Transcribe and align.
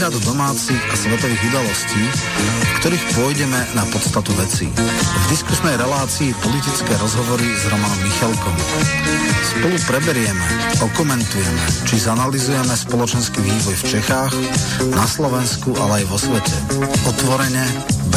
Prehľad 0.00 0.32
domácich 0.32 0.80
a 0.80 0.96
svetových 0.96 1.42
udalostí, 1.52 2.00
v 2.00 2.72
ktorých 2.80 3.04
pôjdeme 3.20 3.60
na 3.76 3.84
podstatu 3.92 4.32
veci. 4.40 4.64
V 4.72 5.26
diskusnej 5.28 5.76
relácii 5.76 6.32
politické 6.40 6.96
rozhovory 6.96 7.44
s 7.44 7.68
Romanom 7.68 8.00
Michalkom. 8.00 8.56
Spolu 9.44 9.76
preberieme, 9.84 10.40
okomentujeme, 10.80 11.84
či 11.84 12.00
zanalizujeme 12.00 12.72
spoločenský 12.72 13.44
vývoj 13.44 13.76
v 13.76 13.84
Čechách, 13.92 14.32
na 14.88 15.04
Slovensku, 15.04 15.76
ale 15.76 16.00
aj 16.00 16.04
vo 16.08 16.16
svete. 16.16 16.56
Otvorene, 17.04 17.68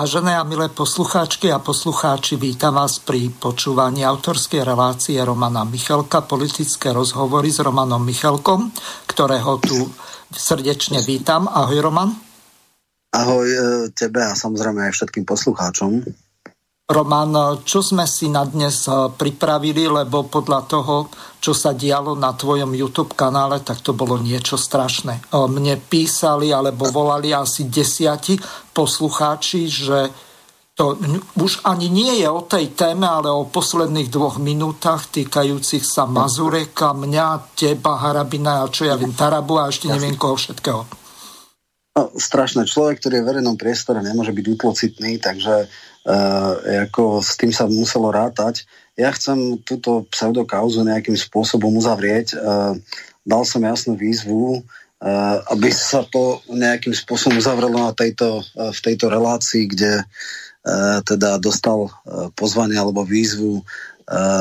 Vážené 0.00 0.32
a 0.32 0.48
milé 0.48 0.72
poslucháčky 0.72 1.52
a 1.52 1.60
poslucháči, 1.60 2.40
vítam 2.40 2.72
vás 2.72 2.96
pri 3.04 3.28
počúvaní 3.36 4.00
autorskej 4.00 4.64
relácie 4.64 5.20
Romana 5.20 5.60
Michalka, 5.68 6.24
politické 6.24 6.88
rozhovory 6.88 7.52
s 7.52 7.60
Romanom 7.60 8.00
Michalkom, 8.00 8.72
ktorého 9.04 9.60
tu 9.60 9.92
srdečne 10.32 11.04
vítam. 11.04 11.44
Ahoj 11.52 11.84
Roman. 11.84 12.16
Ahoj 13.12 13.44
e, 13.44 13.60
tebe 13.92 14.24
a 14.24 14.32
samozrejme 14.32 14.88
aj 14.88 14.96
všetkým 14.96 15.28
poslucháčom. 15.28 16.00
Roman, 16.90 17.62
čo 17.62 17.86
sme 17.86 18.02
si 18.10 18.26
na 18.26 18.42
dnes 18.42 18.90
eh, 18.90 19.06
pripravili, 19.14 19.86
lebo 19.86 20.26
podľa 20.26 20.60
toho, 20.66 21.06
čo 21.38 21.54
sa 21.54 21.70
dialo 21.70 22.18
na 22.18 22.34
tvojom 22.34 22.74
YouTube 22.74 23.14
kanále, 23.14 23.62
tak 23.62 23.78
to 23.78 23.94
bolo 23.94 24.18
niečo 24.18 24.58
strašné. 24.58 25.14
Eh, 25.22 25.46
mne 25.46 25.78
písali 25.78 26.50
alebo 26.50 26.90
volali 26.90 27.30
asi 27.30 27.70
desiati 27.70 28.34
poslucháči, 28.74 29.70
že 29.70 29.98
to 30.74 30.96
už 31.36 31.60
ani 31.68 31.92
nie 31.92 32.24
je 32.24 32.28
o 32.30 32.40
tej 32.40 32.72
téme, 32.72 33.04
ale 33.04 33.28
o 33.28 33.44
posledných 33.44 34.08
dvoch 34.08 34.40
minútach 34.40 35.12
týkajúcich 35.12 35.84
sa 35.84 36.08
Mazureka, 36.08 36.96
mňa, 36.96 37.52
teba, 37.52 38.00
Harabina 38.00 38.64
a 38.64 38.72
čo 38.72 38.88
ja 38.88 38.96
viem, 38.96 39.12
Tarabu 39.12 39.60
a 39.60 39.68
ešte 39.68 39.92
neviem 39.92 40.16
koho 40.16 40.40
všetkého. 40.40 40.80
No, 41.90 42.08
strašné. 42.16 42.64
Človek, 42.64 43.02
ktorý 43.02 43.20
je 43.20 43.24
v 43.26 43.28
verejnom 43.28 43.60
priestore, 43.60 44.00
nemôže 44.00 44.32
byť 44.32 44.46
utlocitný, 44.56 45.20
takže 45.20 45.68
Uh, 46.00 46.56
ako 46.88 47.20
s 47.20 47.36
tým 47.36 47.52
sa 47.52 47.68
muselo 47.68 48.08
rátať. 48.08 48.64
Ja 48.96 49.12
chcem 49.12 49.60
túto 49.60 50.08
pseudokauzu 50.08 50.80
nejakým 50.80 51.12
spôsobom 51.12 51.76
uzavrieť. 51.76 52.40
Uh, 52.40 52.80
dal 53.28 53.44
som 53.44 53.60
jasnú 53.60 54.00
výzvu, 54.00 54.64
uh, 54.64 55.36
aby 55.52 55.68
sa 55.68 56.00
to 56.08 56.40
nejakým 56.48 56.96
spôsobom 56.96 57.36
uzavrelo 57.36 57.76
na 57.76 57.92
tejto, 57.92 58.40
uh, 58.40 58.72
v 58.72 58.80
tejto 58.80 59.12
relácii, 59.12 59.68
kde 59.68 60.00
uh, 60.00 61.04
teda 61.04 61.36
dostal 61.36 61.92
uh, 61.92 62.32
pozvanie 62.32 62.80
alebo 62.80 63.04
výzvu 63.04 63.60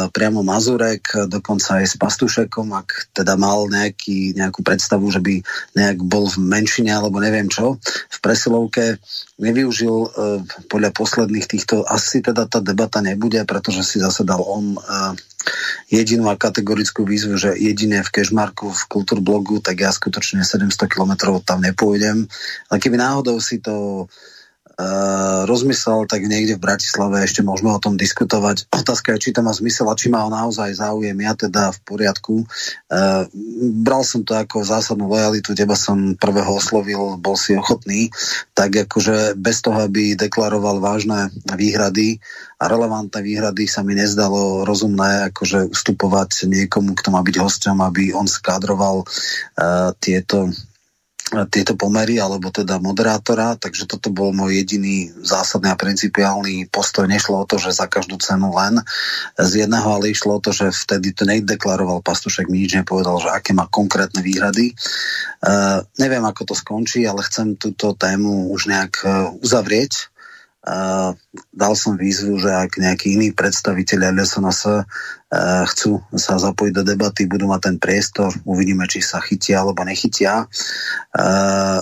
priamo 0.10 0.42
Mazurek, 0.42 1.30
dokonca 1.30 1.78
aj 1.78 1.86
s 1.86 1.96
Pastušekom, 2.02 2.74
ak 2.74 3.14
teda 3.14 3.38
mal 3.38 3.70
nejaký, 3.70 4.34
nejakú 4.34 4.66
predstavu, 4.66 5.06
že 5.14 5.22
by 5.22 5.46
nejak 5.78 6.02
bol 6.02 6.26
v 6.26 6.42
menšine 6.42 6.90
alebo 6.90 7.22
neviem 7.22 7.46
čo. 7.46 7.78
V 8.10 8.18
presilovke 8.18 8.98
nevyužil 9.38 9.96
uh, 9.96 10.42
podľa 10.68 10.90
posledných 10.92 11.46
týchto, 11.46 11.86
asi 11.86 12.26
teda 12.26 12.50
tá 12.50 12.60
debata 12.60 13.00
nebude, 13.00 13.40
pretože 13.46 13.86
si 13.86 14.02
zase 14.02 14.26
dal 14.26 14.42
on 14.42 14.76
uh, 14.76 15.14
jedinú 15.88 16.28
a 16.28 16.36
kategorickú 16.36 17.06
výzvu, 17.06 17.38
že 17.38 17.56
jedine 17.56 18.02
v 18.02 18.10
Kešmarku 18.10 18.74
v 18.74 18.82
Kultúrblogu, 18.90 19.62
tak 19.64 19.86
ja 19.86 19.94
skutočne 19.94 20.42
700 20.44 20.90
km 20.90 21.40
tam 21.46 21.62
nepôjdem. 21.62 22.26
Ale 22.74 22.78
keby 22.82 22.98
náhodou 23.00 23.38
si 23.40 23.62
to 23.62 24.10
rozmyslel, 25.44 26.08
tak 26.08 26.24
niekde 26.24 26.56
v 26.56 26.64
Bratislave 26.64 27.20
ešte 27.28 27.44
môžeme 27.44 27.76
o 27.76 27.84
tom 27.84 28.00
diskutovať. 28.00 28.72
Otázka 28.72 29.16
je, 29.16 29.28
či 29.28 29.36
to 29.36 29.44
má 29.44 29.52
zmysel 29.52 29.92
a 29.92 30.00
či 30.00 30.08
má 30.08 30.24
naozaj 30.32 30.80
záujem. 30.80 31.20
Ja 31.20 31.36
teda 31.36 31.76
v 31.76 31.80
poriadku. 31.84 32.48
Uh, 32.88 33.28
bral 33.84 34.08
som 34.08 34.24
to 34.24 34.40
ako 34.40 34.64
zásadnú 34.64 35.12
lojalitu, 35.12 35.52
teba 35.52 35.76
som 35.76 36.16
prvého 36.16 36.56
oslovil, 36.56 37.20
bol 37.20 37.36
si 37.36 37.60
ochotný, 37.60 38.08
tak 38.56 38.88
akože 38.88 39.36
bez 39.36 39.60
toho, 39.60 39.84
aby 39.84 40.16
deklaroval 40.16 40.80
vážne 40.80 41.28
výhrady 41.44 42.24
a 42.60 42.72
relevantné 42.72 43.20
výhrady 43.20 43.68
sa 43.68 43.84
mi 43.84 44.00
nezdalo 44.00 44.64
rozumné 44.64 45.32
akože 45.32 45.72
ustupovať 45.76 46.48
niekomu, 46.48 46.96
kto 46.96 47.12
má 47.12 47.20
byť 47.20 47.36
hosťom, 47.36 47.78
aby 47.84 48.16
on 48.16 48.32
skádroval 48.32 49.04
uh, 49.04 49.92
tieto 50.00 50.52
tieto 51.54 51.78
pomery, 51.78 52.18
alebo 52.18 52.50
teda 52.50 52.82
moderátora, 52.82 53.54
takže 53.54 53.86
toto 53.86 54.10
bol 54.10 54.34
môj 54.34 54.66
jediný 54.66 55.14
zásadný 55.22 55.70
a 55.70 55.78
principiálny 55.78 56.66
postoj. 56.74 57.06
Nešlo 57.06 57.46
o 57.46 57.50
to, 57.50 57.62
že 57.62 57.78
za 57.78 57.86
každú 57.86 58.18
cenu 58.18 58.50
len 58.50 58.82
z 59.38 59.66
jedného, 59.66 59.86
ale 59.86 60.10
išlo 60.10 60.38
o 60.38 60.44
to, 60.44 60.50
že 60.50 60.74
vtedy 60.74 61.14
to 61.14 61.30
nedeklaroval 61.30 62.02
Pastušek, 62.02 62.50
mi 62.50 62.66
nič 62.66 62.74
nepovedal, 62.74 63.22
že 63.22 63.30
aké 63.30 63.54
má 63.54 63.70
konkrétne 63.70 64.26
výhrady. 64.26 64.74
Uh, 65.40 65.86
neviem, 66.02 66.26
ako 66.26 66.50
to 66.50 66.56
skončí, 66.58 67.06
ale 67.06 67.22
chcem 67.22 67.54
túto 67.56 67.94
tému 67.94 68.50
už 68.50 68.66
nejak 68.66 68.94
uh, 69.06 69.32
uzavrieť 69.46 70.09
Dal 71.50 71.74
som 71.74 71.98
výzvu, 71.98 72.38
že 72.38 72.52
ak 72.52 72.78
nejakí 72.78 73.18
iní 73.18 73.30
predstaviteľi 73.34 74.14
LSNS 74.16 74.62
uh, 74.70 74.84
chcú 75.66 76.04
sa 76.14 76.38
zapojiť 76.38 76.74
do 76.76 76.84
debaty, 76.86 77.26
budú 77.26 77.50
mať 77.50 77.62
ten 77.72 77.78
priestor, 77.82 78.30
uvidíme, 78.46 78.86
či 78.86 79.02
sa 79.02 79.24
chytia 79.24 79.64
alebo 79.66 79.82
nechytia. 79.88 80.46
Uh, 81.16 81.80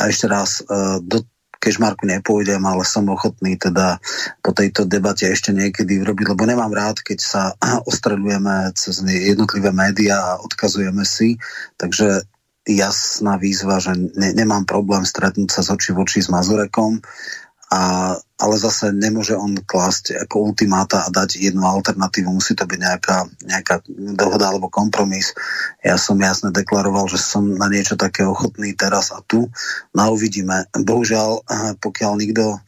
a 0.00 0.02
ešte 0.08 0.26
raz, 0.30 0.64
uh, 0.64 1.02
do 1.04 1.26
Kešmarku 1.60 2.08
nepôjdem, 2.08 2.64
ale 2.64 2.88
som 2.88 3.04
ochotný 3.12 3.60
teda 3.60 4.00
po 4.40 4.56
tejto 4.56 4.88
debate 4.88 5.28
ešte 5.28 5.52
niekedy 5.52 6.00
urobiť, 6.00 6.32
lebo 6.32 6.48
nemám 6.48 6.72
rád, 6.72 7.04
keď 7.04 7.18
sa 7.20 7.42
ostredujeme 7.90 8.72
cez 8.72 9.04
jednotlivé 9.04 9.68
médiá 9.68 10.16
a 10.16 10.40
odkazujeme 10.40 11.04
si, 11.04 11.36
takže 11.76 12.24
jasná 12.64 13.36
výzva, 13.36 13.76
že 13.76 13.92
ne, 13.92 14.32
nemám 14.32 14.64
problém 14.64 15.04
stretnúť 15.04 15.52
sa 15.52 15.60
z 15.60 15.76
očí 15.76 15.90
v 15.92 16.00
oči 16.00 16.24
s 16.24 16.32
Mazurekom, 16.32 17.04
a, 17.70 18.14
ale 18.18 18.54
zase 18.58 18.90
nemôže 18.90 19.38
on 19.38 19.54
klásť 19.54 20.26
ako 20.26 20.50
ultimáta 20.50 21.06
a 21.06 21.12
dať 21.14 21.38
jednu 21.38 21.62
alternatívu, 21.62 22.26
musí 22.26 22.58
to 22.58 22.66
byť 22.66 22.78
nejaká, 22.82 23.18
nejaká 23.46 23.86
dohoda 24.18 24.50
alebo 24.50 24.66
kompromis. 24.66 25.30
Ja 25.78 25.94
som 25.94 26.18
jasne 26.18 26.50
deklaroval, 26.50 27.06
že 27.06 27.22
som 27.22 27.46
na 27.46 27.70
niečo 27.70 27.94
také 27.94 28.26
ochotný 28.26 28.74
teraz 28.74 29.14
a 29.14 29.22
tu. 29.22 29.46
No 29.94 30.02
uvidíme. 30.10 30.66
Bohužiaľ, 30.74 31.30
eh, 31.46 31.72
pokiaľ 31.78 32.12
nikto 32.18 32.58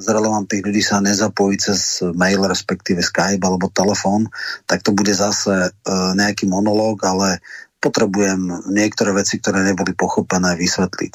z 0.00 0.06
relevantných 0.08 0.64
ľudí 0.64 0.80
sa 0.84 1.00
nezapojí 1.04 1.60
cez 1.60 2.00
mail, 2.16 2.44
respektíve 2.44 3.04
Skype 3.04 3.44
alebo 3.44 3.68
telefón, 3.68 4.32
tak 4.64 4.80
to 4.80 4.96
bude 4.96 5.12
zase 5.12 5.68
uh, 5.68 6.12
nejaký 6.16 6.48
monológ, 6.48 7.04
ale 7.04 7.44
potrebujem 7.84 8.72
niektoré 8.72 9.12
veci, 9.12 9.36
ktoré 9.36 9.60
neboli 9.60 9.92
pochopené, 9.92 10.56
vysvetliť. 10.56 11.14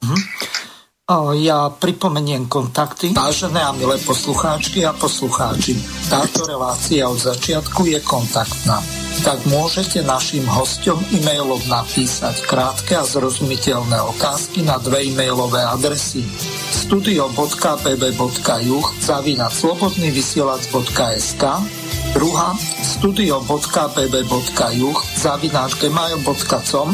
Mm-hmm. 0.00 0.20
Ja 1.40 1.72
pripomeniem 1.72 2.52
kontakty. 2.52 3.16
Vážené 3.16 3.64
a 3.64 3.72
milé 3.72 3.96
poslucháčky 4.04 4.84
a 4.84 4.92
poslucháči, 4.92 5.80
táto 6.12 6.44
relácia 6.44 7.08
od 7.08 7.16
začiatku 7.16 7.88
je 7.88 7.96
kontaktná. 8.04 8.76
Tak 9.24 9.40
môžete 9.48 10.04
našim 10.04 10.44
hostom 10.44 11.00
e-mailom 11.08 11.64
napísať 11.64 12.44
krátke 12.44 12.92
a 12.92 13.08
zrozumiteľné 13.08 14.04
otázky 14.04 14.68
na 14.68 14.76
dve 14.76 15.08
e-mailové 15.08 15.64
adresy 15.64 16.28
studio.bb.juh 16.76 18.86
zavinať 19.00 19.52
slobodnyvysielac.sk 19.64 21.44
druhá 22.12 22.52
studio.bb.juh 22.84 24.98
zavinať 25.16 25.70
gmail.com 25.72 26.88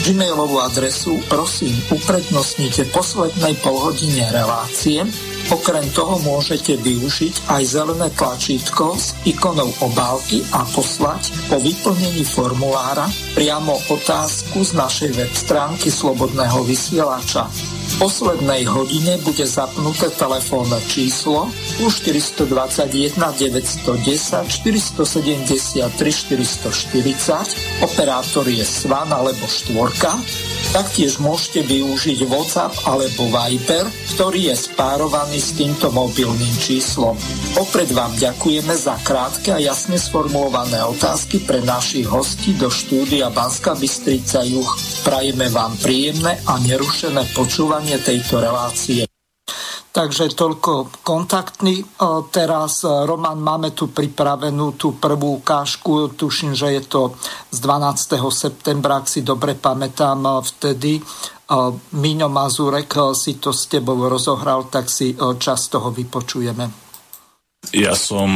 Gmailovú 0.00 0.56
adresu 0.64 1.20
prosím 1.28 1.76
uprednostnite 1.92 2.88
poslednej 2.88 3.60
polhodine 3.60 4.24
relácie. 4.32 5.04
Okrem 5.50 5.82
toho 5.90 6.22
môžete 6.22 6.78
využiť 6.78 7.50
aj 7.50 7.62
zelené 7.66 8.08
tlačítko 8.14 8.94
s 8.94 9.18
ikonou 9.26 9.66
obálky 9.82 10.46
a 10.54 10.62
poslať 10.70 11.34
po 11.50 11.58
vyplnení 11.58 12.22
formulára 12.22 13.10
priamo 13.34 13.74
otázku 13.90 14.62
z 14.62 14.78
našej 14.78 15.10
web 15.18 15.32
stránky 15.34 15.90
Slobodného 15.90 16.62
vysielača. 16.62 17.50
poslednej 17.98 18.64
hodine 18.70 19.18
bude 19.26 19.44
zapnuté 19.44 20.08
telefónne 20.14 20.78
číslo 20.86 21.50
plus 21.76 22.00
421 22.00 23.18
910 23.18 24.46
473 24.48 25.90
440, 25.90 27.84
operátor 27.84 28.46
je 28.48 28.64
Svan 28.64 29.10
alebo 29.12 29.44
Štvorka, 29.44 30.14
Taktiež 30.72 31.20
môžete 31.20 31.68
využiť 31.68 32.24
WhatsApp 32.32 32.72
alebo 32.88 33.28
Viber, 33.28 33.84
ktorý 34.16 34.48
je 34.48 34.56
spárovaný 34.56 35.31
s 35.38 35.56
týmto 35.56 35.88
mobilným 35.92 36.56
číslom. 36.60 37.16
Opred 37.56 37.88
vám 37.92 38.12
ďakujeme 38.16 38.74
za 38.76 38.98
krátke 39.00 39.52
a 39.52 39.62
jasne 39.62 39.96
sformulované 39.96 40.84
otázky 40.84 41.44
pre 41.44 41.60
našich 41.64 42.08
hostí 42.08 42.56
do 42.56 42.72
štúdia 42.72 43.32
Banska 43.32 43.76
Bystrica 43.76 44.44
Juch. 44.44 44.76
Prajeme 45.06 45.48
vám 45.48 45.76
príjemné 45.80 46.40
a 46.44 46.60
nerušené 46.60 47.32
počúvanie 47.36 48.00
tejto 48.00 48.40
relácie. 48.40 49.08
Takže 49.92 50.32
toľko 50.32 51.04
kontaktný. 51.04 51.84
E, 51.84 51.86
teraz, 52.32 52.80
e, 52.80 52.88
Roman, 52.88 53.36
máme 53.36 53.76
tu 53.76 53.92
pripravenú 53.92 54.72
tú 54.80 54.96
prvú 54.96 55.44
ukážku. 55.44 56.16
Tuším, 56.16 56.56
že 56.56 56.80
je 56.80 56.82
to 56.88 57.12
z 57.52 57.60
12. 57.60 58.32
septembra, 58.32 59.04
ak 59.04 59.06
si 59.12 59.20
dobre 59.20 59.52
pamätám, 59.52 60.16
e, 60.24 60.30
vtedy 60.48 60.92
Miňo 61.92 62.28
Mazurek 62.32 62.96
si 63.12 63.36
to 63.36 63.52
s 63.52 63.68
tebou 63.68 64.08
rozohral, 64.08 64.72
tak 64.72 64.88
si 64.88 65.16
čas 65.38 65.68
toho 65.68 65.92
vypočujeme. 65.92 66.82
Ja 67.70 67.94
som, 67.94 68.26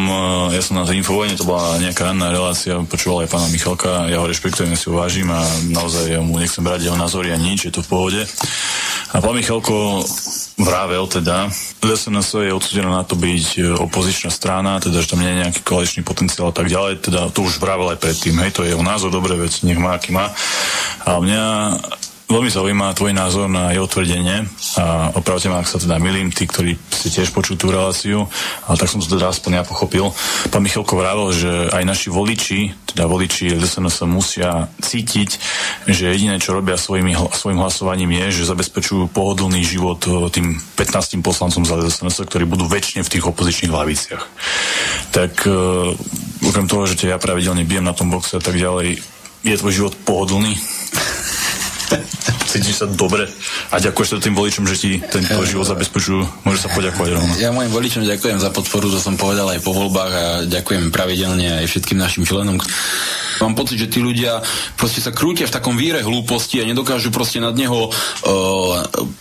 ja 0.55 0.63
som 0.63 0.79
na 0.79 0.87
tej 0.87 1.03
to 1.35 1.43
bola 1.43 1.83
nejaká 1.83 2.15
ranná 2.15 2.31
relácia, 2.31 2.79
počúval 2.87 3.27
aj 3.27 3.35
pána 3.35 3.51
Michalka, 3.51 4.07
ja 4.07 4.23
ho 4.23 4.31
rešpektujem, 4.31 4.79
si 4.79 4.87
ho 4.87 5.03
a 5.03 5.43
naozaj 5.67 6.15
ja 6.15 6.23
mu 6.23 6.39
nechcem 6.39 6.63
brať 6.63 6.87
jeho 6.87 6.95
názory 6.95 7.35
a 7.35 7.39
nič, 7.41 7.67
je 7.67 7.75
to 7.75 7.83
v 7.83 7.91
pohode. 7.91 8.23
A 8.23 9.19
pán 9.19 9.35
Michalko 9.35 10.07
vravel 10.63 11.11
teda, 11.11 11.51
SNS 11.83 12.39
je 12.39 12.55
odsudená 12.55 12.91
na 12.91 13.05
to 13.05 13.19
byť 13.19 13.47
e, 13.59 13.61
opozičná 13.77 14.31
strana, 14.31 14.79
teda 14.79 15.03
že 15.03 15.11
tam 15.11 15.21
nie 15.23 15.31
je 15.35 15.43
nejaký 15.43 15.61
koaličný 15.67 16.01
potenciál 16.07 16.51
a 16.51 16.57
tak 16.57 16.71
ďalej, 16.71 17.03
teda 17.03 17.31
to 17.35 17.45
už 17.47 17.59
vravel 17.59 17.91
aj 17.93 17.99
predtým, 17.99 18.39
hej, 18.41 18.55
to 18.55 18.63
je 18.63 18.73
jeho 18.75 18.83
názor, 18.83 19.11
dobre 19.11 19.35
vec, 19.35 19.53
nech 19.67 19.79
má, 19.79 19.99
aký 19.99 20.15
má. 20.15 20.31
A 21.03 21.19
mňa 21.19 21.43
Veľmi 22.27 22.51
zaujíma 22.51 22.99
tvoj 22.99 23.15
názor 23.15 23.47
na 23.47 23.71
jeho 23.71 23.87
tvrdenie 23.87 24.51
a 24.83 25.15
opravte 25.15 25.47
ma, 25.47 25.63
ak 25.63 25.71
sa 25.71 25.79
teda 25.79 26.03
milím, 26.03 26.35
tí, 26.35 26.43
ktorí 26.51 26.75
ste 26.91 27.07
tiež 27.07 27.31
počujú 27.31 27.55
tú 27.55 27.67
reláciu, 27.71 28.27
ale 28.67 28.75
tak 28.75 28.91
som 28.91 28.99
to 28.99 29.15
teda 29.15 29.31
aspoň 29.31 29.63
ja 29.63 29.63
pochopil. 29.63 30.11
Pán 30.51 30.59
Michalko 30.59 30.99
vravel, 30.99 31.31
že 31.31 31.71
aj 31.71 31.87
naši 31.87 32.11
voliči, 32.11 32.75
teda 32.91 33.07
voliči 33.07 33.55
SNS 33.55 34.11
musia 34.11 34.67
cítiť, 34.83 35.31
že 35.87 36.11
jediné, 36.11 36.43
čo 36.43 36.59
robia 36.59 36.75
svojimi, 36.75 37.15
svojim 37.31 37.63
hlasovaním 37.63 38.11
je, 38.19 38.43
že 38.43 38.51
zabezpečujú 38.51 39.07
pohodlný 39.15 39.63
život 39.63 40.03
e, 40.11 40.27
tým 40.35 40.59
15 40.75 41.23
poslancom 41.23 41.63
za 41.63 41.79
SNS, 41.79 42.27
ktorí 42.27 42.43
budú 42.43 42.67
väčšine 42.67 43.07
v 43.07 43.13
tých 43.15 43.23
opozičných 43.23 43.71
hlaviciach. 43.71 44.25
Tak 45.15 45.47
uh, 45.47 45.95
okrem 46.43 46.67
toho, 46.67 46.91
že 46.91 46.99
ťa 46.99 47.15
ja 47.15 47.19
pravidelne 47.23 47.63
bijem 47.63 47.87
na 47.87 47.95
tom 47.95 48.11
boxe 48.11 48.37
a 48.37 48.43
tak 48.43 48.59
ďalej, 48.59 48.99
je 49.47 49.55
tvoj 49.55 49.73
život 49.73 49.95
pohodlný? 50.03 50.59
Cítiš 52.51 52.83
sa 52.83 52.87
dobre 52.87 53.29
a 53.71 53.77
ďakuješ 53.79 54.09
sa 54.09 54.17
tým 54.23 54.35
voličom, 54.39 54.65
že 54.67 54.77
ti 54.79 54.91
tento 55.03 55.43
život 55.45 55.67
zabezpečujú. 55.67 56.47
Môžeš 56.47 56.61
sa 56.67 56.71
poďakovať 56.73 57.11
rovno. 57.15 57.33
Ja 57.39 57.51
mojim 57.51 57.73
voličom 57.73 58.07
ďakujem 58.07 58.39
za 58.39 58.51
podporu, 58.55 58.91
to 58.91 59.03
som 59.03 59.19
povedal 59.19 59.51
aj 59.51 59.61
po 59.63 59.75
voľbách 59.75 60.13
a 60.13 60.27
ďakujem 60.47 60.95
pravidelne 60.95 61.63
aj 61.63 61.67
všetkým 61.69 61.99
našim 61.99 62.23
členom. 62.25 62.59
Mám 63.37 63.53
pocit, 63.53 63.77
že 63.77 63.93
tí 63.93 64.01
ľudia 64.01 64.41
proste 64.81 65.05
sa 65.05 65.13
krútia 65.13 65.45
v 65.45 65.53
takom 65.53 65.77
víre 65.77 66.01
hlúposti 66.01 66.57
a 66.63 66.69
nedokážu 66.69 67.13
proste 67.13 67.37
nad 67.37 67.53
neho 67.53 67.93
uh, 67.93 67.93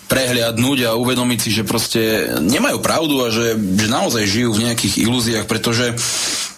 prehliadnúť 0.08 0.80
a 0.88 0.96
uvedomiť 0.96 1.40
si, 1.42 1.50
že 1.52 1.68
proste 1.68 2.32
nemajú 2.40 2.80
pravdu 2.80 3.28
a 3.28 3.28
že, 3.28 3.60
že 3.60 3.88
naozaj 3.92 4.24
žijú 4.24 4.56
v 4.56 4.72
nejakých 4.72 5.04
ilúziách, 5.04 5.46
pretože 5.52 6.00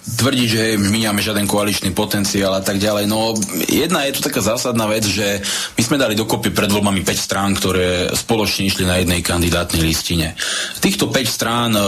tvrdiť, 0.08 0.48
že 0.48 0.64
my 0.80 1.04
nemáme 1.04 1.20
žiaden 1.20 1.44
koaličný 1.44 1.92
potenciál 1.92 2.56
a 2.56 2.64
tak 2.64 2.80
ďalej. 2.80 3.12
No 3.12 3.36
jedna 3.68 4.08
je 4.08 4.16
tu 4.16 4.22
taká 4.24 4.40
zásadná 4.40 4.88
vec, 4.88 5.04
že 5.04 5.44
my 5.76 5.82
sme 5.84 6.00
dali 6.00 6.16
dokopy 6.16 6.56
pred 6.56 6.72
voľbami 6.72 7.04
5 7.04 7.12
strán, 7.20 7.52
ktoré 7.52 8.16
spoločne 8.16 8.72
išli 8.72 8.88
na 8.88 9.04
jednej 9.04 9.20
kandidátnej 9.20 9.84
listine. 9.84 10.40
Týchto 10.80 11.12
5 11.12 11.28
strán 11.28 11.76
e, 11.76 11.82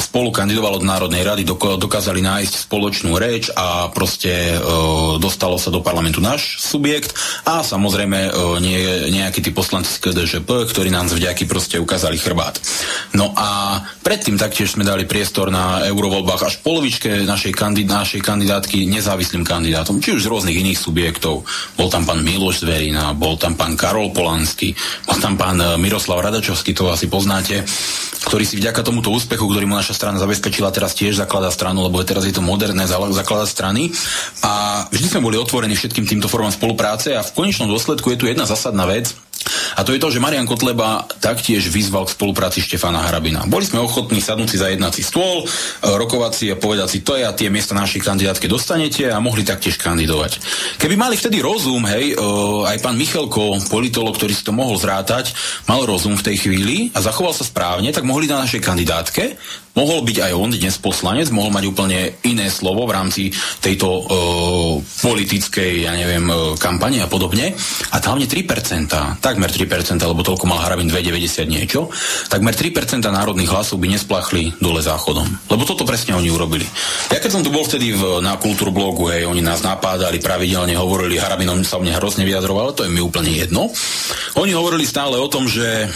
spolu 0.00 0.32
kandidovalo 0.32 0.80
do 0.80 0.88
Národnej 0.88 1.20
rady, 1.20 1.44
dok- 1.44 1.76
dokázali 1.76 2.24
nájsť 2.24 2.64
spoločnú 2.64 3.12
reč 3.20 3.52
a 3.52 3.92
proste 3.92 4.56
e, 4.56 4.58
dostalo 5.20 5.60
sa 5.60 5.68
do 5.68 5.84
parlamentu 5.84 6.24
náš 6.24 6.56
subjekt 6.64 7.12
a 7.44 7.60
samozrejme 7.60 8.18
e, 8.24 8.30
nie, 8.64 8.80
nejakí 9.12 9.44
tí 9.44 9.52
poslanci 9.52 9.92
z 9.92 10.00
KDŽP, 10.00 10.48
ktorí 10.72 10.88
nám 10.88 11.12
vďaky 11.12 11.44
proste 11.44 11.76
ukázali 11.76 12.16
chrbát. 12.16 12.56
No 13.12 13.36
a 13.36 13.80
predtým 14.00 14.40
taktiež 14.40 14.72
sme 14.72 14.88
dali 14.88 15.04
priestor 15.04 15.52
na 15.52 15.84
eurovoľbách 15.84 16.42
až 16.48 16.54
polovičke 16.64 17.26
našej, 17.34 17.52
kandid- 17.52 17.90
našej 17.90 18.22
kandidátky 18.22 18.86
nezávislým 18.86 19.42
kandidátom, 19.42 19.98
či 19.98 20.14
už 20.14 20.24
z 20.24 20.30
rôznych 20.30 20.54
iných 20.54 20.78
subjektov. 20.78 21.42
Bol 21.74 21.90
tam 21.90 22.06
pán 22.06 22.22
Miloš 22.22 22.62
Zverina, 22.62 23.10
bol 23.10 23.34
tam 23.34 23.58
pán 23.58 23.74
Karol 23.74 24.14
Polanský, 24.14 24.70
bol 25.04 25.18
tam 25.18 25.34
pán 25.34 25.58
e, 25.58 25.74
Miroslav 25.76 26.22
Radačovský, 26.22 26.70
to 26.70 26.86
asi 26.88 27.10
poznáte, 27.10 27.66
ktorý 28.30 28.46
si 28.46 28.56
vďaka 28.56 28.80
tomuto 28.86 29.10
úspechu, 29.10 29.44
ktorý 29.44 29.66
mu 29.66 29.74
naša 29.74 29.92
strana 29.92 30.16
zabezpečila, 30.22 30.72
teraz 30.72 30.94
tiež 30.96 31.18
zaklada 31.18 31.50
stranu, 31.50 31.84
lebo 31.84 32.00
teraz 32.06 32.24
je 32.24 32.32
to 32.32 32.40
moderné 32.40 32.86
zakladať 32.88 33.48
strany. 33.50 33.90
A 34.46 34.86
vždy 34.88 35.06
sme 35.10 35.24
boli 35.24 35.36
otvorení 35.36 35.76
všetkým 35.76 36.08
týmto 36.08 36.30
formám 36.30 36.54
spolupráce 36.54 37.12
a 37.12 37.26
v 37.26 37.34
konečnom 37.34 37.68
dôsledku 37.68 38.14
je 38.14 38.18
tu 38.20 38.24
jedna 38.30 38.48
zásadná 38.48 38.86
vec, 38.88 39.12
a 39.74 39.80
to 39.82 39.92
je 39.92 40.00
to, 40.00 40.08
že 40.10 40.22
Marian 40.22 40.46
Kotleba 40.46 41.04
taktiež 41.18 41.68
vyzval 41.68 42.06
k 42.06 42.14
spolupráci 42.14 42.62
Štefana 42.62 43.04
Harabina. 43.04 43.44
Boli 43.46 43.66
sme 43.66 43.82
ochotní 43.82 44.22
sadnúť 44.22 44.48
si 44.54 44.58
za 44.60 44.70
jednací 44.70 45.02
stôl, 45.02 45.44
e, 45.44 45.46
rokovať 45.84 46.32
si 46.32 46.46
a 46.52 46.56
povedať 46.56 46.88
si, 46.88 46.98
to 47.02 47.18
je 47.18 47.24
a 47.26 47.32
tie 47.34 47.50
miesta 47.50 47.74
našej 47.74 48.00
kandidátke 48.02 48.46
dostanete 48.46 49.10
a 49.10 49.18
mohli 49.18 49.42
taktiež 49.42 49.76
kandidovať. 49.80 50.38
Keby 50.78 50.94
mali 50.94 51.18
vtedy 51.18 51.42
rozum, 51.42 51.84
hej, 51.90 52.14
e, 52.14 52.24
aj 52.68 52.78
pán 52.80 52.96
Michalko, 52.96 53.58
politolog, 53.66 54.14
ktorý 54.14 54.32
si 54.32 54.46
to 54.46 54.54
mohol 54.54 54.78
zrátať, 54.78 55.34
mal 55.66 55.82
rozum 55.84 56.14
v 56.14 56.26
tej 56.32 56.36
chvíli 56.46 56.76
a 56.94 57.02
zachoval 57.02 57.34
sa 57.34 57.44
správne, 57.44 57.90
tak 57.90 58.06
mohli 58.06 58.30
na 58.30 58.42
našej 58.42 58.62
kandidátke 58.62 59.36
Mohol 59.74 60.06
byť 60.06 60.18
aj 60.30 60.32
on 60.38 60.54
dnes 60.54 60.76
poslanec, 60.78 61.34
mohol 61.34 61.50
mať 61.50 61.64
úplne 61.66 62.14
iné 62.22 62.46
slovo 62.46 62.86
v 62.86 62.94
rámci 62.94 63.22
tejto 63.58 63.88
uh, 63.90 64.04
politickej, 65.02 65.90
ja 65.90 65.98
neviem, 65.98 66.22
uh, 66.30 66.54
kampane 66.54 67.02
a 67.02 67.10
podobne. 67.10 67.50
A 67.90 67.98
hlavne 67.98 68.30
3%, 68.30 69.18
takmer 69.18 69.50
3%, 69.50 69.66
lebo 69.98 70.22
toľko 70.22 70.46
mal 70.46 70.62
Harabin 70.62 70.86
2,90 70.86 71.50
niečo, 71.50 71.90
takmer 72.30 72.54
3% 72.54 73.02
národných 73.02 73.50
hlasov 73.50 73.82
by 73.82 73.90
nesplachli 73.90 74.54
dole 74.62 74.78
záchodom. 74.78 75.50
Lebo 75.50 75.66
toto 75.66 75.82
presne 75.82 76.14
oni 76.14 76.30
urobili. 76.30 76.66
Ja 77.10 77.18
keď 77.18 77.34
som 77.34 77.42
tu 77.42 77.50
bol 77.50 77.66
vtedy 77.66 77.98
v, 77.98 78.22
na 78.22 78.38
kultúrblogu, 78.38 79.10
hej, 79.10 79.26
oni 79.26 79.42
nás 79.42 79.66
napádali, 79.66 80.22
pravidelne 80.22 80.78
hovorili, 80.78 81.18
Harabinom 81.18 81.66
sa 81.66 81.82
mne 81.82 81.98
hrozne 81.98 82.22
vyjadroval, 82.22 82.78
to 82.78 82.86
je 82.86 82.94
mi 82.94 83.02
úplne 83.02 83.34
jedno. 83.34 83.74
Oni 84.38 84.54
hovorili 84.54 84.86
stále 84.86 85.18
o 85.18 85.26
tom, 85.26 85.50
že 85.50 85.90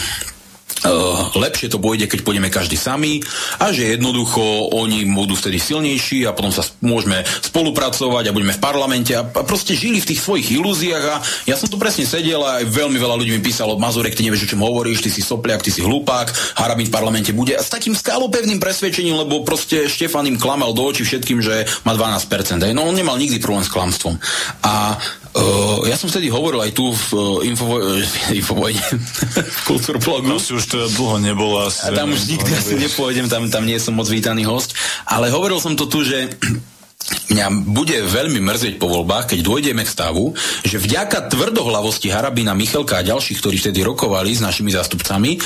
lepšie 1.35 1.73
to 1.73 1.83
pôjde, 1.83 2.07
keď 2.07 2.21
pôjdeme 2.23 2.51
každý 2.53 2.79
sami 2.79 3.23
a 3.59 3.75
že 3.75 3.99
jednoducho 3.99 4.71
oni 4.75 5.09
budú 5.11 5.35
vtedy 5.35 5.59
silnejší 5.59 6.29
a 6.29 6.35
potom 6.37 6.55
sa 6.55 6.63
môžeme 6.85 7.25
spolupracovať 7.43 8.31
a 8.31 8.35
budeme 8.35 8.55
v 8.55 8.63
parlamente 8.63 9.13
a, 9.17 9.27
proste 9.27 9.75
žili 9.75 9.99
v 9.99 10.15
tých 10.15 10.21
svojich 10.23 10.55
ilúziách 10.55 11.05
a 11.09 11.17
ja 11.49 11.57
som 11.59 11.67
tu 11.67 11.81
presne 11.81 12.07
sedel 12.07 12.43
a 12.45 12.63
aj 12.63 12.71
veľmi 12.71 12.99
veľa 12.99 13.19
ľudí 13.19 13.33
mi 13.35 13.43
písalo 13.43 13.81
Mazurek, 13.81 14.15
ty 14.15 14.23
nevieš, 14.23 14.47
o 14.47 14.51
čom 14.55 14.63
hovoríš, 14.63 15.03
ty 15.03 15.11
si 15.11 15.23
sopliak, 15.25 15.65
ty 15.65 15.71
si 15.75 15.83
hlupák, 15.83 16.59
Harabin 16.59 16.87
v 16.87 16.95
parlamente 16.95 17.31
bude 17.35 17.55
a 17.55 17.63
s 17.63 17.71
takým 17.71 17.95
skálopevným 17.97 18.63
presvedčením, 18.63 19.27
lebo 19.27 19.43
proste 19.43 19.91
Štefan 19.91 20.27
im 20.31 20.39
klamal 20.39 20.71
do 20.75 20.87
očí 20.87 21.03
všetkým, 21.03 21.43
že 21.43 21.67
má 21.83 21.95
12%. 21.95 22.63
Aj. 22.63 22.73
No 22.75 22.87
on 22.87 22.95
nemal 22.95 23.19
nikdy 23.19 23.41
problém 23.43 23.65
s 23.67 23.73
klamstvom. 23.73 24.19
A 24.63 24.99
Uh, 25.38 25.87
ja 25.87 25.95
som 25.95 26.11
vtedy 26.11 26.26
hovoril 26.35 26.59
aj 26.59 26.75
tu 26.75 26.90
v 26.90 27.07
uh, 27.14 27.47
info, 27.47 27.78
uh, 27.78 28.02
infovojne, 28.35 28.83
v 29.47 29.59
kultúrblogu. 29.71 30.26
No 30.26 30.42
si 30.42 30.50
už 30.50 30.66
teda 30.66 30.90
dlho 30.90 31.23
nebola. 31.23 31.71
A 31.71 31.95
tam 31.95 32.11
už 32.11 32.26
nikdy 32.26 32.50
asi 32.59 32.75
nepôjdem, 32.75 33.30
tam, 33.30 33.47
tam 33.47 33.62
nie 33.62 33.78
som 33.78 33.95
moc 33.95 34.11
vítaný 34.11 34.42
host. 34.42 34.75
Ale 35.07 35.30
hovoril 35.30 35.62
som 35.62 35.78
to 35.78 35.87
tu, 35.87 36.02
že 36.02 36.35
mňa 37.38 37.47
bude 37.71 37.97
veľmi 38.05 38.41
mrzieť 38.43 38.75
po 38.81 38.91
voľbách, 38.91 39.33
keď 39.33 39.38
dôjdeme 39.45 39.87
k 39.87 39.95
stavu, 39.95 40.35
že 40.67 40.81
vďaka 40.81 41.31
tvrdohlavosti 41.31 42.11
Harabina, 42.11 42.57
Michalka 42.57 42.99
a 42.99 43.07
ďalších, 43.07 43.38
ktorí 43.38 43.57
vtedy 43.62 43.87
rokovali 43.87 44.35
s 44.35 44.43
našimi 44.43 44.75
zástupcami, 44.75 45.37
e, 45.37 45.38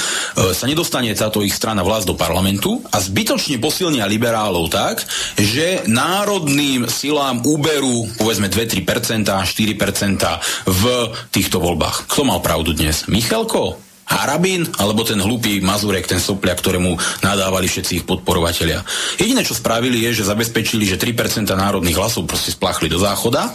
sa 0.57 0.65
nedostane 0.65 1.13
táto 1.13 1.45
ich 1.45 1.53
strana 1.53 1.85
vlast 1.85 2.09
do 2.09 2.17
parlamentu 2.17 2.81
a 2.91 2.99
zbytočne 2.99 3.61
posilnia 3.61 4.09
liberálov 4.09 4.73
tak, 4.73 5.05
že 5.37 5.85
národným 5.85 6.89
silám 6.89 7.45
uberú 7.45 8.09
povedzme 8.17 8.49
2-3%, 8.49 9.29
4% 9.29 10.41
v 10.67 10.83
týchto 11.29 11.61
voľbách. 11.61 12.09
Kto 12.09 12.23
mal 12.25 12.41
pravdu 12.41 12.73
dnes? 12.73 13.05
Michalko? 13.07 13.92
Harabín 14.13 14.69
alebo 14.77 15.01
ten 15.09 15.17
hlupý 15.17 15.65
Mazurek, 15.65 16.05
ten 16.05 16.21
soplia, 16.21 16.53
ktorému 16.53 17.01
nadávali 17.25 17.65
všetci 17.65 17.93
ich 18.03 18.05
podporovatelia. 18.05 18.85
Jediné, 19.17 19.41
čo 19.41 19.57
spravili, 19.57 20.05
je, 20.05 20.21
že 20.21 20.29
zabezpečili, 20.29 20.85
že 20.85 21.01
3% 21.01 21.49
národných 21.49 21.97
hlasov 21.97 22.29
proste 22.29 22.53
splachli 22.53 22.93
do 22.93 23.01
záchoda 23.01 23.49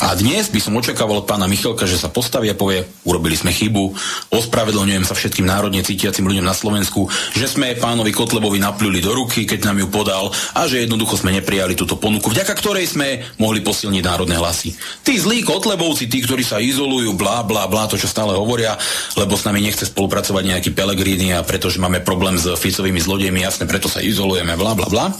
a 0.00 0.16
dnes 0.16 0.48
by 0.48 0.60
som 0.64 0.72
očakával 0.80 1.20
od 1.20 1.28
pána 1.28 1.44
Michalka, 1.44 1.84
že 1.84 2.00
sa 2.00 2.08
postaví 2.08 2.48
a 2.48 2.56
povie, 2.56 2.88
urobili 3.04 3.36
sme 3.36 3.52
chybu, 3.52 3.92
ospravedlňujem 4.32 5.04
sa 5.04 5.12
všetkým 5.12 5.44
národne 5.44 5.84
cítiacim 5.84 6.24
ľuďom 6.24 6.46
na 6.46 6.56
Slovensku, 6.56 7.12
že 7.36 7.50
sme 7.50 7.76
pánovi 7.76 8.14
Kotlebovi 8.14 8.56
napľuli 8.62 9.04
do 9.04 9.12
ruky, 9.12 9.44
keď 9.44 9.68
nám 9.68 9.84
ju 9.84 9.88
podal 9.92 10.32
a 10.56 10.64
že 10.64 10.88
jednoducho 10.88 11.20
sme 11.20 11.36
neprijali 11.36 11.76
túto 11.76 12.00
ponuku, 12.00 12.32
vďaka 12.32 12.54
ktorej 12.56 12.88
sme 12.88 13.26
mohli 13.36 13.60
posilniť 13.60 14.02
národné 14.06 14.40
hlasy. 14.40 14.72
Tí 15.04 15.20
zlí 15.20 15.44
Kotlebovci, 15.44 16.08
tí, 16.08 16.24
ktorí 16.24 16.46
sa 16.46 16.62
izolujú, 16.62 17.12
blá, 17.18 17.44
blá, 17.44 17.68
blá, 17.68 17.90
to, 17.90 18.00
čo 18.00 18.08
stále 18.08 18.32
hovoria, 18.32 18.78
lebo 19.18 19.36
s 19.36 19.44
nami 19.44 19.60
nechce 19.60 19.90
spolupracovať 19.98 20.44
nejaký 20.46 20.70
Pelegrini 20.78 21.34
a 21.34 21.42
pretože 21.42 21.82
máme 21.82 21.98
problém 22.06 22.38
s 22.38 22.46
Ficovými 22.46 23.02
zlodejmi, 23.02 23.42
jasne, 23.42 23.66
preto 23.66 23.90
sa 23.90 23.98
izolujeme, 23.98 24.54
blá, 24.54 24.78
blá, 24.78 24.86
blá. 24.86 25.10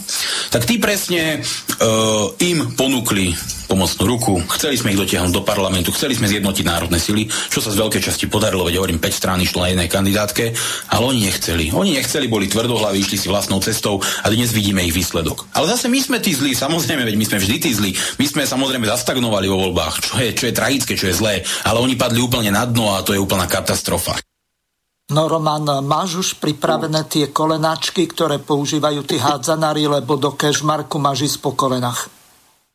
Tak 0.55 0.71
tí 0.71 0.79
presne 0.79 1.43
uh, 1.43 2.31
im 2.39 2.79
ponúkli 2.79 3.35
pomocnú 3.67 4.05
ruku. 4.09 4.33
Chceli 4.55 4.81
sme 4.81 4.95
ich 4.95 5.01
dotiahnuť 5.03 5.35
do 5.35 5.43
parlamentu, 5.45 5.93
chceli 5.93 6.15
sme 6.17 6.31
zjednotiť 6.31 6.65
národné 6.65 6.97
sily, 6.97 7.27
čo 7.27 7.61
sa 7.61 7.75
z 7.75 7.77
veľkej 7.77 8.01
časti 8.01 8.31
podarilo, 8.31 8.65
veď 8.65 8.81
hovorím, 8.81 9.03
5 9.03 9.13
strán 9.13 9.43
išlo 9.43 9.67
na 9.67 9.75
jednej 9.75 9.91
kandidátke, 9.93 10.57
ale 10.89 11.05
oni 11.05 11.29
nechceli. 11.29 11.75
Oni 11.75 11.99
nechceli, 11.99 12.31
boli 12.31 12.49
tvrdohlaví, 12.49 12.97
išli 13.03 13.21
si 13.21 13.29
vlastnou 13.29 13.61
cestou 13.61 14.01
a 14.01 14.27
dnes 14.33 14.55
vidíme 14.57 14.81
ich 14.87 14.97
výsledok. 14.97 15.53
Ale 15.53 15.69
zase 15.69 15.91
my 15.93 16.01
sme 16.01 16.17
tí 16.23 16.33
zlí, 16.33 16.57
samozrejme, 16.57 17.05
veď 17.05 17.17
my 17.19 17.27
sme 17.29 17.43
vždy 17.45 17.57
tí 17.61 17.71
zlí. 17.77 17.93
My 18.17 18.27
sme 18.31 18.43
samozrejme 18.49 18.89
zastagnovali 18.89 19.51
vo 19.53 19.69
voľbách, 19.69 19.95
čo 20.01 20.15
je, 20.17 20.29
čo 20.33 20.45
je 20.49 20.57
tragické, 20.57 20.97
čo 20.97 21.13
je 21.13 21.19
zlé, 21.19 21.35
ale 21.69 21.83
oni 21.83 21.99
padli 21.99 22.25
úplne 22.25 22.49
na 22.49 22.65
dno 22.65 22.97
a 22.97 23.05
to 23.05 23.13
je 23.13 23.21
úplná 23.21 23.45
katastrofa. 23.45 24.17
No 25.09 25.25
Roman, 25.25 25.65
máš 25.89 26.21
už 26.21 26.29
pripravené 26.37 27.01
tie 27.09 27.33
kolenáčky, 27.33 28.05
ktoré 28.05 28.37
používajú 28.37 29.09
tí 29.09 29.17
hádzanári, 29.17 29.89
lebo 29.89 30.21
do 30.21 30.37
kežmarku 30.37 31.01
máš 31.01 31.33
ísť 31.33 31.39
po 31.41 31.57
kolenách? 31.57 32.13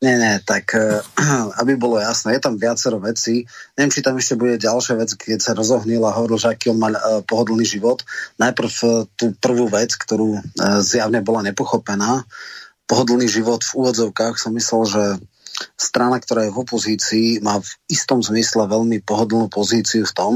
Nie, 0.04 0.20
nie, 0.20 0.36
tak 0.44 0.76
eh, 0.76 1.00
aby 1.64 1.80
bolo 1.80 1.96
jasné, 1.96 2.36
je 2.36 2.44
tam 2.44 2.60
viacero 2.60 3.00
vecí. 3.00 3.48
Neviem, 3.80 3.94
či 3.94 4.04
tam 4.04 4.20
ešte 4.20 4.36
bude 4.36 4.60
ďalšia 4.60 5.00
vec, 5.00 5.16
keď 5.16 5.40
sa 5.40 5.56
rozohnil 5.56 6.04
a 6.04 6.12
hovoril, 6.12 6.36
že 6.36 6.52
aký 6.52 6.76
on 6.76 6.82
má 6.82 6.92
eh, 6.92 7.24
pohodlný 7.24 7.64
život. 7.64 8.04
Najprv 8.36 8.72
eh, 8.82 8.90
tú 9.16 9.26
prvú 9.40 9.72
vec, 9.72 9.96
ktorú 9.96 10.44
zjavne 10.84 11.24
bola 11.24 11.46
nepochopená. 11.48 12.28
Pohodlný 12.84 13.32
život 13.32 13.64
v 13.64 13.76
úvodzovkách 13.80 14.36
som 14.36 14.52
myslel, 14.58 14.82
že 14.90 15.04
strana, 15.76 16.20
ktorá 16.20 16.48
je 16.48 16.56
v 16.56 16.62
opozícii, 16.62 17.28
má 17.44 17.60
v 17.60 17.70
istom 17.90 18.20
zmysle 18.20 18.66
veľmi 18.68 19.04
pohodlnú 19.04 19.48
pozíciu 19.48 20.08
v 20.08 20.16
tom, 20.16 20.34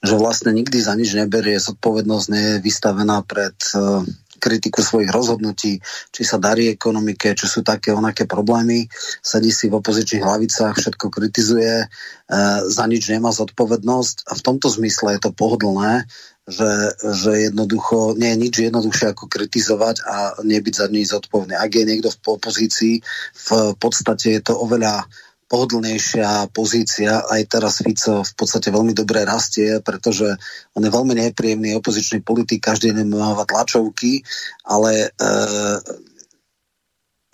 že 0.00 0.16
vlastne 0.16 0.52
nikdy 0.52 0.78
za 0.80 0.94
nič 0.94 1.14
neberie, 1.16 1.56
zodpovednosť 1.58 2.26
nie 2.32 2.44
je 2.44 2.56
vystavená 2.64 3.22
pred 3.24 3.56
uh, 3.74 4.04
kritiku 4.36 4.84
svojich 4.84 5.10
rozhodnutí, 5.10 5.80
či 6.12 6.22
sa 6.22 6.36
darí 6.36 6.68
ekonomike, 6.70 7.34
či 7.34 7.46
sú 7.48 7.64
také 7.64 7.90
onaké 7.96 8.28
problémy, 8.28 8.86
sedí 9.24 9.50
si 9.50 9.72
v 9.72 9.80
opozičných 9.80 10.22
hlavicách, 10.22 10.76
všetko 10.76 11.06
kritizuje, 11.08 11.88
uh, 11.88 12.60
za 12.68 12.84
nič 12.86 13.08
nemá 13.10 13.32
zodpovednosť 13.32 14.28
a 14.28 14.32
v 14.36 14.44
tomto 14.44 14.68
zmysle 14.70 15.16
je 15.16 15.20
to 15.26 15.30
pohodlné, 15.32 16.06
že, 16.46 16.94
že 17.02 17.50
jednoducho 17.50 18.14
nie 18.14 18.30
je 18.30 18.38
nič 18.38 18.54
jednoduchšie 18.70 19.06
ako 19.12 19.26
kritizovať 19.26 19.96
a 20.06 20.16
nebyť 20.46 20.74
za 20.78 20.86
nič 20.86 21.10
zodpovedný. 21.10 21.58
Ak 21.58 21.74
je 21.74 21.84
niekto 21.84 22.08
v 22.14 22.18
opozícii, 22.22 22.94
v 23.34 23.50
podstate 23.82 24.38
je 24.38 24.42
to 24.46 24.54
oveľa 24.54 25.10
pohodlnejšia 25.46 26.50
pozícia. 26.50 27.22
Aj 27.22 27.42
teraz 27.46 27.82
Fico 27.82 28.22
v 28.22 28.32
podstate 28.34 28.74
veľmi 28.74 28.94
dobre 28.94 29.22
rastie, 29.22 29.78
pretože 29.82 30.26
on 30.74 30.82
je 30.82 30.90
veľmi 30.90 31.14
nepríjemný 31.14 31.78
opozičný 31.78 32.22
politik, 32.26 32.66
každý 32.66 32.90
deň 32.94 33.06
máva 33.14 33.46
tlačovky, 33.46 34.26
ale 34.66 35.06
e, 35.06 35.28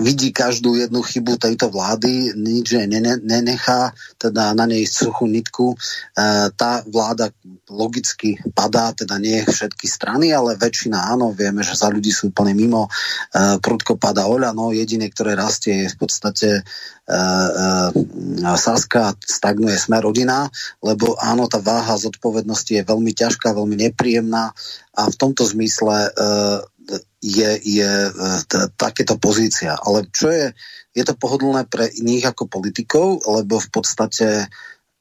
vidí 0.02 0.35
každú 0.35 0.75
jednu 0.75 1.00
chybu 1.00 1.38
tejto 1.38 1.71
vlády, 1.71 2.35
nič 2.35 2.75
nenechá, 3.23 3.94
teda 4.18 4.52
na 4.52 4.66
nej 4.66 4.85
suchú 4.85 5.30
nitku. 5.30 5.73
E, 5.73 5.76
tá 6.52 6.82
vláda 6.85 7.30
logicky 7.71 8.37
padá, 8.52 8.92
teda 8.92 9.16
nie 9.16 9.40
všetky 9.47 9.87
strany, 9.88 10.35
ale 10.35 10.59
väčšina 10.59 11.09
áno, 11.14 11.32
vieme, 11.32 11.62
že 11.64 11.78
za 11.78 11.88
ľudí 11.88 12.11
sú 12.11 12.35
úplne 12.35 12.52
mimo. 12.52 12.87
E, 12.87 12.90
prudko 13.62 13.97
padá 13.97 14.26
Oľano, 14.26 14.75
jediné, 14.75 15.09
ktoré 15.09 15.38
rastie 15.38 15.87
je 15.87 15.92
v 15.94 15.97
podstate 15.97 16.49
e, 16.59 16.62
e, 17.09 18.54
Saska, 18.59 19.16
stagnuje 19.23 19.78
sme 19.78 20.02
rodina, 20.02 20.50
lebo 20.82 21.14
áno, 21.16 21.47
tá 21.47 21.62
váha 21.62 21.94
zodpovednosti 21.97 22.75
je 22.75 22.82
veľmi 22.82 23.14
ťažká, 23.14 23.54
veľmi 23.54 23.78
nepríjemná 23.88 24.52
a 24.92 25.02
v 25.09 25.16
tomto 25.16 25.47
zmysle 25.49 26.11
e, 26.11 26.11
je, 27.22 27.50
je 27.62 27.90
t- 28.50 28.68
takéto 28.74 29.14
pozícia. 29.16 29.78
Ale 29.78 30.10
čo 30.10 30.28
je, 30.28 30.50
je 30.92 31.04
to 31.06 31.14
pohodlné 31.14 31.70
pre 31.70 31.88
nich 32.02 32.26
ako 32.26 32.50
politikov, 32.50 33.22
lebo 33.24 33.62
v 33.62 33.68
podstate 33.70 34.50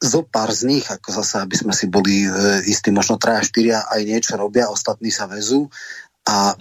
zo 0.02 0.26
pár 0.26 0.50
z 0.50 0.66
nich, 0.66 0.86
ako 0.90 1.10
zase, 1.22 1.42
aby 1.42 1.56
sme 1.58 1.74
si 1.78 1.86
boli 1.86 2.26
e, 2.26 2.30
istí, 2.66 2.90
možno 2.90 3.22
traja, 3.22 3.46
štyria 3.46 3.86
aj 3.86 4.02
niečo 4.02 4.34
robia, 4.34 4.70
ostatní 4.70 5.14
sa 5.14 5.30
vezú 5.30 5.70
a 6.26 6.54
e, 6.54 6.56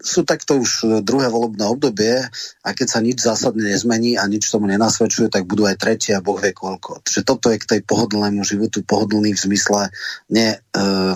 sú 0.00 0.24
takto 0.24 0.60
už 0.60 1.00
druhé 1.04 1.28
volebné 1.28 1.64
obdobie 1.68 2.20
a 2.64 2.68
keď 2.72 2.88
sa 2.88 3.00
nič 3.00 3.20
zásadne 3.20 3.64
nezmení 3.64 4.16
a 4.16 4.24
nič 4.28 4.48
tomu 4.48 4.68
nenasvedčuje, 4.68 5.28
tak 5.28 5.48
budú 5.48 5.68
aj 5.68 5.80
tretie 5.80 6.12
a 6.16 6.24
Boh 6.24 6.36
vie 6.36 6.52
koľko. 6.52 7.00
Čiže 7.04 7.22
toto 7.24 7.52
je 7.52 7.60
k 7.60 7.68
tej 7.76 7.80
pohodlnému 7.84 8.44
životu 8.44 8.84
pohodlný 8.84 9.36
v 9.36 9.40
zmysle 9.40 9.92
nie 10.32 10.52
e, 10.52 10.58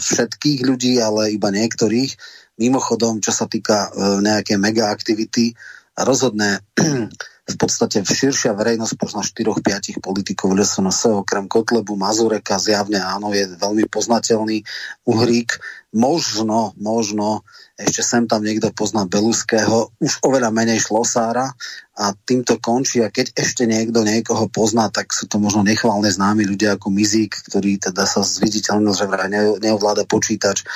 všetkých 0.00 0.60
ľudí, 0.64 0.96
ale 1.00 1.32
iba 1.36 1.48
niektorých 1.52 2.16
Mimochodom, 2.60 3.24
čo 3.24 3.32
sa 3.32 3.48
týka 3.48 3.88
e, 3.88 4.20
nejaké 4.20 4.60
mega 4.60 4.92
aktivity, 4.92 5.56
rozhodne 5.96 6.60
v 7.50 7.56
podstate 7.58 8.04
širšia 8.04 8.54
verejnosť 8.54 8.94
pozná 8.94 9.24
4-5 9.24 9.98
politikov 9.98 10.54
LSNS, 10.54 11.24
okrem 11.24 11.50
Kotlebu, 11.50 11.98
Mazureka, 11.98 12.62
zjavne 12.62 13.02
áno, 13.02 13.34
je 13.34 13.48
veľmi 13.58 13.90
poznateľný 13.90 14.62
Uhrík. 15.08 15.58
Možno, 15.90 16.76
možno 16.78 17.42
ešte 17.80 18.04
sem 18.04 18.24
tam 18.28 18.44
niekto 18.44 18.68
pozná 18.76 19.08
Beluského, 19.08 19.88
už 19.96 20.20
oveľa 20.20 20.52
menej 20.52 20.84
Šlosára 20.84 21.56
a 21.96 22.04
týmto 22.12 22.60
končí. 22.60 23.00
A 23.00 23.08
keď 23.08 23.32
ešte 23.32 23.64
niekto 23.64 24.04
niekoho 24.04 24.52
pozná, 24.52 24.92
tak 24.92 25.16
sú 25.16 25.24
to 25.24 25.40
možno 25.40 25.64
nechválne 25.64 26.08
známi 26.08 26.44
ľudia 26.44 26.76
ako 26.76 26.92
Mizík, 26.92 27.40
ktorý 27.48 27.80
teda 27.80 28.04
sa 28.04 28.20
zviditeľnil, 28.20 28.92
že 28.92 29.08
vraj 29.08 29.32
neovláda 29.32 30.04
počítač, 30.04 30.60
e, 30.62 30.66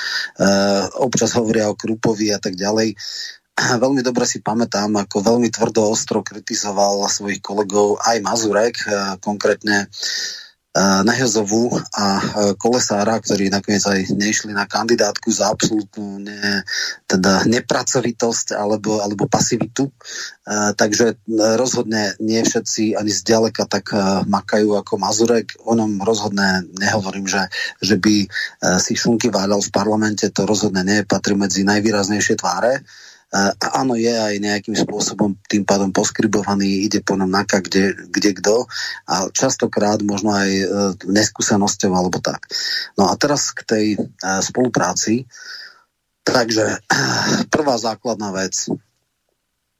občas 0.97 1.37
hovoria 1.37 1.69
o 1.69 1.77
Krupovi 1.77 2.33
a 2.33 2.41
tak 2.41 2.57
ďalej. 2.57 2.97
Veľmi 3.83 4.01
dobre 4.01 4.25
si 4.25 4.41
pamätám, 4.41 4.91
ako 4.99 5.21
veľmi 5.23 5.47
tvrdo 5.47 5.87
ostro 5.87 6.19
kritizoval 6.19 7.07
svojich 7.07 7.39
kolegov 7.39 8.01
aj 8.01 8.17
Mazurek, 8.25 8.75
e, 8.81 8.87
konkrétne 9.21 9.87
Nehezovú 10.75 11.71
a 11.95 12.05
e, 12.19 12.23
Kolesára, 12.59 13.15
ktorí 13.23 13.47
nakoniec 13.47 13.79
aj 13.87 14.11
nešli 14.11 14.51
na 14.51 14.67
kandidátku 14.67 15.31
za 15.31 15.47
absolútnu 15.47 16.19
ne, 16.19 16.67
teda 17.07 17.47
nepracovitosť 17.47 18.51
alebo, 18.51 18.99
alebo 18.99 19.23
pasivitu. 19.23 19.87
E, 19.87 19.93
takže 20.75 21.15
rozhodne 21.55 22.19
nie 22.19 22.43
všetci 22.43 22.91
ani 22.99 23.07
zďaleka 23.07 23.63
tak 23.71 23.95
e, 23.95 24.27
makajú 24.27 24.75
ako 24.75 24.99
Mazurek. 24.99 25.55
O 25.63 25.79
ňom 25.79 26.03
rozhodne 26.03 26.67
nehovorím, 26.75 27.23
že, 27.23 27.47
že 27.79 27.95
by 27.95 28.27
si 28.75 28.99
šunky 28.99 29.31
váľal 29.31 29.63
v 29.63 29.71
parlamente, 29.71 30.27
to 30.27 30.43
rozhodne 30.43 30.83
nie 30.83 31.07
patrí 31.07 31.39
medzi 31.39 31.63
najvýraznejšie 31.63 32.35
tváre 32.35 32.83
a 33.33 33.81
áno, 33.81 33.97
je 33.99 34.13
aj 34.13 34.37
nejakým 34.39 34.77
spôsobom 34.77 35.35
tým 35.49 35.67
pádom 35.67 35.89
poskribovaný, 35.91 36.87
ide 36.87 37.03
po 37.03 37.17
nám 37.19 37.33
naka, 37.33 37.59
kde, 37.59 37.91
kde 38.07 38.31
kto 38.37 38.69
a 39.09 39.27
častokrát 39.33 39.99
možno 40.05 40.31
aj 40.31 40.49
e, 40.49 40.65
neskúsenosťou 41.09 41.91
alebo 41.91 42.21
tak. 42.23 42.47
No 42.95 43.11
a 43.11 43.17
teraz 43.19 43.51
k 43.51 43.61
tej 43.65 43.85
e, 43.95 43.99
spolupráci. 44.39 45.27
Takže 46.23 46.79
prvá 47.53 47.75
základná 47.75 48.31
vec, 48.31 48.71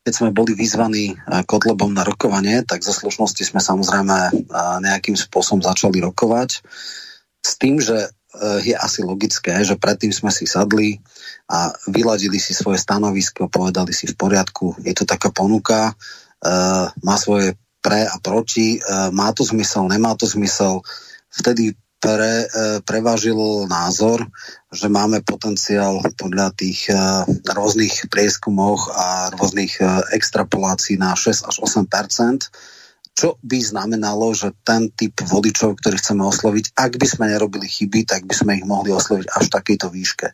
keď 0.03 0.13
sme 0.13 0.35
boli 0.35 0.51
vyzvaní 0.57 1.13
e, 1.13 1.15
Kotlebom 1.47 1.95
na 1.95 2.03
rokovanie, 2.03 2.59
tak 2.65 2.83
zo 2.83 2.91
slušnosti 2.91 3.55
sme 3.55 3.63
samozrejme 3.63 4.49
nejakým 4.83 5.15
spôsobom 5.15 5.63
začali 5.63 6.03
rokovať 6.03 6.59
s 7.39 7.51
tým, 7.55 7.79
že 7.79 8.09
je 8.67 8.75
asi 8.75 8.99
logické, 8.99 9.63
že 9.63 9.79
predtým 9.79 10.11
sme 10.11 10.27
si 10.27 10.43
sadli 10.43 10.99
a 11.45 11.69
vyladili 11.89 12.41
si 12.41 12.57
svoje 12.57 12.81
stanovisko, 12.81 13.49
povedali 13.49 13.93
si 13.93 14.09
v 14.09 14.17
poriadku, 14.17 14.81
je 14.81 14.93
to 14.97 15.05
taká 15.05 15.29
ponuka, 15.29 15.93
uh, 15.93 16.89
má 17.05 17.15
svoje 17.21 17.53
pre 17.85 18.09
a 18.09 18.17
proti, 18.17 18.81
uh, 18.81 19.13
má 19.13 19.29
to 19.29 19.45
zmysel, 19.45 19.85
nemá 19.85 20.17
to 20.17 20.25
zmysel. 20.25 20.81
Vtedy 21.29 21.77
pre, 22.01 22.49
uh, 22.49 22.81
prevážil 22.81 23.37
názor, 23.69 24.25
že 24.73 24.89
máme 24.89 25.21
potenciál 25.21 26.01
podľa 26.17 26.49
tých 26.57 26.89
uh, 26.89 27.29
rôznych 27.45 28.09
prieskumoch 28.09 28.89
a 28.89 29.29
rôznych 29.37 29.77
uh, 29.85 30.01
extrapolácií 30.17 30.97
na 30.97 31.13
6 31.13 31.45
až 31.45 31.55
8 31.61 31.85
čo 33.15 33.39
by 33.39 33.63
znamenalo, 33.63 34.35
že 34.35 34.51
ten 34.67 34.91
typ 34.91 35.15
voličov, 35.23 35.79
ktorý 35.79 35.95
chceme 35.95 36.27
osloviť, 36.27 36.75
ak 36.75 36.99
by 36.99 37.07
sme 37.07 37.31
nerobili 37.31 37.63
chyby, 37.63 38.03
tak 38.03 38.27
by 38.27 38.35
sme 38.35 38.59
ich 38.59 38.67
mohli 38.67 38.91
osloviť 38.91 39.31
až 39.31 39.47
v 39.47 39.55
takejto 39.55 39.87
výške. 39.87 40.27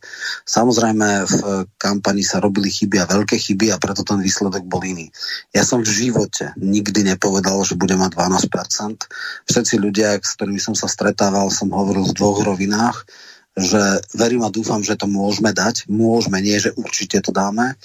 Samozrejme, 0.50 1.08
v 1.30 1.36
kampani 1.78 2.26
sa 2.26 2.42
robili 2.42 2.74
chyby 2.74 2.98
a 2.98 3.06
veľké 3.06 3.38
chyby 3.38 3.70
a 3.70 3.78
preto 3.78 4.02
ten 4.02 4.18
výsledok 4.18 4.66
bol 4.66 4.82
iný. 4.82 5.14
Ja 5.54 5.62
som 5.62 5.86
v 5.86 5.94
živote 5.94 6.58
nikdy 6.58 7.06
nepovedal, 7.06 7.62
že 7.70 7.78
bude 7.78 7.94
mať 7.94 8.18
12%. 8.18 9.46
Všetci 9.46 9.76
ľudia, 9.78 10.18
s 10.18 10.34
ktorými 10.42 10.58
som 10.58 10.74
sa 10.74 10.90
stretával, 10.90 11.54
som 11.54 11.70
hovoril 11.70 12.10
v 12.10 12.18
dvoch 12.18 12.42
rovinách 12.42 13.06
že 13.52 14.00
verím 14.16 14.48
a 14.48 14.54
dúfam, 14.54 14.80
že 14.80 14.96
to 14.96 15.12
môžeme 15.12 15.52
dať. 15.52 15.92
Môžeme, 15.92 16.40
nie, 16.40 16.56
že 16.56 16.72
určite 16.72 17.20
to 17.20 17.36
dáme. 17.36 17.76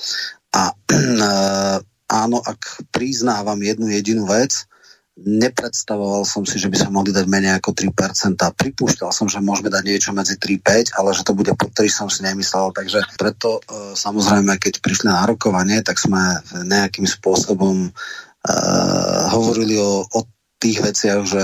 A 0.54 0.70
áno, 2.22 2.38
ak 2.38 2.86
priznávam 2.94 3.58
jednu 3.58 3.90
jedinú 3.90 4.30
vec, 4.30 4.70
nepredstavoval 5.16 6.28
som 6.28 6.44
si, 6.44 6.60
že 6.60 6.68
by 6.68 6.76
sme 6.76 7.00
mohli 7.00 7.10
dať 7.10 7.24
menej 7.24 7.56
ako 7.56 7.72
3%. 7.72 8.36
Pripúšťal 8.36 9.10
som, 9.16 9.26
že 9.32 9.40
môžeme 9.40 9.72
dať 9.72 9.82
niečo 9.88 10.10
medzi 10.12 10.36
3-5, 10.36 10.92
ale 10.92 11.16
že 11.16 11.24
to 11.24 11.32
bude 11.32 11.52
pod 11.56 11.72
3 11.72 11.88
som 11.88 12.08
si 12.12 12.20
nemyslel. 12.20 12.76
Takže 12.76 13.16
preto 13.16 13.64
e, 13.64 13.96
samozrejme, 13.96 14.60
keď 14.60 14.84
prišli 14.84 15.08
na 15.08 15.24
rokovanie, 15.24 15.80
tak 15.80 15.96
sme 15.96 16.20
nejakým 16.68 17.08
spôsobom 17.08 17.88
uh, 17.88 19.22
hovorili 19.32 19.80
o, 19.80 20.04
o 20.04 20.20
tých 20.60 20.84
veciach, 20.84 21.20
že 21.24 21.42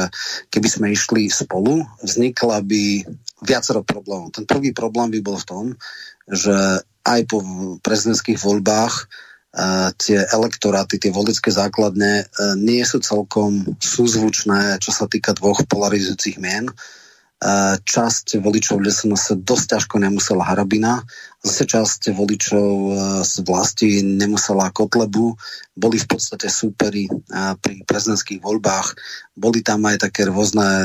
keby 0.52 0.68
sme 0.68 0.86
išli 0.92 1.28
spolu, 1.32 1.84
vznikla 2.04 2.60
by 2.64 3.08
viacero 3.44 3.80
problémov. 3.84 4.36
Ten 4.36 4.44
prvý 4.48 4.72
problém 4.76 5.12
by 5.12 5.20
bol 5.20 5.36
v 5.40 5.48
tom, 5.48 5.64
že 6.28 6.84
aj 7.02 7.20
po 7.28 7.42
prezidentských 7.82 8.38
voľbách 8.38 9.10
tie 10.00 10.24
elektoráty, 10.32 10.96
tie 10.96 11.12
volické 11.12 11.52
základne 11.52 12.24
e, 12.24 12.56
nie 12.56 12.80
sú 12.88 13.04
celkom 13.04 13.76
súzvučné, 13.76 14.80
čo 14.80 14.96
sa 14.96 15.04
týka 15.04 15.36
dvoch 15.36 15.68
polarizujúcich 15.68 16.40
mien. 16.40 16.72
E, 16.72 16.74
časť 17.82 18.38
voličov 18.38 18.78
LSNS 18.78 19.42
dosť 19.42 19.66
ťažko 19.74 19.96
nemusela 19.98 20.46
Harabina, 20.46 21.02
zase 21.42 21.66
časť 21.66 22.14
voličov 22.14 22.70
e, 22.70 22.92
z 23.26 23.34
vlasti 23.42 24.06
nemusela 24.06 24.70
Kotlebu, 24.70 25.34
boli 25.74 25.98
v 25.98 26.06
podstate 26.06 26.52
súperi 26.52 27.08
pri 27.32 27.82
prezidentských 27.88 28.44
voľbách. 28.44 28.92
Boli 29.32 29.64
tam 29.64 29.88
aj 29.88 30.04
také 30.04 30.28
rôzne 30.28 30.84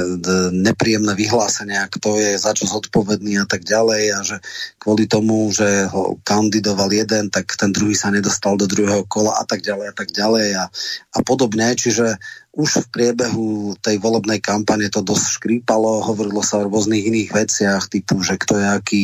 nepríjemné 0.56 1.12
vyhlásenia, 1.12 1.92
kto 1.92 2.16
je 2.16 2.40
za 2.40 2.56
čo 2.56 2.72
zodpovedný 2.72 3.36
a 3.36 3.46
tak 3.46 3.68
ďalej 3.68 4.04
a 4.16 4.20
že 4.24 4.38
kvôli 4.80 5.04
tomu, 5.06 5.52
že 5.52 5.92
ho 5.92 6.16
kandidoval 6.24 6.88
jeden, 6.96 7.28
tak 7.28 7.52
ten 7.60 7.76
druhý 7.76 8.00
sa 8.00 8.16
nedostal 8.16 8.56
do 8.56 8.64
druhého 8.64 9.04
kola 9.12 9.36
a 9.36 9.44
tak 9.44 9.60
ďalej 9.60 9.92
a 9.92 9.94
tak 9.94 10.10
ďalej 10.16 10.48
a, 10.56 10.66
a 11.14 11.20
podobne. 11.20 11.68
Čiže 11.76 12.16
už 12.58 12.70
v 12.84 12.88
priebehu 12.90 13.78
tej 13.78 14.02
volebnej 14.02 14.42
kampane 14.42 14.90
to 14.90 15.06
dosť 15.06 15.38
škrípalo, 15.38 16.02
hovorilo 16.02 16.42
sa 16.42 16.58
o 16.58 16.66
rôznych 16.66 17.06
iných 17.06 17.30
veciach, 17.30 17.86
typu, 17.86 18.18
že 18.26 18.42
kto 18.42 18.58
je 18.58 18.66
aký 18.66 19.04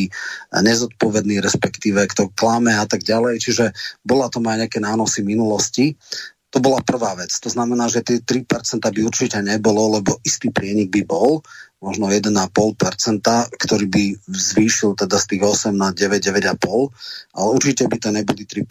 nezodpovedný, 0.50 1.38
respektíve 1.38 2.02
kto 2.10 2.34
klame 2.34 2.74
a 2.74 2.82
tak 2.82 3.06
ďalej. 3.06 3.38
Čiže 3.38 3.70
bola 4.02 4.26
to 4.26 4.42
aj 4.42 4.66
nejaké 4.66 4.82
nánosy 4.82 5.22
minulosti. 5.22 5.94
To 6.50 6.58
bola 6.58 6.82
prvá 6.82 7.14
vec. 7.14 7.30
To 7.30 7.50
znamená, 7.50 7.86
že 7.86 8.02
tie 8.02 8.18
3% 8.18 8.46
by 8.82 9.00
určite 9.06 9.38
nebolo, 9.38 10.02
lebo 10.02 10.18
istý 10.26 10.50
prienik 10.50 10.90
by 10.90 11.02
bol, 11.06 11.42
možno 11.78 12.10
1,5%, 12.10 12.30
ktorý 13.54 13.86
by 13.86 14.04
zvýšil 14.26 14.98
teda 14.98 15.14
z 15.20 15.26
tých 15.30 15.42
8 15.70 15.78
na 15.78 15.94
9, 15.94 16.10
9,5, 16.10 17.38
ale 17.38 17.48
určite 17.54 17.86
by 17.86 17.96
to 18.02 18.10
neboli 18.10 18.42
3%. 18.46 18.66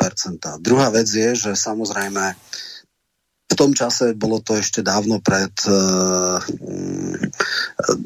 Druhá 0.60 0.92
vec 0.92 1.08
je, 1.08 1.36
že 1.40 1.52
samozrejme 1.56 2.36
v 3.54 3.60
tom 3.60 3.72
čase 3.78 4.18
bolo 4.18 4.42
to 4.42 4.58
ešte 4.58 4.82
dávno 4.82 5.22
pred 5.22 5.54
uh, 5.70 6.42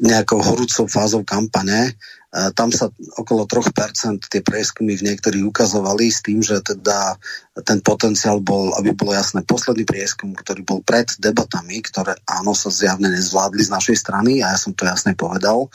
nejakou 0.04 0.44
horúcou 0.44 0.84
fázou 0.84 1.24
kampane, 1.24 1.96
tam 2.28 2.68
sa 2.68 2.92
okolo 3.16 3.48
3% 3.48 4.28
tie 4.28 4.44
prieskumy 4.44 5.00
v 5.00 5.06
niektorých 5.08 5.48
ukazovali 5.48 6.12
s 6.12 6.20
tým, 6.20 6.44
že 6.44 6.60
teda 6.60 7.16
ten 7.64 7.80
potenciál 7.80 8.44
bol, 8.44 8.76
aby 8.76 8.92
bolo 8.92 9.16
jasné, 9.16 9.40
posledný 9.48 9.88
prieskum, 9.88 10.36
ktorý 10.36 10.60
bol 10.60 10.84
pred 10.84 11.08
debatami, 11.16 11.80
ktoré 11.80 12.20
áno 12.28 12.52
sa 12.52 12.68
zjavne 12.68 13.08
nezvládli 13.08 13.64
z 13.64 13.72
našej 13.72 13.96
strany 13.96 14.44
a 14.44 14.52
ja 14.52 14.58
som 14.60 14.76
to 14.76 14.84
jasne 14.84 15.16
povedal, 15.16 15.72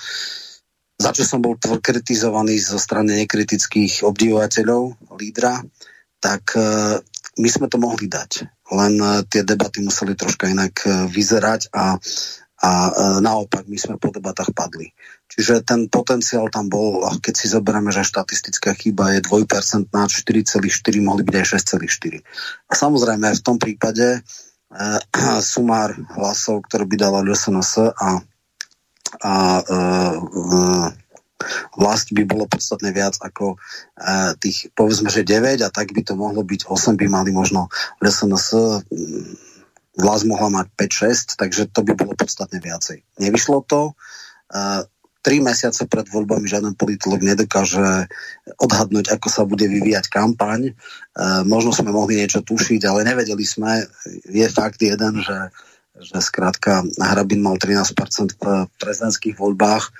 za 1.01 1.09
čo 1.09 1.25
som 1.25 1.41
bol 1.41 1.57
kritizovaný 1.57 2.61
zo 2.61 2.77
strany 2.77 3.25
nekritických 3.25 4.05
obdivovateľov, 4.05 5.09
lídra, 5.17 5.57
tak 6.21 6.53
e, 6.53 6.61
my 7.39 7.49
sme 7.49 7.65
to 7.69 7.81
mohli 7.81 8.05
dať. 8.05 8.45
Len 8.73 8.93
e, 8.99 9.07
tie 9.29 9.41
debaty 9.41 9.81
museli 9.81 10.13
troška 10.13 10.49
inak 10.49 10.73
e, 10.85 11.10
vyzerať 11.10 11.73
a 11.73 11.97
a 12.63 12.71
e, 12.71 12.91
naopak 13.19 13.67
my 13.67 13.75
sme 13.75 13.99
po 13.99 14.08
debatách 14.08 14.55
padli. 14.55 14.95
Čiže 15.27 15.67
ten 15.67 15.91
potenciál 15.91 16.47
tam 16.47 16.71
bol, 16.71 17.03
keď 17.19 17.34
si 17.36 17.51
zoberieme, 17.51 17.91
že 17.91 18.08
štatistická 18.08 18.71
chyba 18.71 19.19
je 19.19 19.19
2%, 19.19 19.91
4,4, 19.91 20.63
mohli 21.03 21.27
byť 21.27 21.36
aj 21.36 21.47
6,4. 21.60 22.23
A 22.71 22.73
samozrejme 22.73 23.27
v 23.36 23.43
tom 23.43 23.60
prípade 23.60 24.08
e, 24.15 24.19
sumár 25.43 25.91
hlasov, 26.15 26.63
ktorý 26.71 26.88
by 26.88 26.95
dala 26.95 27.19
LSNS 27.27 27.91
a, 27.99 28.10
a 29.19 29.34
e, 29.60 29.73
vlast 31.77 32.12
by 32.12 32.23
bolo 32.25 32.45
podstatne 32.49 32.91
viac 32.91 33.17
ako 33.21 33.56
e, 33.56 33.58
tých, 34.39 34.71
povedzme, 34.73 35.08
že 35.08 35.27
9 35.27 35.63
a 35.63 35.69
tak 35.69 35.91
by 35.93 36.01
to 36.03 36.17
mohlo 36.17 36.41
byť 36.43 36.67
8 36.67 36.99
by 36.99 37.08
mali 37.08 37.32
možno 37.32 37.71
LSNS 38.03 38.82
vlast 39.97 40.25
mohla 40.25 40.49
mať 40.49 40.67
5-6, 40.73 41.38
takže 41.38 41.69
to 41.69 41.86
by 41.86 41.93
bolo 41.93 42.17
podstatne 42.17 42.58
viacej. 42.58 43.06
Nevyšlo 43.21 43.62
to. 43.69 43.93
Uh, 44.49 44.86
tri 45.23 45.39
mesiace 45.39 45.86
pred 45.86 46.06
voľbami 46.10 46.49
žiaden 46.49 46.73
politolog 46.75 47.21
nedokáže 47.21 48.10
odhadnúť, 48.60 49.13
ako 49.13 49.27
sa 49.29 49.45
bude 49.45 49.69
vyvíjať 49.69 50.10
kampaň. 50.10 50.73
Uh, 51.13 51.45
možno 51.45 51.71
sme 51.71 51.93
mohli 51.93 52.17
niečo 52.17 52.41
tušiť, 52.41 52.82
ale 52.89 53.06
nevedeli 53.06 53.45
sme. 53.45 53.86
Je 54.25 54.45
fakt 54.49 54.82
jeden, 54.82 55.21
že, 55.21 55.53
že 56.01 56.17
skrátka 56.19 56.82
Hrabin 56.97 57.45
mal 57.45 57.62
13% 57.62 57.93
v 58.41 58.45
prezidentských 58.82 59.38
voľbách, 59.38 59.93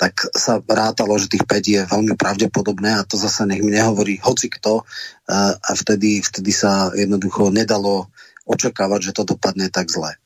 tak 0.00 0.32
sa 0.32 0.64
rátalo, 0.64 1.12
že 1.20 1.28
tých 1.28 1.44
5 1.44 1.60
je 1.60 1.80
veľmi 1.84 2.16
pravdepodobné 2.16 2.96
a 2.96 3.04
to 3.04 3.20
zase 3.20 3.44
nech 3.44 3.60
mi 3.60 3.76
nehovorí 3.76 4.16
hoci 4.16 4.48
kto 4.48 4.80
uh, 4.80 5.52
a 5.52 5.70
vtedy, 5.76 6.24
vtedy 6.24 6.56
sa 6.56 6.88
jednoducho 6.96 7.52
nedalo 7.52 8.08
očakávať, 8.48 9.12
že 9.12 9.16
to 9.20 9.36
dopadne 9.36 9.68
tak 9.68 9.92
zle. 9.92 10.16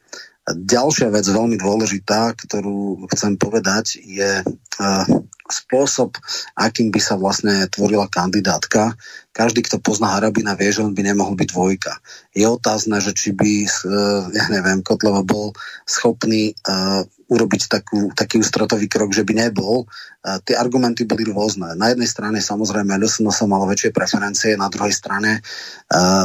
Ďalšia 0.46 1.10
vec 1.10 1.26
veľmi 1.26 1.58
dôležitá, 1.58 2.38
ktorú 2.38 3.10
chcem 3.10 3.34
povedať, 3.34 3.98
je 3.98 4.46
uh, 4.46 5.04
spôsob, 5.44 6.16
akým 6.56 6.88
by 6.88 7.00
sa 7.00 7.20
vlastne 7.20 7.68
tvorila 7.68 8.08
kandidátka. 8.08 8.96
Každý, 9.34 9.66
kto 9.66 9.82
pozná 9.82 10.16
Harabina, 10.16 10.56
vie, 10.56 10.72
že 10.72 10.80
on 10.80 10.96
by 10.96 11.04
nemohol 11.04 11.36
byť 11.36 11.48
dvojka. 11.52 11.92
Je 12.32 12.46
otázne, 12.48 12.96
že 13.02 13.12
či 13.12 13.36
by, 13.36 13.52
uh, 13.66 14.24
ja 14.32 14.46
neviem, 14.48 14.80
Kotlova 14.80 15.20
bol 15.26 15.52
schopný 15.84 16.56
uh, 16.64 17.04
urobiť 17.28 17.62
takú, 17.68 18.14
taký 18.14 18.40
ústratový 18.40 18.88
krok, 18.88 19.12
že 19.12 19.26
by 19.26 19.48
nebol. 19.48 19.84
Uh, 20.24 20.38
tie 20.46 20.56
argumenty 20.56 21.04
boli 21.04 21.28
rôzne. 21.28 21.76
Na 21.76 21.92
jednej 21.92 22.08
strane 22.08 22.38
samozrejme 22.40 22.96
LSNS 22.96 23.44
malo 23.44 23.68
väčšie 23.68 23.90
preferencie, 23.92 24.56
na 24.56 24.72
druhej 24.72 24.94
strane 24.94 25.44
uh, 25.92 26.24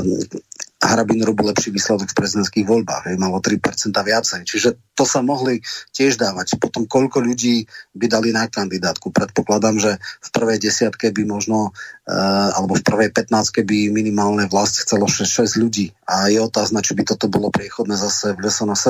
Harabin 0.80 1.20
robil 1.28 1.52
lepší 1.52 1.76
výsledok 1.76 2.16
v 2.16 2.18
prezidentských 2.24 2.64
voľbách, 2.64 3.12
hej, 3.12 3.20
malo 3.20 3.44
3% 3.44 3.60
viacej. 3.92 4.48
Čiže 4.48 4.80
to 4.96 5.04
sa 5.04 5.20
mohli 5.20 5.60
tiež 5.92 6.16
dávať. 6.16 6.56
Potom 6.56 6.88
koľko 6.88 7.20
ľudí 7.20 7.68
by 7.92 8.08
dali 8.08 8.32
na 8.32 8.48
kandidátku. 8.48 9.12
Predpokladám, 9.12 9.76
že 9.76 9.92
v 10.00 10.30
prvej 10.32 10.60
desiatke 10.60 11.12
by 11.12 11.24
možno, 11.28 11.76
uh, 11.76 12.50
alebo 12.56 12.80
v 12.80 12.84
prvej 12.84 13.10
15 13.12 13.64
by 13.68 13.80
minimálne 13.92 14.48
vlast 14.48 14.84
chcelo 14.84 15.08
6, 15.08 15.28
6 15.28 15.60
ľudí. 15.60 15.92
A 16.08 16.32
je 16.32 16.40
otázne, 16.40 16.80
či 16.80 16.96
by 16.96 17.04
toto 17.04 17.28
bolo 17.28 17.52
priechodné 17.52 18.00
zase 18.00 18.36
v 18.36 18.44
LSNS. 18.44 18.84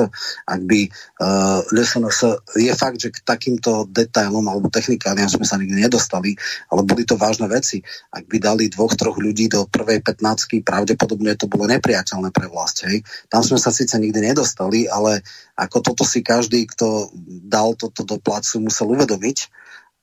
Ak 0.46 0.60
by 0.62 0.80
uh, 0.86 1.62
eh, 1.66 1.74
LSNS, 1.74 2.20
je 2.54 2.72
fakt, 2.74 3.02
že 3.02 3.10
k 3.10 3.18
takýmto 3.22 3.90
detailom 3.90 4.46
alebo 4.46 4.70
technikáliam 4.70 5.26
sme 5.26 5.42
sa 5.42 5.58
nikdy 5.58 5.90
nedostali, 5.90 6.38
ale 6.70 6.86
boli 6.86 7.02
to 7.02 7.18
vážne 7.18 7.50
veci. 7.50 7.82
Ak 8.14 8.30
by 8.30 8.38
dali 8.38 8.70
dvoch, 8.70 8.94
troch 8.94 9.18
ľudí 9.18 9.50
do 9.50 9.66
prvej 9.66 10.06
15 10.06 10.62
pravdepodobne 10.62 11.34
to 11.34 11.50
bolo 11.50 11.66
nepriateľné 11.80 12.28
pre 12.36 12.52
vlast. 12.52 12.84
Hej. 12.84 13.00
Tam 13.32 13.40
sme 13.40 13.56
sa 13.56 13.72
síce 13.72 13.96
nikdy 13.96 14.20
nedostali, 14.20 14.84
ale 14.84 15.24
ako 15.56 15.80
toto 15.80 16.04
si 16.04 16.20
každý, 16.20 16.68
kto 16.68 17.08
dal 17.48 17.72
toto 17.72 18.04
do 18.04 18.20
placu, 18.20 18.60
musel 18.60 18.92
uvedomiť. 18.92 19.48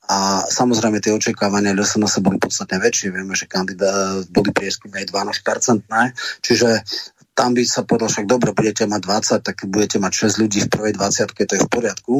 A 0.08 0.48
samozrejme 0.48 1.04
tie 1.04 1.12
očakávania 1.12 1.76
LSNS 1.76 2.24
boli 2.24 2.40
podstatne 2.40 2.80
väčšie. 2.80 3.12
Vieme, 3.12 3.36
že 3.36 3.44
kandidát 3.44 4.24
boli 4.32 4.50
prieskumy 4.56 5.04
aj 5.04 5.12
12%. 5.12 5.84
Čiže 6.40 6.68
tam 7.36 7.54
by 7.54 7.62
sa 7.62 7.86
povedal 7.86 8.10
však, 8.10 8.26
dobre, 8.26 8.50
budete 8.50 8.88
mať 8.88 9.00
20, 9.38 9.46
tak 9.46 9.56
budete 9.70 10.02
mať 10.02 10.32
6 10.32 10.42
ľudí 10.42 10.58
v 10.66 10.72
prvej 10.74 10.92
20, 10.98 11.38
to 11.38 11.54
je 11.54 11.62
v 11.62 11.70
poriadku. 11.70 12.14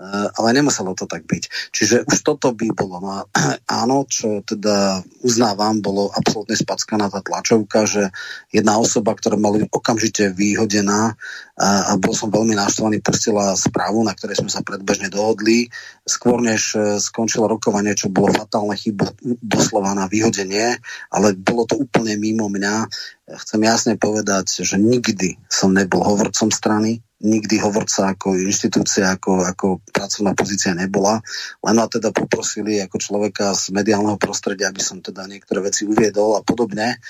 Ale 0.00 0.52
nemuselo 0.52 0.92
to 0.92 1.08
tak 1.08 1.24
byť. 1.24 1.72
Čiže 1.72 1.96
už 2.04 2.18
toto 2.20 2.52
by 2.52 2.68
bolo. 2.76 3.00
No 3.00 3.08
a 3.16 3.20
áno, 3.84 4.04
čo 4.04 4.44
teda 4.44 5.00
uznávam, 5.24 5.80
bolo 5.80 6.12
absolútne 6.12 6.52
spackaná 6.52 7.08
tá 7.08 7.24
tlačovka, 7.24 7.88
že 7.88 8.12
jedna 8.52 8.76
osoba, 8.76 9.16
ktorá 9.16 9.40
mala 9.40 9.64
okamžite 9.72 10.36
vyhodená 10.36 11.16
a, 11.56 11.68
a 11.88 11.92
bol 11.96 12.12
som 12.12 12.28
veľmi 12.28 12.52
naštvaný, 12.52 13.00
pustila 13.00 13.56
správu, 13.56 14.04
na 14.04 14.12
ktorej 14.12 14.44
sme 14.44 14.52
sa 14.52 14.60
predbežne 14.60 15.08
dohodli. 15.08 15.72
Skôr 16.04 16.44
než 16.44 16.76
e, 16.76 17.00
skončilo 17.00 17.48
rokovanie, 17.48 17.96
čo 17.96 18.12
bolo 18.12 18.36
fatálne 18.36 18.76
chyba 18.76 19.08
doslova 19.40 19.96
na 19.96 20.04
vyhodenie, 20.12 20.76
ale 21.08 21.32
bolo 21.32 21.64
to 21.64 21.80
úplne 21.80 22.20
mimo 22.20 22.52
mňa. 22.52 22.92
Chcem 23.40 23.64
jasne 23.64 23.96
povedať, 23.96 24.60
že 24.60 24.76
nikdy 24.76 25.40
som 25.48 25.72
nebol 25.72 26.04
hovorcom 26.04 26.52
strany, 26.52 27.00
nikdy 27.16 27.56
hovorca 27.64 28.12
ako 28.12 28.36
inštitúcia, 28.36 29.16
ako, 29.16 29.40
ako 29.48 29.66
pracovná 29.88 30.36
pozícia 30.36 30.76
nebola. 30.76 31.24
Len 31.64 31.76
ma 31.76 31.88
teda 31.88 32.12
poprosili 32.12 32.76
ako 32.84 33.00
človeka 33.00 33.56
z 33.56 33.72
mediálneho 33.72 34.20
prostredia, 34.20 34.68
aby 34.68 34.84
som 34.84 35.00
teda 35.00 35.24
niektoré 35.24 35.64
veci 35.64 35.88
uviedol 35.88 36.36
a 36.36 36.44
podobne. 36.44 37.00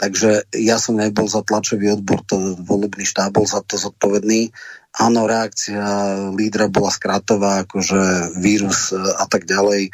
Takže 0.00 0.48
ja 0.56 0.80
som 0.80 0.96
nebol 0.96 1.28
za 1.28 1.44
tlačový 1.44 1.92
odbor, 1.92 2.24
to 2.24 2.56
volebný 2.56 3.04
štáb 3.04 3.36
bol 3.36 3.44
za 3.44 3.60
to 3.60 3.76
zodpovedný. 3.76 4.48
Áno, 4.96 5.28
reakcia 5.28 5.84
lídra 6.32 6.72
bola 6.72 6.88
skrátová, 6.88 7.68
akože 7.68 8.32
vírus 8.40 8.96
a 8.96 9.28
tak 9.28 9.44
ďalej. 9.44 9.86
E, 9.86 9.90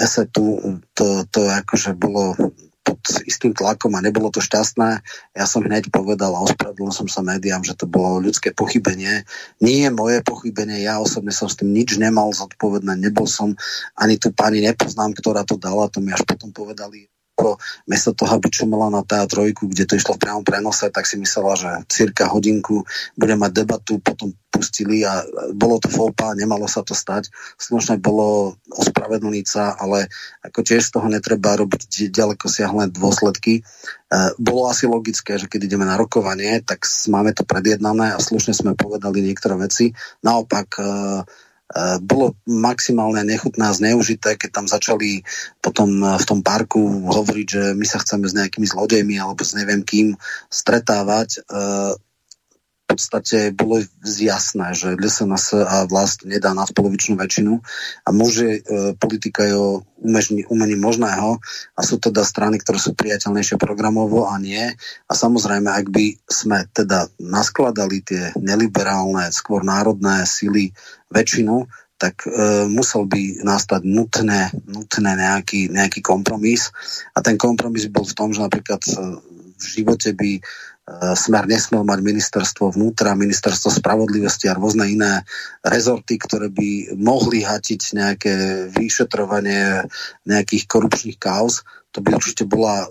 esetu, 0.00 0.58
to, 0.96 1.28
to 1.28 1.46
akože 1.46 1.92
bolo 1.94 2.32
pod 2.80 3.00
istým 3.28 3.52
tlakom 3.52 3.92
a 3.94 4.00
nebolo 4.00 4.32
to 4.32 4.40
šťastné. 4.40 5.04
Ja 5.36 5.44
som 5.44 5.62
hneď 5.62 5.92
povedal 5.92 6.32
a 6.32 6.44
ospravedlnil 6.44 6.90
som 6.90 7.06
sa 7.06 7.20
médiám, 7.20 7.62
že 7.62 7.76
to 7.76 7.84
bolo 7.84 8.18
ľudské 8.18 8.56
pochybenie. 8.56 9.28
Nie 9.60 9.76
je 9.86 9.90
moje 9.92 10.18
pochybenie, 10.24 10.82
ja 10.82 10.98
osobne 10.98 11.30
som 11.30 11.46
s 11.46 11.60
tým 11.60 11.70
nič 11.70 12.00
nemal 12.00 12.32
zodpovedné, 12.32 12.96
nebol 12.96 13.28
som, 13.28 13.54
ani 13.94 14.16
tu 14.16 14.32
pani 14.32 14.64
nepoznám, 14.64 15.12
ktorá 15.12 15.44
to 15.44 15.60
dala, 15.60 15.92
to 15.92 16.00
mi 16.00 16.10
až 16.10 16.24
potom 16.24 16.50
povedali 16.50 17.12
ako 17.40 17.56
mesto 17.88 18.12
toho, 18.12 18.36
aby 18.36 18.52
čumela 18.52 18.92
na 18.92 19.00
teatrojku, 19.00 19.64
kde 19.72 19.88
to 19.88 19.96
išlo 19.96 20.20
v 20.20 20.28
priamom 20.28 20.44
prenose, 20.44 20.92
tak 20.92 21.08
si 21.08 21.16
myslela, 21.16 21.56
že 21.56 21.70
cirka 21.88 22.28
hodinku 22.28 22.84
bude 23.16 23.32
mať 23.40 23.64
debatu, 23.64 23.96
potom 23.96 24.36
pustili 24.52 25.00
a 25.08 25.24
bolo 25.56 25.80
to 25.80 25.88
fópa, 25.88 26.36
nemalo 26.36 26.68
sa 26.68 26.84
to 26.84 26.92
stať. 26.92 27.32
Slušne 27.56 27.96
bolo 27.96 28.60
ospravedlniť 28.68 29.46
sa, 29.48 29.72
ale 29.72 30.12
ako 30.44 30.60
tiež 30.60 30.84
z 30.84 30.92
toho 30.92 31.08
netreba 31.08 31.56
robiť 31.56 32.12
ďaleko 32.12 32.44
siahle 32.44 32.92
dôsledky. 32.92 33.62
E, 33.62 34.20
bolo 34.36 34.68
asi 34.68 34.84
logické, 34.84 35.40
že 35.40 35.48
keď 35.48 35.64
ideme 35.64 35.88
na 35.88 35.96
rokovanie, 35.96 36.60
tak 36.60 36.84
máme 37.08 37.32
to 37.32 37.48
predjednané 37.48 38.12
a 38.12 38.20
slušne 38.20 38.52
sme 38.52 38.76
povedali 38.76 39.24
niektoré 39.24 39.56
veci. 39.56 39.96
Naopak 40.20 40.68
E, 40.76 40.84
bolo 42.02 42.34
maximálne 42.50 43.22
nechutné 43.22 43.62
a 43.62 43.76
zneužité, 43.76 44.34
keď 44.34 44.50
tam 44.50 44.66
začali 44.66 45.22
potom 45.62 46.02
e, 46.02 46.18
v 46.18 46.24
tom 46.26 46.40
parku 46.42 46.82
hovoriť, 47.06 47.46
že 47.46 47.62
my 47.78 47.86
sa 47.86 48.02
chceme 48.02 48.26
s 48.26 48.34
nejakými 48.34 48.66
zlodejmi 48.66 49.14
alebo 49.22 49.46
s 49.46 49.54
neviem 49.54 49.86
kým 49.86 50.18
stretávať. 50.50 51.46
E, 52.90 52.98
podstate 52.98 53.54
bolo 53.54 53.78
jasné, 54.02 54.74
že 54.74 54.98
LSNS 54.98 55.62
a 55.62 55.86
vlast 55.86 56.26
nedá 56.26 56.50
nadpolovičnú 56.58 57.14
väčšinu 57.14 57.62
a 58.02 58.08
môže 58.10 58.66
politika 58.98 59.46
je 59.46 59.54
o 59.54 59.70
umení 60.50 60.74
možného 60.74 61.38
a 61.76 61.80
sú 61.86 62.02
teda 62.02 62.26
strany, 62.26 62.58
ktoré 62.58 62.82
sú 62.82 62.98
priateľnejšie 62.98 63.62
programovo 63.62 64.26
a 64.26 64.36
nie. 64.42 64.74
A 65.06 65.12
samozrejme, 65.12 65.70
ak 65.70 65.86
by 65.92 66.18
sme 66.26 66.66
teda 66.72 67.06
naskladali 67.20 68.02
tie 68.02 68.34
neliberálne, 68.36 69.30
skôr 69.30 69.62
národné 69.62 70.26
sily 70.26 70.74
väčšinu, 71.12 71.68
tak 72.00 72.24
e, 72.24 72.64
musel 72.64 73.04
by 73.04 73.44
nastať 73.44 73.84
nutné, 73.84 74.48
nutné 74.64 75.10
nejaký, 75.20 75.68
nejaký 75.68 76.00
kompromis. 76.00 76.72
A 77.12 77.20
ten 77.20 77.36
kompromis 77.36 77.92
bol 77.92 78.08
v 78.08 78.16
tom, 78.16 78.32
že 78.32 78.40
napríklad 78.40 78.80
e, 78.88 79.20
v 79.60 79.64
živote 79.68 80.16
by 80.16 80.30
e, 80.40 80.42
Smer 80.90 81.46
nesmel 81.46 81.86
mať 81.86 82.00
ministerstvo 82.02 82.74
vnútra, 82.74 83.14
ministerstvo 83.14 83.70
spravodlivosti 83.70 84.50
a 84.50 84.58
rôzne 84.58 84.90
iné 84.90 85.22
rezorty, 85.62 86.18
ktoré 86.18 86.50
by 86.50 86.98
mohli 86.98 87.46
hatiť 87.46 87.80
nejaké 87.94 88.34
vyšetrovanie 88.74 89.86
nejakých 90.26 90.64
korupčných 90.66 91.20
kauz. 91.20 91.62
To 91.94 92.02
by 92.02 92.18
určite 92.18 92.42
bola 92.48 92.90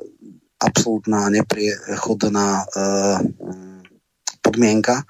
absolútna 0.59 1.27
nepriechodná 1.27 2.47
e, 2.61 2.65
podmienka, 4.43 5.03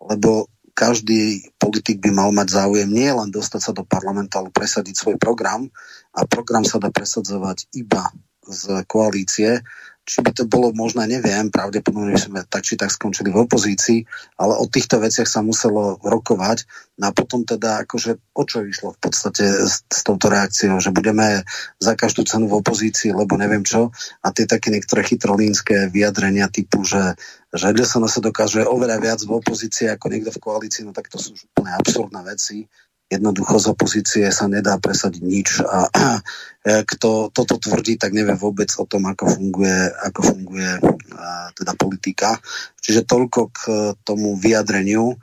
lebo 0.00 0.48
každý 0.74 1.48
politik 1.56 2.02
by 2.02 2.10
mal 2.10 2.30
mať 2.34 2.50
záujem 2.50 2.90
nie 2.90 3.08
len 3.08 3.30
dostať 3.30 3.60
sa 3.62 3.72
do 3.72 3.86
parlamentu, 3.86 4.42
ale 4.42 4.50
presadiť 4.50 4.94
svoj 4.96 5.16
program 5.22 5.70
a 6.12 6.26
program 6.26 6.66
sa 6.66 6.82
dá 6.82 6.90
presadzovať 6.90 7.70
iba 7.78 8.10
z 8.44 8.82
koalície 8.84 9.62
či 10.04 10.20
by 10.20 10.36
to 10.36 10.44
bolo 10.44 10.68
možné, 10.76 11.08
neviem, 11.08 11.48
pravdepodobne 11.48 12.12
by 12.12 12.20
sme 12.20 12.40
tak 12.44 12.60
či 12.68 12.76
tak 12.76 12.92
skončili 12.92 13.32
v 13.32 13.48
opozícii, 13.48 14.04
ale 14.36 14.60
o 14.60 14.68
týchto 14.68 15.00
veciach 15.00 15.24
sa 15.24 15.40
muselo 15.40 15.96
rokovať. 16.04 16.68
No 17.00 17.08
a 17.08 17.16
potom 17.16 17.42
teda, 17.42 17.88
akože 17.88 18.20
o 18.36 18.44
čo 18.44 18.68
išlo 18.68 18.92
v 18.94 19.00
podstate 19.00 19.44
s, 19.64 19.82
s 19.88 20.00
touto 20.04 20.28
reakciou, 20.28 20.76
že 20.76 20.92
budeme 20.92 21.42
za 21.80 21.96
každú 21.96 22.28
cenu 22.28 22.52
v 22.52 22.60
opozícii, 22.60 23.16
lebo 23.16 23.40
neviem 23.40 23.64
čo. 23.64 23.90
A 24.20 24.28
tie 24.28 24.44
také 24.44 24.68
niektoré 24.68 25.02
chytrolínske 25.08 25.88
vyjadrenia 25.88 26.52
typu, 26.52 26.84
že, 26.84 27.16
že 27.50 27.72
sa 27.88 28.20
dokáže 28.20 28.60
oveľa 28.68 29.00
viac 29.00 29.20
v 29.24 29.40
opozícii 29.40 29.88
ako 29.88 30.12
niekto 30.12 30.30
v 30.36 30.42
koalícii, 30.44 30.84
no 30.84 30.92
tak 30.92 31.08
to 31.08 31.16
sú 31.16 31.32
úplne 31.32 31.72
absurdné 31.80 32.20
veci 32.28 32.68
jednoducho 33.16 33.56
z 33.62 33.66
opozície 33.70 34.24
sa 34.34 34.50
nedá 34.50 34.76
presadiť 34.78 35.22
nič 35.22 35.48
a, 35.62 35.88
a 35.88 36.06
kto 36.90 37.28
toto 37.28 37.60
tvrdí, 37.60 38.00
tak 38.00 38.16
nevie 38.16 38.34
vôbec 38.34 38.72
o 38.80 38.84
tom, 38.88 39.04
ako 39.06 39.28
funguje, 39.28 39.78
ako 40.04 40.20
funguje 40.34 40.70
a, 41.14 41.52
teda 41.52 41.72
politika. 41.76 42.40
Čiže 42.80 43.04
toľko 43.04 43.40
k 43.52 43.60
tomu 44.04 44.36
vyjadreniu. 44.36 45.16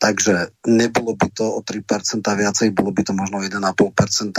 Takže 0.00 0.56
nebolo 0.64 1.12
by 1.12 1.28
to 1.28 1.44
o 1.44 1.60
3% 1.60 2.24
viacej, 2.24 2.72
bolo 2.72 2.88
by 2.88 3.04
to 3.04 3.12
možno 3.12 3.44
1,5%. 3.44 4.32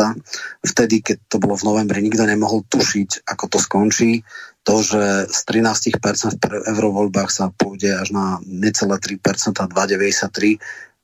Vtedy, 0.65 1.05
keď 1.05 1.17
to 1.29 1.37
bolo 1.37 1.53
v 1.53 1.69
novembri, 1.69 2.01
nikto 2.01 2.25
nemohol 2.25 2.65
tušiť, 2.65 3.29
ako 3.29 3.45
to 3.45 3.57
skončí. 3.61 4.25
To, 4.65 4.81
že 4.81 5.29
z 5.29 5.39
13% 5.45 6.01
v 6.41 6.65
eurovoľbách 6.65 7.29
sa 7.29 7.53
pôjde 7.53 7.93
až 7.93 8.09
na 8.09 8.41
necelé 8.41 8.97
3%, 8.97 9.53
2,93%, 9.69 10.57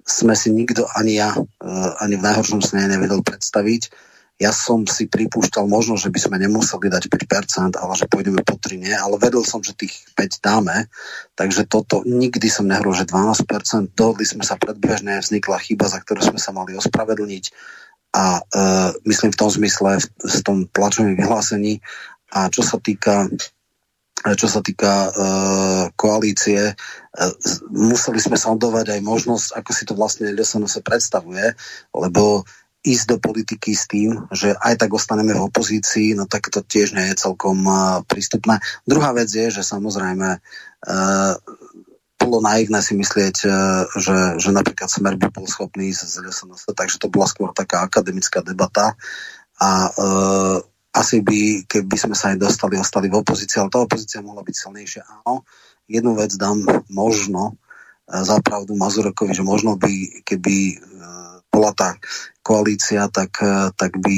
sme 0.07 0.33
si 0.39 0.55
nikto, 0.55 0.87
ani 0.95 1.19
ja, 1.19 1.35
eh, 1.35 1.91
ani 1.99 2.15
v 2.15 2.25
najhoršom 2.25 2.63
sne 2.63 2.87
nevedel 2.87 3.19
predstaviť. 3.19 3.91
Ja 4.37 4.53
som 4.53 4.85
si 4.85 5.09
pripúšťal 5.09 5.65
možno, 5.65 5.97
že 5.97 6.13
by 6.13 6.19
sme 6.21 6.37
nemuseli 6.37 6.93
dať 6.93 7.09
5%, 7.09 7.73
ale 7.73 7.93
že 7.97 8.05
pôjdeme 8.05 8.45
po 8.45 8.53
3 8.53 8.77
nie, 8.77 8.93
ale 8.93 9.17
vedel 9.17 9.41
som, 9.41 9.65
že 9.65 9.73
tých 9.73 9.97
5 10.13 10.45
dáme, 10.45 10.85
takže 11.33 11.65
toto 11.65 12.05
nikdy 12.05 12.45
som 12.45 12.69
nehrol, 12.69 12.93
že 12.93 13.09
12%, 13.09 13.97
dohodli 13.97 14.29
sme 14.29 14.45
sa 14.45 14.53
predbežne, 14.61 15.17
vznikla 15.25 15.57
chyba, 15.57 15.89
za 15.89 15.97
ktorú 16.05 16.21
sme 16.21 16.37
sa 16.37 16.53
mali 16.53 16.77
ospravedlniť. 16.77 17.45
A 18.13 18.37
e, 18.37 18.41
myslím 19.09 19.33
v 19.33 19.39
tom 19.41 19.49
zmysle, 19.49 19.97
v, 19.97 20.05
v 20.21 20.39
tom 20.45 20.57
tlačovom 20.69 21.17
vyhlásení. 21.17 21.81
A 22.29 22.53
čo 22.53 22.61
sa 22.61 22.77
týka 22.77 23.25
čo 24.25 24.47
sa 24.49 24.65
týka 24.65 24.91
e, 24.91 25.09
koalície, 25.93 26.73
e, 26.73 26.75
museli 27.69 28.17
sme 28.17 28.33
sondovať 28.33 28.97
aj 28.97 29.01
možnosť, 29.05 29.47
ako 29.53 29.71
si 29.71 29.83
to 29.85 29.93
vlastne 29.93 30.33
LSNS 30.33 30.81
predstavuje, 30.81 31.53
lebo 31.93 32.41
ísť 32.87 33.05
do 33.05 33.17
politiky 33.19 33.75
s 33.75 33.85
tým, 33.85 34.31
že 34.31 34.55
aj 34.55 34.79
tak 34.79 34.95
ostaneme 34.95 35.35
v 35.35 35.45
opozícii, 35.51 36.15
no 36.15 36.25
tak 36.25 36.47
to 36.47 36.63
tiež 36.63 36.95
nie 36.95 37.11
je 37.11 37.19
celkom 37.19 37.59
uh, 37.67 37.99
prístupné. 38.07 38.63
Druhá 38.87 39.11
vec 39.11 39.27
je, 39.27 39.51
že 39.51 39.59
samozrejme 39.59 40.39
uh, 40.39 41.33
bolo 42.15 42.37
naivné 42.39 42.79
si 42.79 42.95
myslieť, 42.95 43.37
uh, 43.43 43.91
že, 43.91 44.39
že 44.39 44.49
napríklad 44.55 44.87
Smer 44.87 45.19
by 45.19 45.27
bol 45.35 45.43
schopný 45.51 45.91
ísť 45.91 46.07
z 46.07 46.15
LSNS, 46.31 46.71
takže 46.71 47.01
to 47.01 47.11
bola 47.11 47.27
skôr 47.27 47.51
taká 47.51 47.83
akademická 47.83 48.39
debata 48.39 48.95
a 49.59 49.91
uh, 49.91 50.57
asi 50.97 51.21
by, 51.21 51.69
keby 51.69 51.97
sme 51.97 52.15
sa 52.17 52.33
aj 52.33 52.41
dostali, 52.41 52.73
ostali 52.81 53.07
v 53.07 53.21
opozícii, 53.21 53.61
ale 53.61 53.69
tá 53.69 53.79
opozícia 53.85 54.25
mohla 54.25 54.41
byť 54.41 54.55
silnejšia. 54.57 55.03
Áno, 55.05 55.45
jednu 55.85 56.17
vec 56.17 56.33
dám 56.33 56.65
možno 56.89 57.53
e, 57.53 58.23
za 58.25 58.41
pravdu 58.41 58.73
Mazurokovi, 58.73 59.37
že 59.37 59.45
možno 59.45 59.77
by, 59.77 60.25
keby 60.25 60.55
e, 60.73 60.75
bola 61.53 61.71
tá 61.77 61.95
koalícia, 62.41 63.05
tak, 63.13 63.37
e, 63.43 63.69
tak 63.77 64.01
by 64.01 64.17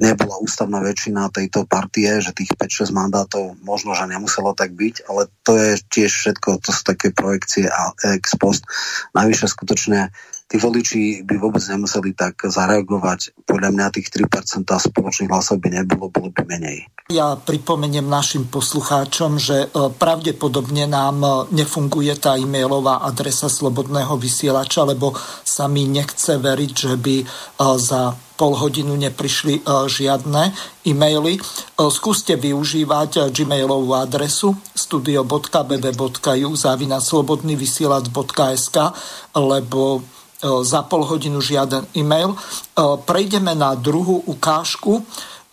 nebola 0.00 0.40
ústavná 0.42 0.82
väčšina 0.82 1.30
tejto 1.30 1.68
partie, 1.68 2.18
že 2.18 2.34
tých 2.34 2.56
5-6 2.58 2.90
mandátov 2.90 3.54
možno, 3.62 3.94
že 3.94 4.10
nemuselo 4.10 4.56
tak 4.56 4.74
byť, 4.74 5.06
ale 5.06 5.30
to 5.46 5.54
je 5.54 5.70
tiež 5.92 6.10
všetko, 6.10 6.58
to 6.58 6.70
sú 6.74 6.82
také 6.82 7.14
projekcie 7.14 7.70
a 7.70 7.94
ex 8.16 8.34
post. 8.34 8.66
Najvyššie 9.14 9.46
skutočne 9.46 10.10
tí 10.48 10.56
voliči 10.60 11.24
by 11.24 11.34
vôbec 11.40 11.64
nemuseli 11.64 12.12
tak 12.12 12.44
zareagovať. 12.44 13.44
Podľa 13.48 13.70
mňa 13.72 13.94
tých 13.96 14.12
3% 14.12 14.68
spoločných 14.68 15.30
hlasov 15.32 15.60
by 15.60 15.68
nebolo, 15.82 16.12
bolo 16.12 16.28
by 16.30 16.44
menej. 16.44 16.86
Ja 17.12 17.36
pripomeniem 17.36 18.08
našim 18.08 18.48
poslucháčom, 18.48 19.36
že 19.36 19.68
e, 19.68 19.92
pravdepodobne 19.92 20.88
nám 20.88 21.16
e, 21.20 21.28
nefunguje 21.52 22.16
tá 22.16 22.40
e-mailová 22.40 23.04
adresa 23.04 23.52
Slobodného 23.52 24.16
vysielača, 24.16 24.88
lebo 24.88 25.12
sa 25.44 25.68
mi 25.68 25.84
nechce 25.84 26.40
veriť, 26.40 26.72
že 26.72 26.94
by 26.96 27.16
e, 27.20 27.26
za 27.76 28.16
pol 28.34 28.58
hodinu 28.58 28.98
neprišli 28.98 29.62
žiadne 29.62 30.42
e-maily. 30.82 31.38
Skúste 31.78 32.34
využívať 32.34 33.30
gmailovú 33.30 33.94
adresu 33.94 34.58
studio.bb.ju 34.74 36.50
závina 36.58 36.98
slobodnyvysielac.sk 36.98 38.76
lebo 39.38 40.02
za 40.44 40.84
pol 40.84 41.08
hodinu 41.08 41.40
žiaden 41.40 41.88
e-mail. 41.96 42.36
Prejdeme 43.08 43.56
na 43.56 43.72
druhú 43.72 44.20
ukážku 44.28 45.00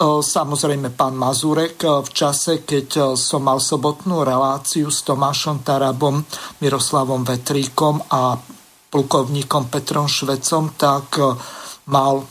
Samozrejme, 0.02 0.98
pán 0.98 1.14
Mazurek 1.14 1.86
v 1.86 2.10
čase, 2.10 2.66
keď 2.66 3.14
som 3.14 3.46
mal 3.46 3.62
sobotnú 3.62 4.26
reláciu 4.26 4.90
s 4.90 5.06
Tomášom 5.06 5.62
Tarabom, 5.62 6.26
Miroslavom 6.58 7.22
Vetríkom 7.22 8.10
a 8.10 8.34
plukovníkom 8.90 9.70
Petrom 9.70 10.10
Švecom, 10.10 10.74
tak 10.74 11.22
mal 11.86 12.26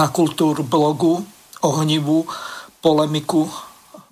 na 0.00 0.08
kultúr 0.08 0.64
blogu 0.64 1.20
ohnivú 1.60 2.24
polemiku 2.80 3.44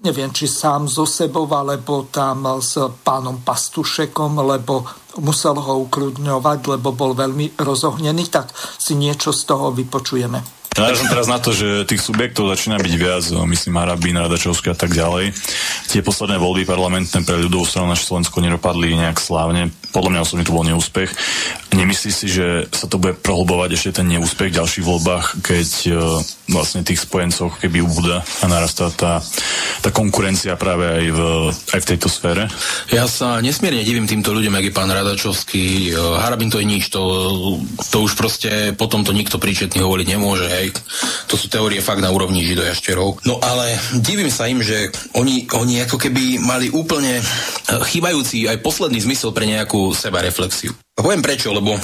neviem, 0.06 0.30
či 0.30 0.46
sám 0.46 0.86
so 0.86 1.02
sebou, 1.02 1.50
alebo 1.50 2.06
tam 2.06 2.62
s 2.62 2.78
pánom 3.02 3.42
Pastušekom, 3.42 4.38
lebo 4.46 4.86
musel 5.18 5.58
ho 5.58 5.82
ukľudňovať, 5.90 6.78
lebo 6.78 6.94
bol 6.94 7.18
veľmi 7.18 7.58
rozohnený, 7.58 8.30
tak 8.30 8.54
si 8.78 8.94
niečo 8.94 9.34
z 9.34 9.42
toho 9.50 9.74
vypočujeme. 9.74 10.56
Narazím 10.76 11.08
teraz 11.08 11.24
na 11.24 11.40
to, 11.40 11.56
že 11.56 11.88
tých 11.88 12.04
subjektov 12.04 12.52
začína 12.52 12.76
byť 12.76 12.94
viac, 13.00 13.24
myslím 13.32 13.80
Harabín, 13.80 14.20
Radačovský 14.20 14.76
a 14.76 14.76
tak 14.76 14.92
ďalej. 14.92 15.32
Tie 15.88 16.04
posledné 16.04 16.36
voľby 16.36 16.68
parlamentné 16.68 17.24
pre 17.24 17.40
ľudovú 17.40 17.64
stranu 17.64 17.88
na 17.88 17.96
Slovensku 17.96 18.44
nedopadli 18.44 18.92
nejak 18.92 19.16
slávne. 19.16 19.72
Podľa 19.96 20.10
mňa 20.12 20.20
osobne 20.20 20.44
to 20.44 20.52
bol 20.52 20.68
neúspech. 20.68 21.08
Nemyslí 21.72 22.10
si, 22.12 22.28
že 22.28 22.68
sa 22.76 22.92
to 22.92 23.00
bude 23.00 23.16
prohlbovať 23.24 23.72
ešte 23.72 24.04
ten 24.04 24.06
neúspech 24.12 24.52
v 24.52 24.58
ďalších 24.60 24.84
voľbách, 24.84 25.40
keď 25.40 25.68
uh, 25.96 26.20
vlastne 26.46 26.86
tých 26.86 27.02
spojencov 27.02 27.58
keby 27.58 27.82
ubúda 27.82 28.22
a 28.22 28.44
narastá 28.46 28.90
tá, 28.94 29.18
tá 29.82 29.90
konkurencia 29.90 30.54
práve 30.54 30.86
aj 30.86 31.06
v, 31.10 31.20
aj 31.74 31.80
v 31.82 31.88
tejto 31.94 32.08
sfére? 32.08 32.46
Ja 32.94 33.10
sa 33.10 33.42
nesmierne 33.42 33.82
divím 33.82 34.06
týmto 34.06 34.30
ľuďom, 34.30 34.54
jak 34.58 34.66
je 34.70 34.76
pán 34.76 34.90
Radačovský. 34.90 35.90
E, 35.90 35.98
Harabin 36.22 36.50
to 36.50 36.62
je 36.62 36.66
nič, 36.66 36.90
to, 36.90 37.02
to 37.90 37.96
už 38.06 38.14
proste 38.14 38.78
potom 38.78 39.02
to 39.02 39.10
nikto 39.10 39.42
príčetný 39.42 39.82
hovoriť 39.82 40.06
nemôže. 40.06 40.46
Hej. 40.46 40.76
To 41.26 41.34
sú 41.34 41.50
teórie 41.50 41.82
fakt 41.82 42.02
na 42.02 42.14
úrovni 42.14 42.46
židojašterov. 42.46 43.26
No 43.26 43.42
ale 43.42 43.74
divím 43.98 44.30
sa 44.30 44.46
im, 44.46 44.62
že 44.62 44.94
oni, 45.18 45.50
oni 45.50 45.82
ako 45.82 45.98
keby 45.98 46.38
mali 46.38 46.70
úplne 46.70 47.18
eh, 47.18 47.24
chýbajúci 47.90 48.46
aj 48.46 48.62
posledný 48.62 49.02
zmysel 49.02 49.34
pre 49.34 49.50
nejakú 49.50 49.90
sebareflexiu. 49.90 50.85
Poviem 50.96 51.20
prečo, 51.20 51.52
lebo 51.52 51.76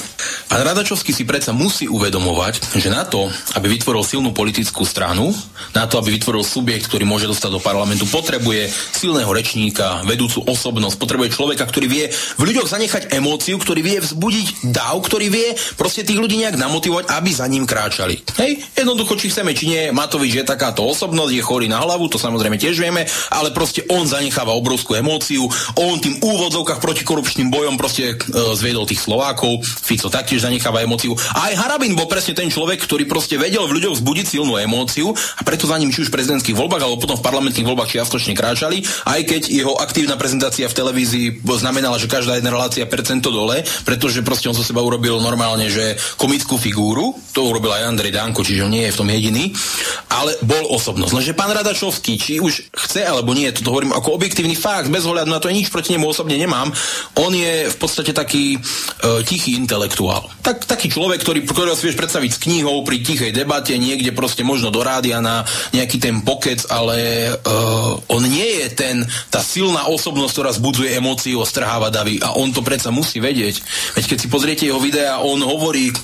pán 0.49 0.65
Radačovský 0.65 1.13
si 1.13 1.21
predsa 1.21 1.53
musí 1.53 1.85
uvedomovať, 1.85 2.81
že 2.81 2.89
na 2.89 3.05
to, 3.05 3.29
aby 3.53 3.77
vytvoril 3.77 4.01
silnú 4.01 4.33
politickú 4.33 4.89
stranu, 4.89 5.29
na 5.77 5.85
to, 5.85 6.01
aby 6.01 6.17
vytvoril 6.17 6.41
subjekt, 6.41 6.89
ktorý 6.89 7.05
môže 7.05 7.29
dostať 7.29 7.53
do 7.53 7.61
parlamentu, 7.61 8.09
potrebuje 8.09 8.73
silného 8.73 9.29
rečníka, 9.29 10.01
vedúcu 10.09 10.41
osobnosť, 10.49 10.97
potrebuje 10.97 11.29
človeka, 11.29 11.61
ktorý 11.61 11.85
vie 11.85 12.05
v 12.09 12.41
ľuďoch 12.41 12.65
zanechať 12.65 13.13
emóciu, 13.13 13.61
ktorý 13.61 13.85
vie 13.85 14.01
vzbudiť 14.01 14.73
dáv, 14.73 14.97
ktorý 15.05 15.29
vie 15.29 15.53
proste 15.77 16.01
tých 16.01 16.17
ľudí 16.17 16.41
nejak 16.41 16.57
namotivovať, 16.57 17.13
aby 17.13 17.29
za 17.29 17.45
ním 17.45 17.69
kráčali. 17.69 18.17
Hej, 18.41 18.65
jednoducho, 18.73 19.13
či 19.21 19.29
chceme, 19.29 19.53
či 19.53 19.69
nie, 19.69 19.81
Matovič 19.93 20.41
je 20.41 20.41
takáto 20.41 20.81
osobnosť, 20.89 21.37
je 21.37 21.45
chorý 21.45 21.69
na 21.69 21.77
hlavu, 21.85 22.09
to 22.09 22.17
samozrejme 22.17 22.57
tiež 22.57 22.81
vieme, 22.81 23.05
ale 23.29 23.53
proste 23.53 23.85
on 23.93 24.09
zanecháva 24.09 24.57
obrovskú 24.57 24.97
emóciu, 24.97 25.45
on 25.77 26.01
tým 26.01 26.17
úvodzovkách 26.17 26.81
protikorupčným 26.81 27.53
bojom 27.53 27.77
proste 27.77 28.17
e, 28.17 28.57
zviedol 28.57 28.89
tých 28.89 29.02
Slovákov, 29.03 29.59
Fico 29.63 30.07
taktiež 30.07 30.47
zanecháva 30.47 30.79
emóciu. 30.79 31.11
A 31.35 31.51
aj 31.51 31.59
Harabin 31.59 31.93
bol 31.93 32.07
presne 32.07 32.31
ten 32.31 32.47
človek, 32.47 32.79
ktorý 32.79 33.03
proste 33.03 33.35
vedel 33.35 33.67
v 33.67 33.79
ľuďoch 33.79 33.99
vzbudiť 33.99 34.25
silnú 34.25 34.55
emóciu 34.55 35.11
a 35.11 35.41
preto 35.43 35.67
za 35.67 35.75
ním 35.75 35.91
či 35.91 36.07
už 36.07 36.09
v 36.09 36.15
prezidentských 36.15 36.55
voľbách 36.55 36.81
alebo 36.87 37.03
potom 37.03 37.19
v 37.19 37.25
parlamentných 37.25 37.67
voľbách 37.67 37.91
čiastočne 37.91 38.33
kráčali, 38.37 38.85
aj 39.09 39.21
keď 39.27 39.41
jeho 39.51 39.75
aktívna 39.77 40.15
prezentácia 40.15 40.71
v 40.71 40.77
televízii 40.77 41.25
znamenala, 41.43 41.99
že 41.99 42.07
každá 42.07 42.39
jedna 42.39 42.53
relácia 42.53 42.87
percento 42.87 43.29
dole, 43.29 43.65
pretože 43.83 44.23
proste 44.23 44.47
on 44.47 44.57
zo 44.57 44.63
seba 44.65 44.79
urobil 44.79 45.19
normálne, 45.19 45.67
že 45.67 45.99
komickú 46.15 46.55
figúru, 46.55 47.17
to 47.35 47.43
urobil 47.43 47.73
aj 47.73 47.89
Andrej 47.89 48.15
Danko, 48.15 48.45
čiže 48.45 48.65
on 48.65 48.73
nie 48.73 48.85
je 48.87 48.93
v 48.93 48.99
tom 48.99 49.09
jediný, 49.09 49.51
ale 50.13 50.37
bol 50.45 50.69
osobnosť. 50.71 51.13
Lenže 51.13 51.33
pán 51.33 51.51
Radačovský, 51.51 52.13
či 52.15 52.33
už 52.37 52.69
chce 52.73 53.01
alebo 53.03 53.33
nie, 53.33 53.49
toto 53.51 53.73
hovorím 53.73 53.93
ako 53.93 54.15
objektívny 54.15 54.53
fakt, 54.53 54.93
bez 54.93 55.03
ohľadu 55.03 55.29
na 55.29 55.41
to 55.41 55.49
nič 55.49 55.73
proti 55.73 55.93
nemu 55.93 56.05
osobne 56.05 56.37
nemám, 56.37 56.69
on 57.17 57.31
je 57.33 57.69
v 57.69 57.77
podstate 57.77 58.13
taký 58.13 58.61
tichý 59.25 59.55
intelektuál. 59.59 60.27
Tak, 60.43 60.67
taký 60.67 60.91
človek, 60.91 61.23
ktorý, 61.23 61.39
ktorého 61.47 61.75
si 61.75 61.87
vieš 61.87 61.99
predstaviť 61.99 62.31
s 62.35 62.41
knihou 62.43 62.83
pri 62.83 62.99
tichej 62.99 63.31
debate, 63.31 63.79
niekde 63.79 64.11
proste 64.11 64.43
možno 64.43 64.71
do 64.71 64.83
rádia 64.83 65.23
na 65.23 65.47
nejaký 65.71 65.97
ten 66.03 66.19
pokec, 66.19 66.67
ale 66.67 67.31
e, 67.31 67.31
on 68.11 68.23
nie 68.27 68.63
je 68.63 68.67
ten, 68.75 68.95
tá 69.31 69.39
silná 69.39 69.87
osobnosť, 69.87 70.33
ktorá 70.35 70.51
zbudzuje 70.51 70.99
emóciu, 70.99 71.39
strháva 71.47 71.87
davy 71.87 72.19
a 72.19 72.35
on 72.35 72.51
to 72.51 72.59
predsa 72.59 72.91
musí 72.91 73.23
vedieť. 73.23 73.63
Veď 73.95 74.03
keď 74.11 74.17
si 74.19 74.27
pozriete 74.27 74.63
jeho 74.67 74.83
videa, 74.83 75.23
on 75.23 75.39
hovorí 75.39 75.89
e, 75.89 75.95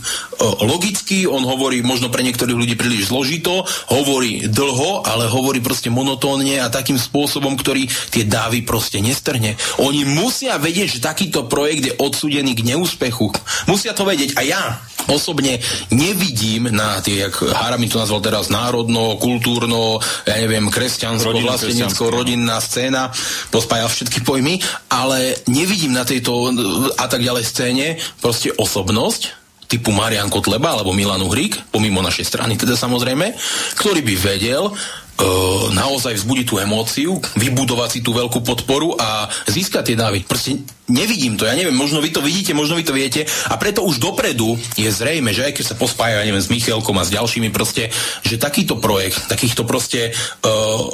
logicky, 0.63 1.27
on 1.27 1.43
hovorí 1.43 1.83
možno 1.83 2.07
pre 2.07 2.23
niektorých 2.23 2.55
ľudí 2.55 2.75
príliš 2.79 3.11
zložito, 3.11 3.67
hovorí 3.91 4.47
dlho, 4.47 5.03
ale 5.03 5.27
hovorí 5.27 5.59
proste 5.59 5.91
monotónne 5.91 6.63
a 6.63 6.71
takým 6.71 6.95
spôsobom, 6.95 7.59
ktorý 7.59 7.91
tie 8.15 8.23
dávy 8.23 8.63
proste 8.63 9.03
nestrhne. 9.03 9.59
Oni 9.83 10.07
musia 10.07 10.55
vedieť, 10.55 10.99
že 10.99 11.05
takýto 11.05 11.51
projekt 11.51 11.83
je 11.91 11.93
odsudený 11.99 12.55
k 12.55 12.65
neúspechu. 12.71 12.78
Musia 13.65 13.95
to 13.97 14.05
vedieť. 14.05 14.37
A 14.37 14.41
ja 14.45 14.61
osobne 15.09 15.57
nevidím 15.89 16.69
na 16.69 17.01
tie, 17.01 17.25
jak 17.25 17.33
Harami 17.49 17.89
to 17.89 17.97
nazval 17.97 18.21
teraz, 18.21 18.53
národno, 18.53 19.17
kultúrno, 19.17 19.97
ja 20.27 20.37
neviem, 20.37 20.69
kresťansko, 20.69 21.33
Rodin, 21.33 21.45
vlastenecko, 21.49 22.03
rodinná 22.13 22.61
scéna, 22.61 23.09
pospájal 23.49 23.89
všetky 23.89 24.21
pojmy, 24.21 24.61
ale 24.91 25.39
nevidím 25.49 25.97
na 25.97 26.05
tejto 26.05 26.53
a 26.93 27.05
tak 27.09 27.25
ďalej 27.25 27.43
scéne 27.47 27.85
proste 28.21 28.53
osobnosť, 28.53 29.38
typu 29.69 29.93
Marian 29.93 30.33
Kotleba 30.33 30.73
alebo 30.73 30.97
Milan 30.97 31.21
Uhrík, 31.21 31.69
pomimo 31.69 32.01
našej 32.01 32.25
strany 32.25 32.57
teda 32.57 32.73
samozrejme, 32.73 33.37
ktorý 33.77 34.01
by 34.01 34.15
vedel 34.17 34.65
uh, 34.65 34.75
naozaj 35.69 36.17
vzbudiť 36.17 36.45
tú 36.49 36.57
emóciu, 36.57 37.21
vybudovať 37.37 37.89
si 37.93 37.99
tú 38.01 38.17
veľkú 38.17 38.41
podporu 38.41 38.97
a 38.97 39.29
získať 39.45 39.93
tie 39.93 39.97
dávy. 40.01 40.25
Proste 40.25 40.57
nevidím 40.89 41.37
to, 41.37 41.45
ja 41.45 41.53
neviem, 41.53 41.77
možno 41.77 42.01
vy 42.01 42.09
to 42.09 42.25
vidíte, 42.25 42.57
možno 42.57 42.73
vy 42.73 42.83
to 42.83 42.97
viete 42.97 43.29
a 43.29 43.53
preto 43.61 43.85
už 43.85 44.01
dopredu 44.01 44.57
je 44.73 44.89
zrejme, 44.89 45.29
že 45.29 45.45
aj 45.45 45.53
keď 45.53 45.65
sa 45.69 45.77
pospája, 45.77 46.25
ja 46.25 46.25
neviem, 46.25 46.41
s 46.41 46.49
Michalkom 46.49 46.97
a 46.97 47.05
s 47.05 47.13
ďalšími 47.13 47.53
proste, 47.53 47.93
že 48.25 48.41
takýto 48.41 48.81
projekt, 48.81 49.29
takýchto 49.29 49.69
proste 49.69 50.09
uh, 50.17 50.89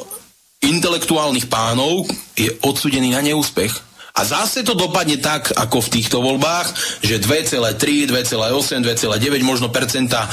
intelektuálnych 0.59 1.47
pánov 1.47 2.11
je 2.35 2.51
odsudený 2.59 3.15
na 3.15 3.23
neúspech 3.23 3.94
a 4.15 4.23
zase 4.23 4.63
to 4.63 4.80
dopadne 4.80 5.19
tak, 5.19 5.51
ako 5.51 5.84
v 5.84 5.91
týchto 5.99 6.23
voľbách, 6.23 6.71
že 7.04 7.19
2,3, 7.19 8.08
2,8, 8.08 8.80
2,9 8.80 9.43
možno 9.43 9.67
percenta 9.67 10.23
e, 10.23 10.30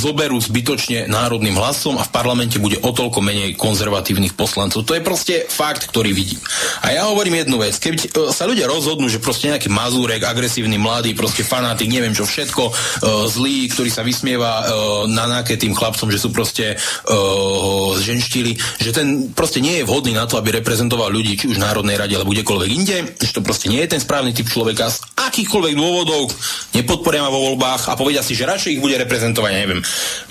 zoberú 0.00 0.40
zbytočne 0.40 1.12
národným 1.12 1.52
hlasom 1.60 2.00
a 2.00 2.08
v 2.08 2.12
parlamente 2.14 2.56
bude 2.56 2.80
o 2.80 2.88
toľko 2.88 3.20
menej 3.20 3.52
konzervatívnych 3.60 4.32
poslancov. 4.32 4.88
To 4.88 4.96
je 4.96 5.04
proste 5.04 5.44
fakt, 5.44 5.92
ktorý 5.92 6.16
vidím. 6.16 6.40
A 6.80 6.96
ja 6.96 7.04
hovorím 7.04 7.44
jednu 7.44 7.60
vec. 7.60 7.76
Keď 7.76 7.94
e, 8.00 8.08
sa 8.32 8.48
ľudia 8.48 8.64
rozhodnú, 8.64 9.12
že 9.12 9.20
proste 9.20 9.52
nejaký 9.52 9.68
mazúrek, 9.68 10.24
agresívny 10.24 10.80
mladý, 10.80 11.12
proste 11.12 11.44
fanatik, 11.44 11.92
neviem 11.92 12.16
čo 12.16 12.24
všetko, 12.24 12.64
e, 12.64 12.72
zlý, 13.28 13.68
ktorý 13.76 13.92
sa 13.92 14.00
vysmieva 14.00 14.64
e, 14.64 14.64
na 15.12 15.28
nejaké 15.28 15.60
tým 15.60 15.76
chlapcom, 15.76 16.08
že 16.08 16.16
sú 16.16 16.32
proste 16.32 16.80
e, 16.80 17.12
ženštili, 18.00 18.56
že 18.80 18.96
ten 18.96 19.28
proste 19.36 19.60
nie 19.60 19.84
je 19.84 19.84
vhodný 19.84 20.16
na 20.16 20.24
to, 20.24 20.40
aby 20.40 20.64
reprezentoval 20.64 21.12
ľudí, 21.12 21.36
či 21.36 21.52
už 21.52 21.60
v 21.60 21.64
Národnej 21.68 22.00
rade, 22.00 22.16
alebo 22.16 22.32
kdekoľvek 22.32 22.70
inde, 22.72 23.01
že 23.20 23.32
to 23.34 23.40
proste 23.44 23.68
nie 23.68 23.82
je 23.84 23.96
ten 23.96 24.00
správny 24.02 24.32
typ 24.32 24.48
človeka 24.48 24.90
z 24.90 25.02
akýchkoľvek 25.16 25.74
dôvodov 25.76 26.32
nepodporia 26.72 27.24
ma 27.24 27.30
vo 27.30 27.52
voľbách 27.52 27.92
a 27.92 27.98
povedia 27.98 28.24
si, 28.24 28.32
že 28.32 28.48
radšej 28.48 28.78
ich 28.78 28.82
bude 28.82 28.96
reprezentovať, 28.96 29.52
neviem, 29.52 29.80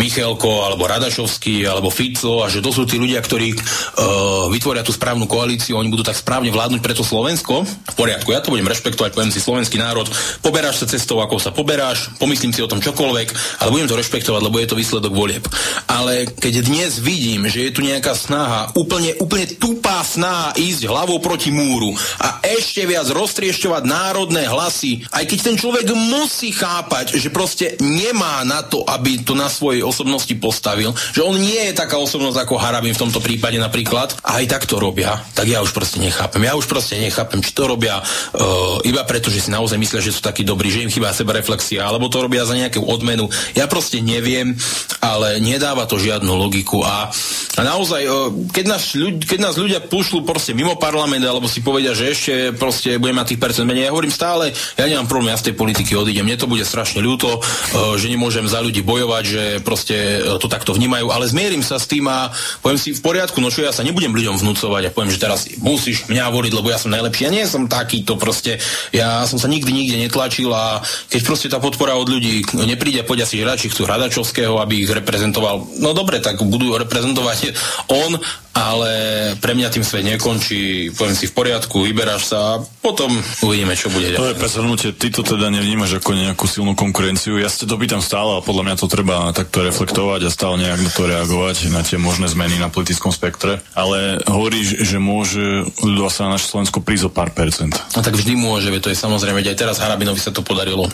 Michalko 0.01 0.65
alebo 0.65 0.89
Radašovský 0.89 1.65
alebo 1.69 1.93
Fico 1.93 2.41
a 2.41 2.49
že 2.49 2.59
to 2.59 2.73
sú 2.73 2.89
tí 2.89 2.97
ľudia, 2.97 3.21
ktorí 3.21 3.53
uh, 3.53 4.49
vytvoria 4.49 4.81
tú 4.81 4.91
správnu 4.91 5.29
koalíciu, 5.29 5.77
oni 5.77 5.89
budú 5.93 6.01
tak 6.01 6.17
správne 6.17 6.49
vládnuť 6.49 6.81
pre 6.81 6.97
to 6.97 7.05
Slovensko. 7.05 7.63
V 7.63 7.95
poriadku, 7.95 8.33
ja 8.33 8.41
to 8.41 8.51
budem 8.51 8.67
rešpektovať, 8.67 9.13
poviem 9.13 9.33
si 9.33 9.39
slovenský 9.39 9.77
národ, 9.77 10.09
poberáš 10.41 10.83
sa 10.83 10.89
cestou, 10.89 11.21
ako 11.21 11.37
sa 11.37 11.53
poberáš, 11.53 12.09
pomyslím 12.17 12.51
si 12.51 12.65
o 12.65 12.69
tom 12.69 12.81
čokoľvek, 12.81 13.61
ale 13.61 13.73
budem 13.73 13.89
to 13.89 13.99
rešpektovať, 13.99 14.41
lebo 14.41 14.57
je 14.57 14.67
to 14.69 14.79
výsledok 14.79 15.13
volieb. 15.13 15.45
Ale 15.85 16.25
keď 16.27 16.65
dnes 16.65 16.97
vidím, 16.97 17.45
že 17.47 17.69
je 17.69 17.71
tu 17.73 17.81
nejaká 17.85 18.17
snaha, 18.17 18.73
úplne, 18.73 19.13
úplne 19.21 19.45
tupá 19.45 20.01
snaha 20.01 20.57
ísť 20.57 20.89
hlavou 20.89 21.21
proti 21.21 21.53
múru 21.53 21.93
a 22.17 22.41
ešte 22.61 22.85
viac 22.85 23.09
roztriešťovať 23.09 23.83
národné 23.89 24.45
hlasy 24.45 25.01
aj 25.09 25.25
keď 25.25 25.39
ten 25.41 25.55
človek 25.57 25.87
musí 25.95 26.53
chápať, 26.53 27.17
že 27.17 27.33
proste 27.33 27.75
nemá 27.81 28.45
na 28.45 28.61
to, 28.61 28.85
aby 28.85 29.23
to 29.25 29.33
na 29.33 29.49
svojej 29.49 29.81
osobnosti 29.81 30.31
postavil, 30.37 30.93
že 31.11 31.25
on 31.25 31.35
nie 31.35 31.71
je 31.71 31.73
taká 31.73 31.97
osobnosť 31.97 32.45
ako 32.45 32.61
Harabin 32.61 32.93
v 32.93 33.03
tomto 33.07 33.19
prípade 33.23 33.57
napríklad, 33.57 34.13
a 34.21 34.41
aj 34.41 34.45
tak 34.47 34.63
to 34.69 34.77
robia, 34.77 35.17
tak 35.33 35.49
ja 35.49 35.63
už 35.63 35.73
proste 35.73 35.97
nechápem. 35.99 36.43
Ja 36.45 36.53
už 36.55 36.69
proste 36.69 36.99
nechápem, 37.01 37.41
či 37.41 37.51
to 37.55 37.65
robia 37.65 37.99
uh, 37.99 38.79
iba 38.85 39.01
preto, 39.07 39.33
že 39.33 39.47
si 39.47 39.49
naozaj 39.49 39.77
myslia, 39.79 40.03
že 40.03 40.13
sú 40.13 40.21
takí 40.21 40.45
dobrí, 40.45 40.69
že 40.69 40.83
im 40.85 40.91
chýba 40.91 41.15
seba 41.15 41.33
reflexia, 41.33 41.87
alebo 41.87 42.11
to 42.11 42.23
robia 42.23 42.45
za 42.45 42.55
nejakú 42.55 42.83
odmenu. 42.85 43.27
Ja 43.57 43.65
proste 43.65 43.99
neviem, 43.99 44.55
ale 45.01 45.41
nedáva 45.41 45.87
to 45.89 45.99
žiadnu 45.99 46.29
logiku 46.29 46.83
a, 46.85 47.09
a 47.57 47.61
naozaj, 47.61 48.01
uh, 48.05 48.31
keď, 48.53 48.65
nás 48.67 48.83
ľud, 48.93 49.25
keď 49.25 49.39
nás 49.41 49.55
ľudia 49.57 49.79
pušľú 49.83 50.23
proste 50.23 50.53
mimo 50.55 50.77
parlament, 50.77 51.23
alebo 51.23 51.51
si 51.51 51.59
povedia, 51.63 51.91
že 51.91 52.11
ešte 52.11 52.33
proste 52.55 52.97
budem 53.01 53.17
mať 53.17 53.35
tých 53.35 53.41
percent 53.41 53.65
menej, 53.67 53.89
ja 53.89 53.93
hovorím 53.93 54.13
stále, 54.13 54.51
ja 54.77 54.85
nemám 54.85 55.07
problém, 55.09 55.33
ja 55.33 55.41
z 55.41 55.51
tej 55.51 55.55
politiky 55.57 55.93
odídem, 55.95 56.25
mne 56.25 56.37
to 56.39 56.49
bude 56.49 56.63
strašne 56.63 57.03
ľúto, 57.03 57.39
uh, 57.39 57.95
že 57.95 58.11
nemôžem 58.11 58.45
za 58.47 58.59
ľudí 58.61 58.83
bojovať, 58.83 59.23
že 59.23 59.43
proste 59.63 60.23
to 60.37 60.47
takto 60.51 60.75
vnímajú, 60.75 61.09
ale 61.13 61.29
zmierim 61.29 61.63
sa 61.63 61.77
s 61.77 61.87
tým 61.87 62.07
a 62.07 62.31
poviem 62.63 62.79
si 62.79 62.91
v 62.95 63.01
poriadku, 63.01 63.37
no 63.39 63.53
čo 63.53 63.63
ja 63.65 63.71
sa 63.75 63.83
nebudem 63.85 64.13
ľuďom 64.13 64.39
vnúcovať 64.39 64.89
a 64.89 64.93
poviem, 64.93 65.11
že 65.13 65.21
teraz 65.21 65.47
musíš 65.59 66.07
mňa 66.07 66.31
voliť, 66.31 66.51
lebo 66.55 66.67
ja 66.69 66.79
som 66.81 66.93
najlepší. 66.93 67.27
Ja 67.27 67.31
nie 67.31 67.45
som 67.45 67.69
takýto 67.69 68.15
proste. 68.15 68.57
Ja 68.91 69.23
som 69.27 69.37
sa 69.37 69.47
nikdy 69.51 69.71
nikde 69.71 69.97
netlačil 70.01 70.49
a 70.51 70.81
keď 71.11 71.21
proste 71.23 71.47
tá 71.47 71.59
podpora 71.61 71.95
od 71.95 72.07
ľudí 72.07 72.43
nepríde, 72.53 73.03
poďa 73.03 73.27
si 73.27 73.39
hráči 73.39 73.69
chcú 73.69 73.85
Hradačovského, 73.85 74.57
aby 74.59 74.85
ich 74.85 74.91
reprezentoval. 74.91 75.79
No 75.79 75.91
dobre, 75.91 76.19
tak 76.19 76.41
budú 76.41 76.75
reprezentovať 76.77 77.53
on 78.01 78.17
ale 78.51 78.91
pre 79.39 79.55
mňa 79.55 79.71
tým 79.71 79.85
svet 79.87 80.03
nekončí, 80.03 80.91
poviem 80.91 81.15
si 81.15 81.31
v 81.31 81.35
poriadku, 81.35 81.87
vyberáš 81.87 82.35
sa 82.35 82.39
a 82.39 82.61
potom 82.83 83.07
uvidíme, 83.47 83.71
čo 83.79 83.87
bude. 83.87 84.11
To 84.19 84.31
je 84.31 84.35
pre 84.35 84.49
ty 84.91 85.07
to 85.07 85.23
teda 85.23 85.47
nevnímaš 85.47 86.03
ako 86.03 86.11
nejakú 86.11 86.45
silnú 86.51 86.75
konkurenciu. 86.75 87.39
Ja 87.39 87.47
sa 87.47 87.63
to 87.63 87.79
pýtam 87.79 88.03
stále 88.03 88.37
a 88.37 88.43
podľa 88.43 88.63
mňa 88.67 88.75
to 88.75 88.91
treba 88.91 89.31
takto 89.31 89.63
reflektovať 89.63 90.27
a 90.27 90.33
stále 90.33 90.59
nejak 90.59 90.83
na 90.83 90.91
to 90.91 91.03
reagovať, 91.07 91.71
na 91.71 91.81
tie 91.81 91.95
možné 91.95 92.27
zmeny 92.27 92.59
na 92.59 92.67
politickom 92.67 93.15
spektre. 93.15 93.63
Ale 93.71 94.19
hovoríš, 94.27 94.83
že 94.83 94.99
môže 94.99 95.71
ľudová 95.79 96.11
sa 96.11 96.27
na 96.27 96.35
naše 96.35 96.51
Slovensko 96.51 96.83
prísť 96.83 97.07
o 97.07 97.11
pár 97.11 97.31
percent. 97.31 97.71
No 97.95 98.03
tak 98.03 98.15
vždy 98.17 98.35
môže, 98.35 98.67
to 98.81 98.91
je 98.91 98.97
samozrejme, 98.97 99.43
aj 99.43 99.55
teraz 99.55 99.79
Harabinovi 99.79 100.19
sa 100.19 100.35
to 100.35 100.43
podarilo 100.43 100.91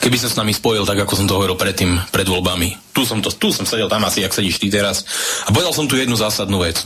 keby 0.00 0.16
sa 0.16 0.28
s 0.32 0.38
nami 0.38 0.52
spojil, 0.52 0.84
tak 0.88 1.04
ako 1.04 1.14
som 1.16 1.26
to 1.28 1.36
hovoril 1.36 1.56
predtým, 1.56 1.98
pred 2.10 2.26
voľbami. 2.26 2.92
Tu 2.96 3.04
som, 3.04 3.20
to, 3.20 3.30
tu 3.32 3.52
som 3.52 3.64
sedel 3.68 3.88
tam 3.88 4.04
asi, 4.04 4.24
ak 4.24 4.34
sedíš 4.34 4.58
ty 4.58 4.72
teraz. 4.72 5.04
A 5.46 5.52
povedal 5.52 5.76
som 5.76 5.86
tu 5.86 5.96
jednu 5.96 6.16
zásadnú 6.16 6.60
vec. 6.64 6.80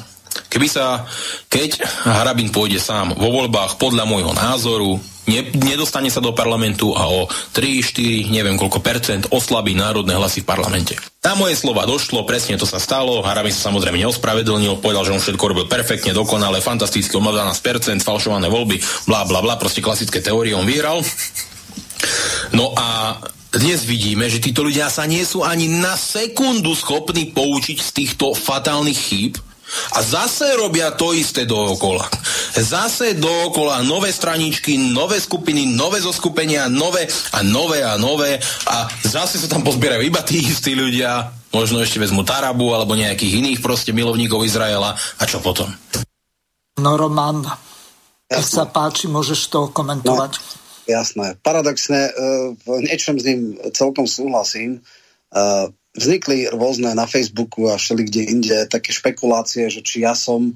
Keby 0.51 0.67
sa, 0.67 1.07
keď 1.47 1.83
Harabin 2.07 2.51
pôjde 2.51 2.83
sám 2.83 3.15
vo 3.15 3.31
voľbách 3.31 3.79
podľa 3.79 4.03
môjho 4.07 4.35
názoru, 4.35 4.99
ne, 5.31 5.41
nedostane 5.55 6.11
sa 6.11 6.19
do 6.19 6.35
parlamentu 6.35 6.91
a 6.95 7.07
o 7.07 7.31
3, 7.55 7.83
4, 7.83 8.35
neviem 8.35 8.59
koľko 8.59 8.79
percent 8.83 9.23
oslabí 9.31 9.79
národné 9.79 10.19
hlasy 10.19 10.43
v 10.43 10.49
parlamente. 10.51 10.95
Na 11.23 11.39
moje 11.39 11.57
slova 11.57 11.87
došlo, 11.89 12.27
presne 12.27 12.59
to 12.59 12.67
sa 12.67 12.83
stalo, 12.83 13.23
Harabin 13.23 13.55
sa 13.55 13.71
samozrejme 13.71 14.03
neospravedlnil, 14.05 14.83
povedal, 14.83 15.07
že 15.07 15.15
on 15.15 15.23
všetko 15.23 15.45
robil 15.55 15.67
perfektne, 15.71 16.13
dokonale, 16.13 16.59
fantasticky, 16.59 17.15
12%, 17.15 18.03
falšované 18.03 18.51
voľby, 18.51 18.83
bla 19.07 19.25
bla 19.25 19.41
bla, 19.41 19.55
proste 19.57 19.81
klasické 19.81 20.19
teórie, 20.19 20.53
on 20.53 20.67
vyhral. 20.67 21.01
No 22.53 22.75
a 22.77 23.19
dnes 23.55 23.87
vidíme, 23.87 24.27
že 24.27 24.43
títo 24.43 24.67
ľudia 24.67 24.91
sa 24.91 25.07
nie 25.07 25.23
sú 25.23 25.47
ani 25.47 25.71
na 25.71 25.95
sekundu 25.95 26.75
schopní 26.75 27.31
poučiť 27.31 27.79
z 27.79 27.91
týchto 27.95 28.35
fatálnych 28.35 28.99
chýb 28.99 29.39
a 29.95 30.03
zase 30.03 30.55
robia 30.59 30.93
to 30.93 31.15
isté 31.17 31.49
dookola. 31.49 32.07
Zase 32.55 33.17
dookola 33.17 33.83
nové 33.83 34.13
straničky, 34.13 34.77
nové 34.93 35.19
skupiny, 35.23 35.71
nové 35.71 36.03
zoskupenia, 36.03 36.69
nové 36.69 37.09
a 37.33 37.43
nové 37.43 37.81
a 37.83 37.97
nové 37.97 38.39
a 38.69 38.77
zase 39.03 39.41
sa 39.41 39.49
tam 39.49 39.65
pozbierajú 39.65 40.03
iba 40.05 40.21
tí 40.23 40.45
istí 40.45 40.77
ľudia, 40.77 41.33
možno 41.55 41.81
ešte 41.81 42.03
vezmu 42.03 42.27
Tarabu 42.27 42.75
alebo 42.75 42.99
nejakých 42.99 43.41
iných 43.41 43.59
proste 43.63 43.95
milovníkov 43.95 44.45
Izraela 44.45 44.95
a 44.95 45.23
čo 45.25 45.39
potom? 45.39 45.71
No 46.79 46.99
Roman, 46.99 47.47
ak 48.27 48.45
sa 48.45 48.67
páči, 48.67 49.07
môžeš 49.07 49.41
to 49.47 49.71
komentovať. 49.71 50.33
No. 50.35 50.64
Jasné. 50.85 51.41
Paradoxne, 51.41 52.01
e, 52.09 52.13
v 52.61 52.69
niečom 52.85 53.17
s 53.17 53.25
ním 53.25 53.57
celkom 53.73 54.05
súhlasím. 54.05 54.79
E, 54.79 54.81
vznikli 55.97 56.53
rôzne 56.53 56.93
na 56.93 57.09
Facebooku 57.09 57.73
a 57.73 57.81
všeli 57.81 58.03
kde 58.05 58.23
inde 58.29 58.57
také 58.69 58.93
špekulácie, 58.93 59.73
že 59.73 59.81
či 59.81 60.05
ja 60.05 60.13
som 60.13 60.53
e, 60.53 60.55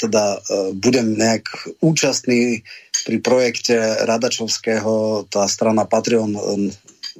teda 0.00 0.40
budem 0.80 1.12
nejak 1.12 1.76
účastný 1.84 2.64
pri 3.04 3.16
projekte 3.20 3.76
Radačovského, 4.08 5.26
tá 5.28 5.44
strana 5.44 5.84
Patreon, 5.84 6.32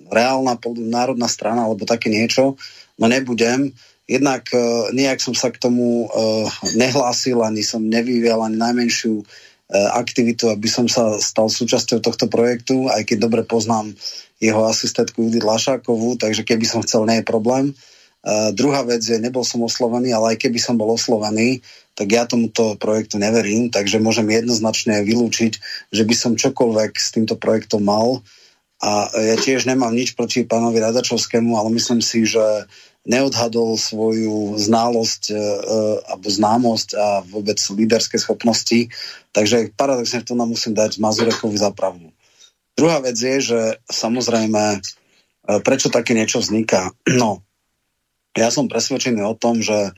reálna 0.08 0.56
národná 0.80 1.28
strana 1.28 1.68
alebo 1.68 1.84
také 1.84 2.08
niečo, 2.08 2.56
no 2.96 3.04
nebudem. 3.04 3.68
Jednak 4.04 4.48
nejak 4.92 5.20
som 5.20 5.32
sa 5.36 5.48
k 5.48 5.60
tomu 5.60 6.08
nehlásil, 6.76 7.40
ani 7.40 7.64
som 7.64 7.84
nevyvíjal 7.84 8.40
ani 8.48 8.56
najmenšiu 8.56 9.24
aktivitu, 9.72 10.52
aby 10.52 10.68
som 10.68 10.84
sa 10.84 11.16
stal 11.16 11.48
súčasťou 11.48 12.04
tohto 12.04 12.28
projektu, 12.28 12.92
aj 12.92 13.08
keď 13.08 13.16
dobre 13.24 13.42
poznám 13.48 13.96
jeho 14.36 14.68
asistentku 14.68 15.24
Judith 15.24 15.46
Lašákovú, 15.46 16.20
takže 16.20 16.44
keby 16.44 16.68
som 16.68 16.84
chcel, 16.84 17.08
nie 17.08 17.24
je 17.24 17.26
problém. 17.26 17.72
Uh, 18.24 18.56
druhá 18.56 18.80
vec 18.88 19.04
je, 19.04 19.20
nebol 19.20 19.44
som 19.44 19.60
oslovený, 19.64 20.12
ale 20.16 20.36
aj 20.36 20.48
keby 20.48 20.56
som 20.56 20.80
bol 20.80 20.96
oslovený, 20.96 21.60
tak 21.92 22.08
ja 22.08 22.24
tomuto 22.24 22.74
projektu 22.80 23.20
neverím, 23.20 23.68
takže 23.68 24.00
môžem 24.00 24.26
jednoznačne 24.32 25.04
vylúčiť, 25.04 25.52
že 25.92 26.02
by 26.02 26.14
som 26.16 26.32
čokoľvek 26.40 26.92
s 26.96 27.08
týmto 27.14 27.36
projektom 27.36 27.84
mal. 27.84 28.24
A 28.82 29.08
ja 29.12 29.36
tiež 29.38 29.64
nemám 29.64 29.94
nič 29.94 30.12
proti 30.18 30.44
pánovi 30.44 30.82
Radačovskému, 30.82 31.56
ale 31.56 31.72
myslím 31.78 32.04
si, 32.04 32.26
že 32.26 32.68
neodhadol 33.04 33.76
svoju 33.76 34.56
znalosť 34.56 35.22
e, 35.28 35.34
e, 35.36 35.40
alebo 36.08 36.26
známosť 36.26 36.88
a 36.96 37.06
vôbec 37.28 37.60
líderské 37.60 38.16
schopnosti. 38.16 38.88
Takže 39.36 39.76
paradoxne 39.76 40.24
to 40.24 40.32
nám 40.32 40.48
musím 40.48 40.72
dať 40.72 40.96
Mazurekovi 40.96 41.56
za 41.60 41.68
pravdu. 41.70 42.08
Druhá 42.74 43.04
vec 43.04 43.14
je, 43.14 43.36
že 43.44 43.60
samozrejme, 43.92 44.64
e, 44.76 44.80
prečo 45.60 45.92
také 45.92 46.16
niečo 46.16 46.40
vzniká? 46.40 46.90
No, 47.20 47.44
ja 48.34 48.50
som 48.50 48.66
presvedčený 48.66 49.22
o 49.22 49.38
tom, 49.38 49.62
že 49.62 49.94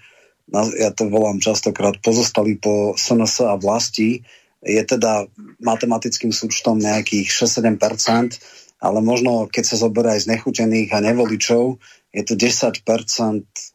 ja 0.52 0.90
to 0.94 1.10
volám 1.10 1.42
častokrát 1.42 1.98
pozostali 2.04 2.54
po 2.54 2.94
SNS 2.94 3.48
a 3.48 3.58
vlasti, 3.58 4.22
je 4.62 4.82
teda 4.82 5.26
matematickým 5.58 6.30
súčtom 6.30 6.78
nejakých 6.78 7.32
6-7%, 7.32 8.38
ale 8.82 8.98
možno 9.00 9.48
keď 9.48 9.64
sa 9.64 9.76
zoberá 9.80 10.14
aj 10.14 10.28
z 10.28 10.30
nechutených 10.36 10.90
a 10.94 11.02
nevoličov, 11.02 11.80
je 12.16 12.22
to 12.24 12.34
10% 12.34 12.80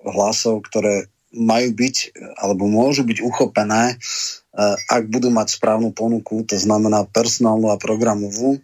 hlasov, 0.01 0.65
ktoré 0.65 1.06
majú 1.32 1.69
byť 1.71 1.95
alebo 2.41 2.67
môžu 2.67 3.08
byť 3.08 3.21
uchopené, 3.23 3.95
eh, 3.95 4.75
ak 4.89 5.08
budú 5.08 5.30
mať 5.30 5.62
správnu 5.62 5.93
ponuku, 5.93 6.43
to 6.43 6.58
znamená 6.58 7.08
personálnu 7.08 7.71
a 7.71 7.80
programovú. 7.80 8.60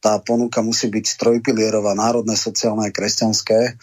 Tá 0.00 0.18
ponuka 0.22 0.62
musí 0.62 0.86
byť 0.90 1.18
trojpilierová, 1.18 1.94
národné, 1.94 2.38
sociálne 2.38 2.88
a 2.88 2.94
kresťanské 2.94 3.78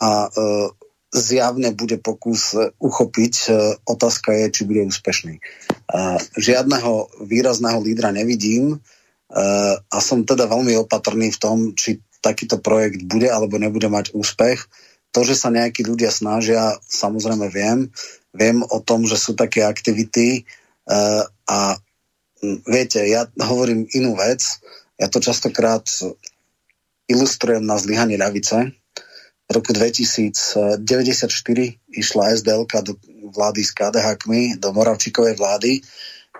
a 0.00 0.10
eh, 0.26 0.66
zjavne 1.08 1.70
bude 1.76 2.00
pokus 2.00 2.56
uchopiť. 2.80 3.34
Eh, 3.46 3.54
otázka 3.86 4.32
je, 4.34 4.44
či 4.50 4.62
bude 4.66 4.88
úspešný. 4.88 5.38
Žiadneho 6.36 7.24
výrazného 7.24 7.80
lídra 7.80 8.12
nevidím 8.12 8.84
a 9.32 9.98
som 10.04 10.24
teda 10.24 10.44
veľmi 10.44 10.76
opatrný 10.84 11.32
v 11.32 11.40
tom, 11.40 11.56
či 11.72 12.00
takýto 12.20 12.58
projekt 12.58 13.04
bude 13.06 13.30
alebo 13.30 13.58
nebude 13.58 13.86
mať 13.86 14.14
úspech. 14.14 14.66
To, 15.16 15.24
že 15.24 15.38
sa 15.38 15.48
nejakí 15.48 15.86
ľudia 15.86 16.12
snažia, 16.12 16.76
samozrejme 16.84 17.48
viem. 17.48 17.88
Viem 18.36 18.60
o 18.62 18.78
tom, 18.84 19.08
že 19.08 19.16
sú 19.16 19.32
také 19.32 19.64
aktivity 19.64 20.44
uh, 20.84 21.24
a 21.48 21.80
viete, 22.68 23.00
ja 23.08 23.26
hovorím 23.40 23.88
inú 23.96 24.14
vec. 24.14 24.44
Ja 25.00 25.08
to 25.08 25.22
častokrát 25.22 25.86
ilustrujem 27.08 27.64
na 27.64 27.80
zlyhanie 27.80 28.20
ľavice. 28.20 28.74
V 29.48 29.50
roku 29.50 29.72
2094 29.72 30.76
išla 31.88 32.36
SDLK 32.36 32.72
do 32.84 32.92
vlády 33.32 33.64
s 33.64 33.72
KDH 33.72 34.28
do 34.60 34.68
Moravčíkovej 34.76 35.40
vlády 35.40 35.80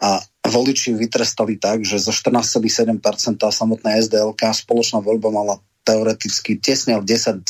a 0.04 0.20
voliči 0.44 0.92
vytrestali 0.92 1.56
tak, 1.56 1.84
že 1.88 2.00
zo 2.00 2.12
14,7% 2.12 3.00
samotná 3.48 3.96
SDLK 3.96 4.52
spoločná 4.52 5.00
voľba 5.00 5.32
mala 5.32 5.54
teoreticky 5.88 6.60
tesne 6.60 7.00
o 7.00 7.02
10,4 7.02 7.48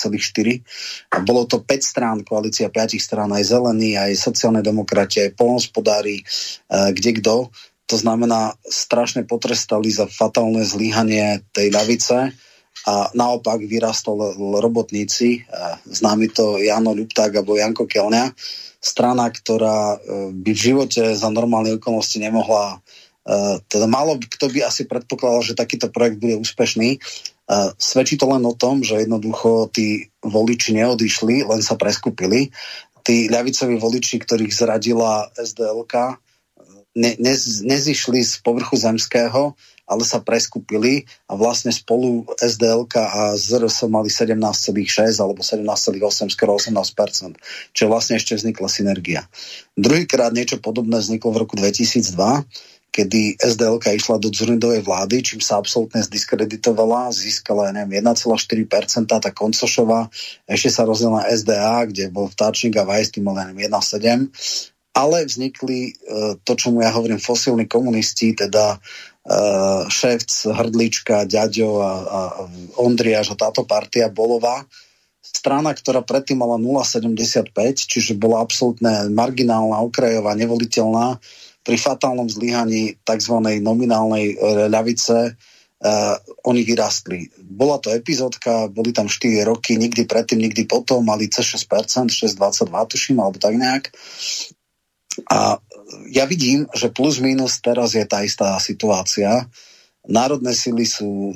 a 1.11 1.19
bolo 1.27 1.43
to 1.51 1.59
5 1.59 1.67
strán, 1.83 2.17
koalícia 2.23 2.71
5 2.71 2.95
strán, 3.03 3.35
aj 3.35 3.51
zelený, 3.51 3.99
aj 3.99 4.15
sociálne 4.15 4.63
demokratie, 4.63 5.27
aj 5.27 5.35
polnospodári, 5.35 6.23
e, 6.23 6.25
kde 6.95 7.19
kto. 7.19 7.51
To 7.91 7.97
znamená, 7.99 8.55
strašne 8.63 9.27
potrestali 9.27 9.91
za 9.91 10.07
fatálne 10.07 10.63
zlyhanie 10.63 11.43
tej 11.51 11.75
ľavice 11.75 12.31
a 12.87 12.95
naopak 13.11 13.59
vyrastol 13.67 14.39
robotníci, 14.63 15.43
e, 15.43 15.51
známy 15.91 16.31
to 16.31 16.63
Jano 16.63 16.95
Ľupták 16.95 17.35
alebo 17.35 17.59
Janko 17.59 17.91
Kelňa, 17.91 18.31
strana, 18.79 19.27
ktorá 19.35 19.99
e, 19.99 20.31
by 20.31 20.51
v 20.55 20.63
živote 20.71 21.03
za 21.19 21.27
normálne 21.35 21.75
okolnosti 21.75 22.23
nemohla 22.23 22.79
teda 23.69 23.85
málo 23.85 24.17
kto 24.17 24.49
by 24.49 24.65
asi 24.65 24.89
predpokladal, 24.89 25.45
že 25.45 25.53
takýto 25.53 25.93
projekt 25.93 26.17
bude 26.17 26.41
úspešný. 26.41 26.97
Svedčí 27.81 28.21
to 28.21 28.29
len 28.29 28.45
o 28.45 28.53
tom, 28.53 28.85
že 28.85 29.09
jednoducho 29.09 29.73
tí 29.73 30.13
voliči 30.21 30.77
neodišli, 30.77 31.49
len 31.49 31.61
sa 31.65 31.81
preskupili. 31.81 32.53
Tí 33.01 33.33
ľavicoví 33.33 33.81
voliči, 33.81 34.21
ktorých 34.21 34.53
zradila 34.53 35.33
SDLK, 35.33 36.21
ne, 36.93 37.17
ne, 37.17 37.35
nezišli 37.65 38.21
z 38.21 38.45
povrchu 38.45 38.77
zemského, 38.77 39.57
ale 39.89 40.05
sa 40.05 40.21
preskupili 40.21 41.09
a 41.25 41.33
vlastne 41.33 41.73
spolu 41.73 42.29
SDLK 42.37 42.95
a 43.01 43.21
ZRS 43.41 43.89
mali 43.89 44.13
17,6 44.13 45.17
alebo 45.17 45.41
17,8, 45.41 46.29
skoro 46.29 46.61
18%, 46.61 47.41
čo 47.73 47.89
vlastne 47.89 48.21
ešte 48.21 48.37
vznikla 48.37 48.69
synergia. 48.69 49.25
Druhýkrát 49.81 50.37
niečo 50.37 50.61
podobné 50.61 51.01
vzniklo 51.01 51.33
v 51.33 51.41
roku 51.41 51.57
2002, 51.57 52.45
kedy 52.89 53.39
SDLK 53.39 53.95
išla 53.95 54.19
do 54.19 54.33
Dzurindovej 54.33 54.83
vlády, 54.83 55.23
čím 55.23 55.41
sa 55.45 55.61
absolútne 55.61 56.03
zdiskreditovala, 56.03 57.15
získala, 57.15 57.71
neviem, 57.71 58.03
1,4%, 58.03 59.07
tá 59.07 59.31
Koncošová, 59.31 60.11
ešte 60.49 60.71
sa 60.73 60.83
rozdiela 60.89 61.23
na 61.23 61.29
SDA, 61.31 61.87
kde 61.87 62.11
bol 62.11 62.27
vtáčnik 62.27 62.75
a 62.81 62.89
Vajs, 62.89 63.15
tým 63.15 63.29
mal, 63.29 63.39
neviem, 63.39 63.71
1,7%, 63.71 64.33
ale 64.99 65.23
vznikli 65.23 65.79
e, 65.87 65.93
to, 66.43 66.53
čo 66.59 66.75
mu 66.75 66.83
ja 66.83 66.91
hovorím, 66.91 67.23
fosílni 67.23 67.71
komunisti, 67.71 68.35
teda 68.35 68.83
uh, 69.29 69.87
Ševc, 69.87 70.51
Hrdlička, 70.51 71.23
Ďaďo 71.23 71.71
a, 71.79 71.93
a 72.03 72.21
Ondriaž 72.83 73.31
a 73.31 73.39
táto 73.39 73.63
partia 73.63 74.11
Bolová, 74.11 74.67
strana, 75.23 75.71
ktorá 75.77 76.01
predtým 76.03 76.41
mala 76.41 76.57
0,75, 76.59 77.53
čiže 77.85 78.19
bola 78.19 78.41
absolútne 78.43 79.07
marginálna, 79.13 79.85
okrajová, 79.85 80.33
nevoliteľná, 80.35 81.21
pri 81.69 81.77
fatálnom 81.77 82.25
zlyhaní 82.33 82.97
tzv. 83.05 83.61
nominálnej 83.61 84.33
e, 84.33 84.37
ľavice 84.73 85.37
uh, 85.85 86.17
oni 86.49 86.65
vyrastli. 86.65 87.29
Bola 87.45 87.77
to 87.77 87.93
epizódka, 87.93 88.73
boli 88.73 88.97
tam 88.97 89.05
4 89.05 89.45
roky, 89.45 89.77
nikdy 89.77 90.09
predtým, 90.09 90.41
nikdy 90.41 90.65
potom, 90.65 91.05
mali 91.05 91.29
C6%, 91.29 92.09
6,22 92.09 92.73
tuším, 92.73 93.21
alebo 93.21 93.37
tak 93.37 93.55
nejak. 93.61 93.93
A 95.29 95.61
ja 96.09 96.25
vidím, 96.25 96.65
že 96.73 96.89
plus 96.89 97.21
minus 97.21 97.61
teraz 97.61 97.93
je 97.93 98.03
tá 98.09 98.25
istá 98.25 98.57
situácia. 98.65 99.45
Národné 100.09 100.57
sily 100.57 100.89
sú 100.89 101.31
e, 101.31 101.33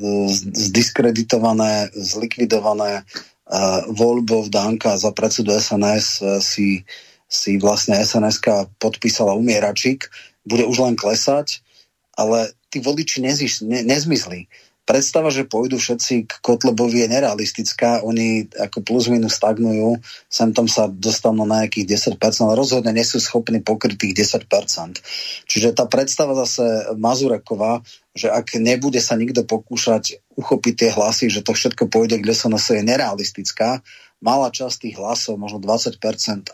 zdiskreditované, 0.57 1.93
zlikvidované. 1.93 3.05
E, 3.05 3.59
voľbou 3.93 4.49
Danka 4.49 4.97
za 4.97 5.13
predsedu 5.13 5.53
SNS 5.53 6.41
si, 6.41 6.89
si 7.33 7.57
vlastne 7.57 7.97
sns 7.97 8.45
podpísala 8.77 9.33
umieračik. 9.33 10.13
Bude 10.45 10.69
už 10.69 10.85
len 10.85 10.95
klesať, 11.01 11.65
ale 12.13 12.53
tí 12.69 12.85
voliči 12.85 13.25
neziš, 13.25 13.65
ne, 13.65 13.81
nezmizli 13.81 14.53
predstava, 14.83 15.31
že 15.31 15.47
pôjdu 15.47 15.79
všetci 15.79 16.15
k 16.27 16.33
Kotlebovi 16.43 17.07
je 17.07 17.09
nerealistická. 17.09 18.03
Oni 18.03 18.51
ako 18.51 18.83
plus 18.83 19.07
minus 19.07 19.39
stagnujú, 19.39 20.03
sem 20.27 20.51
tam 20.51 20.67
sa 20.67 20.91
dostanú 20.91 21.47
na 21.47 21.65
nejakých 21.65 22.19
10%, 22.19 22.19
ale 22.45 22.59
rozhodne 22.59 22.91
nie 22.91 23.07
sú 23.07 23.23
schopní 23.23 23.63
pokryť 23.63 23.97
tých 23.97 24.15
10%. 24.35 25.01
Čiže 25.47 25.73
tá 25.73 25.87
predstava 25.87 26.35
zase 26.35 26.93
Mazurekova, 26.99 27.87
že 28.13 28.29
ak 28.29 28.59
nebude 28.59 28.99
sa 28.99 29.15
nikto 29.15 29.47
pokúšať 29.47 30.21
uchopiť 30.37 30.75
tie 30.77 30.91
hlasy, 30.93 31.31
že 31.31 31.47
to 31.47 31.55
všetko 31.55 31.89
pôjde 31.89 32.19
k 32.19 32.27
LSNS 32.29 32.77
je 32.77 32.83
nerealistická. 32.85 33.81
Malá 34.23 34.55
časť 34.55 34.87
tých 34.87 34.97
hlasov, 35.03 35.35
možno 35.35 35.59
20% 35.59 35.99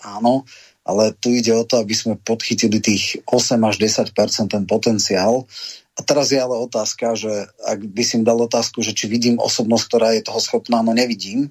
áno, 0.00 0.48
ale 0.88 1.12
tu 1.20 1.36
ide 1.36 1.52
o 1.52 1.68
to, 1.68 1.84
aby 1.84 1.92
sme 1.92 2.16
podchytili 2.16 2.80
tých 2.80 3.20
8 3.28 3.60
až 3.68 3.76
10% 3.76 4.48
ten 4.48 4.64
potenciál 4.64 5.44
a 5.98 6.00
teraz 6.06 6.30
je 6.30 6.38
ale 6.38 6.54
otázka, 6.54 7.18
že 7.18 7.50
ak 7.66 7.82
by 7.90 8.02
si 8.06 8.22
im 8.22 8.24
dal 8.24 8.38
otázku, 8.38 8.86
že 8.86 8.94
či 8.94 9.10
vidím 9.10 9.42
osobnosť, 9.42 9.84
ktorá 9.90 10.08
je 10.14 10.22
toho 10.22 10.38
schopná, 10.38 10.78
no 10.78 10.94
nevidím. 10.94 11.50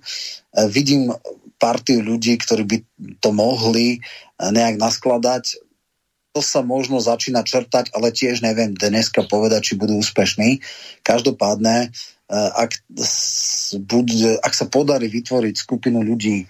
E, 0.56 0.64
vidím 0.72 1.12
partiu 1.60 2.00
ľudí, 2.00 2.40
ktorí 2.40 2.64
by 2.64 2.78
to 3.20 3.36
mohli 3.36 4.00
e, 4.00 4.08
nejak 4.40 4.80
naskladať. 4.80 5.60
To 6.32 6.40
sa 6.40 6.64
možno 6.64 7.04
začína 7.04 7.44
čertať, 7.44 7.92
ale 7.92 8.16
tiež 8.16 8.40
neviem 8.40 8.72
dneska 8.72 9.28
povedať, 9.28 9.74
či 9.74 9.74
budú 9.76 10.00
úspešní. 10.00 10.64
Každopádne, 11.04 11.92
e, 12.32 12.32
ak, 12.32 12.72
ak 14.48 14.54
sa 14.56 14.66
podarí 14.72 15.12
vytvoriť 15.12 15.56
skupinu 15.60 16.08
ľudí, 16.08 16.48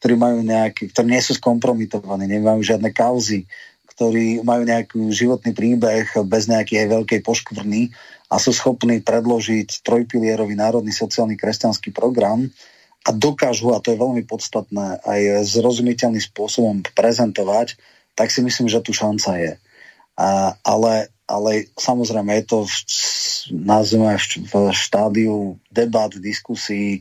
ktorí 0.00 0.16
majú 0.16 0.40
nejaké, 0.40 0.88
ktorí 0.88 1.06
nie 1.12 1.20
sú 1.20 1.36
skompromitovaní, 1.36 2.24
nemajú 2.24 2.64
žiadne 2.64 2.88
kauzy, 2.90 3.44
ktorí 3.92 4.40
majú 4.40 4.64
nejaký 4.64 4.96
životný 5.12 5.52
príbeh 5.52 6.08
bez 6.24 6.48
nejakej 6.48 6.88
veľkej 6.88 7.20
poškvrny 7.20 7.92
a 8.32 8.40
sú 8.40 8.56
schopní 8.56 9.04
predložiť 9.04 9.84
trojpilierový 9.84 10.56
národný 10.56 10.96
sociálny 10.96 11.36
kresťanský 11.36 11.92
program 11.92 12.48
a 13.04 13.10
dokážu, 13.12 13.76
a 13.76 13.80
to 13.84 13.92
je 13.92 14.00
veľmi 14.00 14.24
podstatné, 14.24 15.04
aj 15.04 15.44
zrozumiteľným 15.52 16.24
spôsobom 16.32 16.80
prezentovať, 16.96 17.76
tak 18.16 18.32
si 18.32 18.40
myslím, 18.40 18.72
že 18.72 18.80
tu 18.80 18.96
šanca 18.96 19.36
je. 19.36 19.52
A, 20.20 20.56
ale, 20.64 21.08
ale 21.28 21.68
samozrejme 21.76 22.40
je 22.40 22.44
to 22.44 22.58
v, 22.64 22.74
v 24.48 24.54
štádiu 24.72 25.60
debat, 25.72 26.12
diskusí, 26.12 27.00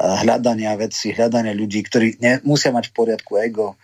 hľadania 0.00 0.72
vecí, 0.80 1.12
hľadania 1.12 1.52
ľudí, 1.52 1.84
ktorí 1.84 2.16
ne, 2.24 2.40
musia 2.40 2.72
mať 2.72 2.88
v 2.88 2.96
poriadku 2.96 3.36
ego, 3.36 3.76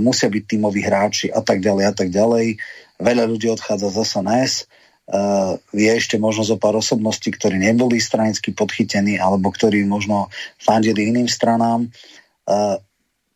musia 0.00 0.32
byť 0.32 0.44
tímoví 0.48 0.80
hráči 0.80 1.28
a 1.28 1.44
tak 1.44 1.60
ďalej 1.60 1.84
a 1.84 1.92
tak 1.92 2.08
ďalej. 2.08 2.56
Veľa 2.96 3.24
ľudí 3.28 3.52
odchádza 3.52 3.92
z 3.92 3.96
SNS, 4.08 4.54
je 5.74 5.90
ešte 5.90 6.16
možno 6.22 6.46
zo 6.46 6.56
pár 6.56 6.78
osobností, 6.78 7.34
ktorí 7.34 7.58
neboli 7.58 7.98
stranicky 7.98 8.54
podchytení 8.54 9.18
alebo 9.18 9.50
ktorí 9.50 9.82
možno 9.84 10.30
fandili 10.56 11.10
iným 11.10 11.26
stranám. 11.26 11.90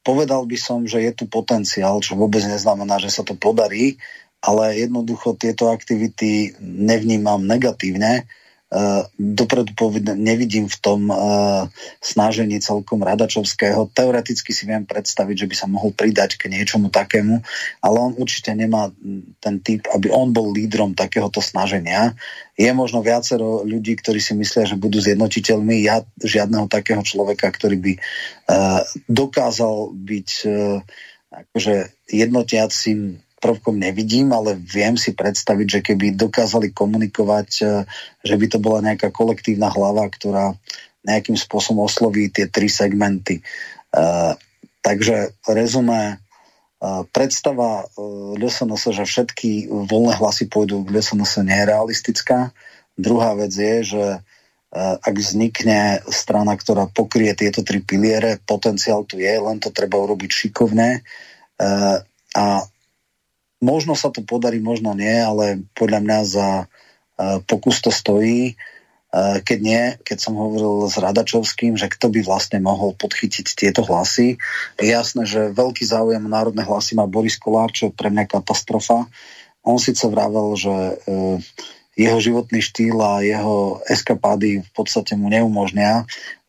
Povedal 0.05 0.45
by 0.47 0.57
som, 0.61 0.87
že 0.87 1.03
je 1.03 1.13
tu 1.17 1.25
potenciál, 1.27 1.99
čo 1.99 2.15
vôbec 2.15 2.45
neznamená, 2.47 3.01
že 3.01 3.11
sa 3.11 3.27
to 3.27 3.35
podarí, 3.35 3.97
ale 4.45 4.77
jednoducho 4.85 5.35
tieto 5.35 5.73
aktivity 5.73 6.53
nevnímam 6.61 7.41
negatívne. 7.41 8.29
Dopredu 9.15 9.71
povedne, 9.79 10.19
nevidím 10.19 10.67
v 10.67 10.79
tom 10.83 11.07
uh, 11.07 11.71
snažení 12.03 12.59
celkom 12.59 13.07
Radačovského. 13.07 13.87
Teoreticky 13.95 14.51
si 14.51 14.67
viem 14.67 14.83
predstaviť, 14.83 15.47
že 15.47 15.49
by 15.51 15.55
sa 15.55 15.67
mohol 15.71 15.95
pridať 15.95 16.35
k 16.35 16.51
niečomu 16.51 16.91
takému, 16.91 17.39
ale 17.79 17.97
on 18.03 18.19
určite 18.19 18.51
nemá 18.51 18.91
ten 19.39 19.63
typ, 19.63 19.87
aby 19.95 20.11
on 20.11 20.35
bol 20.35 20.51
lídrom 20.51 20.99
takéhoto 20.99 21.39
snaženia. 21.39 22.19
Je 22.59 22.67
možno 22.75 22.99
viacero 22.99 23.63
ľudí, 23.63 23.95
ktorí 23.95 24.19
si 24.19 24.35
myslia, 24.35 24.67
že 24.67 24.75
budú 24.75 24.99
zjednotiteľmi. 24.99 25.87
Ja 25.87 26.03
žiadneho 26.19 26.67
takého 26.67 27.07
človeka, 27.07 27.55
ktorý 27.55 27.79
by 27.79 27.93
uh, 27.95 28.83
dokázal 29.07 29.95
byť 29.95 30.31
uh, 30.51 30.83
akože 31.31 31.75
jednotiacim 32.11 33.24
prvkom 33.45 33.77
nevidím, 33.77 34.33
ale 34.33 34.57
viem 34.57 34.97
si 34.97 35.13
predstaviť, 35.13 35.67
že 35.69 35.81
keby 35.85 36.17
dokázali 36.17 36.73
komunikovať, 36.73 37.49
e, 37.61 37.65
že 38.25 38.35
by 38.41 38.47
to 38.49 38.57
bola 38.57 38.81
nejaká 38.81 39.13
kolektívna 39.13 39.69
hlava, 39.69 40.09
ktorá 40.09 40.57
nejakým 41.05 41.37
spôsobom 41.37 41.85
osloví 41.85 42.33
tie 42.33 42.49
tri 42.49 42.73
segmenty. 42.73 43.45
Uh, 43.93 44.41
takže 44.81 45.37
rezumé, 45.45 46.17
uh, 46.17 47.05
predstava 47.13 47.85
LSNS, 48.41 48.97
že 48.97 49.05
všetky 49.05 49.69
voľné 49.69 50.17
hlasy 50.17 50.49
pôjdu 50.49 50.81
k 50.81 50.97
LSNS 50.97 51.45
nie 51.45 51.61
je 51.61 51.69
realistická. 51.69 52.57
Druhá 52.97 53.37
vec 53.37 53.53
je, 53.53 53.85
že 53.85 54.05
ak 54.75 55.15
vznikne 55.15 56.03
strana, 56.11 56.59
ktorá 56.59 56.91
pokrie 56.91 57.31
tieto 57.39 57.63
tri 57.63 57.79
piliere, 57.79 58.43
potenciál 58.43 59.07
tu 59.07 59.23
je, 59.23 59.31
len 59.31 59.63
to 59.63 59.71
treba 59.71 60.03
urobiť 60.03 60.31
šikovne. 60.35 61.07
A 62.35 62.45
Možno 63.65 63.97
sa 63.97 64.13
to 64.13 64.21
podarí, 64.21 64.61
možno 64.61 64.93
nie, 64.93 65.17
ale 65.17 65.65
podľa 65.73 66.01
mňa 66.05 66.19
za 66.29 66.49
uh, 66.69 67.41
pokus 67.49 67.81
to 67.81 67.89
stojí. 67.89 68.61
Uh, 69.09 69.41
keď 69.41 69.59
nie, 69.65 69.83
keď 70.05 70.19
som 70.21 70.37
hovoril 70.37 70.85
s 70.93 71.01
Radačovským, 71.01 71.81
že 71.81 71.89
kto 71.89 72.13
by 72.13 72.21
vlastne 72.29 72.61
mohol 72.61 72.93
podchytiť 72.93 73.57
tieto 73.57 73.81
hlasy. 73.89 74.37
Je 74.77 74.93
jasné, 74.93 75.25
že 75.25 75.57
veľký 75.57 75.89
záujem 75.89 76.29
národné 76.29 76.61
hlasy 76.61 76.93
má 76.93 77.09
Boris 77.09 77.41
Kolár, 77.41 77.73
čo 77.73 77.89
je 77.89 77.97
pre 77.97 78.13
mňa 78.13 78.29
katastrofa. 78.29 79.09
On 79.65 79.81
síce 79.81 80.05
vravel, 80.13 80.53
že 80.61 80.75
uh, 81.09 81.41
jeho 81.97 82.19
životný 82.21 82.61
štýl 82.61 83.01
a 83.01 83.25
jeho 83.25 83.81
eskapády 83.89 84.61
v 84.61 84.71
podstate 84.77 85.17
mu 85.17 85.33
neumožnia 85.33 86.05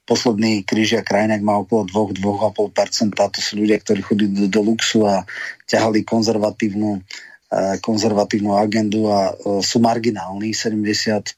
posledný 0.06 0.62
krížia 0.62 1.02
krajinák 1.02 1.42
má 1.42 1.58
okolo 1.58 2.14
2-2,5%. 2.14 3.18
To 3.18 3.40
sú 3.42 3.54
ľudia, 3.58 3.82
ktorí 3.82 4.02
chodí 4.06 4.26
do, 4.30 4.46
do 4.48 4.62
luxu 4.62 5.04
a 5.04 5.26
ťahali 5.66 6.06
konzervatívnu, 6.06 7.02
uh, 7.02 7.76
konzervatívnu 7.82 8.54
agendu 8.54 9.10
a 9.10 9.34
uh, 9.34 9.60
sú 9.66 9.82
marginálni. 9.82 10.54
75% 10.54 11.36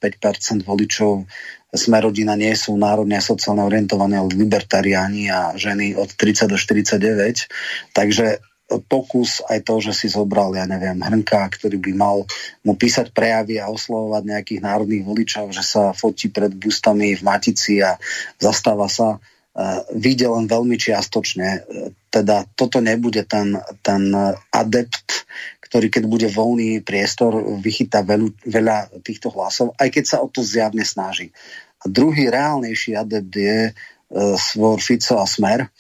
voličov 0.67 1.23
sme 1.71 1.97
rodina 1.99 2.35
nie 2.35 2.51
sú 2.55 2.75
národne 2.79 3.19
a 3.19 3.23
sociálne 3.23 3.63
orientované, 3.63 4.19
ale 4.19 4.35
libertariáni 4.35 5.31
a 5.31 5.55
ženy 5.55 5.95
od 5.95 6.11
30 6.15 6.51
do 6.51 6.57
49. 6.59 7.95
Takže 7.95 8.39
pokus 8.67 9.39
aj 9.47 9.63
to, 9.63 9.79
že 9.79 9.93
si 9.95 10.07
zobral, 10.11 10.51
ja 10.51 10.67
neviem, 10.67 10.99
Hrnka, 10.99 11.47
ktorý 11.55 11.79
by 11.79 11.91
mal 11.95 12.27
mu 12.67 12.75
písať 12.75 13.15
prejavy 13.15 13.63
a 13.63 13.71
oslovovať 13.71 14.23
nejakých 14.27 14.61
národných 14.63 15.07
voličov, 15.07 15.55
že 15.55 15.63
sa 15.63 15.95
fotí 15.95 16.27
pred 16.27 16.51
bustami 16.51 17.15
v 17.15 17.23
Matici 17.23 17.79
a 17.79 17.95
zastáva 18.35 18.91
sa, 18.91 19.17
uh, 19.17 19.81
vidie 19.95 20.27
len 20.27 20.51
veľmi 20.51 20.75
čiastočne. 20.75 21.63
Teda 22.11 22.43
toto 22.59 22.83
nebude 22.83 23.23
ten, 23.23 23.55
ten 23.79 24.11
adept, 24.51 25.23
ktorý 25.63 25.87
keď 25.87 26.03
bude 26.07 26.27
voľný 26.27 26.83
priestor, 26.83 27.39
vychytá 27.63 28.03
veľu, 28.03 28.35
veľa 28.43 28.99
týchto 28.99 29.31
hlasov, 29.31 29.79
aj 29.79 29.95
keď 29.95 30.03
sa 30.03 30.17
o 30.19 30.27
to 30.27 30.43
zjavne 30.43 30.83
snaží. 30.83 31.31
A 31.79 31.87
druhý 31.87 32.27
reálnejší 32.27 32.99
adept 32.99 33.31
je 33.31 33.71
uh, 33.71 34.35
svor 34.35 34.83
Fico 34.83 35.23
a 35.23 35.25
Smer, 35.27 35.71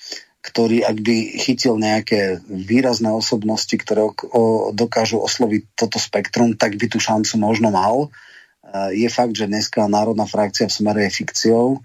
ktorý 0.47 0.87
ak 0.87 0.97
by 1.03 1.15
chytil 1.43 1.75
nejaké 1.75 2.39
výrazné 2.47 3.11
osobnosti, 3.11 3.75
ktoré 3.75 4.07
dokážu 4.71 5.19
osloviť 5.19 5.75
toto 5.75 5.99
spektrum, 5.99 6.55
tak 6.55 6.79
by 6.79 6.87
tú 6.87 7.03
šancu 7.03 7.35
možno 7.35 7.67
mal. 7.75 8.07
E, 8.07 8.09
je 8.95 9.09
fakt, 9.11 9.35
že 9.35 9.51
dneska 9.51 9.91
národná 9.91 10.23
frakcia 10.23 10.71
v 10.71 10.77
smere 10.79 10.99
je 11.07 11.17
fikciou, 11.19 11.67
e, 11.75 11.79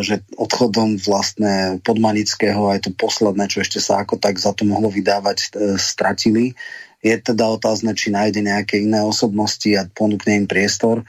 že 0.00 0.24
odchodom 0.40 0.96
vlastne 1.04 1.84
podmanického 1.84 2.72
aj 2.72 2.88
to 2.88 2.90
posledné, 2.96 3.44
čo 3.52 3.60
ešte 3.60 3.76
sa 3.76 4.00
ako 4.00 4.16
tak 4.16 4.40
za 4.40 4.56
to 4.56 4.64
mohlo 4.64 4.88
vydávať, 4.88 5.38
e, 5.38 5.76
stratili. 5.76 6.56
Je 7.04 7.12
teda 7.12 7.44
otázne, 7.52 7.92
či 7.92 8.08
nájde 8.08 8.40
nejaké 8.40 8.80
iné 8.80 9.04
osobnosti 9.04 9.68
a 9.76 9.84
ponúkne 9.84 10.40
im 10.40 10.46
priestor 10.48 11.04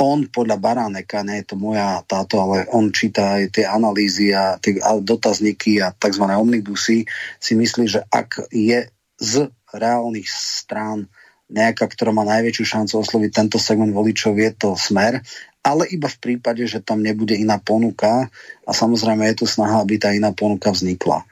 on 0.00 0.26
podľa 0.28 0.56
Baráneka, 0.58 1.22
nie 1.22 1.42
je 1.42 1.54
to 1.54 1.56
moja 1.60 2.02
táto, 2.08 2.40
ale 2.42 2.66
on 2.72 2.90
číta 2.90 3.38
aj 3.38 3.60
tie 3.60 3.64
analýzy 3.68 4.34
a 4.34 4.58
tie 4.58 4.80
dotazníky 4.80 5.78
a 5.78 5.94
tzv. 5.94 6.24
omnibusy, 6.26 7.06
si 7.38 7.52
myslí, 7.54 7.84
že 7.86 8.00
ak 8.10 8.50
je 8.50 8.88
z 9.22 9.34
reálnych 9.72 10.26
strán 10.26 11.06
nejaká, 11.52 11.84
ktorá 11.84 12.10
má 12.16 12.24
najväčšiu 12.24 12.64
šancu 12.64 12.94
osloviť 13.04 13.30
tento 13.30 13.58
segment 13.60 13.92
voličov, 13.92 14.34
je 14.40 14.50
to 14.56 14.68
smer, 14.74 15.20
ale 15.62 15.86
iba 15.92 16.10
v 16.10 16.18
prípade, 16.18 16.64
že 16.66 16.82
tam 16.82 17.04
nebude 17.04 17.38
iná 17.38 17.60
ponuka 17.60 18.32
a 18.66 18.70
samozrejme 18.74 19.22
je 19.30 19.44
tu 19.44 19.46
snaha, 19.46 19.84
aby 19.84 20.00
tá 20.00 20.10
iná 20.10 20.34
ponuka 20.34 20.74
vznikla. 20.74 21.22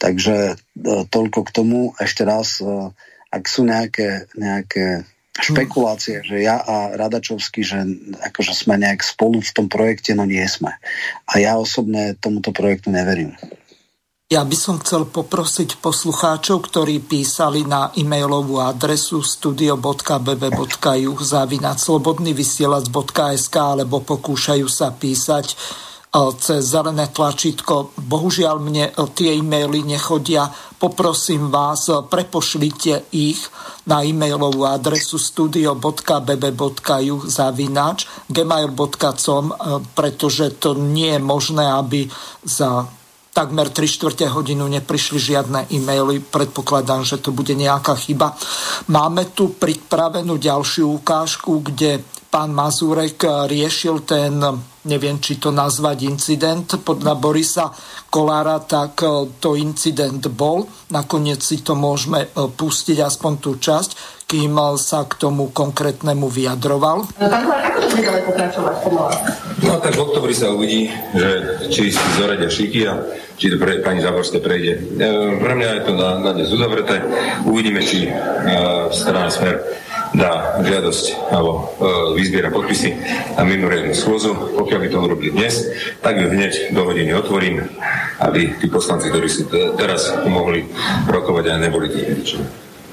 Takže 0.00 0.54
e, 0.54 0.54
toľko 1.10 1.40
k 1.44 1.50
tomu. 1.50 1.80
Ešte 1.98 2.22
raz, 2.22 2.62
e, 2.62 2.94
ak 3.34 3.44
sú 3.50 3.66
nejaké, 3.66 4.30
nejaké 4.38 5.04
špekulácie, 5.40 6.22
že 6.22 6.44
ja 6.44 6.60
a 6.60 6.94
Radačovský, 6.94 7.60
že 7.64 7.78
akože 8.20 8.52
sme 8.52 8.76
nejak 8.76 9.00
spolu 9.00 9.40
v 9.40 9.54
tom 9.56 9.66
projekte, 9.66 10.12
no 10.12 10.28
nie 10.28 10.44
sme. 10.44 10.76
A 11.26 11.32
ja 11.40 11.56
osobne 11.56 12.14
tomuto 12.20 12.52
projektu 12.52 12.92
neverím. 12.92 13.34
Ja 14.30 14.46
by 14.46 14.54
som 14.54 14.78
chcel 14.78 15.10
poprosiť 15.10 15.82
poslucháčov, 15.82 16.70
ktorí 16.70 17.02
písali 17.02 17.66
na 17.66 17.90
e-mailovú 17.98 18.62
adresu 18.62 19.26
studio.bb.ju 19.26 21.12
zavinať 21.18 21.76
slobodnyvysielac.sk 21.82 23.56
alebo 23.58 23.98
pokúšajú 24.06 24.70
sa 24.70 24.94
písať 24.94 25.58
cez 26.10 26.66
zelené 26.66 27.06
tlačítko. 27.06 27.94
Bohužiaľ 27.94 28.58
mne 28.58 28.90
tie 29.14 29.38
e-maily 29.38 29.86
nechodia. 29.86 30.50
Poprosím 30.80 31.54
vás, 31.54 31.86
prepošlite 31.86 33.14
ich 33.14 33.38
na 33.86 34.02
e-mailovú 34.02 34.66
adresu 34.66 35.22
studio.bb.ju 35.22 37.16
zavinač 37.30 38.10
gmail.com, 38.26 39.44
pretože 39.94 40.50
to 40.58 40.74
nie 40.74 41.14
je 41.14 41.20
možné, 41.22 41.68
aby 41.70 42.10
za 42.42 42.90
takmer 43.30 43.70
3 43.70 43.86
čtvrte 43.86 44.26
hodinu 44.26 44.66
neprišli 44.66 45.22
žiadne 45.22 45.70
e-maily. 45.70 46.18
Predpokladám, 46.18 47.06
že 47.06 47.22
to 47.22 47.30
bude 47.30 47.54
nejaká 47.54 47.94
chyba. 47.94 48.34
Máme 48.90 49.30
tu 49.30 49.54
pripravenú 49.54 50.42
ďalšiu 50.42 50.90
ukážku, 50.98 51.62
kde 51.62 52.02
pán 52.30 52.54
Mazurek 52.54 53.26
riešil 53.50 54.06
ten, 54.06 54.38
neviem 54.86 55.18
či 55.18 55.36
to 55.42 55.50
nazvať 55.50 56.06
incident, 56.06 56.78
podľa 56.80 57.18
Borisa 57.18 57.74
Kolára, 58.10 58.58
tak 58.58 59.06
e, 59.06 59.30
to 59.38 59.54
incident 59.54 60.18
bol. 60.34 60.66
Nakoniec 60.90 61.38
si 61.46 61.62
to 61.62 61.78
môžeme 61.78 62.26
e, 62.26 62.28
pustiť 62.50 62.98
aspoň 62.98 63.32
tú 63.38 63.54
časť, 63.54 64.24
kým 64.26 64.50
e, 64.58 64.74
sa 64.74 65.06
k 65.06 65.14
tomu 65.14 65.54
konkrétnemu 65.54 66.26
vyjadroval. 66.26 67.06
Pán 67.14 67.46
Kolár, 67.46 67.62
ako 67.70 67.78
to 67.78 67.86
bude 67.94 68.02
ďalej 68.02 68.22
pokračovať 68.26 68.74
No 69.62 69.78
tak 69.78 69.92
v 69.94 70.00
oktobri 70.02 70.34
sa 70.34 70.50
uvidí, 70.50 70.90
že 71.14 71.28
či 71.70 71.94
si 71.94 72.06
zoradia 72.18 72.50
šiky 72.50 72.80
a 72.90 72.98
či 73.38 73.46
to 73.46 73.62
pre, 73.62 73.78
pani 73.78 74.02
Záborské 74.02 74.42
prejde. 74.42 74.98
E, 74.98 75.08
pre 75.38 75.54
mňa 75.54 75.68
je 75.70 75.82
to 75.86 75.92
na, 75.94 76.18
na 76.18 76.30
dnes 76.34 76.50
uzavreté. 76.50 76.98
Uvidíme, 77.46 77.78
či 77.78 78.06
e, 78.06 78.10
strana 78.90 79.30
Smer 79.30 79.62
dá 80.14 80.58
žiadosť 80.62 81.30
alebo 81.30 81.52
e, 81.52 81.62
vyzbiera 82.18 82.50
podpisy 82.50 82.98
na 83.38 83.42
mimoriadnu 83.46 83.94
schôzu. 83.94 84.34
Pokiaľ 84.34 84.78
by 84.82 84.88
to 84.90 84.98
urobili 84.98 85.30
dnes, 85.34 85.70
tak 86.02 86.18
ju 86.18 86.26
hneď 86.30 86.74
do 86.74 86.82
hodiny 86.82 87.14
otvorím, 87.14 87.62
aby 88.18 88.58
tí 88.58 88.66
poslanci, 88.66 89.10
ktorí 89.10 89.28
si 89.30 89.46
teraz 89.78 90.10
mohli 90.26 90.66
rokovať 91.06 91.44
a 91.50 91.62
neboli 91.62 91.88
tí 91.90 92.02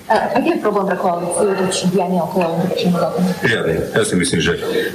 aký 0.07 0.55
je 0.55 0.59
problém 0.63 0.85
pre 0.87 0.97
koalíciu, 0.97 1.67
či 1.71 1.83
dianie 1.91 2.19
okolo 2.23 2.55
integračného 2.57 2.97
zákona? 2.97 3.29
Žiadny. 3.43 3.73
Ja 3.91 4.03
si 4.07 4.15
myslím, 4.15 4.39
že 4.39 4.53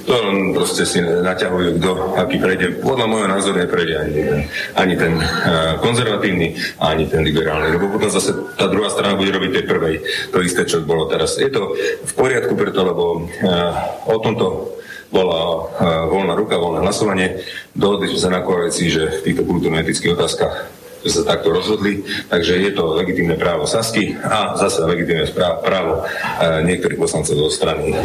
to 0.08 0.12
len 0.12 0.36
proste 0.56 0.82
si 0.88 0.98
naťahujú, 1.04 1.70
kto 1.78 1.90
aký 2.16 2.36
prejde. 2.40 2.80
Podľa 2.80 3.06
môjho 3.06 3.28
názoru 3.28 3.56
neprejde 3.60 3.94
ani 4.00 4.12
ten, 4.12 4.40
ani 4.74 4.94
ten 4.96 5.12
uh, 5.20 5.76
konzervatívny, 5.84 6.56
ani 6.80 7.04
ten 7.06 7.20
liberálny. 7.22 7.76
Lebo 7.76 7.92
potom 7.92 8.08
zase 8.08 8.32
tá 8.56 8.66
druhá 8.66 8.88
strana 8.88 9.14
bude 9.14 9.32
robiť 9.32 9.50
tej 9.52 9.64
prvej 9.68 9.94
to 10.32 10.38
isté, 10.40 10.64
čo 10.64 10.80
bolo 10.82 11.06
teraz. 11.06 11.36
Je 11.36 11.52
to 11.52 11.76
v 12.02 12.12
poriadku 12.16 12.56
preto, 12.56 12.80
lebo 12.82 13.28
uh, 13.28 14.08
o 14.08 14.16
tomto 14.18 14.76
bola 15.12 15.40
uh, 15.40 16.08
voľná 16.08 16.32
ruka, 16.32 16.56
voľné 16.56 16.88
hlasovanie. 16.88 17.44
Dohodli 17.76 18.08
sme 18.16 18.20
sa 18.20 18.30
na 18.32 18.40
koalícii, 18.40 18.88
že 18.88 19.02
v 19.20 19.22
týchto 19.28 19.44
kultúrno-etických 19.44 20.16
otázkach 20.16 20.81
že 21.02 21.10
sa 21.10 21.22
takto 21.26 21.50
rozhodli, 21.50 22.02
takže 22.30 22.58
je 22.62 22.72
to 22.72 22.94
legitímne 22.98 23.34
právo 23.34 23.66
Sasky 23.66 24.14
a 24.22 24.54
zase 24.54 24.86
legitímne 24.86 25.26
právo 25.34 26.02
e, 26.02 26.62
niektorých 26.66 26.98
poslancov 26.98 27.34
zo 27.34 27.50
strany 27.50 27.90
e, 27.90 27.96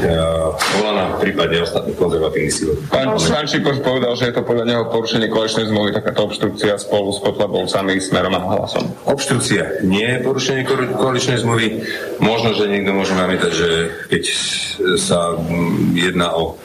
Volana, 0.82 1.18
prípadne 1.22 1.62
ostatných 1.62 1.98
konzervatívnych 1.98 2.54
síl. 2.54 2.74
Pán 2.90 3.18
Šikoš 3.48 3.86
povedal, 3.86 4.14
že 4.18 4.30
je 4.30 4.36
to 4.36 4.44
podľa 4.44 4.66
neho 4.66 4.84
porušenie 4.90 5.30
koaličnej 5.30 5.70
zmluvy, 5.70 5.94
takáto 5.94 6.26
obštrukcia 6.26 6.76
spolu 6.82 7.14
s 7.14 7.22
Kotlebovcami 7.22 8.02
smerom 8.02 8.34
a 8.34 8.42
hlasom. 8.42 8.90
Obštrukcia 9.06 9.86
nie 9.86 10.06
je 10.06 10.24
porušenie 10.26 10.66
koaličnej 10.98 11.38
zmluvy. 11.42 11.68
Možno, 12.18 12.58
že 12.58 12.70
niekto 12.70 12.92
môže 12.98 13.14
namietať, 13.14 13.52
že 13.54 13.70
keď 14.10 14.24
sa 14.98 15.38
jedná 15.94 16.34
o 16.34 16.58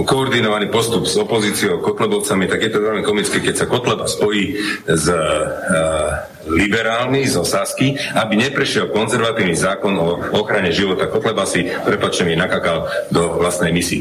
koordinovaný 0.00 0.72
postup 0.72 1.04
s 1.04 1.20
opozíciou, 1.20 1.84
Kotlebovcami, 1.84 2.48
tak 2.48 2.64
je 2.64 2.72
to 2.72 2.80
veľmi 2.80 3.04
komické, 3.04 3.44
keď 3.44 3.54
sa 3.60 3.66
Kotleba 3.68 4.08
spojí 4.08 4.56
s 4.88 5.06
uh, 5.12 5.20
liberálmi 6.48 7.28
zo 7.28 7.44
Sasky, 7.44 7.92
aby 8.16 8.40
neprešiel 8.40 8.88
konzervatívny 8.88 9.52
zákon 9.52 9.92
o 10.00 10.32
ochrane 10.40 10.72
života. 10.72 11.12
Kotleba 11.12 11.44
si, 11.44 11.68
prepačte 11.68 12.24
mi, 12.24 12.32
nakakal 12.32 12.88
do 13.12 13.36
vlastnej 13.36 13.70
misie. 13.70 14.00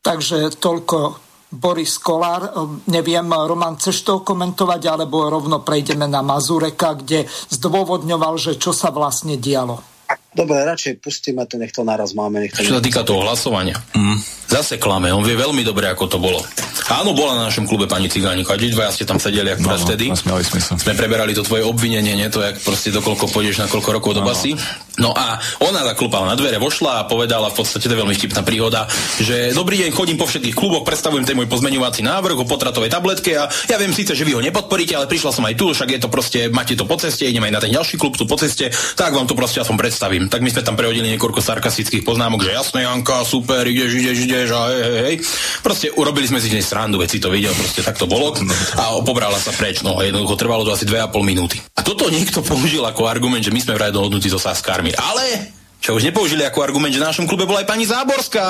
Takže 0.00 0.54
toľko 0.56 1.18
Boris 1.50 1.98
Kolár. 1.98 2.54
Neviem, 2.86 3.26
Roman, 3.26 3.74
chceš 3.74 4.06
to 4.06 4.22
komentovať, 4.22 4.86
alebo 4.86 5.26
rovno 5.26 5.66
prejdeme 5.66 6.06
na 6.06 6.22
Mazureka, 6.22 6.94
kde 6.94 7.26
zdôvodňoval, 7.50 8.38
že 8.38 8.54
čo 8.54 8.70
sa 8.70 8.94
vlastne 8.94 9.34
dialo. 9.34 9.89
Dobre, 10.30 10.62
radšej 10.62 11.02
pustíme 11.02 11.42
to, 11.50 11.58
nech 11.58 11.74
to 11.74 11.82
naraz 11.82 12.14
máme. 12.14 12.46
Nech 12.46 12.54
to 12.54 12.62
Čo 12.62 12.78
sa 12.78 12.84
týka 12.84 13.02
toho 13.02 13.26
hlasovania. 13.26 13.74
Mm. 13.98 14.18
Zase 14.50 14.82
klame, 14.82 15.10
on 15.14 15.22
vie 15.22 15.38
veľmi 15.38 15.62
dobre, 15.62 15.86
ako 15.86 16.10
to 16.10 16.18
bolo. 16.18 16.42
Áno, 16.90 17.14
bola 17.14 17.38
na 17.38 17.46
našom 17.46 17.70
klube 17.70 17.86
pani 17.86 18.10
Cigánika. 18.10 18.58
Vy 18.58 18.74
dvaja 18.74 18.90
ste 18.90 19.06
tam 19.06 19.22
sedeli 19.22 19.54
akurát 19.54 19.78
no, 19.78 19.86
vtedy. 19.86 20.10
Sme, 20.10 20.42
sme 20.74 20.94
preberali 20.98 21.30
to 21.38 21.46
tvoje 21.46 21.62
obvinenie, 21.62 22.18
nie 22.18 22.26
to, 22.26 22.42
jak 22.42 22.58
proste 22.58 22.90
dokoľko 22.90 23.30
pôjdeš 23.30 23.62
na 23.62 23.70
koľko 23.70 23.90
rokov 23.94 24.18
do 24.18 24.26
basy. 24.26 24.58
No 24.98 25.14
a 25.14 25.38
ona 25.62 25.86
zaklopala 25.86 26.28
na 26.28 26.36
dvere, 26.36 26.58
vošla 26.58 27.00
a 27.00 27.06
povedala 27.06 27.48
v 27.48 27.62
podstate, 27.62 27.86
to 27.86 27.94
je 27.94 28.00
veľmi 28.02 28.12
vtipná 28.12 28.42
príhoda, 28.42 28.90
že 29.22 29.54
dobrý 29.54 29.86
deň, 29.86 29.94
chodím 29.94 30.18
po 30.18 30.26
všetkých 30.28 30.52
kluboch, 30.52 30.84
predstavujem 30.84 31.24
ten 31.24 31.38
môj 31.38 31.48
pozmeňovací 31.48 32.04
návrh 32.04 32.42
o 32.42 32.44
potratovej 32.44 32.92
tabletke 32.92 33.32
a 33.38 33.48
ja 33.48 33.76
viem 33.80 33.94
síce, 33.96 34.12
že 34.12 34.26
vy 34.26 34.36
ho 34.36 34.44
nepodporíte, 34.44 34.92
ale 34.98 35.08
prišla 35.08 35.30
som 35.32 35.46
aj 35.46 35.56
tu, 35.56 35.72
však 35.72 35.88
je 35.94 36.00
to 36.04 36.12
proste, 36.12 36.52
máte 36.52 36.76
to 36.76 36.84
po 36.84 37.00
ceste, 37.00 37.24
idem 37.24 37.40
aj 37.48 37.54
na 37.54 37.60
ten 37.64 37.72
ďalší 37.72 37.96
klub 37.96 38.18
tu 38.18 38.28
po 38.28 38.36
ceste, 38.36 38.68
tak 38.98 39.16
vám 39.16 39.24
to 39.24 39.32
proste 39.32 39.62
aspoň 39.64 39.76
predstavím. 39.78 40.19
Tak 40.28 40.44
my 40.44 40.50
sme 40.52 40.66
tam 40.66 40.76
prehodili 40.76 41.08
niekoľko 41.16 41.40
sarkastických 41.40 42.04
poznámok, 42.04 42.44
že 42.44 42.52
jasné, 42.52 42.84
Janka, 42.84 43.24
super, 43.24 43.64
ideš, 43.64 43.94
ideš, 43.94 44.18
ideš 44.26 44.48
a 44.52 44.60
hej, 44.74 45.00
hej. 45.06 45.16
Proste 45.64 45.86
urobili 45.94 46.26
sme 46.26 46.42
si 46.42 46.50
dnes 46.50 46.66
srandu, 46.66 46.98
veci 47.00 47.22
to 47.22 47.30
videl, 47.30 47.54
proste 47.54 47.80
tak 47.80 47.96
to 47.96 48.10
bolo 48.10 48.34
a 48.76 49.00
pobrala 49.00 49.38
sa 49.38 49.54
preč. 49.54 49.80
No 49.86 50.02
jednoducho 50.02 50.36
trvalo 50.36 50.66
to 50.66 50.74
asi 50.74 50.84
2,5 50.84 51.22
minúty. 51.22 51.56
A 51.78 51.86
toto 51.86 52.10
niekto 52.10 52.42
použil 52.42 52.82
ako 52.82 53.06
argument, 53.06 53.46
že 53.46 53.54
my 53.54 53.60
sme 53.62 53.78
vraj 53.78 53.94
dohodnutí 53.94 54.26
so 54.28 54.42
Saskármi. 54.42 54.92
Ale 54.98 55.59
čo 55.80 55.96
už 55.96 56.04
nepoužili 56.04 56.44
ako 56.44 56.60
argument, 56.60 56.92
že 56.92 57.00
v 57.00 57.08
našom 57.08 57.24
klube 57.24 57.48
bola 57.48 57.64
aj 57.64 57.68
pani 57.72 57.88
Záborská. 57.88 58.46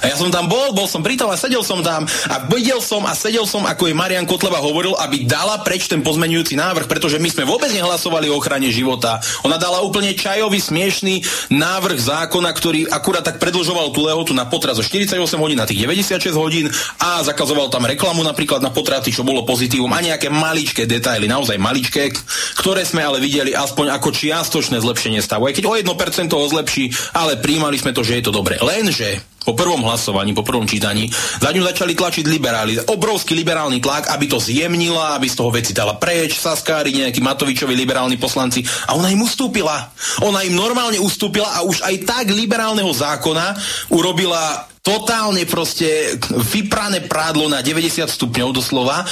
A 0.00 0.04
ja 0.08 0.16
som 0.16 0.32
tam 0.32 0.48
bol, 0.48 0.72
bol 0.72 0.88
som 0.88 1.04
pritom 1.04 1.28
a 1.28 1.36
sedel 1.36 1.60
som 1.60 1.84
tam 1.84 2.08
a 2.08 2.36
videl 2.48 2.80
som 2.80 3.04
a 3.04 3.12
sedel 3.12 3.44
som, 3.44 3.68
ako 3.68 3.92
je 3.92 3.94
Marian 3.94 4.24
Kotleba 4.24 4.64
hovoril, 4.64 4.96
aby 4.96 5.28
dala 5.28 5.60
preč 5.60 5.92
ten 5.92 6.00
pozmenujúci 6.00 6.56
návrh, 6.56 6.88
pretože 6.88 7.20
my 7.20 7.28
sme 7.28 7.44
vôbec 7.44 7.68
nehlasovali 7.68 8.32
o 8.32 8.40
ochrane 8.40 8.72
života. 8.72 9.20
Ona 9.44 9.60
dala 9.60 9.84
úplne 9.84 10.16
čajový, 10.16 10.56
smiešný 10.56 11.20
návrh 11.52 12.00
zákona, 12.00 12.48
ktorý 12.48 12.88
akurát 12.88 13.28
tak 13.28 13.36
predlžoval 13.36 13.92
tú 13.92 14.08
lehotu 14.08 14.32
na 14.32 14.48
potrat 14.48 14.72
zo 14.72 14.82
48 14.82 15.20
hodín 15.36 15.60
na 15.60 15.68
tých 15.68 15.84
96 15.84 16.32
hodín 16.32 16.72
a 16.96 17.20
zakazoval 17.20 17.68
tam 17.68 17.84
reklamu 17.84 18.24
napríklad 18.24 18.64
na 18.64 18.72
potraty, 18.72 19.12
čo 19.12 19.20
bolo 19.20 19.44
pozitívum 19.44 19.92
a 19.92 20.00
nejaké 20.00 20.32
maličké 20.32 20.88
detaily, 20.88 21.28
naozaj 21.28 21.60
maličké, 21.60 22.08
ktoré 22.56 22.88
sme 22.88 23.04
ale 23.04 23.20
videli 23.20 23.52
aspoň 23.52 23.92
ako 24.00 24.08
čiastočné 24.16 24.80
zlepšenie 24.80 25.20
stavu. 25.20 25.44
Aj 25.44 25.52
keď 25.52 25.64
o 25.68 25.76
1% 25.76 25.84
ho 26.32 26.46
zlepšenie 26.48 26.69
lepší, 26.70 26.94
ale 27.18 27.42
príjmali 27.42 27.74
sme 27.74 27.90
to, 27.90 28.06
že 28.06 28.22
je 28.22 28.30
to 28.30 28.30
dobre. 28.30 28.54
Lenže 28.62 29.18
po 29.42 29.58
prvom 29.58 29.82
hlasovaní, 29.82 30.30
po 30.30 30.46
prvom 30.46 30.68
čítaní, 30.68 31.10
za 31.42 31.50
ňu 31.50 31.66
začali 31.66 31.98
tlačiť 31.98 32.22
liberáli. 32.30 32.78
Obrovský 32.86 33.34
liberálny 33.34 33.82
tlak, 33.82 34.06
aby 34.14 34.30
to 34.30 34.38
zjemnila, 34.38 35.18
aby 35.18 35.26
z 35.26 35.34
toho 35.34 35.50
veci 35.50 35.74
dala 35.74 35.98
preč, 35.98 36.38
Saskári, 36.38 36.94
nejakí 36.94 37.18
Matovičovi 37.18 37.74
liberálni 37.74 38.14
poslanci. 38.20 38.62
A 38.86 38.94
ona 38.94 39.10
im 39.10 39.26
ustúpila. 39.26 39.90
Ona 40.22 40.46
im 40.46 40.54
normálne 40.54 41.02
ustúpila 41.02 41.50
a 41.58 41.66
už 41.66 41.82
aj 41.82 42.06
tak 42.06 42.30
liberálneho 42.30 42.92
zákona 42.94 43.58
urobila 43.90 44.69
totálne 44.80 45.44
proste 45.44 46.16
vyprané 46.32 47.04
prádlo 47.04 47.52
na 47.52 47.60
90 47.60 48.08
stupňov 48.08 48.48
doslova. 48.56 49.04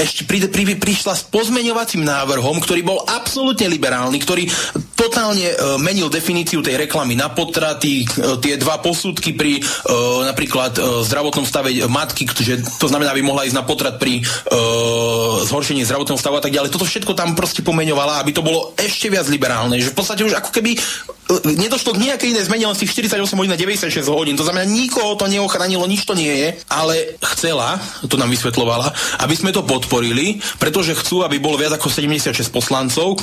Ešte 0.00 0.24
pri, 0.24 0.48
pri, 0.48 0.80
prišla 0.80 1.12
s 1.12 1.28
pozmeňovacím 1.28 2.00
návrhom, 2.00 2.56
ktorý 2.64 2.80
bol 2.80 3.04
absolútne 3.04 3.68
liberálny, 3.68 4.16
ktorý 4.16 4.48
totálne 4.96 5.44
uh, 5.52 5.76
menil 5.76 6.08
definíciu 6.08 6.64
tej 6.64 6.88
reklamy 6.88 7.16
na 7.20 7.28
potraty, 7.28 8.04
uh, 8.04 8.40
tie 8.40 8.56
dva 8.56 8.80
posudky 8.80 9.36
pri 9.36 9.60
uh, 9.60 10.24
napríklad 10.24 10.80
uh, 10.80 11.04
zdravotnom 11.04 11.44
stave 11.44 11.84
matky, 11.84 12.24
že 12.40 12.64
to 12.80 12.88
znamená, 12.88 13.12
aby 13.12 13.20
mohla 13.20 13.44
ísť 13.44 13.56
na 13.60 13.64
potrat 13.64 14.00
pri 14.00 14.24
uh, 14.24 15.44
zhoršení 15.44 15.84
zdravotného 15.84 16.16
stavu 16.16 16.40
a 16.40 16.44
tak 16.44 16.52
ďalej. 16.52 16.72
Toto 16.72 16.88
všetko 16.88 17.12
tam 17.12 17.36
proste 17.36 17.60
pomeňovala, 17.60 18.24
aby 18.24 18.32
to 18.32 18.40
bolo 18.40 18.72
ešte 18.80 19.12
viac 19.12 19.28
liberálne, 19.28 19.76
že 19.76 19.92
v 19.92 19.96
podstate 20.00 20.24
už 20.24 20.36
ako 20.40 20.48
keby 20.48 20.80
nedošlo 21.44 21.94
k 21.94 22.02
nejakej 22.10 22.28
inej 22.34 22.50
zmene 22.50 22.66
len 22.66 22.76
z 22.76 22.82
tých 22.86 23.06
48 23.06 23.38
hodín 23.38 23.52
na 23.54 23.60
96 23.60 24.02
hodín. 24.10 24.34
To 24.34 24.42
znamená, 24.42 24.66
nikoho 24.66 25.09
to 25.14 25.30
neochránilo, 25.30 25.86
nič 25.86 26.02
to 26.02 26.18
nie 26.18 26.28
je, 26.28 26.48
ale 26.66 27.14
chcela, 27.32 27.78
to 28.10 28.18
nám 28.18 28.34
vysvetlovala, 28.34 28.90
aby 29.22 29.34
sme 29.38 29.54
to 29.54 29.62
podporili, 29.62 30.42
pretože 30.58 30.98
chcú, 30.98 31.22
aby 31.22 31.38
bolo 31.38 31.54
viac 31.62 31.78
ako 31.78 31.86
76 31.86 32.34
poslancov, 32.50 33.22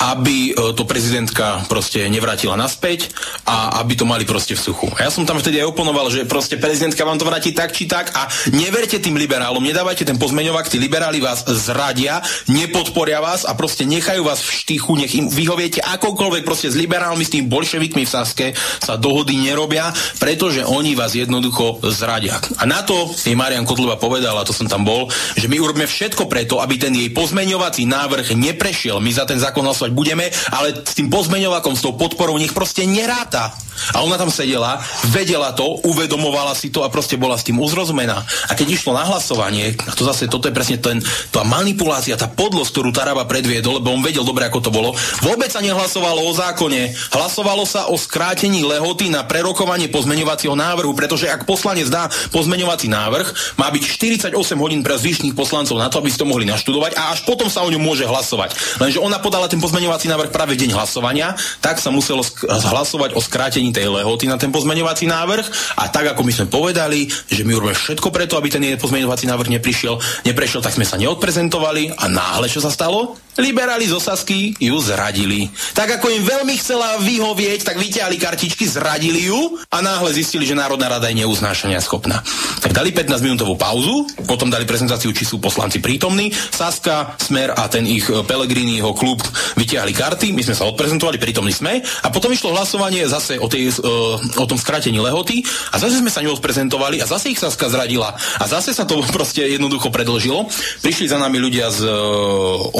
aby 0.00 0.56
e, 0.56 0.72
to 0.72 0.88
prezidentka 0.88 1.68
proste 1.68 2.08
nevrátila 2.08 2.56
naspäť 2.56 3.12
a 3.44 3.76
aby 3.84 3.92
to 3.92 4.08
mali 4.08 4.24
proste 4.24 4.56
v 4.56 4.64
suchu. 4.64 4.88
A 4.96 5.04
ja 5.06 5.10
som 5.12 5.28
tam 5.28 5.36
vtedy 5.36 5.60
aj 5.60 5.68
oponoval, 5.68 6.08
že 6.08 6.24
proste 6.24 6.56
prezidentka 6.56 7.04
vám 7.04 7.20
to 7.20 7.28
vráti 7.28 7.52
tak 7.52 7.76
či 7.76 7.84
tak 7.84 8.16
a 8.16 8.32
neverte 8.56 8.96
tým 8.96 9.20
liberálom, 9.20 9.60
nedávajte 9.60 10.08
ten 10.08 10.16
pozmeňovak, 10.16 10.72
tí 10.72 10.80
liberáli 10.80 11.20
vás 11.20 11.44
zradia, 11.44 12.24
nepodporia 12.48 13.20
vás 13.20 13.44
a 13.44 13.52
proste 13.52 13.84
nechajú 13.84 14.24
vás 14.24 14.40
v 14.40 14.50
štychu, 14.64 14.96
nech 14.96 15.12
im 15.12 15.28
vyhoviete 15.28 15.84
akokoľvek 15.84 16.48
proste 16.48 16.72
s 16.72 16.78
liberálmi, 16.80 17.20
s 17.20 17.32
tým 17.32 17.42
tými 17.42 17.50
bolševikmi 17.50 18.06
v 18.06 18.10
Saske 18.10 18.46
sa 18.78 18.94
dohody 18.94 19.34
nerobia, 19.34 19.90
pretože 20.22 20.62
oni 20.62 20.94
vás 20.94 21.18
jednoducho 21.24 21.82
zradia. 21.90 22.38
A 22.58 22.66
na 22.66 22.82
to 22.82 23.10
jej 23.14 23.34
Marian 23.38 23.66
Kotlova 23.66 23.96
povedal, 23.96 24.34
a 24.38 24.46
to 24.46 24.54
som 24.54 24.66
tam 24.66 24.82
bol, 24.82 25.08
že 25.38 25.46
my 25.46 25.56
urobíme 25.58 25.86
všetko 25.86 26.26
preto, 26.26 26.58
aby 26.58 26.78
ten 26.78 26.92
jej 26.92 27.10
pozmeňovací 27.14 27.86
návrh 27.86 28.34
neprešiel. 28.34 28.98
My 28.98 29.10
za 29.14 29.24
ten 29.28 29.38
zákon 29.38 29.62
hlasovať 29.62 29.92
budeme, 29.94 30.28
ale 30.50 30.82
s 30.82 30.94
tým 30.98 31.08
pozmeňovakom, 31.08 31.74
s 31.78 31.84
tou 31.84 31.94
podporou 31.94 32.36
nech 32.36 32.54
proste 32.54 32.84
neráta. 32.84 33.54
A 33.96 34.04
ona 34.04 34.20
tam 34.20 34.28
sedela, 34.28 34.78
vedela 35.10 35.50
to, 35.56 35.80
uvedomovala 35.88 36.52
si 36.52 36.68
to 36.68 36.84
a 36.84 36.92
proste 36.92 37.16
bola 37.16 37.40
s 37.40 37.46
tým 37.48 37.58
uzrozumená. 37.58 38.20
A 38.46 38.52
keď 38.52 38.78
išlo 38.78 38.92
na 38.92 39.02
hlasovanie, 39.08 39.74
a 39.88 39.92
to 39.96 40.04
zase 40.04 40.28
toto 40.28 40.46
je 40.46 40.54
presne 40.54 40.78
ten, 40.78 41.00
tá 41.32 41.42
manipulácia, 41.42 42.14
tá 42.14 42.28
podlosť, 42.28 42.70
ktorú 42.70 42.90
Taraba 42.92 43.24
predviedol, 43.24 43.80
lebo 43.80 43.90
on 43.90 44.04
vedel 44.04 44.22
dobre, 44.22 44.44
ako 44.46 44.60
to 44.60 44.70
bolo, 44.70 44.92
vôbec 45.24 45.48
sa 45.48 45.64
nehlasovalo 45.64 46.20
o 46.20 46.32
zákone. 46.36 46.92
Hlasovalo 47.16 47.64
sa 47.64 47.88
o 47.88 47.96
skrátení 47.96 48.62
lehoty 48.62 49.08
na 49.08 49.24
prerokovanie 49.24 49.88
pozmeňovacieho 49.88 50.54
návrhu, 50.54 50.92
pretože 51.12 51.28
ak 51.28 51.44
poslanec 51.44 51.92
dá 51.92 52.08
pozmeňovací 52.32 52.88
návrh, 52.88 53.60
má 53.60 53.68
byť 53.68 53.84
48 54.32 54.32
hodín 54.56 54.80
pre 54.80 54.96
zvyšných 54.96 55.36
poslancov 55.36 55.76
na 55.76 55.92
to, 55.92 56.00
aby 56.00 56.08
ste 56.08 56.24
to 56.24 56.32
mohli 56.32 56.48
naštudovať 56.48 56.96
a 56.96 57.12
až 57.12 57.28
potom 57.28 57.52
sa 57.52 57.60
o 57.60 57.68
ňom 57.68 57.84
môže 57.84 58.08
hlasovať. 58.08 58.80
Lenže 58.80 58.96
ona 58.96 59.20
podala 59.20 59.44
ten 59.44 59.60
pozmeňovací 59.60 60.08
návrh 60.08 60.32
práve 60.32 60.56
v 60.56 60.64
deň 60.64 60.72
hlasovania, 60.72 61.36
tak 61.60 61.84
sa 61.84 61.92
muselo 61.92 62.24
hlasovať 62.48 63.12
o 63.12 63.20
skrátení 63.20 63.76
tej 63.76 63.92
lehoty 63.92 64.24
na 64.24 64.40
ten 64.40 64.48
pozmeňovací 64.48 65.04
návrh 65.04 65.76
a 65.76 65.92
tak 65.92 66.16
ako 66.16 66.24
my 66.24 66.32
sme 66.32 66.46
povedali, 66.48 67.04
že 67.28 67.44
my 67.44 67.60
urobíme 67.60 67.76
všetko 67.76 68.08
preto, 68.08 68.40
aby 68.40 68.48
ten 68.48 68.64
pozmeňovací 68.80 69.28
návrh 69.28 69.52
neprišiel, 69.60 70.00
neprešiel, 70.24 70.64
tak 70.64 70.72
sme 70.72 70.88
sa 70.88 70.96
neodprezentovali 70.96 71.92
a 71.92 72.08
náhle 72.08 72.48
čo 72.48 72.64
sa 72.64 72.72
stalo? 72.72 73.20
Liberáli 73.40 73.88
z 73.88 73.96
Osasky 73.96 74.52
ju 74.60 74.76
zradili. 74.76 75.48
Tak 75.72 75.96
ako 75.96 76.12
im 76.12 76.20
veľmi 76.20 76.52
chcela 76.60 77.00
vyhovieť, 77.00 77.64
tak 77.64 77.80
vyťahli 77.80 78.20
kartičky, 78.20 78.68
zradili 78.68 79.24
ju 79.24 79.56
a 79.72 79.80
náhle 79.80 80.12
zistili, 80.12 80.44
že 80.44 80.52
Národná 80.52 80.92
rada 80.92 81.08
je 81.08 81.24
neuznášania 81.24 81.80
schopná. 81.80 82.20
Tak 82.60 82.76
dali 82.76 82.92
15 82.92 83.24
minútovú 83.24 83.56
pauzu, 83.56 84.04
potom 84.28 84.52
dali 84.52 84.68
prezentáciu, 84.68 85.16
či 85.16 85.24
sú 85.24 85.40
poslanci 85.40 85.80
prítomní. 85.80 86.28
Saska, 86.28 87.16
Smer 87.16 87.56
a 87.56 87.72
ten 87.72 87.88
ich 87.88 88.04
Pelegriniho 88.04 88.92
klub 88.92 89.24
vyťahli 89.56 89.96
karty, 89.96 90.36
my 90.36 90.44
sme 90.44 90.52
sa 90.52 90.68
odprezentovali, 90.68 91.16
prítomní 91.16 91.56
sme 91.56 91.80
a 91.80 92.12
potom 92.12 92.28
išlo 92.36 92.52
hlasovanie 92.52 93.08
zase 93.08 93.40
o, 93.40 93.48
tej, 93.48 93.72
uh, 93.80 94.20
o 94.20 94.44
tom 94.44 94.60
skrátení 94.60 95.00
lehoty 95.00 95.40
a 95.72 95.80
zase 95.80 96.04
sme 96.04 96.12
sa 96.12 96.20
neodprezentovali 96.20 97.00
a 97.00 97.08
zase 97.08 97.32
ich 97.32 97.40
Saska 97.40 97.72
zradila 97.72 98.12
a 98.12 98.44
zase 98.44 98.76
sa 98.76 98.84
to 98.84 99.00
proste 99.16 99.48
jednoducho 99.48 99.88
predlžilo. 99.88 100.52
Prišli 100.84 101.08
za 101.08 101.16
nami 101.16 101.40
ľudia 101.40 101.72
z 101.72 101.88
uh, 101.88 102.76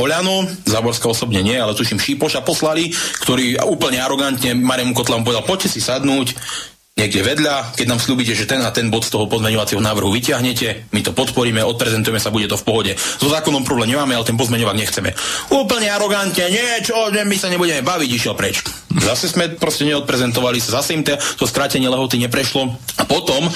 Záborská 0.67 1.11
osobne 1.11 1.41
nie, 1.45 1.57
ale 1.57 1.77
tuším 1.77 2.01
Šípoša 2.01 2.43
poslali, 2.43 2.91
ktorý 3.23 3.61
úplne 3.67 4.03
arogantne 4.03 4.57
Mariemu 4.57 4.97
Kotlamu 4.97 5.27
povedal, 5.27 5.47
poďte 5.47 5.73
si 5.73 5.81
sadnúť, 5.83 6.35
niekde 6.93 7.25
vedľa, 7.25 7.73
keď 7.73 7.87
nám 7.89 8.01
slúbite, 8.05 8.37
že 8.37 8.45
ten 8.45 8.61
a 8.61 8.69
ten 8.69 8.93
bod 8.93 9.09
z 9.09 9.17
toho 9.17 9.25
pozmeňovacieho 9.25 9.81
návrhu 9.81 10.13
vyťahnete, 10.13 10.93
my 10.93 11.01
to 11.01 11.17
podporíme, 11.17 11.65
odprezentujeme 11.65 12.21
sa, 12.21 12.29
bude 12.29 12.45
to 12.53 12.61
v 12.61 12.67
pohode. 12.69 12.93
So 12.97 13.33
zákonom 13.33 13.65
problém 13.65 13.97
nemáme, 13.97 14.13
ale 14.13 14.29
ten 14.29 14.37
pozmeňovák 14.37 14.77
nechceme. 14.77 15.17
Úplne 15.49 15.89
arogantne, 15.89 16.53
nie, 16.53 16.85
čo, 16.85 17.09
nie, 17.09 17.25
my 17.25 17.37
sa 17.41 17.49
nebudeme 17.49 17.81
baviť, 17.81 18.11
išiel 18.13 18.37
preč. 18.37 18.61
Zase 18.93 19.33
sme 19.33 19.57
proste 19.57 19.89
neodprezentovali 19.89 20.61
sa, 20.61 20.85
zase 20.85 20.93
im 20.93 21.01
to, 21.01 21.17
to 21.17 21.49
skrátenie 21.49 21.89
lehoty 21.89 22.21
neprešlo. 22.21 22.77
A 23.01 23.09
potom 23.09 23.49
uh, 23.49 23.53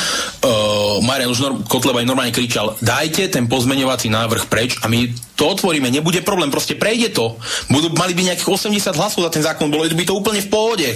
Marian 1.04 1.28
už 1.28 1.68
Kotleba 1.68 2.00
normálne 2.08 2.32
kričal, 2.32 2.72
dajte 2.80 3.28
ten 3.28 3.44
pozmeňovací 3.44 4.08
návrh 4.08 4.48
preč 4.48 4.80
a 4.80 4.88
my 4.88 5.12
to 5.36 5.44
otvoríme, 5.44 5.92
nebude 5.92 6.24
problém, 6.24 6.48
proste 6.48 6.72
prejde 6.72 7.12
to. 7.12 7.36
Budú, 7.68 7.92
mali 7.92 8.16
by 8.16 8.32
nejakých 8.32 8.48
80 8.48 8.96
hlasov 8.96 9.20
za 9.20 9.30
ten 9.30 9.44
zákon, 9.44 9.68
bolo 9.68 9.84
by 9.84 10.04
to 10.08 10.16
úplne 10.16 10.40
v 10.40 10.48
pohode. 10.48 10.88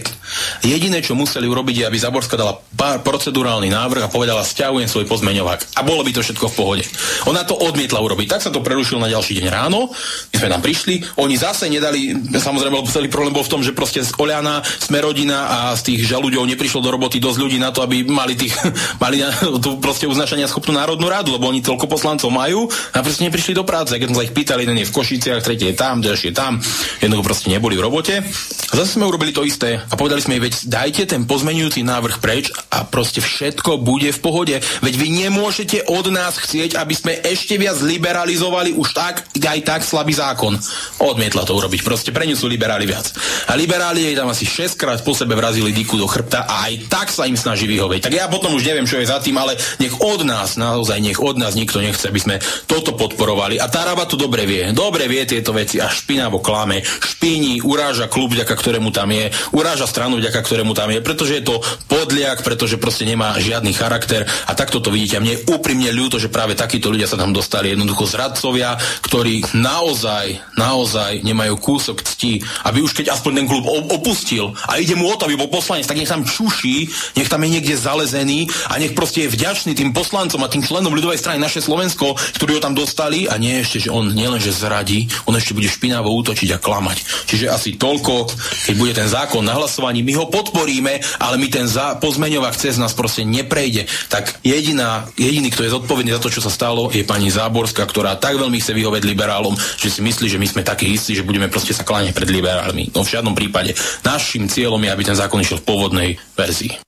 Jediné, 0.65 1.05
čo 1.05 1.13
museli 1.13 1.45
urobiť, 1.45 1.85
je, 1.85 1.89
aby 1.93 1.99
Zaborská 2.31 2.47
dala 2.47 2.63
pár 2.79 3.03
procedurálny 3.03 3.75
návrh 3.75 4.07
a 4.07 4.13
povedala, 4.13 4.47
stiahujem 4.47 4.87
svoj 4.87 5.11
pozmeňovák. 5.11 5.75
A 5.75 5.83
bolo 5.83 6.07
by 6.07 6.15
to 6.15 6.23
všetko 6.23 6.47
v 6.47 6.55
pohode. 6.55 6.85
Ona 7.27 7.43
to 7.43 7.59
odmietla 7.59 7.99
urobiť. 7.99 8.39
Tak 8.39 8.41
sa 8.47 8.55
to 8.55 8.63
prerušilo 8.63 9.03
na 9.03 9.11
ďalší 9.11 9.43
deň 9.43 9.47
ráno. 9.51 9.91
My 10.31 10.37
sme 10.39 10.49
tam 10.55 10.63
prišli. 10.63 10.95
Oni 11.19 11.35
zase 11.35 11.67
nedali, 11.67 12.15
samozrejme, 12.31 12.87
celý 12.87 13.11
problém 13.11 13.35
bol 13.35 13.43
v 13.43 13.51
tom, 13.51 13.61
že 13.67 13.75
proste 13.75 14.07
z 14.07 14.15
Oliana, 14.15 14.63
sme 14.63 15.03
rodina 15.03 15.51
a 15.51 15.59
z 15.75 15.91
tých 15.91 16.07
žalúďov 16.07 16.47
neprišlo 16.47 16.79
do 16.79 16.95
roboty 16.95 17.19
dosť 17.19 17.39
ľudí 17.43 17.59
na 17.59 17.75
to, 17.75 17.83
aby 17.83 18.07
mali 18.07 18.39
tých, 18.39 18.55
mali 19.03 19.27
tu 19.65 19.83
proste 19.83 20.07
uznašania 20.07 20.47
schopnú 20.47 20.79
národnú 20.79 21.11
radu, 21.11 21.35
lebo 21.35 21.51
oni 21.51 21.67
toľko 21.67 21.91
poslancov 21.91 22.31
majú 22.31 22.71
a 22.95 23.03
proste 23.03 23.27
neprišli 23.27 23.59
do 23.59 23.67
práce. 23.67 23.99
Keď 23.99 24.07
sme 24.07 24.31
ich 24.31 24.33
pýtali, 24.33 24.63
jeden 24.63 24.79
je 24.79 24.87
v 24.87 24.95
Košiciach, 24.95 25.43
tretí 25.43 25.67
je 25.67 25.75
tam, 25.75 25.99
ďalší 25.99 26.31
je 26.31 26.35
tam, 26.39 26.63
jednoducho 27.03 27.27
proste 27.27 27.51
neboli 27.51 27.75
v 27.75 27.85
robote. 27.91 28.23
A 28.71 28.73
zase 28.79 28.97
sme 28.97 29.11
urobili 29.11 29.35
to 29.35 29.43
isté 29.43 29.83
a 29.83 29.95
povedali 29.99 30.23
sme, 30.23 30.39
veď 30.39 30.71
dajte 30.71 31.03
ten 31.11 31.27
pozmenujúci 31.27 31.83
návrh 31.83 32.20
preč 32.21 32.53
a 32.71 32.85
proste 32.87 33.25
všetko 33.25 33.81
bude 33.81 34.13
v 34.13 34.21
pohode. 34.23 34.57
Veď 34.85 34.95
vy 34.95 35.09
nemôžete 35.27 35.89
od 35.89 36.13
nás 36.13 36.37
chcieť, 36.37 36.77
aby 36.77 36.95
sme 36.95 37.13
ešte 37.25 37.57
viac 37.57 37.81
liberalizovali 37.81 38.77
už 38.77 38.89
tak, 38.93 39.27
aj 39.41 39.61
tak 39.65 39.81
slabý 39.83 40.15
zákon. 40.15 40.55
Odmietla 41.01 41.49
to 41.49 41.57
urobiť, 41.57 41.81
proste 41.83 42.13
pre 42.13 42.29
ňu 42.29 42.37
sú 42.37 42.47
liberáli 42.47 42.85
viac. 42.85 43.11
A 43.49 43.57
liberáli 43.57 44.07
jej 44.07 44.15
tam 44.15 44.31
asi 44.31 44.45
6 44.47 44.77
krát 44.77 44.99
po 45.01 45.17
sebe 45.17 45.35
vrazili 45.35 45.73
diku 45.73 45.97
do 45.97 46.07
chrbta 46.07 46.45
a 46.47 46.71
aj 46.71 46.87
tak 46.87 47.09
sa 47.09 47.25
im 47.25 47.35
snaží 47.35 47.65
vyhovieť. 47.65 48.07
Tak 48.07 48.15
ja 48.15 48.29
potom 48.29 48.55
už 48.55 48.63
neviem, 48.63 48.87
čo 48.87 49.01
je 49.01 49.09
za 49.09 49.19
tým, 49.19 49.41
ale 49.41 49.57
nech 49.81 49.97
od 49.99 50.23
nás, 50.23 50.61
naozaj 50.61 51.01
nech 51.01 51.19
od 51.19 51.41
nás 51.41 51.57
nikto 51.57 51.81
nechce, 51.81 52.07
aby 52.07 52.21
sme 52.21 52.37
toto 52.69 52.95
podporovali. 52.95 53.57
A 53.57 53.67
Taraba 53.67 54.05
to 54.05 54.21
dobre 54.21 54.45
vie. 54.45 54.69
Dobre 54.77 55.09
vie 55.09 55.25
tieto 55.25 55.57
veci 55.57 55.81
a 55.81 55.89
špinavo 55.89 56.45
klame. 56.45 56.85
Špíni, 56.85 57.65
uráža 57.65 58.11
klub, 58.11 58.37
vďaka 58.37 58.53
ktorému 58.53 58.93
tam 58.93 59.09
je, 59.15 59.33
uráža 59.57 59.89
stranu, 59.89 60.21
vďaka 60.21 60.41
ktorému 60.43 60.77
tam 60.77 60.93
je, 60.93 61.01
pretože 61.01 61.41
je 61.41 61.45
to 61.47 61.63
podliak, 62.11 62.43
pretože 62.43 62.75
proste 62.75 63.07
nemá 63.07 63.39
žiadny 63.39 63.71
charakter 63.71 64.27
a 64.27 64.53
takto 64.59 64.83
to 64.83 64.91
vidíte. 64.91 65.15
A 65.15 65.23
mne 65.23 65.39
je 65.39 65.47
úprimne 65.47 65.95
ľúto, 65.95 66.19
že 66.19 66.27
práve 66.27 66.59
takíto 66.59 66.91
ľudia 66.91 67.07
sa 67.07 67.15
tam 67.15 67.31
dostali. 67.31 67.71
Jednoducho 67.71 68.03
zradcovia, 68.03 68.75
ktorí 69.07 69.47
naozaj, 69.55 70.43
naozaj 70.59 71.23
nemajú 71.23 71.55
kúsok 71.63 72.03
cti, 72.03 72.43
aby 72.67 72.83
už 72.83 72.99
keď 72.99 73.15
aspoň 73.15 73.33
ten 73.39 73.47
klub 73.47 73.63
opustil 73.95 74.51
a 74.67 74.83
ide 74.83 74.99
mu 74.99 75.07
o 75.07 75.15
to, 75.15 75.31
aby 75.31 75.39
bol 75.39 75.55
poslanec, 75.55 75.87
tak 75.87 76.03
nech 76.03 76.11
tam 76.11 76.27
čuší, 76.27 76.91
nech 77.15 77.31
tam 77.31 77.47
je 77.47 77.55
niekde 77.55 77.79
zalezený 77.79 78.51
a 78.67 78.83
nech 78.83 78.99
proste 78.99 79.31
je 79.31 79.31
vďačný 79.31 79.79
tým 79.79 79.95
poslancom 79.95 80.43
a 80.43 80.51
tým 80.51 80.67
členom 80.67 80.91
ľudovej 80.91 81.23
strany 81.23 81.39
naše 81.39 81.63
Slovensko, 81.63 82.19
ktorí 82.43 82.59
ho 82.59 82.65
tam 82.65 82.75
dostali 82.75 83.31
a 83.31 83.39
nie 83.39 83.63
ešte, 83.63 83.87
že 83.87 83.95
on 83.95 84.11
nielen, 84.11 84.43
že 84.43 84.51
zradí, 84.51 85.07
on 85.31 85.39
ešte 85.39 85.55
bude 85.55 85.71
špinavo 85.71 86.11
útočiť 86.11 86.59
a 86.59 86.59
klamať. 86.59 87.31
Čiže 87.31 87.47
asi 87.47 87.79
toľko, 87.79 88.27
keď 88.67 88.75
bude 88.75 88.99
ten 88.99 89.07
zákon 89.07 89.47
na 89.47 89.55
hlasovaní, 89.55 90.03
my 90.03 90.19
ho 90.19 90.27
podporíme, 90.27 91.23
ale 91.23 91.39
my 91.39 91.47
ten 91.47 91.71
za- 91.71 92.00
pozmeňovák 92.01 92.57
cez 92.57 92.81
nás 92.81 92.97
proste 92.97 93.23
neprejde. 93.23 93.85
Tak 94.09 94.41
jediná, 94.41 95.07
jediný, 95.15 95.53
kto 95.53 95.69
je 95.69 95.75
zodpovedný 95.77 96.11
za 96.17 96.23
to, 96.25 96.33
čo 96.33 96.41
sa 96.41 96.49
stalo, 96.49 96.89
je 96.89 97.05
pani 97.05 97.29
Záborská, 97.29 97.85
ktorá 97.85 98.17
tak 98.17 98.41
veľmi 98.41 98.57
chce 98.59 98.73
vyhovieť 98.73 99.05
liberálom, 99.05 99.55
že 99.55 99.93
si 99.93 100.01
myslí, 100.01 100.27
že 100.33 100.41
my 100.41 100.47
sme 100.49 100.63
takí 100.65 100.89
istí, 100.89 101.13
že 101.13 101.27
budeme 101.27 101.53
proste 101.53 101.77
sa 101.77 101.85
kláňať 101.85 102.17
pred 102.17 102.33
liberálmi. 102.33 102.91
No 102.97 103.05
v 103.05 103.13
žiadnom 103.13 103.37
prípade. 103.37 103.77
Našim 104.03 104.49
cieľom 104.49 104.81
je, 104.81 104.91
aby 104.91 105.03
ten 105.05 105.19
zákon 105.19 105.39
išiel 105.39 105.61
v 105.61 105.69
pôvodnej 105.69 106.11
verzii. 106.35 106.81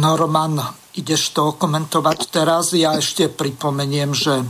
No 0.00 0.16
Roman, 0.16 0.56
ideš 0.96 1.36
to 1.36 1.52
komentovať 1.60 2.32
teraz. 2.32 2.72
Ja 2.72 2.96
ešte 2.96 3.28
pripomeniem, 3.28 4.16
že 4.16 4.40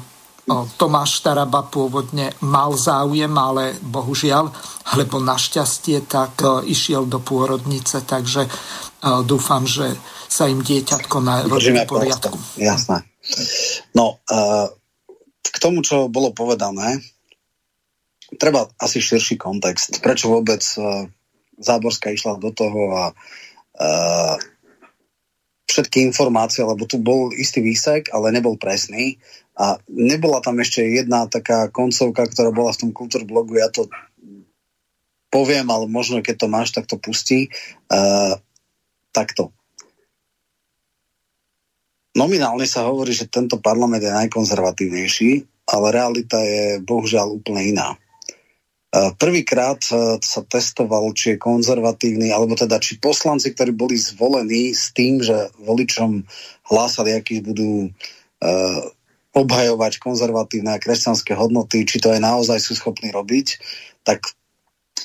Tomáš 0.48 1.22
Taraba 1.22 1.62
pôvodne 1.66 2.34
mal 2.42 2.74
záujem, 2.74 3.30
ale 3.36 3.76
bohužiaľ, 3.84 4.50
alebo 4.94 5.22
našťastie, 5.22 6.08
tak 6.08 6.42
išiel 6.66 7.06
do 7.06 7.22
pôrodnice, 7.22 8.02
takže 8.02 8.50
dúfam, 9.28 9.68
že 9.68 9.94
sa 10.26 10.50
im 10.50 10.62
dieťatko 10.62 11.16
narodí 11.22 11.70
v 11.70 11.86
poriadku. 11.86 12.38
Jasné. 12.58 13.06
No, 13.94 14.18
k 15.42 15.56
tomu, 15.62 15.82
čo 15.86 16.10
bolo 16.10 16.34
povedané, 16.34 16.98
treba 18.38 18.66
asi 18.78 19.02
širší 19.02 19.38
kontext. 19.38 20.02
Prečo 20.02 20.30
vôbec 20.30 20.62
Záborská 21.60 22.10
išla 22.10 22.40
do 22.40 22.50
toho 22.50 22.80
a 22.94 23.04
všetky 25.70 26.02
informácie, 26.02 26.66
lebo 26.66 26.82
tu 26.86 26.98
bol 26.98 27.30
istý 27.30 27.62
výsek, 27.62 28.10
ale 28.10 28.34
nebol 28.34 28.58
presný. 28.58 29.22
A 29.60 29.76
nebola 29.92 30.40
tam 30.40 30.56
ešte 30.56 30.80
jedna 30.88 31.28
taká 31.28 31.68
koncovka, 31.68 32.24
ktorá 32.24 32.48
bola 32.48 32.72
v 32.72 32.80
tom 32.88 32.90
kultúrblogu, 32.96 33.60
ja 33.60 33.68
to 33.68 33.92
poviem, 35.28 35.68
ale 35.68 35.84
možno 35.84 36.24
keď 36.24 36.36
to 36.40 36.46
máš, 36.48 36.72
tak 36.72 36.88
to 36.88 36.96
pustí. 36.96 37.52
Uh, 37.92 38.40
takto. 39.12 39.52
Nominálne 42.16 42.66
sa 42.66 42.88
hovorí, 42.88 43.14
že 43.14 43.30
tento 43.30 43.62
parlament 43.62 44.02
je 44.02 44.10
najkonzervatívnejší, 44.10 45.30
ale 45.70 45.86
realita 45.94 46.42
je 46.42 46.82
bohužiaľ 46.82 47.38
úplne 47.38 47.62
iná. 47.70 47.88
Prvýkrát 48.90 49.78
eh, 49.94 50.18
sa 50.18 50.42
testoval, 50.42 51.14
či 51.14 51.38
je 51.38 51.42
konzervatívny, 51.42 52.34
alebo 52.34 52.58
teda 52.58 52.82
či 52.82 52.98
poslanci, 52.98 53.54
ktorí 53.54 53.70
boli 53.70 53.94
zvolení 53.94 54.74
s 54.74 54.90
tým, 54.90 55.22
že 55.22 55.54
voličom 55.62 56.26
hlásali, 56.66 57.14
aký 57.14 57.42
budú 57.42 57.86
uh, 57.86 58.82
obhajovať 59.30 60.02
konzervatívne 60.02 60.74
a 60.74 60.82
kresťanské 60.82 61.38
hodnoty, 61.38 61.86
či 61.86 62.02
to 62.02 62.10
aj 62.10 62.18
naozaj 62.18 62.58
sú 62.58 62.74
schopní 62.74 63.14
robiť, 63.14 63.62
tak 64.02 64.26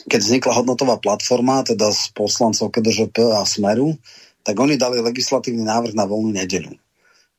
keď 0.10 0.20
vznikla 0.22 0.58
hodnotová 0.58 0.98
platforma, 0.98 1.66
teda 1.66 1.94
s 1.94 2.10
poslancov 2.14 2.74
KDŽP 2.74 3.38
a 3.38 3.46
Smeru, 3.46 3.98
tak 4.46 4.58
oni 4.58 4.78
dali 4.78 5.02
legislatívny 5.02 5.66
návrh 5.66 5.94
na 5.98 6.06
voľnú 6.06 6.34
nedeľu. 6.34 6.74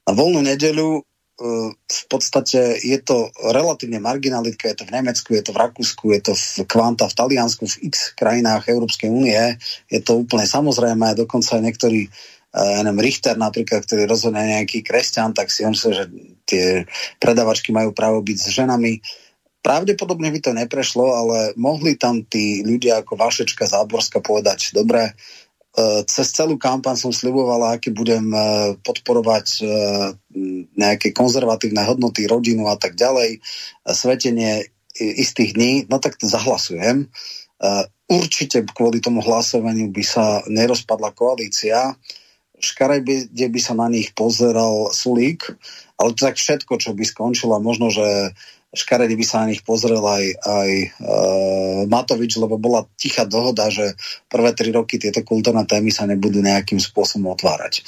Na 0.06 0.12
voľnú 0.14 0.42
nedeľu 0.42 1.06
v 1.76 2.02
podstate 2.08 2.80
je 2.80 2.96
to 3.04 3.28
relatívne 3.52 4.00
marginalitka, 4.00 4.72
je 4.72 4.80
to 4.80 4.88
v 4.88 4.94
Nemecku, 4.96 5.36
je 5.36 5.44
to 5.44 5.52
v 5.52 5.60
Rakúsku, 5.60 6.04
je 6.16 6.20
to 6.24 6.32
v 6.32 6.64
Kvanta, 6.64 7.12
v 7.12 7.18
Taliansku, 7.18 7.68
v 7.68 7.92
x 7.92 8.16
krajinách 8.16 8.72
Európskej 8.72 9.12
únie, 9.12 9.36
je 9.92 10.00
to 10.00 10.24
úplne 10.24 10.48
samozrejme, 10.48 11.12
dokonca 11.12 11.60
aj 11.60 11.62
niektorí 11.62 12.08
ja 12.56 12.80
neviem, 12.80 13.04
Richter 13.04 13.36
napríklad, 13.36 13.84
ktorý 13.84 14.08
rozhodne 14.08 14.40
nejaký 14.40 14.80
kresťan, 14.80 15.36
tak 15.36 15.52
si 15.52 15.60
on 15.68 15.76
že 15.76 16.08
tie 16.48 16.88
predavačky 17.20 17.68
majú 17.68 17.92
právo 17.92 18.24
byť 18.24 18.36
s 18.40 18.48
ženami. 18.48 19.04
Pravdepodobne 19.60 20.32
by 20.32 20.40
to 20.40 20.56
neprešlo, 20.56 21.04
ale 21.12 21.52
mohli 21.60 22.00
tam 22.00 22.24
tí 22.24 22.64
ľudia 22.64 23.04
ako 23.04 23.18
Vašečka 23.18 23.68
Záborská 23.68 24.24
povedať, 24.24 24.72
dobre, 24.72 25.12
Eh, 25.76 26.02
cez 26.08 26.32
celú 26.32 26.56
kampaň 26.56 26.96
som 26.96 27.12
slibovala, 27.12 27.76
aké 27.76 27.92
budem 27.92 28.32
eh, 28.32 28.72
podporovať 28.80 29.46
eh, 29.60 29.68
nejaké 30.72 31.12
konzervatívne 31.12 31.84
hodnoty, 31.84 32.24
rodinu 32.24 32.72
a 32.72 32.80
tak 32.80 32.96
ďalej, 32.96 33.44
svetenie 33.84 34.72
istých 34.96 35.52
dní, 35.52 35.72
no 35.92 36.00
tak 36.00 36.16
zahlasujem. 36.16 37.12
Určite 38.08 38.64
kvôli 38.72 39.00
tomu 39.00 39.20
hlasovaniu 39.20 39.92
by 39.92 40.04
sa 40.04 40.40
nerozpadla 40.48 41.12
koalícia, 41.12 41.92
škarej 42.60 43.28
kde 43.32 43.46
by 43.52 43.60
sa 43.60 43.74
na 43.76 43.88
nich 43.92 44.12
pozeral 44.16 44.90
Sulík, 44.92 45.56
ale 45.96 46.12
to 46.16 46.28
tak 46.28 46.36
všetko, 46.36 46.76
čo 46.80 46.92
by 46.92 47.04
skončilo, 47.04 47.56
možno, 47.60 47.88
že 47.88 48.32
škaredy 48.76 49.16
by 49.16 49.24
sa 49.24 49.42
na 49.42 49.56
nich 49.56 49.64
pozrel 49.64 50.04
aj, 50.04 50.24
aj 50.44 50.70
e, 50.70 50.88
Matovič, 51.88 52.36
lebo 52.36 52.60
bola 52.60 52.84
tichá 53.00 53.24
dohoda, 53.24 53.72
že 53.72 53.96
prvé 54.28 54.52
tri 54.52 54.68
roky 54.68 55.00
tieto 55.00 55.24
kultúrne 55.24 55.64
témy 55.64 55.88
sa 55.88 56.04
nebudú 56.04 56.44
nejakým 56.44 56.76
spôsobom 56.76 57.32
otvárať. 57.32 57.80
E, 57.80 57.82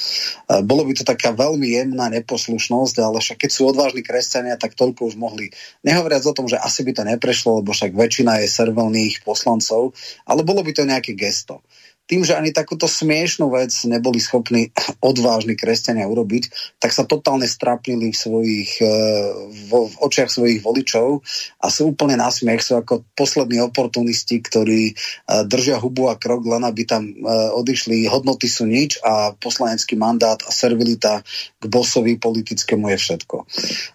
bolo 0.65 0.89
by 0.89 0.97
to 0.97 1.05
taká 1.05 1.29
veľmi 1.37 1.69
jemná 1.69 2.09
neposlušnosť, 2.09 2.95
ale 3.05 3.21
však 3.21 3.45
keď 3.45 3.51
sú 3.53 3.69
odvážni 3.69 4.01
kresťania, 4.01 4.57
tak 4.57 4.73
toľko 4.73 5.13
už 5.13 5.15
mohli. 5.21 5.53
Nehovoriac 5.85 6.25
o 6.25 6.33
tom, 6.33 6.49
že 6.49 6.57
asi 6.57 6.81
by 6.81 6.91
to 6.97 7.03
neprešlo, 7.05 7.61
lebo 7.61 7.69
však 7.69 7.93
väčšina 7.93 8.41
je 8.41 8.47
servelných 8.49 9.21
poslancov, 9.21 9.93
ale 10.25 10.41
bolo 10.41 10.65
by 10.65 10.73
to 10.73 10.89
nejaké 10.89 11.13
gesto 11.13 11.61
tým, 12.09 12.25
že 12.25 12.33
ani 12.33 12.49
takúto 12.49 12.89
smiešnú 12.89 13.53
vec 13.53 13.69
neboli 13.85 14.17
schopní 14.17 14.73
odvážni 15.09 15.53
kresťania 15.53 16.09
urobiť, 16.09 16.49
tak 16.81 16.89
sa 16.89 17.05
totálne 17.05 17.45
strapnili 17.45 18.09
v, 18.09 18.17
svojich, 18.17 18.81
e, 18.81 18.95
v, 19.69 19.69
v 19.69 19.93
očiach 20.01 20.33
svojich 20.33 20.65
voličov 20.65 21.21
a 21.61 21.69
sú 21.69 21.93
úplne 21.93 22.17
na 22.17 22.33
smiech, 22.33 22.65
sú 22.65 22.81
ako 22.81 23.05
poslední 23.13 23.61
oportunisti, 23.61 24.41
ktorí 24.41 24.81
e, 24.89 24.93
držia 25.45 25.77
hubu 25.77 26.09
a 26.09 26.17
krok, 26.17 26.49
len 26.49 26.65
aby 26.65 26.89
tam 26.89 27.05
e, 27.05 27.13
odišli, 27.53 28.09
hodnoty 28.09 28.49
sú 28.49 28.65
nič 28.65 28.97
a 29.05 29.37
poslanecký 29.37 29.93
mandát 29.93 30.41
a 30.41 30.49
servilita 30.49 31.21
k 31.61 31.63
bosovi 31.69 32.17
politickému 32.17 32.89
je 32.89 32.97
všetko. 32.97 33.37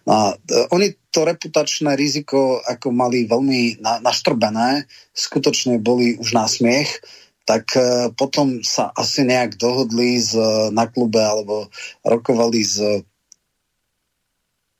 A 0.07 0.39
oni 0.71 0.95
to 1.11 1.23
reputačné 1.23 1.95
riziko 1.95 2.59
ako 2.59 2.91
mali 2.91 3.27
veľmi 3.27 3.79
na, 3.79 4.03
naštrbené, 4.03 4.87
skutočne 5.15 5.79
boli 5.79 6.19
už 6.19 6.35
na 6.35 6.51
smiech, 6.51 7.03
tak 7.45 7.76
e, 7.76 8.09
potom 8.16 8.64
sa 8.64 8.88
asi 8.97 9.24
nejak 9.24 9.61
dohodli 9.61 10.16
z, 10.16 10.36
na 10.72 10.88
klube 10.88 11.20
alebo 11.20 11.68
rokovali 12.05 12.61
s 12.64 13.05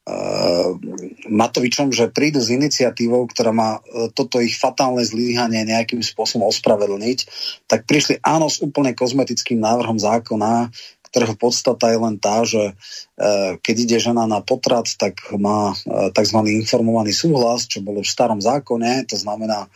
Uh, 0.05 0.77
Matovičom, 1.33 1.89
že 1.89 2.13
prídu 2.13 2.37
s 2.37 2.53
iniciatívou, 2.53 3.25
ktorá 3.25 3.57
má 3.57 3.81
uh, 3.81 4.13
toto 4.13 4.37
ich 4.37 4.53
fatálne 4.61 5.01
zlyhanie 5.01 5.65
nejakým 5.65 6.05
spôsobom 6.05 6.45
ospravedlniť, 6.53 7.19
tak 7.65 7.89
prišli 7.89 8.21
áno 8.21 8.53
s 8.53 8.61
úplne 8.61 8.93
kozmetickým 8.93 9.57
návrhom 9.57 9.97
zákona, 9.97 10.69
ktorého 11.09 11.41
podstata 11.41 11.89
je 11.89 11.97
len 11.97 12.21
tá, 12.21 12.45
že 12.45 12.77
uh, 12.77 13.57
keď 13.65 13.77
ide 13.81 13.97
žena 13.97 14.29
na 14.29 14.45
potrat, 14.45 14.93
tak 14.93 15.25
má 15.41 15.73
tzv. 15.89 16.39
informovaný 16.53 17.17
súhlas, 17.17 17.65
čo 17.65 17.81
bolo 17.81 18.05
v 18.05 18.13
starom 18.13 18.45
zákone, 18.45 19.09
to 19.09 19.17
znamená, 19.17 19.73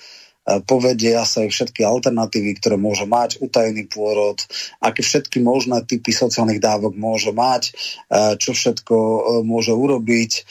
povedia 0.64 1.28
sa 1.28 1.44
aj 1.44 1.50
všetky 1.52 1.84
alternatívy, 1.84 2.56
ktoré 2.56 2.80
môže 2.80 3.04
mať, 3.04 3.42
utajený 3.44 3.84
pôrod, 3.92 4.40
aké 4.80 5.04
všetky 5.04 5.44
možné 5.44 5.84
typy 5.84 6.08
sociálnych 6.14 6.62
dávok 6.62 6.96
môže 6.96 7.34
mať, 7.36 7.76
čo 8.40 8.56
všetko 8.56 8.96
e, 8.96 9.20
môže 9.44 9.76
urobiť, 9.76 10.32
e, 10.34 10.42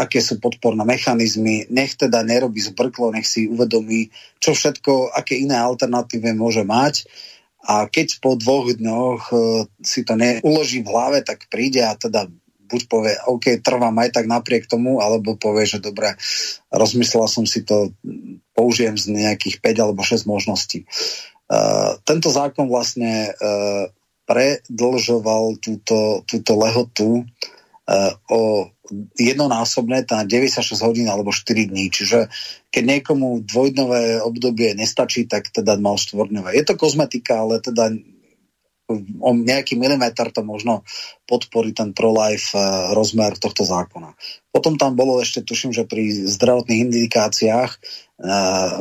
aké 0.00 0.24
sú 0.24 0.40
podporné 0.40 0.82
mechanizmy, 0.88 1.68
nech 1.68 1.98
teda 2.00 2.24
nerobí 2.24 2.64
zbrklo, 2.64 3.12
nech 3.12 3.28
si 3.28 3.44
uvedomí, 3.44 4.08
čo 4.40 4.56
všetko, 4.56 5.12
aké 5.12 5.36
iné 5.36 5.60
alternatívy 5.60 6.32
môže 6.32 6.64
mať. 6.64 7.04
A 7.68 7.84
keď 7.90 8.22
po 8.24 8.38
dvoch 8.38 8.72
dňoch 8.72 9.22
e, 9.28 9.36
si 9.84 10.08
to 10.08 10.16
neuloží 10.16 10.80
v 10.80 10.88
hlave, 10.88 11.18
tak 11.20 11.52
príde 11.52 11.84
a 11.84 11.92
teda 11.92 12.30
buď 12.68 12.82
povie, 12.84 13.14
OK, 13.24 13.64
trvám 13.64 13.96
aj 13.96 14.20
tak 14.20 14.26
napriek 14.28 14.68
tomu, 14.68 15.00
alebo 15.00 15.40
povie, 15.40 15.64
že 15.64 15.80
dobre, 15.80 16.14
rozmyslela 16.68 17.24
som 17.24 17.48
si 17.48 17.64
to, 17.64 17.96
použijem 18.58 18.98
z 18.98 19.14
nejakých 19.14 19.62
5 19.62 19.84
alebo 19.86 20.02
6 20.02 20.26
možností. 20.26 20.82
Uh, 21.46 21.94
tento 22.02 22.34
zákon 22.34 22.66
vlastne 22.66 23.30
uh, 23.30 23.86
predlžoval 24.26 25.62
túto, 25.62 26.26
túto 26.26 26.52
lehotu 26.58 27.22
uh, 27.22 28.12
o 28.26 28.68
jednonásobné, 29.16 30.04
tá 30.04 30.26
96 30.26 30.74
hodín 30.82 31.06
alebo 31.06 31.30
4 31.30 31.70
dní. 31.70 31.88
Čiže 31.88 32.26
keď 32.74 32.82
niekomu 32.98 33.46
dvojdnové 33.46 34.20
obdobie 34.20 34.74
nestačí, 34.74 35.24
tak 35.30 35.48
teda 35.54 35.78
mal 35.78 35.96
štvorňové. 35.96 36.52
Je 36.58 36.64
to 36.66 36.74
kozmetika, 36.74 37.40
ale 37.46 37.62
teda 37.62 37.94
o 39.20 39.30
nejaký 39.36 39.76
milimeter 39.76 40.32
to 40.32 40.40
možno 40.40 40.80
podporí 41.28 41.76
ten 41.76 41.92
pro-life 41.92 42.56
eh, 42.56 42.96
rozmer 42.96 43.36
tohto 43.36 43.68
zákona. 43.68 44.16
Potom 44.48 44.80
tam 44.80 44.96
bolo 44.96 45.20
ešte, 45.20 45.44
tuším, 45.44 45.76
že 45.76 45.84
pri 45.84 46.24
zdravotných 46.24 46.88
indikáciách 46.88 47.72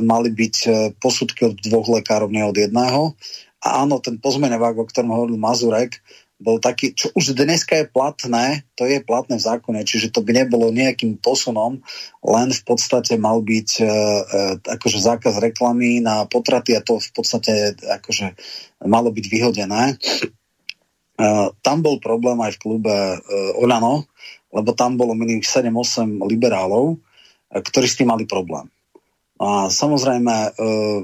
mali 0.01 0.29
byť 0.33 0.55
posudky 0.97 1.45
od 1.45 1.61
dvoch 1.61 2.01
lekárov, 2.01 2.33
nie 2.33 2.41
od 2.41 2.57
jedného. 2.57 3.13
A 3.61 3.85
áno, 3.85 4.01
ten 4.01 4.17
pozmeňovák, 4.17 4.81
o 4.81 4.89
ktorom 4.89 5.13
hovoril 5.13 5.37
Mazurek, 5.37 6.01
bol 6.37 6.61
taký, 6.61 6.93
čo 6.93 7.09
už 7.17 7.33
dneska 7.33 7.81
je 7.81 7.89
platné, 7.89 8.61
to 8.77 8.85
je 8.85 9.01
platné 9.01 9.41
v 9.41 9.45
zákone, 9.49 9.81
čiže 9.81 10.13
to 10.13 10.21
by 10.21 10.37
nebolo 10.37 10.69
nejakým 10.69 11.17
posunom, 11.17 11.81
len 12.21 12.47
v 12.53 12.61
podstate 12.61 13.17
mal 13.17 13.41
byť 13.41 13.69
e, 13.81 13.83
e, 13.83 13.89
akože 14.61 15.01
zákaz 15.01 15.41
reklamy 15.41 15.97
na 15.97 16.29
potraty 16.29 16.77
a 16.77 16.85
to 16.85 17.01
v 17.01 17.09
podstate 17.09 17.73
akože 17.81 18.37
malo 18.85 19.09
byť 19.09 19.25
vyhodené. 19.25 19.83
E, 19.89 19.95
tam 21.65 21.77
bol 21.81 21.97
problém 21.97 22.37
aj 22.45 22.53
v 22.53 22.61
klube 22.61 22.93
e, 22.93 23.17
Olano, 23.57 24.05
lebo 24.53 24.77
tam 24.77 24.93
bolo 24.93 25.17
minimum 25.17 25.41
7-8 25.41 26.21
liberálov, 26.21 26.93
e, 26.93 26.97
ktorí 27.65 27.89
s 27.89 27.97
tým 27.97 28.13
mali 28.13 28.29
problém. 28.29 28.69
A 29.37 29.69
samozrejme, 29.69 30.33
e, 30.33 30.49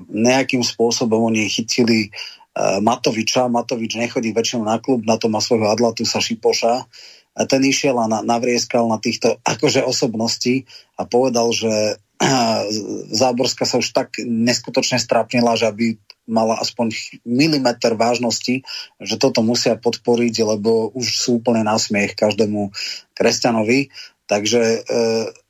nejakým 0.10 0.66
spôsobom 0.66 1.30
oni 1.30 1.46
chytili 1.50 2.10
Eh, 2.54 2.78
Matoviča. 2.86 3.50
Matovič 3.50 3.98
nechodí 3.98 4.30
väčšinou 4.30 4.70
na 4.70 4.78
klub, 4.78 5.02
na 5.10 5.18
to 5.18 5.26
má 5.26 5.42
svojho 5.42 5.74
Adlatusa 5.74 6.22
Šipoša. 6.22 6.86
A 7.34 7.40
ten 7.50 7.66
išiel 7.66 7.98
a 7.98 8.06
na, 8.06 8.22
navrieskal 8.22 8.86
na 8.86 9.02
týchto 9.02 9.42
akože 9.42 9.82
osobností 9.82 10.70
a 10.94 11.10
povedal, 11.10 11.50
že 11.50 11.98
Záborská 13.20 13.66
sa 13.66 13.82
už 13.82 13.90
tak 13.90 14.22
neskutočne 14.22 15.02
strápnila, 15.02 15.58
že 15.58 15.66
aby 15.66 15.98
mala 16.30 16.62
aspoň 16.62 16.94
milimeter 17.26 17.98
vážnosti, 17.98 18.62
že 19.02 19.16
toto 19.18 19.42
musia 19.42 19.74
podporiť, 19.74 20.46
lebo 20.46 20.94
už 20.94 21.10
sú 21.10 21.42
úplne 21.42 21.66
násmiech 21.66 22.14
každému 22.14 22.70
kresťanovi. 23.18 23.90
Takže 24.30 24.62
e, 24.62 24.80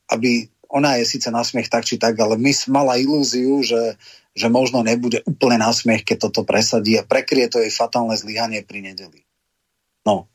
aby 0.08 0.48
ona 0.74 0.98
je 0.98 1.06
síce 1.06 1.30
násmiech 1.30 1.70
tak 1.70 1.86
či 1.86 2.02
tak, 2.02 2.18
ale 2.18 2.34
my 2.42 2.50
mala 2.74 2.98
ilúziu, 2.98 3.62
že 3.62 4.02
že 4.34 4.50
možno 4.50 4.82
nebude 4.82 5.22
úplne 5.30 5.62
násmiech, 5.62 6.02
keď 6.02 6.30
toto 6.30 6.42
presadí 6.42 6.98
a 6.98 7.06
prekrie 7.06 7.46
to 7.46 7.62
jej 7.62 7.70
fatálne 7.70 8.18
zlyhanie 8.18 8.66
pri 8.66 8.82
nedeli. 8.82 9.22
No 10.04 10.26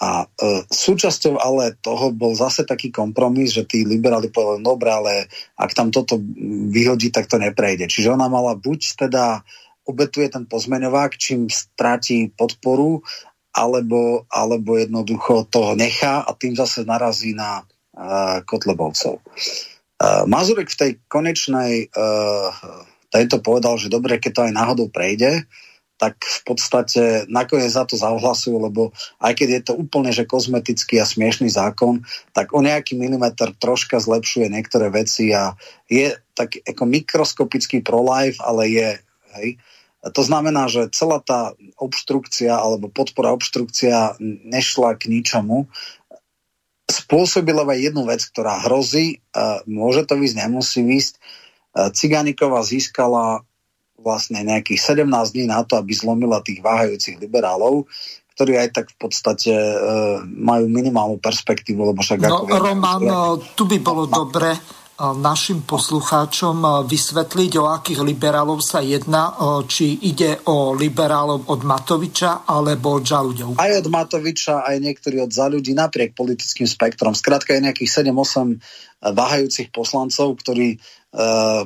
a 0.00 0.24
e, 0.24 0.64
súčasťou 0.72 1.36
ale 1.36 1.76
toho 1.84 2.10
bol 2.16 2.32
zase 2.32 2.64
taký 2.64 2.88
kompromis, 2.88 3.52
že 3.52 3.68
tí 3.68 3.84
liberáli 3.84 4.32
povedali, 4.32 4.64
no 4.64 4.72
dobre, 4.74 4.88
ale 4.88 5.12
ak 5.60 5.76
tam 5.76 5.92
toto 5.92 6.16
vyhodí, 6.72 7.12
tak 7.12 7.28
to 7.28 7.36
neprejde. 7.36 7.92
Čiže 7.92 8.16
ona 8.16 8.26
mala 8.32 8.56
buď 8.56 9.04
teda 9.04 9.44
obetuje 9.84 10.32
ten 10.32 10.48
pozmeňovák, 10.48 11.12
čím 11.20 11.52
stráti 11.52 12.32
podporu, 12.32 13.04
alebo, 13.52 14.24
alebo 14.32 14.80
jednoducho 14.80 15.44
toho 15.52 15.76
nechá 15.76 16.24
a 16.24 16.32
tým 16.32 16.56
zase 16.56 16.88
narazí 16.88 17.36
na 17.36 17.60
uh, 17.60 18.40
Kotlebovcov. 18.48 19.20
Uh, 19.20 19.71
Mazurek 20.26 20.68
v 20.72 20.80
tej 20.80 20.90
konečnej 21.06 21.92
uh, 21.94 22.50
tento 23.12 23.38
povedal, 23.44 23.76
že 23.76 23.92
dobre, 23.92 24.16
keď 24.18 24.32
to 24.32 24.44
aj 24.48 24.52
náhodou 24.56 24.88
prejde, 24.88 25.46
tak 26.02 26.18
v 26.18 26.40
podstate 26.42 27.30
nakoniec 27.30 27.70
za 27.70 27.86
to 27.86 27.94
zahlasujú, 27.94 28.58
lebo 28.58 28.90
aj 29.22 29.38
keď 29.38 29.48
je 29.54 29.62
to 29.70 29.72
úplne 29.78 30.10
že 30.10 30.26
kozmetický 30.26 30.98
a 30.98 31.06
smiešný 31.06 31.46
zákon, 31.46 32.02
tak 32.34 32.50
o 32.50 32.58
nejaký 32.58 32.98
milimeter 32.98 33.54
troška 33.54 34.02
zlepšuje 34.02 34.50
niektoré 34.50 34.90
veci 34.90 35.30
a 35.30 35.54
je 35.86 36.10
tak 36.34 36.58
ako 36.66 36.82
mikroskopický 36.90 37.86
pro-life, 37.86 38.42
ale 38.42 38.62
je, 38.66 38.90
hej. 39.38 39.48
To 40.02 40.26
znamená, 40.26 40.66
že 40.66 40.90
celá 40.90 41.22
tá 41.22 41.54
obštrukcia 41.78 42.50
alebo 42.50 42.90
podpora 42.90 43.30
obštrukcia 43.38 44.18
nešla 44.50 44.98
k 44.98 45.06
ničomu. 45.06 45.70
Spôsobila 46.92 47.64
aj 47.64 47.80
jednu 47.88 48.04
vec, 48.04 48.20
ktorá 48.28 48.60
hrozí, 48.68 49.24
môže 49.64 50.04
to 50.04 50.20
vysť, 50.20 50.44
nemusí 50.44 50.84
vysť, 50.84 51.16
E, 51.72 51.90
Cigániková 51.92 52.60
získala 52.62 53.44
vlastne 53.96 54.42
nejakých 54.44 54.98
17 54.98 55.08
dní 55.32 55.44
na 55.48 55.62
to, 55.64 55.78
aby 55.78 55.92
zlomila 55.94 56.44
tých 56.44 56.60
váhajúcich 56.60 57.22
liberálov, 57.22 57.86
ktorí 58.34 58.58
aj 58.58 58.68
tak 58.74 58.86
v 58.92 58.96
podstate 58.98 59.52
e, 59.52 59.76
majú 60.26 60.68
minimálnu 60.68 61.16
perspektívu, 61.20 61.92
lebo 61.92 62.00
však 62.02 62.18
no, 62.20 62.44
ako... 62.44 62.56
Roman, 62.60 63.00
vieme, 63.00 63.16
tu 63.56 63.64
by 63.64 63.78
bolo 63.80 64.04
no, 64.08 64.26
dobre 64.26 64.81
našim 65.00 65.64
poslucháčom 65.64 66.56
e, 66.60 66.68
vysvetliť, 66.88 67.52
o 67.60 67.64
akých 67.72 68.00
liberálov 68.04 68.60
sa 68.60 68.84
jedná, 68.84 69.32
či 69.70 69.96
ide 70.04 70.40
o 70.50 70.76
liberálov 70.76 71.48
od 71.48 71.60
Matoviča 71.64 72.44
alebo 72.44 73.00
od 73.00 73.04
Žaludov. 73.06 73.50
Aj 73.56 73.72
od 73.78 73.86
Matoviča, 73.88 74.66
aj 74.66 74.76
niektorí 74.82 75.22
od 75.22 75.32
za 75.32 75.48
ľudí 75.48 75.72
napriek 75.72 76.12
politickým 76.12 76.68
spektrom. 76.68 77.16
Skrátka 77.16 77.56
je 77.56 77.70
nejakých 77.70 78.10
7-8 78.10 78.60
váhajúcich 79.02 79.74
poslancov, 79.74 80.38
ktorí 80.38 80.78
Eh, 81.12 81.62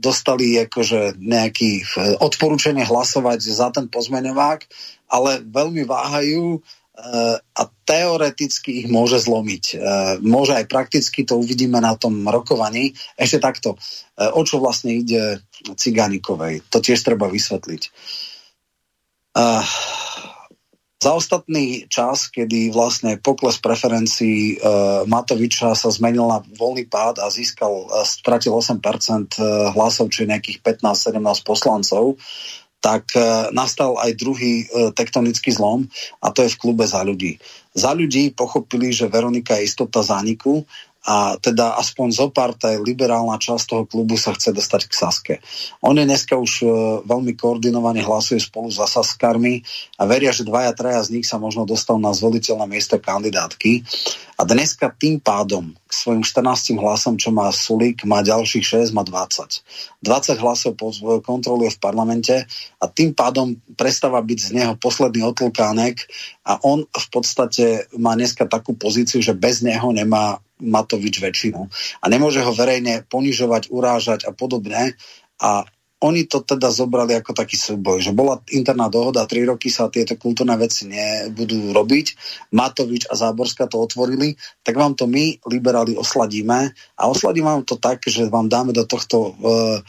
dostali 0.00 0.56
akože 0.64 1.20
nejaký 1.20 1.84
eh, 1.84 2.16
odporúčanie 2.24 2.88
hlasovať 2.88 3.40
za 3.44 3.68
ten 3.68 3.84
pozmeňovák, 3.84 4.64
ale 5.12 5.44
veľmi 5.44 5.84
váhajú 5.84 6.56
a 6.98 7.62
teoreticky 7.86 8.82
ich 8.82 8.88
môže 8.90 9.22
zlomiť. 9.22 9.78
Môže 10.18 10.58
aj 10.58 10.66
prakticky, 10.66 11.22
to 11.22 11.38
uvidíme 11.38 11.78
na 11.78 11.94
tom 11.94 12.26
rokovaní. 12.26 12.98
Ešte 13.14 13.38
takto, 13.38 13.78
o 14.18 14.42
čo 14.42 14.58
vlastne 14.58 14.98
ide 14.98 15.38
Cigánikovej, 15.78 16.66
to 16.66 16.82
tiež 16.82 16.98
treba 17.06 17.30
vysvetliť. 17.30 17.82
Za 20.98 21.14
ostatný 21.14 21.86
čas, 21.86 22.26
kedy 22.26 22.74
vlastne 22.74 23.22
pokles 23.22 23.62
preferencií 23.62 24.58
Matoviča 25.06 25.78
sa 25.78 25.94
zmenil 25.94 26.26
na 26.26 26.42
voľný 26.42 26.90
pád 26.90 27.22
a 27.22 27.30
získal, 27.30 27.86
stratil 28.02 28.50
8% 28.50 28.82
e, 28.82 29.42
hlasov, 29.78 30.10
čiže 30.10 30.26
nejakých 30.26 30.58
15-17 30.58 31.22
poslancov, 31.46 32.18
tak 32.78 33.10
e, 33.18 33.50
nastal 33.50 33.98
aj 33.98 34.14
druhý 34.14 34.64
e, 34.64 34.94
tektonický 34.94 35.50
zlom 35.50 35.90
a 36.22 36.30
to 36.30 36.46
je 36.46 36.54
v 36.54 36.60
klube 36.60 36.84
za 36.86 37.02
ľudí. 37.02 37.38
Za 37.74 37.94
ľudí 37.94 38.34
pochopili, 38.34 38.94
že 38.94 39.10
Veronika 39.10 39.58
je 39.58 39.66
istota 39.66 40.02
zániku 40.02 40.62
a 41.06 41.38
teda 41.38 41.78
aspoň 41.78 42.06
zo 42.10 42.26
pár, 42.34 42.58
tá 42.58 42.74
liberálna 42.74 43.38
časť 43.38 43.64
toho 43.70 43.84
klubu 43.86 44.18
sa 44.18 44.34
chce 44.34 44.50
dostať 44.50 44.82
k 44.90 44.92
Saske. 44.92 45.34
On 45.78 45.94
je 45.94 46.02
dneska 46.02 46.34
už 46.34 46.52
e, 46.60 46.66
veľmi 47.06 47.38
koordinovane 47.38 48.02
hlasuje 48.02 48.42
spolu 48.42 48.68
s 48.68 48.82
Saskármi 48.82 49.62
a 49.94 50.10
veria, 50.10 50.34
že 50.34 50.42
dvaja, 50.42 50.74
traja 50.74 51.00
z 51.06 51.16
nich 51.16 51.26
sa 51.26 51.38
možno 51.38 51.62
dostanú 51.64 52.02
na 52.02 52.10
zvoliteľné 52.10 52.66
miesto 52.66 52.98
kandidátky. 52.98 53.86
A 54.38 54.46
dneska 54.46 54.90
tým 54.94 55.22
pádom 55.22 55.74
k 55.86 55.90
svojim 55.90 56.22
14 56.22 56.78
hlasom, 56.78 57.14
čo 57.18 57.30
má 57.34 57.50
Sulík, 57.50 58.02
má 58.02 58.22
ďalších 58.22 58.90
6, 58.90 58.94
má 58.94 59.02
20. 59.02 60.02
20 60.02 60.42
hlasov 60.42 60.78
kontroluje 61.22 61.74
v 61.74 61.82
parlamente 61.82 62.36
a 62.78 62.84
tým 62.86 63.14
pádom 63.14 63.54
prestáva 63.74 64.22
byť 64.22 64.38
z 64.38 64.50
neho 64.54 64.74
posledný 64.78 65.26
otlkánek 65.26 66.06
a 66.46 66.58
on 66.62 66.86
v 66.86 67.06
podstate 67.10 67.90
má 67.98 68.14
dneska 68.14 68.46
takú 68.46 68.78
pozíciu, 68.78 69.18
že 69.18 69.34
bez 69.34 69.62
neho 69.64 69.90
nemá 69.90 70.38
Matovič 70.62 71.22
väčšinu. 71.22 71.60
A 72.02 72.04
nemôže 72.10 72.42
ho 72.42 72.52
verejne 72.54 73.06
ponižovať, 73.06 73.70
urážať 73.70 74.26
a 74.26 74.34
podobne. 74.34 74.94
A 75.38 75.64
oni 75.98 76.30
to 76.30 76.46
teda 76.46 76.70
zobrali 76.70 77.18
ako 77.18 77.34
taký 77.34 77.58
súboj, 77.58 77.98
že 77.98 78.14
bola 78.14 78.38
interná 78.54 78.86
dohoda, 78.86 79.26
tri 79.26 79.42
roky 79.42 79.66
sa 79.66 79.90
tieto 79.90 80.14
kultúrne 80.14 80.54
veci 80.54 80.86
nebudú 80.86 81.74
robiť, 81.74 82.06
Matovič 82.54 83.10
a 83.10 83.18
Záborská 83.18 83.66
to 83.66 83.82
otvorili, 83.82 84.38
tak 84.62 84.78
vám 84.78 84.94
to 84.94 85.10
my, 85.10 85.42
liberáli, 85.50 85.98
osladíme 85.98 86.70
a 86.94 87.02
osladíme 87.10 87.50
vám 87.50 87.66
to 87.66 87.74
tak, 87.74 88.06
že 88.06 88.30
vám 88.30 88.46
dáme 88.46 88.70
do 88.70 88.86
tohto 88.86 89.34
uh, 89.34 89.82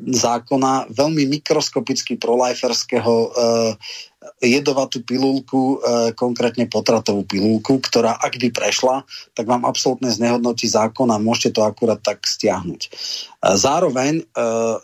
zákona 0.00 0.88
veľmi 0.88 1.28
mikroskopicky 1.28 2.16
proliferského 2.16 3.12
e, 3.12 3.28
jedovatú 4.38 5.02
pilulku, 5.02 5.82
e, 5.82 6.14
konkrétne 6.14 6.70
potratovú 6.70 7.26
pilulku, 7.26 7.82
ktorá 7.82 8.14
ak 8.14 8.38
by 8.38 8.48
prešla, 8.54 9.02
tak 9.34 9.50
vám 9.50 9.66
absolútne 9.66 10.12
znehodnotí 10.14 10.70
zákon 10.70 11.10
a 11.10 11.18
môžete 11.18 11.58
to 11.58 11.66
akurát 11.66 11.98
tak 11.98 12.22
stiahnuť. 12.22 12.80
Zároveň 13.40 14.28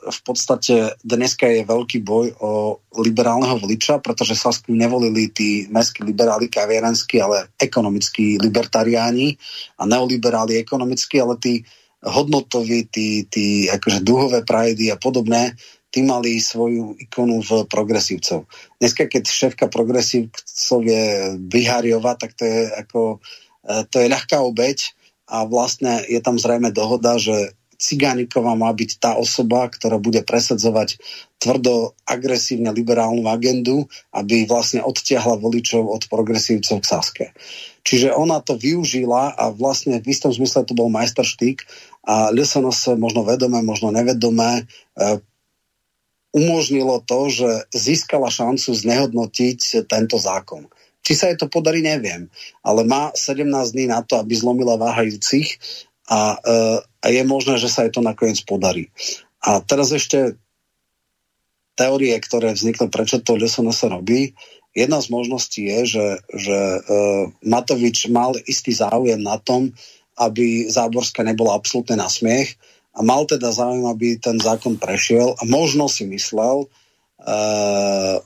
v 0.01 0.21
podstate 0.25 0.97
dneska 1.05 1.45
je 1.45 1.69
veľký 1.69 2.01
boj 2.01 2.33
o 2.41 2.81
liberálneho 3.05 3.61
voliča, 3.61 4.01
pretože 4.01 4.33
sa 4.33 4.49
s 4.49 4.65
nevolili 4.65 5.29
tí 5.29 5.69
mestskí 5.69 6.01
liberáli 6.01 6.49
kavierenskí, 6.49 7.21
ale 7.21 7.53
ekonomickí 7.61 8.41
libertariáni 8.41 9.37
a 9.77 9.85
neoliberáli 9.85 10.57
ekonomickí, 10.57 11.21
ale 11.21 11.37
tí 11.37 11.61
hodnotoví, 12.07 12.87
tí, 12.89 13.27
tí 13.27 13.67
akože 13.67 14.01
duhové 14.01 14.41
prajdy 14.47 14.95
a 14.95 14.97
podobné, 14.97 15.59
tí 15.97 16.05
mali 16.05 16.37
svoju 16.37 17.01
ikonu 17.09 17.41
v 17.41 17.65
progresívcov. 17.65 18.45
Dneska, 18.77 19.09
keď 19.09 19.25
šéfka 19.25 19.73
progresívcov 19.73 20.85
je 20.85 21.05
Bihariova, 21.41 22.21
tak 22.21 22.37
to 22.37 22.45
je 22.45 22.69
ako 22.69 23.25
to 23.65 23.97
je 23.99 24.13
ľahká 24.13 24.45
obeď 24.45 24.93
a 25.27 25.49
vlastne 25.49 26.05
je 26.07 26.21
tam 26.21 26.37
zrejme 26.37 26.69
dohoda, 26.71 27.17
že 27.17 27.57
Cigániková 27.77 28.57
má 28.57 28.73
byť 28.73 28.91
tá 28.97 29.13
osoba, 29.21 29.69
ktorá 29.69 30.01
bude 30.01 30.25
presadzovať 30.25 30.97
tvrdo 31.37 31.93
agresívne 32.09 32.73
liberálnu 32.73 33.29
agendu, 33.29 33.85
aby 34.17 34.49
vlastne 34.49 34.81
odtiahla 34.81 35.37
voličov 35.37 35.85
od 35.85 36.09
progresívcov 36.09 36.81
k 36.81 36.89
Saske. 36.89 37.27
Čiže 37.85 38.17
ona 38.17 38.41
to 38.41 38.57
využila 38.57 39.37
a 39.37 39.53
vlastne 39.53 40.01
v 40.01 40.09
istom 40.09 40.33
zmysle 40.33 40.65
to 40.65 40.73
bol 40.73 40.89
majsterštík 40.89 41.69
a 42.09 42.33
LSNS 42.33 42.97
možno 42.97 43.29
vedomé, 43.29 43.61
možno 43.61 43.93
nevedomé 43.93 44.65
e, 44.97 45.21
umožnilo 46.37 47.01
to, 47.01 47.33
že 47.33 47.49
získala 47.73 48.29
šancu 48.29 48.77
znehodnotiť 48.77 49.89
tento 49.89 50.21
zákon. 50.21 50.69
Či 51.01 51.13
sa 51.17 51.25
jej 51.33 51.39
to 51.41 51.49
podarí, 51.49 51.81
neviem. 51.81 52.29
Ale 52.61 52.85
má 52.85 53.09
17 53.17 53.49
dní 53.73 53.89
na 53.89 54.05
to, 54.05 54.21
aby 54.21 54.37
zlomila 54.37 54.77
váhajúcich 54.77 55.57
a, 56.13 56.37
e, 56.37 56.59
a 56.85 57.07
je 57.09 57.23
možné, 57.25 57.57
že 57.57 57.73
sa 57.73 57.89
jej 57.89 57.95
to 57.95 58.05
nakoniec 58.05 58.43
podarí. 58.45 58.93
A 59.41 59.65
teraz 59.65 59.97
ešte 59.97 60.37
teórie, 61.79 62.13
ktoré 62.21 62.53
vznikli, 62.53 62.89
prečo 62.91 63.23
to 63.23 63.37
sa 63.49 63.87
robí. 63.89 64.37
Jedna 64.77 65.01
z 65.01 65.09
možností 65.09 65.69
je, 65.73 65.81
že, 65.89 66.07
že 66.37 66.59
uh, 66.85 67.33
Matovič 67.41 68.13
mal 68.13 68.37
istý 68.45 68.77
záujem 68.77 69.21
na 69.21 69.41
tom, 69.41 69.73
aby 70.21 70.69
Záborská 70.69 71.25
nebola 71.25 71.57
absolútne 71.57 71.97
na 71.97 72.09
smiech 72.13 72.57
a 72.97 73.01
mal 73.05 73.29
teda 73.29 73.53
záujem, 73.53 73.85
aby 73.85 74.17
ten 74.17 74.41
zákon 74.41 74.81
prešiel 74.81 75.37
a 75.37 75.45
možno 75.45 75.85
si 75.93 76.09
myslel, 76.09 76.65
uh, 76.65 78.17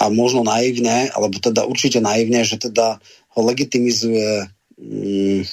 a 0.00 0.04
možno 0.08 0.40
naivne, 0.40 1.12
alebo 1.12 1.36
teda 1.36 1.68
určite 1.68 2.00
naivne, 2.00 2.40
že 2.40 2.56
teda 2.56 2.96
ho 3.36 3.40
legitimizuje 3.44 4.48
mm, 4.80 5.44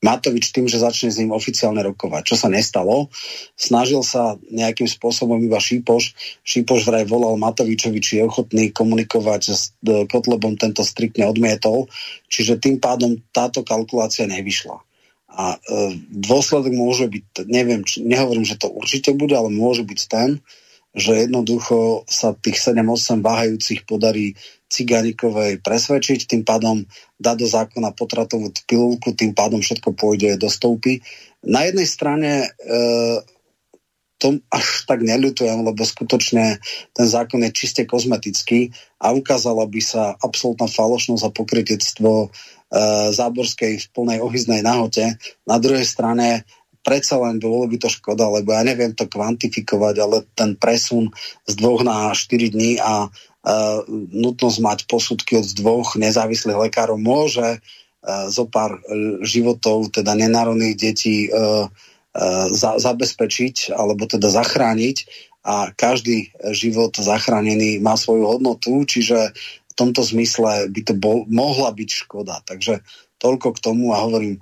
Matovič 0.00 0.56
tým, 0.56 0.64
že 0.64 0.80
začne 0.80 1.12
s 1.12 1.20
ním 1.20 1.32
oficiálne 1.32 1.84
rokovať, 1.84 2.32
čo 2.32 2.36
sa 2.36 2.48
nestalo. 2.48 3.12
Snažil 3.52 4.00
sa 4.00 4.40
nejakým 4.48 4.88
spôsobom 4.88 5.36
iba 5.44 5.60
Šípoš. 5.60 6.16
Šípoš 6.40 6.88
vraj 6.88 7.04
volal 7.04 7.36
Matovičovi, 7.36 8.00
či 8.00 8.20
je 8.20 8.28
ochotný 8.28 8.72
komunikovať 8.72 9.42
s 9.52 9.76
Kotlebom, 9.84 10.56
tento 10.56 10.80
striktne 10.88 11.28
odmietol. 11.28 11.92
Čiže 12.32 12.56
tým 12.56 12.80
pádom 12.80 13.20
táto 13.28 13.60
kalkulácia 13.60 14.24
nevyšla. 14.24 14.80
A 15.40 15.56
e, 15.56 15.96
dôsledok 16.12 16.76
môže 16.76 17.08
byť, 17.08 17.48
neviem, 17.48 17.80
či, 17.80 18.04
nehovorím, 18.04 18.44
že 18.44 18.60
to 18.60 18.68
určite 18.68 19.16
bude, 19.16 19.32
ale 19.32 19.48
môže 19.48 19.88
byť 19.88 20.00
ten, 20.04 20.44
že 20.92 21.24
jednoducho 21.24 22.04
sa 22.04 22.36
tých 22.36 22.60
7-8 22.60 23.24
váhajúcich 23.24 23.88
podarí 23.88 24.36
Cigánikovej 24.68 25.64
presvedčiť, 25.64 26.28
tým 26.28 26.42
pádom 26.44 26.84
dá 27.16 27.34
do 27.34 27.48
zákona 27.48 27.96
potratovú 27.96 28.52
pilulku, 28.68 29.16
tým 29.16 29.32
pádom 29.32 29.64
všetko 29.64 29.96
pôjde 29.96 30.36
do 30.36 30.46
stoupy. 30.46 31.02
Na 31.42 31.64
jednej 31.64 31.88
strane 31.88 32.30
e, 32.44 32.48
to 34.20 34.36
až 34.52 34.84
tak 34.84 35.00
neľutujem, 35.00 35.64
lebo 35.64 35.80
skutočne 35.80 36.60
ten 36.92 37.06
zákon 37.08 37.40
je 37.48 37.56
čiste 37.56 37.82
kozmetický 37.88 38.76
a 39.00 39.16
ukázala 39.16 39.64
by 39.64 39.80
sa 39.80 40.12
absolútna 40.20 40.68
falošnosť 40.68 41.24
a 41.24 41.34
pokrytectvo 41.34 42.12
e, 42.26 42.28
Záborskej 43.10 43.82
v 43.82 43.86
plnej 43.90 44.18
ohyznej 44.22 44.62
nahote. 44.62 45.18
Na 45.42 45.58
druhej 45.58 45.82
strane 45.82 46.46
predsa 46.80 47.20
len 47.20 47.36
bolo 47.42 47.68
by 47.68 47.76
to 47.76 47.88
škoda, 47.92 48.30
lebo 48.30 48.56
ja 48.56 48.64
neviem 48.64 48.94
to 48.96 49.04
kvantifikovať, 49.04 49.94
ale 50.00 50.16
ten 50.32 50.56
presun 50.56 51.12
z 51.44 51.52
dvoch 51.58 51.84
na 51.84 52.14
4 52.14 52.54
dní 52.56 52.80
a 52.80 53.08
uh, 53.08 53.78
nutnosť 54.14 54.58
mať 54.64 54.78
posudky 54.88 55.36
od 55.36 55.46
dvoch 55.56 55.98
nezávislých 56.00 56.70
lekárov 56.70 56.96
môže 56.96 57.60
uh, 57.60 58.26
zo 58.32 58.48
pár 58.48 58.80
životov, 59.20 59.92
teda 59.92 60.16
nenárodných 60.16 60.76
detí 60.78 61.28
uh, 61.28 61.68
uh, 61.68 62.46
za, 62.48 62.80
zabezpečiť 62.80 63.76
alebo 63.76 64.08
teda 64.08 64.32
zachrániť 64.32 65.28
a 65.40 65.72
každý 65.72 66.36
život 66.52 66.92
zachránený 66.92 67.80
má 67.80 67.96
svoju 67.96 68.28
hodnotu, 68.28 68.84
čiže 68.84 69.32
tomto 69.80 70.04
zmysle 70.04 70.68
by 70.68 70.80
to 70.84 70.92
bol, 70.92 71.24
mohla 71.24 71.72
byť 71.72 71.90
škoda. 72.04 72.44
Takže 72.44 72.84
toľko 73.20 73.56
k 73.56 73.62
tomu 73.64 73.92
a 73.92 74.00
hovorím, 74.00 74.36
e, 74.36 74.40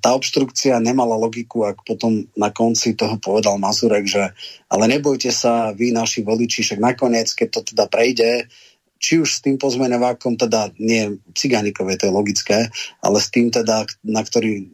tá 0.00 0.16
obštrukcia 0.16 0.80
nemala 0.80 1.16
logiku, 1.16 1.68
ak 1.68 1.84
potom 1.84 2.24
na 2.36 2.48
konci 2.52 2.96
toho 2.96 3.20
povedal 3.20 3.60
Mazurek, 3.60 4.08
že 4.08 4.32
ale 4.68 4.84
nebojte 4.88 5.28
sa, 5.28 5.76
vy 5.76 5.92
naši 5.92 6.24
voliči, 6.24 6.64
však 6.64 6.80
nakoniec, 6.80 7.28
keď 7.32 7.48
to 7.48 7.60
teda 7.72 7.84
prejde, 7.88 8.48
či 8.96 9.20
už 9.20 9.28
s 9.28 9.42
tým 9.44 9.60
pozmenevákom, 9.60 10.40
teda 10.40 10.72
nie 10.80 11.20
cigánikové, 11.36 12.00
to 12.00 12.08
je 12.08 12.16
logické, 12.16 12.58
ale 13.04 13.20
s 13.20 13.28
tým 13.28 13.52
teda, 13.52 13.84
na 14.00 14.24
ktorý 14.24 14.64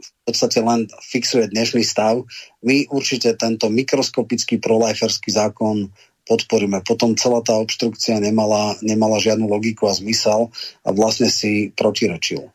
v 0.00 0.32
podstate 0.32 0.64
len 0.64 0.88
fixuje 1.04 1.52
dnešný 1.52 1.84
stav, 1.84 2.24
my 2.64 2.88
určite 2.88 3.36
tento 3.36 3.68
mikroskopický 3.68 4.56
proliferský 4.56 5.28
zákon 5.28 5.92
podporíme. 6.24 6.80
Potom 6.84 7.16
celá 7.16 7.42
tá 7.44 7.56
obštrukcia 7.60 8.20
nemala, 8.20 8.76
nemala 8.80 9.20
žiadnu 9.20 9.48
logiku 9.48 9.88
a 9.88 9.96
zmysel 9.96 10.48
a 10.84 10.88
vlastne 10.92 11.28
si 11.28 11.72
protirečil. 11.72 12.48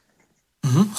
Mhm. 0.59 0.91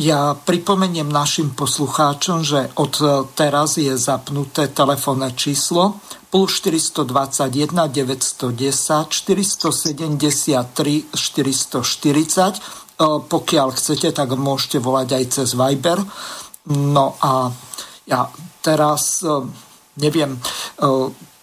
Ja 0.00 0.32
pripomeniem 0.32 1.04
našim 1.04 1.52
poslucháčom, 1.52 2.40
že 2.40 2.72
od 2.80 2.96
teraz 3.36 3.76
je 3.76 3.92
zapnuté 4.00 4.72
telefónne 4.72 5.36
číslo 5.36 6.00
plus 6.32 6.64
421 6.64 7.92
910 7.92 9.12
473 9.12 11.12
440. 11.12 13.28
Pokiaľ 13.28 13.68
chcete, 13.76 14.08
tak 14.16 14.32
môžete 14.32 14.80
volať 14.80 15.08
aj 15.12 15.24
cez 15.28 15.52
Viber. 15.52 16.00
No 16.72 17.20
a 17.20 17.52
ja 18.08 18.32
teraz 18.62 19.20
e, 19.20 19.42
neviem, 19.98 20.38
e, 20.38 20.40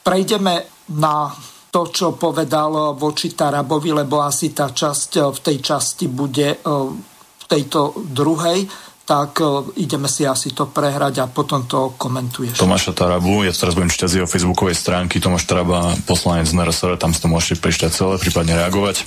prejdeme 0.09 0.65
na 0.97 1.29
to, 1.69 1.93
čo 1.93 2.17
povedal 2.17 2.97
voči 2.97 3.37
Tarabovi, 3.37 3.93
lebo 3.93 4.25
asi 4.25 4.49
tá 4.57 4.73
časť 4.73 5.29
v 5.29 5.39
tej 5.45 5.57
časti 5.61 6.09
bude 6.09 6.57
tejto 7.45 8.09
druhej, 8.09 8.65
tak 9.09 9.41
e, 9.41 9.45
ideme 9.81 10.05
si 10.05 10.21
asi 10.21 10.53
to 10.53 10.69
prehrať 10.69 11.25
a 11.25 11.25
potom 11.25 11.65
to 11.65 11.97
komentuješ. 11.97 12.61
Tomáša 12.61 12.93
Tarabu, 12.93 13.41
ja 13.41 13.49
teraz 13.49 13.73
budem 13.73 13.89
čítať 13.89 14.05
z 14.05 14.15
jeho 14.21 14.29
facebookovej 14.29 14.77
stránky, 14.77 15.17
Tomáš 15.17 15.49
Taraba, 15.49 15.97
poslanec 16.05 16.45
z 16.45 16.53
NRSR, 16.53 17.01
tam 17.01 17.09
si 17.09 17.17
to 17.17 17.25
môžete 17.25 17.57
prečítať 17.57 17.89
celé, 17.89 18.21
prípadne 18.21 18.53
reagovať. 18.53 19.01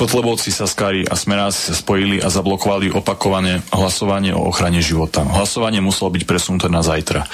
Kotlebovci, 0.00 0.48
Saskári 0.48 1.04
a 1.04 1.12
Smeráci 1.12 1.60
sa 1.68 1.76
spojili 1.76 2.24
a 2.24 2.32
zablokovali 2.32 2.88
opakovane 2.88 3.60
hlasovanie 3.68 4.32
o 4.32 4.48
ochrane 4.48 4.80
života. 4.80 5.20
Hlasovanie 5.28 5.84
muselo 5.84 6.08
byť 6.08 6.24
presunuté 6.24 6.72
na 6.72 6.80
zajtra. 6.80 7.28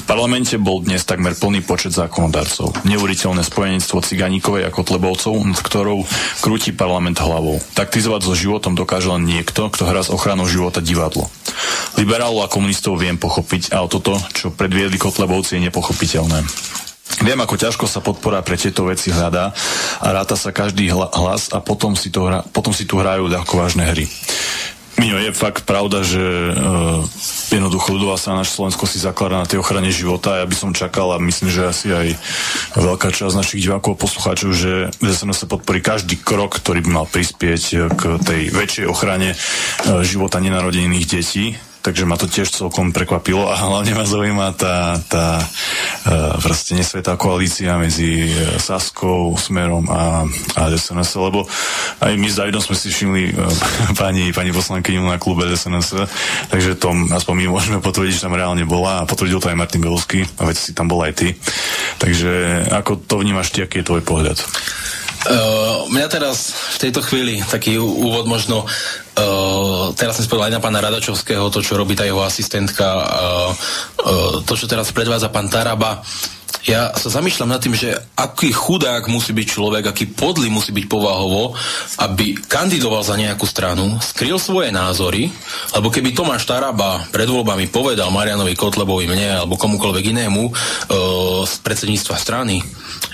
V 0.00 0.02
parlamente 0.08 0.56
bol 0.56 0.80
dnes 0.80 1.04
takmer 1.04 1.36
plný 1.36 1.60
počet 1.68 1.92
zákonodarcov. 1.92 2.88
Neuveriteľné 2.88 3.44
spojenectvo 3.44 4.00
Ciganíkovej 4.00 4.64
a 4.64 4.72
Kotlebovcov, 4.72 5.36
nad 5.44 5.60
ktorou 5.60 6.08
krúti 6.40 6.72
parlament 6.72 7.20
hlavou. 7.20 7.60
Taktizovať 7.76 8.24
so 8.24 8.32
životom 8.32 8.72
dokáže 8.72 9.12
len 9.12 9.28
niekto, 9.28 9.68
kto 9.68 9.84
hrá 9.84 10.00
s 10.00 10.08
ochranou 10.08 10.48
života 10.48 10.80
divadlo. 10.80 11.28
Liberálov 12.00 12.48
a 12.48 12.52
komunistov 12.52 12.96
viem 12.96 13.20
pochopiť, 13.20 13.76
ale 13.76 13.92
toto, 13.92 14.16
čo 14.32 14.56
predviedli 14.56 14.96
Kotlebovci, 14.96 15.60
je 15.60 15.68
nepochopiteľné. 15.68 16.40
Viem, 17.22 17.38
ako 17.40 17.56
ťažko 17.56 17.84
sa 17.88 18.04
podpora 18.04 18.44
pre 18.44 18.60
tieto 18.60 18.84
veci 18.84 19.08
hľadá 19.08 19.54
a 20.02 20.06
ráta 20.12 20.36
sa 20.36 20.52
každý 20.52 20.90
hlas 20.92 21.48
a 21.54 21.62
potom 21.64 21.96
si, 21.96 22.12
to 22.12 22.28
hra, 22.28 22.44
potom 22.52 22.76
si 22.76 22.84
tu 22.84 23.00
hrajú 23.00 23.30
ľahko 23.30 23.56
vážne 23.56 23.88
hry. 23.88 24.04
Mino, 24.96 25.20
je 25.20 25.28
fakt 25.28 25.68
pravda, 25.68 26.00
že 26.00 26.24
uh, 26.24 27.04
jednoducho 27.52 27.92
ľudová 27.92 28.16
sa 28.16 28.32
naš 28.32 28.56
Slovensko 28.56 28.88
si 28.88 28.96
zakladá 28.96 29.44
na 29.44 29.48
tej 29.48 29.60
ochrane 29.60 29.92
života. 29.92 30.40
Ja 30.40 30.48
by 30.48 30.56
som 30.56 30.72
čakal 30.72 31.12
a 31.12 31.20
myslím, 31.20 31.52
že 31.52 31.68
asi 31.68 31.92
aj 31.92 32.16
veľká 32.80 33.12
časť 33.12 33.36
našich 33.36 33.60
divákov 33.60 33.92
a 33.92 34.00
poslucháčov, 34.00 34.56
že 34.56 34.88
SNS 35.04 35.52
podporí 35.52 35.84
každý 35.84 36.16
krok, 36.16 36.64
ktorý 36.64 36.80
by 36.80 36.90
mal 36.90 37.06
prispieť 37.12 37.92
k 37.92 38.02
tej 38.24 38.40
väčšej 38.56 38.86
ochrane 38.88 39.36
uh, 39.36 40.00
života 40.00 40.40
nenarodených 40.40 41.06
detí 41.06 41.52
takže 41.86 42.02
ma 42.02 42.18
to 42.18 42.26
tiež 42.26 42.50
celkom 42.50 42.90
prekvapilo 42.90 43.46
a 43.46 43.54
hlavne 43.54 43.94
ma 43.94 44.02
zaujíma 44.02 44.58
tá, 44.58 44.98
tá 45.06 45.38
uh, 45.38 46.34
proste 46.42 46.74
nesvetá 46.74 47.14
koalícia 47.14 47.78
medzi 47.78 48.26
uh, 48.26 48.58
Saskou, 48.58 49.38
Smerom 49.38 49.86
a, 49.86 50.26
a 50.58 50.62
SNS, 50.74 51.14
lebo 51.22 51.46
aj 52.02 52.12
my 52.18 52.26
s 52.26 52.42
Davidom 52.42 52.58
sme 52.58 52.74
si 52.74 52.90
všimli 52.90 53.38
uh, 53.38 53.46
pani, 54.02 54.34
pani 54.34 54.50
poslankyňu 54.50 55.06
na 55.06 55.22
klube 55.22 55.46
SNS, 55.46 56.10
takže 56.50 56.74
tom 56.74 57.06
aspoň 57.14 57.46
my 57.46 57.54
môžeme 57.54 57.78
potvrdiť, 57.78 58.18
že 58.18 58.24
tam 58.26 58.34
reálne 58.34 58.66
bola 58.66 59.06
a 59.06 59.08
potvrdil 59.08 59.38
to 59.38 59.46
aj 59.46 59.54
Martin 59.54 59.78
Belovský 59.78 60.26
a 60.42 60.50
veď 60.50 60.56
si 60.58 60.74
tam 60.74 60.90
bol 60.90 61.06
aj 61.06 61.14
ty. 61.14 61.28
Takže 62.02 62.66
ako 62.74 62.98
to 63.06 63.22
vnímaš 63.22 63.54
ty, 63.54 63.62
aký 63.62 63.86
je 63.86 63.86
tvoj 63.86 64.02
pohľad? 64.02 64.42
Uh, 65.26 65.88
mňa 65.90 66.06
teraz 66.12 66.54
v 66.76 66.86
tejto 66.86 67.00
chvíli 67.02 67.42
taký 67.42 67.80
úvod 67.80 68.28
možno 68.28 68.62
uh, 68.62 69.90
teraz 69.96 70.20
som 70.20 70.28
spovedal 70.28 70.52
aj 70.52 70.54
na 70.54 70.62
pána 70.62 70.84
Radačovského, 70.84 71.50
to, 71.50 71.64
čo 71.64 71.74
robí 71.74 71.96
tá 71.96 72.06
jeho 72.06 72.20
asistentka, 72.22 72.86
uh, 72.86 73.50
uh, 74.06 74.34
to, 74.44 74.52
čo 74.54 74.70
teraz 74.70 74.92
predvádza 74.92 75.32
pán 75.32 75.50
Taraba, 75.50 76.04
ja 76.66 76.90
sa 76.98 77.08
zamýšľam 77.08 77.54
nad 77.54 77.62
tým, 77.62 77.78
že 77.78 77.94
aký 78.18 78.50
chudák 78.50 79.06
musí 79.06 79.30
byť 79.30 79.46
človek, 79.46 79.84
aký 79.86 80.10
podlý 80.10 80.50
musí 80.50 80.74
byť 80.74 80.86
povahovo, 80.90 81.54
aby 82.02 82.34
kandidoval 82.42 83.06
za 83.06 83.14
nejakú 83.14 83.46
stranu, 83.46 84.02
skryl 84.02 84.42
svoje 84.42 84.74
názory, 84.74 85.30
lebo 85.78 85.94
keby 85.94 86.10
Tomáš 86.10 86.50
Taraba 86.50 87.06
pred 87.14 87.30
voľbami 87.30 87.70
povedal 87.70 88.10
Marianovi 88.10 88.58
Kotlebovi, 88.58 89.06
mne 89.06 89.46
alebo 89.46 89.54
komukoľvek 89.54 90.04
inému 90.10 90.42
e, 90.42 90.52
z 91.46 91.54
predsedníctva 91.62 92.18
strany, 92.18 92.58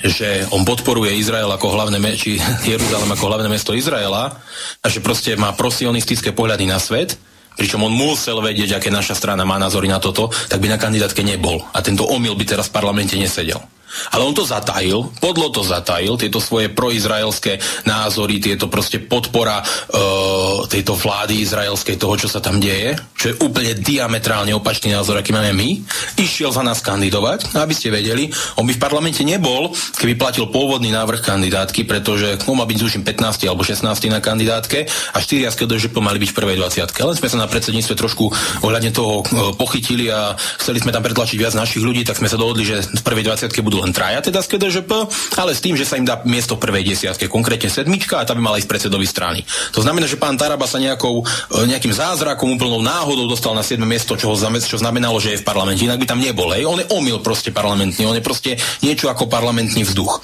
že 0.00 0.48
on 0.48 0.64
podporuje 0.64 1.12
Izrael 1.12 1.53
ako 1.53 1.76
hlavné 1.76 2.00
me- 2.00 2.16
či 2.16 2.40
Jeruzalem 2.72 3.12
ako 3.12 3.24
hlavné 3.28 3.53
mesto 3.53 3.76
Izraela 3.76 4.32
a 4.80 4.86
že 4.88 5.05
proste 5.05 5.36
má 5.36 5.53
prosionistické 5.53 6.32
pohľady 6.32 6.64
na 6.64 6.80
svet, 6.80 7.20
pričom 7.57 7.86
on 7.86 7.94
musel 7.96 8.44
vedieť, 8.44 8.76
aké 8.76 8.92
naša 8.92 9.16
strana 9.16 9.48
má 9.48 9.57
názory 9.57 9.88
na 9.88 9.96
toto, 9.96 10.28
tak 10.50 10.61
by 10.61 10.68
na 10.68 10.78
kandidátke 10.78 11.24
nebol. 11.24 11.64
A 11.72 11.80
tento 11.80 12.05
omyl 12.05 12.36
by 12.36 12.44
teraz 12.44 12.68
v 12.68 12.76
parlamente 12.76 13.16
nesedel. 13.16 13.72
Ale 14.12 14.24
on 14.24 14.34
to 14.34 14.45
zatajil, 14.47 15.12
podlo 15.20 15.53
to 15.53 15.61
zatajil, 15.61 16.16
tieto 16.16 16.40
svoje 16.40 16.72
proizraelské 16.72 17.61
názory, 17.84 18.40
tieto 18.40 18.66
proste 18.68 18.99
podpora 19.03 19.61
uh, 19.61 20.64
tejto 20.66 20.97
vlády 20.97 21.45
izraelskej, 21.45 22.01
toho, 22.01 22.14
čo 22.16 22.28
sa 22.28 22.40
tam 22.40 22.59
deje, 22.59 22.97
čo 23.14 23.32
je 23.32 23.38
úplne 23.45 23.76
diametrálne 23.76 24.57
opačný 24.57 24.97
názor, 24.97 25.20
aký 25.20 25.36
máme 25.36 25.53
my, 25.53 25.84
išiel 26.16 26.51
za 26.51 26.64
nás 26.64 26.80
kandidovať, 26.80 27.53
aby 27.59 27.74
ste 27.76 27.93
vedeli, 27.93 28.32
on 28.57 28.64
by 28.64 28.72
v 28.74 28.82
parlamente 28.82 29.20
nebol, 29.22 29.70
keby 30.01 30.16
platil 30.16 30.49
pôvodný 30.49 30.88
návrh 30.90 31.20
kandidátky, 31.20 31.84
pretože 31.84 32.40
on 32.49 32.57
má 32.57 32.64
byť 32.64 32.78
zúšim 32.80 33.03
15 33.05 33.45
alebo 33.47 33.62
16 33.62 33.84
na 34.09 34.20
kandidátke 34.24 34.88
a 34.88 35.18
4 35.20 35.53
z 35.53 35.57
KDŽP 35.62 35.95
mali 36.01 36.18
byť 36.18 36.30
v 36.32 36.36
prvej 36.36 36.57
20. 36.59 36.88
Len 36.88 37.16
sme 37.18 37.28
sa 37.28 37.38
na 37.38 37.47
predsedníctve 37.47 37.95
trošku 37.95 38.24
ohľadne 38.64 38.90
toho 38.90 39.20
uh, 39.20 39.53
pochytili 39.55 40.09
a 40.09 40.34
chceli 40.59 40.80
sme 40.80 40.95
tam 40.95 41.05
pretlačiť 41.05 41.36
viac 41.36 41.55
našich 41.55 41.84
ľudí, 41.84 42.03
tak 42.03 42.18
sme 42.18 42.30
sa 42.30 42.40
dohodli, 42.40 42.64
že 42.64 42.80
v 42.82 43.03
prvej 43.05 43.28
20 43.28 43.53
budú 43.62 43.82
len 43.83 43.91
traja 43.91 44.22
teda 44.22 44.39
z 44.39 44.55
KDŽP, 44.55 44.91
ale 45.37 45.51
s 45.53 45.61
tým, 45.61 45.74
že 45.74 45.83
sa 45.83 45.99
im 45.99 46.07
dá 46.07 46.22
miesto 46.22 46.55
prvej 46.55 46.87
desiatke, 46.87 47.26
konkrétne 47.26 47.66
sedmička 47.66 48.22
a 48.22 48.26
tá 48.26 48.33
by 48.33 48.43
mala 48.43 48.62
ísť 48.62 48.70
predsedovi 48.70 49.05
strany. 49.05 49.43
To 49.74 49.83
znamená, 49.83 50.07
že 50.07 50.20
pán 50.20 50.39
Taraba 50.39 50.70
sa 50.70 50.78
nejakou, 50.78 51.26
e, 51.26 51.66
nejakým 51.66 51.91
zázrakom, 51.91 52.55
úplnou 52.55 52.78
náhodou 52.78 53.26
dostal 53.26 53.59
na 53.59 53.66
7 53.66 53.83
miesto, 53.83 54.14
čo, 54.14 54.30
čo 54.39 54.78
znamenalo, 54.78 55.18
že 55.18 55.35
je 55.35 55.41
v 55.43 55.47
parlamente, 55.47 55.83
inak 55.83 55.99
by 55.99 56.07
tam 56.07 56.22
nebol. 56.22 56.55
Hej. 56.55 56.64
On 56.64 56.78
je 56.78 56.87
omyl 56.95 57.18
proste 57.18 57.51
parlamentný, 57.51 58.07
on 58.07 58.16
je 58.16 58.24
proste 58.24 58.55
niečo 58.80 59.11
ako 59.11 59.26
parlamentný 59.26 59.83
vzduch. 59.83 60.22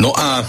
No 0.00 0.16
a 0.16 0.42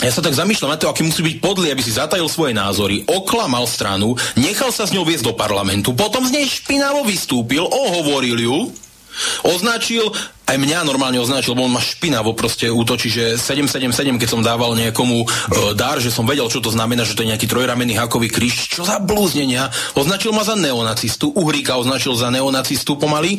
ja 0.00 0.10
sa 0.10 0.24
tak 0.24 0.32
zamýšľam 0.32 0.72
na 0.72 0.80
to, 0.80 0.88
aký 0.88 1.04
musí 1.04 1.20
byť 1.20 1.36
podlý, 1.38 1.68
aby 1.70 1.84
si 1.84 1.92
zatajil 1.92 2.26
svoje 2.26 2.56
názory, 2.56 3.04
oklamal 3.04 3.68
stranu, 3.68 4.16
nechal 4.40 4.72
sa 4.72 4.88
s 4.88 4.94
ňou 4.96 5.04
viesť 5.04 5.28
do 5.28 5.34
parlamentu, 5.36 5.92
potom 5.92 6.24
z 6.24 6.32
nej 6.32 6.46
špinavo 6.48 7.04
vystúpil, 7.04 7.62
ohovoril 7.62 8.40
ju, 8.40 8.58
označil 9.44 10.08
aj 10.46 10.56
mňa 10.58 10.84
normálne 10.84 11.18
označil, 11.22 11.54
lebo 11.54 11.70
on 11.70 11.74
ma 11.74 11.82
špinavo 11.82 12.34
proste 12.34 12.66
útočí, 12.66 13.08
že 13.08 13.38
777, 13.38 14.18
keď 14.18 14.28
som 14.28 14.40
dával 14.42 14.74
niekomu 14.74 15.22
e, 15.22 15.26
dar, 15.78 16.02
že 16.02 16.10
som 16.10 16.26
vedel, 16.26 16.46
čo 16.50 16.58
to 16.58 16.74
znamená, 16.74 17.06
že 17.06 17.14
to 17.14 17.22
je 17.22 17.30
nejaký 17.30 17.46
trojramenný 17.46 17.94
hakový 17.94 18.28
kríž, 18.28 18.68
čo 18.68 18.82
za 18.82 18.98
blúznenia. 18.98 19.70
Označil 19.94 20.34
ma 20.34 20.42
za 20.42 20.58
neonacistu, 20.58 21.30
Uhríka 21.32 21.78
označil 21.78 22.18
za 22.18 22.28
neonacistu 22.28 22.98
pomaly, 22.98 23.38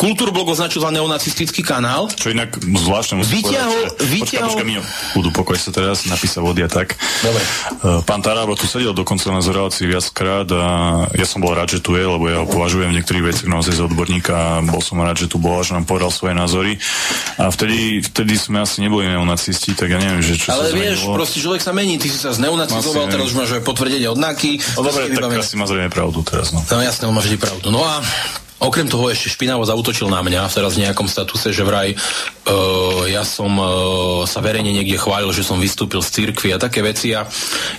Kultúrblog 0.00 0.56
označil 0.56 0.80
za 0.80 0.90
neonacistický 0.90 1.60
kanál. 1.60 2.08
Čo 2.10 2.32
inak 2.32 2.56
zvláštne 2.58 3.20
musím 3.20 3.44
vyťahol, 3.44 3.82
povedať. 3.92 4.08
Vyťahol... 4.08 4.52
Počka, 4.56 4.64
počka, 4.64 5.12
budú 5.14 5.28
pokoj 5.36 5.56
sa 5.60 5.70
teraz, 5.70 6.08
napísa 6.08 6.40
vodia 6.40 6.66
tak. 6.66 6.96
Dobre. 7.20 7.44
E, 7.44 8.02
pán 8.08 8.24
Tarábo 8.24 8.56
tu 8.56 8.64
sedel 8.64 8.96
dokonca 8.96 9.28
na 9.28 9.44
relácii 9.44 9.84
viackrát 9.84 10.48
a 10.48 10.64
ja 11.12 11.26
som 11.28 11.44
bol 11.44 11.52
rád, 11.52 11.76
že 11.76 11.84
tu 11.84 11.94
je, 11.94 12.04
lebo 12.04 12.24
ja 12.26 12.40
ho 12.42 12.46
považujem 12.48 12.88
v 12.88 12.96
niektorých 12.98 13.24
veciach 13.30 13.48
naozaj 13.52 13.76
za 13.76 13.84
odborníka 13.84 14.32
a 14.32 14.52
bol 14.64 14.80
som 14.80 14.98
rád, 14.98 15.20
že 15.22 15.28
tu 15.28 15.36
bol 15.36 15.60
a 15.60 15.62
že 15.62 15.76
nám 15.76 15.84
povedal 15.84 16.10
svoje 16.22 16.38
názory. 16.38 16.72
A 17.42 17.50
vtedy, 17.50 17.98
vtedy 17.98 18.38
sme 18.38 18.62
asi 18.62 18.78
neboli 18.78 19.10
neonacisti, 19.10 19.74
tak 19.74 19.90
ja 19.90 19.98
neviem, 19.98 20.22
že 20.22 20.38
čo 20.38 20.54
Ale 20.54 20.70
sa 20.70 20.78
vieš, 20.78 21.02
zmenilo. 21.02 21.18
proste 21.18 21.38
človek 21.42 21.60
sa 21.66 21.74
mení, 21.74 21.98
ty 21.98 22.06
si 22.06 22.14
sa 22.14 22.30
zneonacizoval, 22.30 23.10
teraz 23.10 23.26
už 23.26 23.34
máš 23.34 23.50
aj 23.58 23.62
potvrdenie 23.66 24.06
od 24.06 24.22
NAKY. 24.22 24.78
No 24.78 24.86
dobre, 24.86 25.10
tak 25.10 25.34
asi 25.42 25.58
má 25.58 25.66
zrejme 25.66 25.90
pravdu 25.90 26.22
teraz. 26.22 26.54
No. 26.54 26.62
No 26.62 26.78
jasné, 26.78 27.10
on 27.10 27.14
má 27.18 27.22
vždy 27.26 27.42
pravdu. 27.42 27.74
No 27.74 27.82
a 27.82 27.98
Okrem 28.62 28.86
toho 28.86 29.10
ešte 29.10 29.26
špinavo 29.26 29.66
zautočil 29.66 30.06
na 30.06 30.22
mňa 30.22 30.46
teraz 30.46 30.78
v 30.78 30.86
nejakom 30.86 31.10
statuse, 31.10 31.50
že 31.50 31.66
vraj 31.66 31.98
uh, 31.98 33.02
ja 33.10 33.26
som 33.26 33.50
uh, 33.58 34.22
sa 34.22 34.38
verejne 34.38 34.70
niekde 34.70 35.02
chválil, 35.02 35.34
že 35.34 35.42
som 35.42 35.58
vystúpil 35.58 35.98
z 35.98 36.22
cirkvi 36.22 36.54
a 36.54 36.62
také 36.62 36.78
veci 36.78 37.10
a 37.10 37.26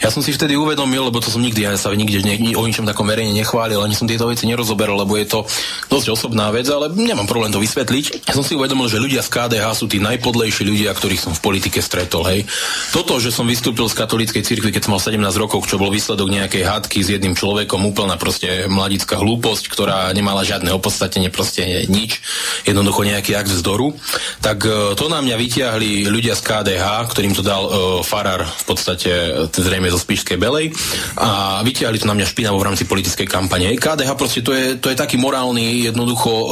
ja 0.04 0.10
som 0.12 0.20
si 0.20 0.36
vtedy 0.36 0.60
uvedomil, 0.60 1.08
lebo 1.08 1.24
to 1.24 1.32
som 1.32 1.40
nikdy, 1.40 1.64
ja 1.64 1.80
sa 1.80 1.88
nikde 1.96 2.20
ne, 2.28 2.36
o 2.60 2.64
ničom 2.68 2.84
takom 2.84 3.08
verejne 3.08 3.32
nechválil, 3.32 3.80
ani 3.80 3.96
som 3.96 4.12
tieto 4.12 4.28
veci 4.28 4.44
nerozoberal, 4.44 5.00
lebo 5.00 5.16
je 5.16 5.24
to 5.32 5.40
dosť 5.88 6.08
osobná 6.12 6.52
vec, 6.52 6.68
ale 6.68 6.92
nemám 6.92 7.32
problém 7.32 7.56
to 7.56 7.64
vysvetliť. 7.64 8.28
Ja 8.28 8.36
som 8.36 8.44
si 8.44 8.60
uvedomil, 8.60 8.92
že 8.92 9.00
ľudia 9.00 9.24
z 9.24 9.32
KDH 9.32 9.66
sú 9.80 9.88
tí 9.88 10.04
najpodlejší 10.04 10.68
ľudia, 10.68 10.92
ktorých 10.92 11.24
som 11.24 11.32
v 11.32 11.40
politike 11.40 11.80
stretol. 11.80 12.28
Hej. 12.28 12.44
Toto, 12.92 13.24
že 13.24 13.32
som 13.32 13.48
vystúpil 13.48 13.88
z 13.88 13.96
katolíckej 13.96 14.44
cirkvi, 14.44 14.76
keď 14.76 14.92
som 14.92 15.00
mal 15.00 15.02
17 15.02 15.16
rokov, 15.40 15.64
čo 15.64 15.80
bol 15.80 15.96
výsledok 15.96 16.28
nejakej 16.28 16.68
hádky 16.68 17.00
s 17.00 17.10
jedným 17.16 17.40
človekom, 17.40 17.80
úplná 17.88 18.20
proste 18.20 18.68
mladická 18.68 19.16
hlúposť, 19.24 19.72
ktorá 19.72 20.12
nemala 20.12 20.44
žiadne 20.44 20.73
opodstatnenie, 20.76 21.30
proste 21.30 21.86
nič, 21.88 22.20
jednoducho 22.68 23.06
nejaký 23.06 23.38
akt 23.38 23.52
vzdoru, 23.52 23.94
tak 24.42 24.66
e, 24.66 24.98
to 24.98 25.06
na 25.08 25.22
mňa 25.24 25.36
vyťahli 25.38 26.10
ľudia 26.10 26.34
z 26.34 26.42
KDH, 26.44 26.86
ktorým 27.12 27.34
to 27.34 27.44
dal 27.46 27.64
uh, 27.64 27.72
Farar 28.04 28.44
v 28.44 28.64
podstate 28.66 29.12
e, 29.12 29.48
zrejme 29.50 29.88
zo 29.88 30.00
Spišskej 30.00 30.38
Belej 30.38 30.74
a 31.20 31.62
vyťahli 31.62 32.02
to 32.02 32.10
na 32.10 32.16
mňa 32.18 32.28
špinavo 32.28 32.60
v 32.60 32.68
rámci 32.68 32.84
politickej 32.84 33.28
kampane. 33.28 33.76
KDH 33.78 34.12
proste 34.18 34.42
to 34.42 34.52
je, 34.52 34.78
to 34.80 34.90
je 34.90 34.98
taký 34.98 35.20
morálny 35.20 35.88
jednoducho 35.92 36.32
uh, 36.32 36.52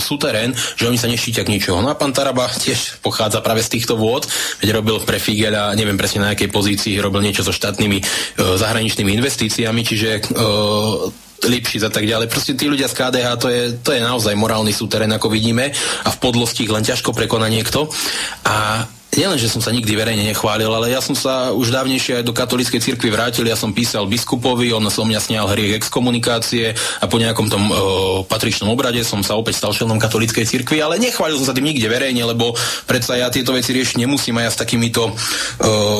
suterén, 0.00 0.54
že 0.54 0.88
oni 0.88 0.98
sa 0.98 1.10
nešítia 1.10 1.44
k 1.44 1.52
ničoho. 1.52 1.82
No 1.82 1.92
a 1.92 1.98
pán 1.98 2.14
Taraba 2.14 2.48
tiež 2.64 3.00
pochádza 3.04 3.42
práve 3.44 3.62
z 3.62 3.78
týchto 3.78 3.98
vôd, 3.98 4.26
veď 4.62 4.80
robil 4.80 4.96
pre 5.04 5.20
Figela, 5.20 5.76
neviem 5.76 5.98
presne 5.98 6.24
na 6.24 6.32
akej 6.32 6.48
pozícii, 6.50 7.02
robil 7.02 7.22
niečo 7.22 7.44
so 7.44 7.52
štátnymi 7.52 7.98
uh, 8.00 8.56
zahraničnými 8.56 9.12
investíciami, 9.14 9.80
čiže 9.82 10.10
uh, 10.32 11.25
Lipšic 11.44 11.82
a 11.84 11.90
tak 11.92 12.08
ďalej. 12.08 12.32
Proste 12.32 12.56
tí 12.56 12.64
ľudia 12.70 12.88
z 12.88 12.96
KDH, 12.96 13.28
to 13.36 13.48
je, 13.52 13.62
to 13.84 13.90
je 13.92 14.00
naozaj 14.00 14.32
morálny 14.32 14.72
súterén, 14.72 15.12
ako 15.12 15.28
vidíme 15.28 15.68
a 16.04 16.08
v 16.08 16.20
podlosti 16.22 16.64
len 16.70 16.82
ťažko 16.82 17.12
prekoná 17.12 17.46
niekto. 17.52 17.92
A 18.48 18.88
nielen, 19.14 19.38
že 19.40 19.48
som 19.48 19.64
sa 19.64 19.72
nikdy 19.72 19.96
verejne 19.96 20.26
nechválil, 20.28 20.68
ale 20.68 20.92
ja 20.92 21.00
som 21.00 21.16
sa 21.16 21.54
už 21.54 21.72
dávnejšie 21.72 22.20
aj 22.20 22.24
do 22.26 22.36
katolíckej 22.36 22.82
cirkvi 22.82 23.08
vrátil, 23.08 23.48
ja 23.48 23.56
som 23.56 23.72
písal 23.72 24.04
biskupovi, 24.10 24.74
on 24.74 24.84
so 24.92 25.06
mňa 25.06 25.20
snial 25.22 25.46
hriech 25.48 25.80
exkomunikácie 25.80 26.76
a 27.00 27.04
po 27.08 27.16
nejakom 27.16 27.46
tom 27.48 27.64
e, 27.66 27.72
patričnom 28.28 28.68
obrade 28.68 29.00
som 29.06 29.24
sa 29.24 29.38
opäť 29.38 29.62
stal 29.62 29.72
členom 29.72 29.96
katolíckej 29.96 30.44
cirkvi, 30.44 30.82
ale 30.84 31.00
nechválil 31.00 31.40
som 31.40 31.48
sa 31.48 31.56
tým 31.56 31.64
nikde 31.70 31.88
verejne, 31.88 32.20
lebo 32.28 32.52
predsa 32.84 33.16
ja 33.16 33.32
tieto 33.32 33.56
veci 33.56 33.72
riešiť 33.72 33.96
nemusím 34.04 34.36
a 34.36 34.46
ja 34.46 34.50
s 34.52 34.60
takýmito 34.60 35.08
e, 35.08 35.12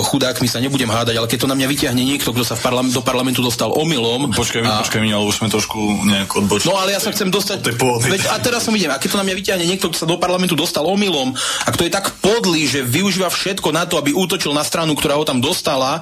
chudákmi 0.05 0.49
sa 0.51 0.61
nebudem 0.61 0.91
hádať, 0.93 1.17
ale 1.17 1.31
keď 1.31 1.39
to 1.47 1.51
na 1.51 1.57
mňa 1.57 1.69
vyťahne 1.73 2.03
niekto, 2.05 2.37
kto 2.37 2.45
sa 2.45 2.55
v 2.59 2.63
parlament, 2.69 2.93
do 2.93 3.01
parlamentu 3.01 3.41
dostal 3.41 3.73
omylom. 3.73 4.35
Počkaj 4.37 4.61
mi, 4.61 4.69
a... 4.69 4.83
počkaj 4.85 5.01
mi, 5.01 5.11
ale 5.15 5.25
už 5.25 5.41
sme 5.41 5.49
trošku 5.49 5.79
nejak 6.05 6.31
odbočili. 6.37 6.69
No 6.69 6.77
ale 6.77 6.93
ja 6.93 7.01
sa 7.01 7.09
chcem 7.15 7.33
dostať. 7.33 7.65
Veď, 8.13 8.29
a 8.29 8.37
teraz 8.43 8.69
som 8.69 8.77
idem, 8.77 8.93
a 8.93 9.01
keď 9.01 9.17
to 9.17 9.21
na 9.21 9.27
mňa 9.27 9.37
vyťahne 9.41 9.65
niekto, 9.65 9.89
kto 9.89 10.05
sa 10.05 10.09
do 10.09 10.21
parlamentu 10.21 10.53
dostal 10.53 10.85
omylom 10.85 11.33
a 11.65 11.69
kto 11.73 11.89
je 11.89 11.93
tak 11.93 12.13
podlý, 12.21 12.69
že 12.69 12.85
vy 12.85 12.96
využíva 12.97 13.29
všetko 13.29 13.69
na 13.77 13.85
to, 13.85 14.01
aby 14.01 14.17
útočil 14.17 14.57
na 14.57 14.65
stranu, 14.65 14.97
ktorá 14.97 15.21
ho 15.21 15.29
tam 15.29 15.45
dostala, 15.45 16.01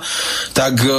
tak 0.54 0.78
uh, 0.78 0.94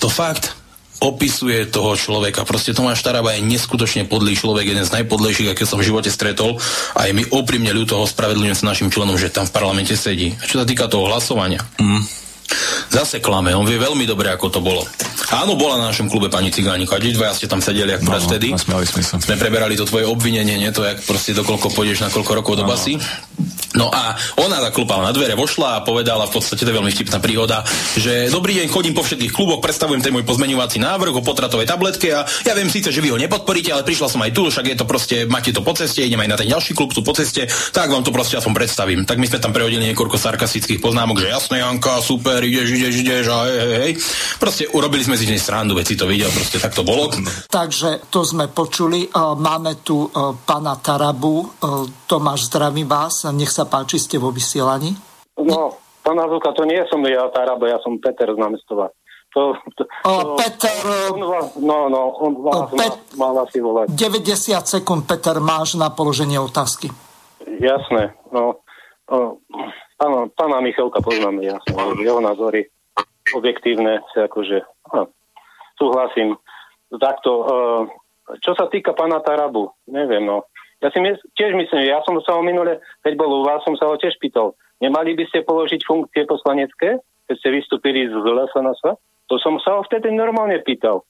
to 0.00 0.08
fakt 0.08 0.56
opisuje 0.98 1.70
toho 1.70 1.94
človeka. 1.94 2.42
Proste 2.42 2.74
Tomáš 2.74 3.06
Taraba 3.06 3.34
je 3.38 3.46
neskutočne 3.46 4.10
podlý 4.10 4.34
človek, 4.34 4.66
jeden 4.66 4.82
z 4.82 4.94
najpodlejších, 4.98 5.54
aké 5.54 5.62
som 5.62 5.78
v 5.78 5.86
živote 5.86 6.10
stretol 6.10 6.58
a 6.98 7.06
je 7.06 7.14
mi 7.14 7.22
úprimne 7.30 7.70
ľúto, 7.70 8.02
ospravedlňujem 8.02 8.58
sa 8.58 8.70
našim 8.74 8.90
členom, 8.90 9.14
že 9.14 9.30
tam 9.30 9.46
v 9.46 9.54
parlamente 9.54 9.94
sedí. 9.94 10.34
A 10.42 10.44
čo 10.46 10.58
sa 10.58 10.66
týka 10.66 10.90
toho 10.90 11.06
hlasovania, 11.06 11.62
mm. 11.78 12.27
Zase 12.88 13.20
klame, 13.20 13.52
on 13.54 13.68
vie 13.68 13.78
veľmi 13.78 14.04
dobre, 14.08 14.32
ako 14.32 14.46
to 14.48 14.60
bolo. 14.60 14.82
Áno, 15.28 15.60
bola 15.60 15.76
na 15.76 15.92
našom 15.92 16.08
klube 16.08 16.32
pani 16.32 16.48
Cigánika, 16.48 16.96
a 16.96 17.00
dvaja 17.00 17.36
ste 17.36 17.46
tam 17.50 17.60
sedeli 17.60 17.92
akurát 17.92 18.24
no, 18.24 18.28
vtedy. 18.32 18.48
No, 18.52 18.58
sme, 18.58 19.04
sme 19.04 19.36
preberali 19.36 19.76
to 19.76 19.84
tvoje 19.84 20.08
obvinenie, 20.08 20.56
nie 20.56 20.72
to, 20.72 20.84
jak 20.84 21.04
proste 21.04 21.36
dokoľko 21.36 21.72
pôjdeš 21.76 22.00
na 22.00 22.08
koľko 22.08 22.32
rokov 22.40 22.54
do 22.56 22.64
basy. 22.64 22.96
No 23.76 23.92
a 23.92 24.16
ona 24.40 24.64
zaklopala 24.64 25.04
na 25.04 25.12
dvere, 25.12 25.36
vošla 25.36 25.78
a 25.78 25.84
povedala 25.84 26.24
v 26.24 26.40
podstate, 26.40 26.64
to 26.64 26.72
je 26.72 26.78
veľmi 26.80 26.88
vtipná 26.88 27.20
príhoda, 27.20 27.60
že 28.00 28.32
dobrý 28.32 28.56
deň, 28.64 28.72
chodím 28.72 28.96
po 28.96 29.04
všetkých 29.04 29.28
kluboch, 29.28 29.60
predstavujem 29.60 30.00
ten 30.00 30.08
môj 30.08 30.24
pozmeňovací 30.24 30.80
návrh 30.80 31.20
o 31.20 31.22
potratovej 31.22 31.68
tabletke 31.68 32.08
a 32.16 32.24
ja 32.24 32.56
viem 32.56 32.72
síce, 32.72 32.88
že 32.88 33.04
vy 33.04 33.12
ho 33.12 33.20
nepodporíte, 33.20 33.68
ale 33.68 33.84
prišla 33.84 34.08
som 34.08 34.24
aj 34.24 34.32
tu, 34.32 34.48
však 34.48 34.72
je 34.72 34.76
to 34.80 34.88
proste, 34.88 35.16
máte 35.28 35.52
to 35.52 35.60
po 35.60 35.76
ceste, 35.76 36.00
idem 36.00 36.16
aj 36.16 36.30
na 36.32 36.36
ten 36.40 36.48
ďalší 36.48 36.72
klub 36.72 36.96
tu 36.96 37.04
po 37.04 37.12
ceste, 37.12 37.44
tak 37.76 37.92
vám 37.92 38.00
to 38.00 38.08
proste 38.08 38.40
aspoň 38.40 38.56
predstavím. 38.56 39.00
Tak 39.04 39.20
my 39.20 39.28
sme 39.28 39.36
tam 39.36 39.52
prehodili 39.52 39.84
niekoľko 39.92 40.16
sarkastických 40.16 40.80
poznámok, 40.80 41.20
že 41.20 41.28
jasné, 41.28 41.60
Janka, 41.60 42.00
super, 42.00 42.37
ideš, 42.46 42.68
ideš, 42.70 42.94
ideš 43.02 43.24
a 43.32 43.38
hej, 43.50 43.74
hej. 43.82 43.92
Proste 44.38 44.70
urobili 44.70 45.02
sme 45.02 45.18
si 45.18 45.26
dnes 45.26 45.42
srandu, 45.42 45.74
veci 45.74 45.98
to 45.98 46.06
videl, 46.06 46.30
proste 46.30 46.62
tak 46.62 46.76
to 46.76 46.86
bolo. 46.86 47.10
Takže 47.50 48.06
to 48.12 48.22
sme 48.22 48.46
počuli. 48.52 49.10
Máme 49.16 49.82
tu 49.82 50.06
pana 50.46 50.78
Tarabu. 50.78 51.58
Tomáš, 52.06 52.52
zdravím 52.52 52.86
vás. 52.86 53.26
Nech 53.34 53.50
sa 53.50 53.66
páči, 53.66 53.98
ste 53.98 54.22
vo 54.22 54.30
vysielaní? 54.30 54.94
No, 55.38 55.78
Pán 56.08 56.16
Hazuka, 56.16 56.56
to 56.56 56.64
nie 56.64 56.80
som 56.88 57.04
ja 57.04 57.28
Tarabo, 57.28 57.68
ja 57.68 57.76
som 57.84 58.00
Peter 58.00 58.32
z 58.32 58.38
námestova. 58.40 58.88
To, 59.36 59.52
to, 59.76 59.84
o, 60.08 60.12
to, 60.24 60.40
Peter... 60.40 60.72
On 61.12 61.20
vás, 61.20 61.46
no, 61.60 61.92
no, 61.92 62.16
on 62.16 62.32
vás 62.40 62.72
Pet, 62.72 62.96
mal, 63.20 63.36
mal 63.36 63.44
asi 63.44 63.60
volať. 63.60 63.92
90 63.92 64.56
sekúnd, 64.64 65.04
Peter, 65.04 65.36
máš 65.36 65.76
na 65.76 65.92
položenie 65.92 66.40
otázky. 66.40 66.88
Jasné, 67.44 68.16
no. 68.32 68.64
O, 69.12 69.36
pána, 69.98 70.30
pána 70.32 70.62
Michalka 70.62 71.02
poznáme, 71.02 71.44
jasné, 71.44 71.74
jeho 71.98 72.22
názory 72.22 72.70
objektívne, 73.34 74.00
si 74.14 74.18
akože 74.24 74.64
no, 74.94 75.12
súhlasím. 75.76 76.38
Takto, 76.88 77.30
uh, 77.44 77.82
čo 78.40 78.56
sa 78.56 78.70
týka 78.72 78.96
pána 78.96 79.20
Tarabu, 79.20 79.68
neviem, 79.90 80.24
no. 80.24 80.48
Ja 80.78 80.94
si 80.94 81.02
my, 81.02 81.18
tiež 81.34 81.58
myslím, 81.58 81.90
ja 81.90 82.00
som 82.06 82.16
sa 82.22 82.38
o 82.38 82.42
minule, 82.46 82.78
keď 83.02 83.12
bol 83.18 83.28
u 83.28 83.42
vás, 83.44 83.60
som 83.66 83.74
sa 83.74 83.90
ho 83.90 83.98
tiež 83.98 84.16
pýtal, 84.22 84.54
nemali 84.78 85.18
by 85.18 85.26
ste 85.28 85.44
položiť 85.44 85.82
funkcie 85.84 86.22
poslanecké, 86.24 87.02
keď 87.28 87.34
ste 87.34 87.48
vystúpili 87.52 88.06
z 88.08 88.14
LSNS? 88.14 88.96
To 89.28 89.36
som 89.36 89.60
sa 89.60 89.76
ho 89.76 89.84
vtedy 89.84 90.08
normálne 90.14 90.62
pýtal. 90.64 91.04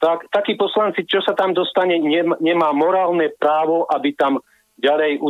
Tak, 0.00 0.32
takí 0.32 0.56
poslanci, 0.56 1.04
čo 1.04 1.20
sa 1.20 1.36
tam 1.36 1.52
dostane, 1.52 2.00
nemá 2.42 2.74
morálne 2.74 3.30
právo, 3.38 3.86
aby 3.86 4.16
tam 4.16 4.40
ďalej 4.82 5.22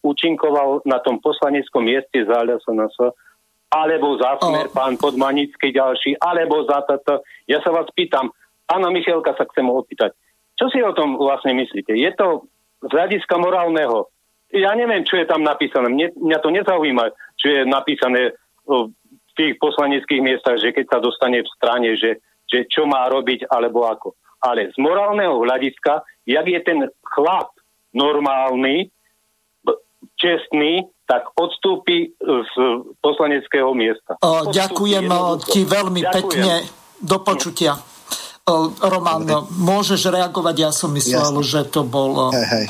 účinkoval 0.00 0.88
na 0.88 0.98
tom 1.04 1.20
poslaneckom 1.20 1.84
mieste 1.84 2.24
za 2.24 2.40
LSNS, 2.40 3.12
alebo 3.68 4.16
za 4.16 4.40
smer, 4.40 4.70
oh. 4.70 4.72
pán 4.72 4.96
Podmanický 4.96 5.70
ďalší, 5.70 6.16
alebo 6.18 6.64
za 6.64 6.80
toto. 6.88 7.20
Ja 7.44 7.60
sa 7.60 7.70
vás 7.70 7.86
pýtam, 7.92 8.32
pána 8.64 8.88
Michalka 8.88 9.36
sa 9.36 9.44
chcem 9.44 9.68
opýtať, 9.68 10.16
čo 10.54 10.70
si 10.70 10.78
o 10.80 10.94
tom 10.94 11.18
vlastne 11.18 11.52
myslíte? 11.58 11.92
Je 11.98 12.10
to 12.14 12.46
z 12.80 12.90
hľadiska 12.94 13.34
morálneho, 13.36 14.08
ja 14.54 14.70
neviem, 14.78 15.02
čo 15.02 15.18
je 15.18 15.26
tam 15.26 15.42
napísané, 15.42 15.90
mne, 15.90 16.14
mňa 16.14 16.38
to 16.38 16.50
nezaujíma, 16.54 17.04
čo 17.34 17.46
je 17.50 17.60
napísané 17.66 18.38
v 18.70 19.32
tých 19.34 19.58
poslaneckých 19.58 20.22
miestach, 20.22 20.62
že 20.62 20.70
keď 20.70 20.94
sa 20.94 20.98
dostane 21.02 21.42
v 21.42 21.52
strane, 21.58 21.98
že, 21.98 22.22
že 22.46 22.70
čo 22.70 22.86
má 22.86 23.10
robiť, 23.10 23.50
alebo 23.50 23.82
ako. 23.90 24.14
Ale 24.38 24.70
z 24.70 24.78
morálneho 24.78 25.42
hľadiska, 25.42 26.06
jak 26.22 26.46
je 26.46 26.60
ten 26.62 26.78
chlap 27.02 27.50
normálny, 27.90 28.93
čestný, 30.16 30.88
tak 31.04 31.28
odstúpi 31.36 32.16
z 32.20 32.52
poslaneckého 32.98 33.70
miesta. 33.76 34.16
O, 34.24 34.48
ďakujem 34.48 35.04
ti 35.44 35.62
veľmi 35.68 36.00
ďakujem. 36.00 36.16
pekne. 36.16 36.54
Do 37.04 37.20
počutia. 37.20 37.76
O, 38.44 38.72
Roman, 38.76 39.24
Dobre. 39.24 39.52
môžeš 39.56 40.08
reagovať? 40.08 40.54
Ja 40.60 40.70
som 40.72 40.92
myslel, 40.92 41.32
Jasne. 41.32 41.44
že 41.44 41.60
to 41.68 41.84
bol... 41.84 42.32
Hej, 42.32 42.46
hej. 42.48 42.66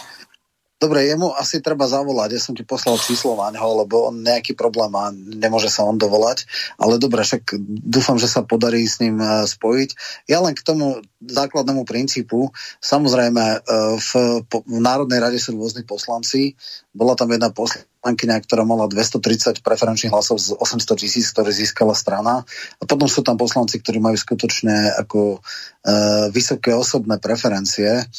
Dobre, 0.75 1.07
jemu 1.07 1.31
asi 1.39 1.63
treba 1.63 1.87
zavolať, 1.87 2.35
ja 2.35 2.41
som 2.43 2.53
ti 2.53 2.67
poslal 2.67 2.99
číslo 2.99 3.39
neho, 3.39 3.71
lebo 3.87 4.11
on 4.11 4.27
nejaký 4.27 4.59
problém 4.59 4.91
má, 4.91 5.15
nemôže 5.15 5.71
sa 5.71 5.87
on 5.87 5.95
dovolať, 5.95 6.51
ale 6.83 6.99
dobre, 6.99 7.23
však 7.23 7.57
dúfam, 7.79 8.19
že 8.19 8.27
sa 8.27 8.43
podarí 8.43 8.83
s 8.83 8.99
ním 8.99 9.23
e, 9.23 9.47
spojiť. 9.47 9.91
Ja 10.27 10.43
len 10.43 10.53
k 10.59 10.67
tomu 10.67 10.99
základnému 11.23 11.87
princípu, 11.87 12.51
samozrejme 12.83 13.45
e, 13.55 13.59
v, 13.97 14.11
v 14.51 14.79
Národnej 14.83 15.23
rade 15.23 15.39
sú 15.39 15.55
rôzni 15.55 15.87
poslanci, 15.87 16.59
bola 16.91 17.15
tam 17.15 17.31
jedna 17.31 17.55
poslankyňa, 17.55 18.43
ktorá 18.43 18.67
mala 18.67 18.91
230 18.91 19.63
preferenčných 19.63 20.11
hlasov 20.11 20.43
z 20.43 20.59
800 20.59 21.01
tisíc, 21.01 21.31
ktoré 21.31 21.55
získala 21.55 21.95
strana. 21.95 22.43
A 22.79 22.83
potom 22.85 23.07
sú 23.07 23.23
tam 23.23 23.39
poslanci, 23.39 23.79
ktorí 23.79 24.03
majú 24.03 24.19
skutočne 24.19 24.95
ako 25.01 25.39
e, 25.39 26.29
vysoké 26.35 26.75
osobné 26.75 27.23
preferencie. 27.23 28.11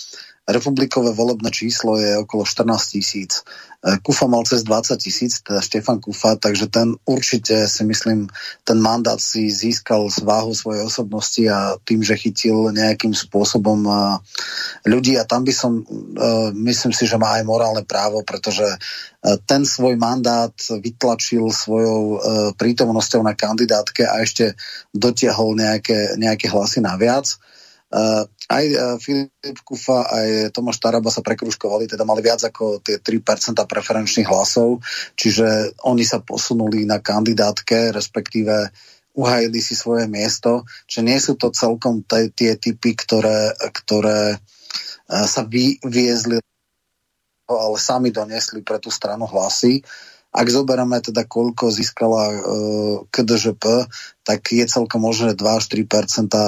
Republikové 0.46 1.10
volebné 1.10 1.50
číslo 1.50 1.98
je 1.98 2.22
okolo 2.22 2.46
14 2.46 2.94
tisíc. 2.94 3.42
E, 3.82 3.98
Kufa 3.98 4.30
mal 4.30 4.46
cez 4.46 4.62
20 4.62 4.94
tisíc, 5.02 5.42
teda 5.42 5.58
Štefan 5.58 5.98
Kufa, 5.98 6.38
takže 6.38 6.70
ten 6.70 6.94
určite 7.02 7.66
si 7.66 7.82
myslím, 7.82 8.30
ten 8.62 8.78
mandát 8.78 9.18
si 9.18 9.50
získal 9.50 10.06
z 10.14 10.22
váhu 10.22 10.54
svojej 10.54 10.86
osobnosti 10.86 11.42
a 11.50 11.82
tým, 11.82 12.06
že 12.06 12.14
chytil 12.14 12.70
nejakým 12.70 13.18
spôsobom 13.18 13.90
e, 13.90 13.94
ľudí 14.86 15.18
a 15.18 15.26
tam 15.26 15.50
by 15.50 15.54
som, 15.54 15.82
e, 15.82 15.84
myslím 16.54 16.94
si, 16.94 17.10
že 17.10 17.18
má 17.18 17.42
aj 17.42 17.44
morálne 17.50 17.82
právo, 17.82 18.22
pretože 18.22 18.66
ten 19.50 19.66
svoj 19.66 19.98
mandát 19.98 20.54
vytlačil 20.70 21.50
svojou 21.50 22.22
prítomnosťou 22.62 23.26
na 23.26 23.34
kandidátke 23.34 24.06
a 24.06 24.22
ešte 24.22 24.54
dotiahol 24.94 25.58
nejaké, 25.58 26.14
nejaké 26.22 26.46
hlasy 26.46 26.86
naviac. 26.86 27.34
Uh, 27.34 27.55
aj 28.50 28.66
uh, 28.74 28.98
Filip 28.98 29.60
Kufa, 29.62 30.10
aj 30.10 30.50
Tomáš 30.52 30.82
Taraba 30.82 31.14
sa 31.14 31.22
prekruškovali, 31.22 31.86
teda 31.86 32.02
mali 32.02 32.26
viac 32.26 32.42
ako 32.42 32.82
tie 32.82 32.98
3% 32.98 33.62
preferenčných 33.62 34.28
hlasov, 34.28 34.82
čiže 35.14 35.78
oni 35.86 36.02
sa 36.02 36.20
posunuli 36.22 36.84
na 36.90 37.00
kandidátke, 37.00 37.94
respektíve 37.94 38.74
uhajili 39.16 39.60
si 39.64 39.78
svoje 39.78 40.10
miesto, 40.12 40.68
že 40.90 41.06
nie 41.06 41.16
sú 41.22 41.40
to 41.40 41.54
celkom 41.54 42.04
tie 42.10 42.58
typy, 42.58 42.98
ktoré, 42.98 43.54
ktoré 43.72 44.36
uh, 44.36 45.26
sa 45.30 45.46
vyviezli, 45.46 46.42
ale 47.46 47.78
sami 47.78 48.10
donesli 48.10 48.66
pre 48.66 48.82
tú 48.82 48.90
stranu 48.90 49.30
hlasy. 49.30 49.86
Ak 50.36 50.52
zoberieme 50.52 51.00
teda, 51.00 51.24
koľko 51.24 51.72
získala 51.72 52.24
uh, 52.28 52.96
KDŽP, 53.08 53.88
tak 54.28 54.52
je 54.52 54.68
celkom 54.68 55.00
možné 55.00 55.32
2 55.32 55.40
až 55.48 55.72
3 55.72 55.88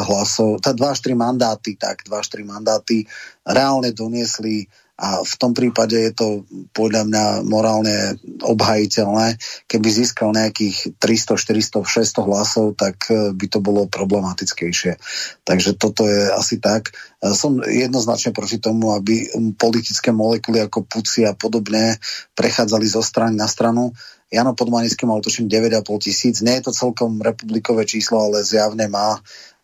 hlasov, 0.03 0.59
teda 0.59 0.75
2 0.75 0.91
až 0.91 0.99
3 1.07 1.15
mandáty, 1.15 1.79
tak 1.79 2.03
2 2.03 2.11
až 2.19 2.27
3 2.35 2.43
mandáty 2.43 3.07
reálne 3.47 3.95
doniesli 3.95 4.67
a 4.97 5.21
v 5.21 5.35
tom 5.37 5.53
prípade 5.53 5.93
je 5.93 6.09
to 6.09 6.27
podľa 6.73 7.05
mňa 7.05 7.25
morálne 7.45 8.17
obhajiteľné. 8.41 9.37
Keby 9.69 9.87
získal 9.93 10.33
nejakých 10.33 10.97
300, 10.97 11.37
400, 11.37 11.85
600 11.85 12.25
hlasov, 12.25 12.73
tak 12.73 13.05
e, 13.13 13.29
by 13.37 13.45
to 13.45 13.61
bolo 13.61 13.85
problematickejšie. 13.85 14.97
Takže 15.45 15.77
toto 15.77 16.09
je 16.09 16.33
asi 16.33 16.57
tak. 16.57 16.97
E, 17.21 17.29
som 17.37 17.61
jednoznačne 17.61 18.33
proti 18.33 18.57
tomu, 18.57 18.97
aby 18.97 19.29
politické 19.53 20.09
molekuly 20.09 20.65
ako 20.65 20.89
puci 20.89 21.29
a 21.29 21.37
podobne 21.37 22.01
prechádzali 22.33 22.89
zo 22.89 23.05
strany 23.05 23.37
na 23.37 23.45
stranu. 23.45 23.93
Jano 24.33 24.57
Podmanický 24.57 25.05
mal 25.05 25.21
tuším 25.21 25.45
9,5 25.45 26.09
tisíc. 26.09 26.41
Nie 26.41 26.57
je 26.57 26.67
to 26.67 26.75
celkom 26.75 27.21
republikové 27.21 27.85
číslo, 27.85 28.17
ale 28.17 28.41
zjavne 28.41 28.89
má 28.89 29.21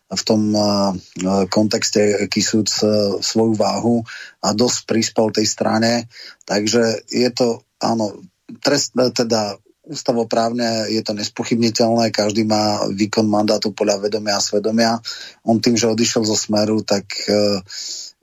v 0.08 0.22
tom 0.22 0.52
kontexte 1.48 2.28
Kisúc 2.28 2.68
svoju 3.24 3.54
váhu 3.56 4.04
a 4.44 4.52
dosť 4.52 4.78
prispel 4.84 5.32
tej 5.32 5.46
strane. 5.48 5.92
Takže 6.44 7.08
je 7.08 7.30
to, 7.32 7.64
áno, 7.80 8.12
trest, 8.60 8.92
teda 8.94 9.56
ústavoprávne 9.84 10.88
je 10.88 11.02
to 11.04 11.12
nespochybniteľné, 11.12 12.08
každý 12.08 12.48
má 12.48 12.88
výkon 12.88 13.28
mandátu 13.28 13.76
podľa 13.76 14.08
vedomia 14.08 14.40
a 14.40 14.44
svedomia. 14.44 14.92
On 15.44 15.60
tým, 15.60 15.76
že 15.76 15.92
odišiel 15.92 16.24
zo 16.24 16.36
smeru, 16.36 16.80
tak 16.80 17.04
uh, 17.28 17.60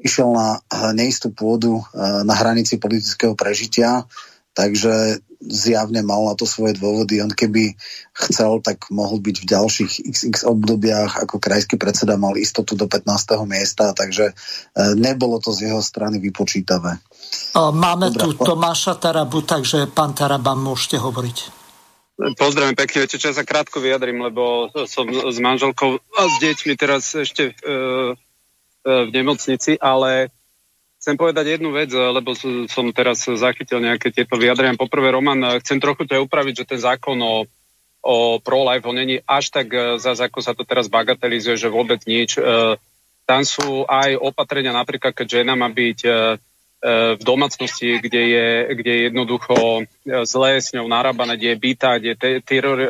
išiel 0.02 0.34
na 0.34 0.58
neistú 0.98 1.30
pôdu 1.30 1.82
uh, 1.82 2.26
na 2.26 2.34
hranici 2.34 2.82
politického 2.82 3.38
prežitia, 3.38 4.10
takže 4.58 5.22
zjavne 5.42 6.06
mal 6.06 6.30
na 6.30 6.38
to 6.38 6.46
svoje 6.46 6.78
dôvody. 6.78 7.18
On 7.20 7.34
keby 7.34 7.74
chcel, 8.14 8.62
tak 8.62 8.88
mohol 8.94 9.18
byť 9.18 9.36
v 9.42 9.50
ďalších 9.50 9.92
XX 10.14 10.46
obdobiach 10.46 11.18
ako 11.26 11.42
krajský 11.42 11.82
predseda 11.82 12.16
mal 12.16 12.38
istotu 12.38 12.78
do 12.78 12.86
15. 12.86 13.10
miesta, 13.50 13.92
takže 13.98 14.32
e, 14.32 14.34
nebolo 14.94 15.42
to 15.42 15.50
z 15.50 15.74
jeho 15.74 15.82
strany 15.82 16.22
vypočítavé. 16.22 17.02
Máme 17.58 18.14
Dobre, 18.14 18.22
tu 18.22 18.28
po... 18.38 18.44
Tomáša 18.46 19.02
Tarabu, 19.02 19.42
takže 19.42 19.90
pán 19.90 20.14
Taraba, 20.14 20.54
môžete 20.54 21.02
hovoriť. 21.02 21.38
Pozdravím 22.38 22.78
pekne, 22.78 23.02
viete 23.02 23.18
čo, 23.18 23.34
ja 23.34 23.36
sa 23.36 23.42
krátko 23.42 23.82
vyjadrím, 23.82 24.22
lebo 24.22 24.70
som 24.86 25.10
s 25.10 25.38
manželkou 25.42 25.98
a 25.98 26.24
s 26.30 26.36
deťmi 26.38 26.74
teraz 26.78 27.18
ešte 27.18 27.50
e, 27.50 27.54
e, 27.66 28.14
v 28.86 29.10
nemocnici, 29.10 29.82
ale 29.82 30.30
Chcem 31.02 31.18
povedať 31.18 31.58
jednu 31.58 31.74
vec, 31.74 31.90
lebo 31.90 32.38
som 32.70 32.86
teraz 32.94 33.26
zachytil 33.26 33.82
nejaké 33.82 34.14
tieto 34.14 34.38
vyjadrenia. 34.38 34.78
Poprvé, 34.78 35.10
Roman, 35.10 35.58
chcem 35.58 35.82
trochu 35.82 36.06
ťa 36.06 36.22
upraviť, 36.22 36.62
že 36.62 36.70
ten 36.70 36.78
zákon 36.78 37.18
o, 37.18 37.50
o 38.06 38.38
pro-life, 38.38 38.86
on 38.86 39.02
není 39.02 39.18
až 39.26 39.50
tak 39.50 39.74
e, 39.74 39.98
zase, 39.98 40.30
ako 40.30 40.46
sa 40.46 40.54
to 40.54 40.62
teraz 40.62 40.94
bagatelizuje, 40.94 41.58
že 41.58 41.74
vôbec 41.74 42.06
nič. 42.06 42.38
Tam 43.26 43.42
sú 43.42 43.90
aj 43.90 44.14
opatrenia, 44.14 44.78
napríklad, 44.78 45.18
keď 45.18 45.42
žena 45.42 45.58
má 45.58 45.74
byť 45.74 46.00
v 47.18 47.22
domácnosti, 47.22 48.02
kde 48.02 48.22
je, 48.34 48.48
kde 48.74 48.92
je 48.92 49.02
jednoducho 49.14 49.86
zlé 50.26 50.58
s 50.58 50.74
ňou 50.74 50.90
narábané, 50.90 51.38
kde 51.38 51.54
je 51.54 51.62
bytá, 51.62 52.02
kde 52.02 52.18
je 52.18 52.42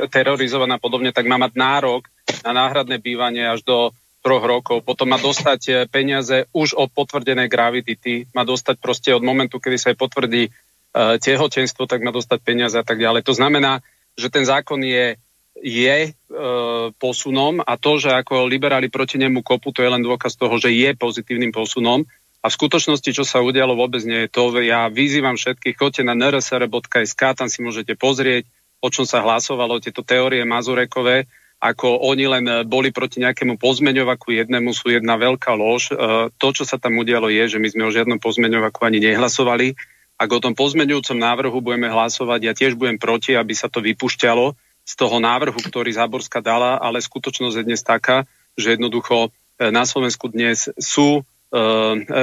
terorizovaná 0.08 0.80
podobne, 0.80 1.12
tak 1.12 1.28
má 1.28 1.36
mať 1.36 1.60
nárok 1.60 2.08
na 2.48 2.56
náhradné 2.56 3.04
bývanie 3.04 3.44
až 3.44 3.68
do 3.68 3.92
troch 4.22 4.46
rokov, 4.46 4.86
potom 4.86 5.10
má 5.10 5.18
dostať 5.18 5.62
eh, 5.68 5.76
peniaze 5.90 6.46
už 6.54 6.78
od 6.78 6.94
potvrdenej 6.94 7.50
gravidity, 7.50 8.30
má 8.32 8.46
dostať 8.46 8.78
proste 8.78 9.10
od 9.12 9.26
momentu, 9.26 9.58
kedy 9.58 9.78
sa 9.78 9.90
jej 9.92 10.00
potvrdí 10.00 10.44
uh, 10.48 11.18
tehotenstvo, 11.18 11.90
tak 11.90 12.06
má 12.06 12.14
dostať 12.14 12.40
peniaze 12.46 12.78
a 12.78 12.86
tak 12.86 13.02
ďalej. 13.02 13.26
To 13.26 13.34
znamená, 13.34 13.82
že 14.14 14.30
ten 14.30 14.46
zákon 14.46 14.80
je, 14.86 15.18
je 15.58 15.98
uh, 16.14 16.94
posunom 17.02 17.60
a 17.66 17.74
to, 17.76 17.98
že 17.98 18.14
ako 18.14 18.46
liberáli 18.46 18.88
proti 18.94 19.18
nemu 19.18 19.42
kopu, 19.42 19.74
to 19.74 19.82
je 19.82 19.90
len 19.90 20.06
dôkaz 20.06 20.38
toho, 20.38 20.54
že 20.62 20.70
je 20.70 20.94
pozitívnym 20.94 21.52
posunom. 21.52 22.06
A 22.42 22.50
v 22.50 22.58
skutočnosti, 22.58 23.10
čo 23.14 23.22
sa 23.22 23.38
udialo, 23.46 23.78
vôbec 23.78 24.02
nie 24.02 24.26
je 24.26 24.34
to. 24.34 24.50
Ja 24.66 24.90
vyzývam 24.90 25.38
všetkých, 25.38 25.78
choďte 25.78 26.02
na 26.10 26.18
nrsr.sk, 26.18 27.22
tam 27.38 27.46
si 27.46 27.62
môžete 27.62 27.94
pozrieť, 27.94 28.50
o 28.82 28.90
čom 28.90 29.06
sa 29.06 29.22
hlasovalo, 29.22 29.78
tieto 29.78 30.02
teórie 30.02 30.42
Mazurekové, 30.42 31.30
ako 31.62 32.02
oni 32.02 32.26
len 32.26 32.46
boli 32.66 32.90
proti 32.90 33.22
nejakému 33.22 33.62
pozmeňovaku 33.62 34.34
jednému, 34.34 34.74
sú 34.74 34.90
jedna 34.90 35.14
veľká 35.14 35.54
lož. 35.54 35.94
E, 35.94 36.34
to, 36.34 36.48
čo 36.58 36.66
sa 36.66 36.82
tam 36.82 36.98
udialo, 36.98 37.30
je, 37.30 37.54
že 37.54 37.62
my 37.62 37.70
sme 37.70 37.84
o 37.86 37.94
žiadnom 37.94 38.18
pozmeňovaku 38.18 38.82
ani 38.82 38.98
nehlasovali. 38.98 39.78
Ak 40.18 40.30
o 40.34 40.42
tom 40.42 40.58
pozmeňujúcom 40.58 41.22
návrhu 41.22 41.62
budeme 41.62 41.86
hlasovať, 41.94 42.40
ja 42.42 42.54
tiež 42.58 42.74
budem 42.74 42.98
proti, 42.98 43.38
aby 43.38 43.54
sa 43.54 43.70
to 43.70 43.78
vypušťalo 43.86 44.58
z 44.82 44.94
toho 44.98 45.22
návrhu, 45.22 45.62
ktorý 45.62 45.94
Záborská 45.94 46.42
dala, 46.42 46.82
ale 46.82 46.98
skutočnosť 46.98 47.54
je 47.62 47.68
dnes 47.70 47.82
taká, 47.86 48.26
že 48.58 48.74
jednoducho 48.74 49.30
e, 49.30 49.70
na 49.70 49.86
Slovensku 49.86 50.34
dnes 50.34 50.66
sú 50.82 51.22
e, 51.22 51.62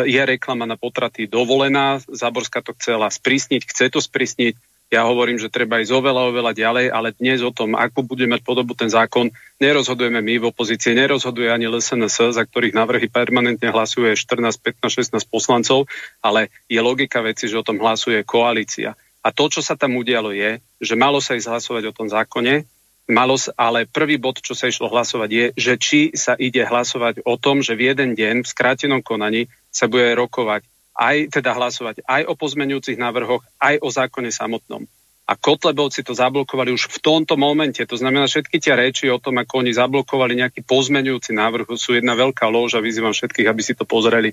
je 0.03 0.23
reklama 0.27 0.67
na 0.67 0.75
potraty 0.75 1.31
dovolená. 1.31 2.03
Záborská 2.11 2.59
to 2.67 2.75
chcela 2.75 3.07
sprísniť, 3.07 3.63
chce 3.63 3.87
to 3.95 4.03
sprísniť. 4.03 4.59
Ja 4.89 5.05
hovorím, 5.05 5.37
že 5.37 5.53
treba 5.53 5.85
ísť 5.85 5.93
oveľa, 5.93 6.33
oveľa 6.33 6.53
ďalej, 6.57 6.87
ale 6.89 7.13
dnes 7.13 7.45
o 7.45 7.53
tom, 7.53 7.77
ako 7.77 8.09
bude 8.09 8.25
mať 8.25 8.41
podobu 8.41 8.73
ten 8.73 8.89
zákon, 8.89 9.29
nerozhodujeme 9.61 10.25
my 10.25 10.41
v 10.41 10.49
opozícii, 10.49 10.97
nerozhoduje 10.97 11.53
ani 11.53 11.69
LSNS, 11.69 12.33
za 12.33 12.43
ktorých 12.49 12.73
návrhy 12.73 13.13
permanentne 13.13 13.69
hlasuje 13.69 14.17
14, 14.17 14.49
15, 14.49 15.21
16 15.21 15.29
poslancov, 15.29 15.85
ale 16.25 16.49
je 16.73 16.81
logika 16.81 17.21
veci, 17.21 17.53
že 17.53 17.61
o 17.61 17.67
tom 17.67 17.77
hlasuje 17.77 18.25
koalícia. 18.25 18.97
A 19.21 19.29
to, 19.29 19.53
čo 19.53 19.61
sa 19.61 19.77
tam 19.77 19.93
udialo, 20.01 20.33
je, 20.33 20.57
že 20.81 20.97
malo 20.97 21.21
sa 21.21 21.37
ísť 21.37 21.53
hlasovať 21.53 21.93
o 21.93 21.97
tom 21.97 22.09
zákone, 22.09 22.65
malo 23.13 23.37
ale 23.61 23.85
prvý 23.85 24.17
bod, 24.17 24.41
čo 24.41 24.57
sa 24.57 24.73
išlo 24.73 24.89
hlasovať, 24.89 25.29
je, 25.29 25.47
že 25.53 25.75
či 25.77 26.01
sa 26.17 26.33
ide 26.33 26.65
hlasovať 26.65 27.29
o 27.29 27.37
tom, 27.37 27.61
že 27.61 27.77
v 27.77 27.93
jeden 27.93 28.17
deň 28.17 28.41
v 28.41 28.49
skrátenom 28.49 29.05
konaní 29.05 29.53
sa 29.69 29.85
bude 29.85 30.17
rokovať 30.17 30.65
aj 30.99 31.31
teda 31.31 31.55
hlasovať 31.55 32.03
aj 32.03 32.27
o 32.27 32.35
pozmenujúcich 32.35 32.99
návrhoch, 32.99 33.47
aj 33.63 33.79
o 33.79 33.89
zákone 33.89 34.35
samotnom. 34.35 34.83
A 35.29 35.37
Kotlebovci 35.37 36.03
to 36.03 36.17
zablokovali 36.17 36.73
už 36.73 36.89
v 36.89 36.99
tomto 37.05 37.37
momente. 37.37 37.85
To 37.85 37.97
znamená, 38.01 38.25
všetky 38.27 38.59
tie 38.59 38.73
reči 38.73 39.13
o 39.13 39.21
tom, 39.21 39.37
ako 39.37 39.61
oni 39.61 39.77
zablokovali 39.77 40.41
nejaký 40.41 40.65
pozmenujúci 40.65 41.37
návrh, 41.37 41.69
sú 41.77 41.95
jedna 41.95 42.17
veľká 42.17 42.49
lož 42.49 42.81
a 42.81 42.83
vyzývam 42.83 43.13
všetkých, 43.13 43.47
aby 43.47 43.61
si 43.61 43.77
to 43.77 43.85
pozreli. 43.85 44.33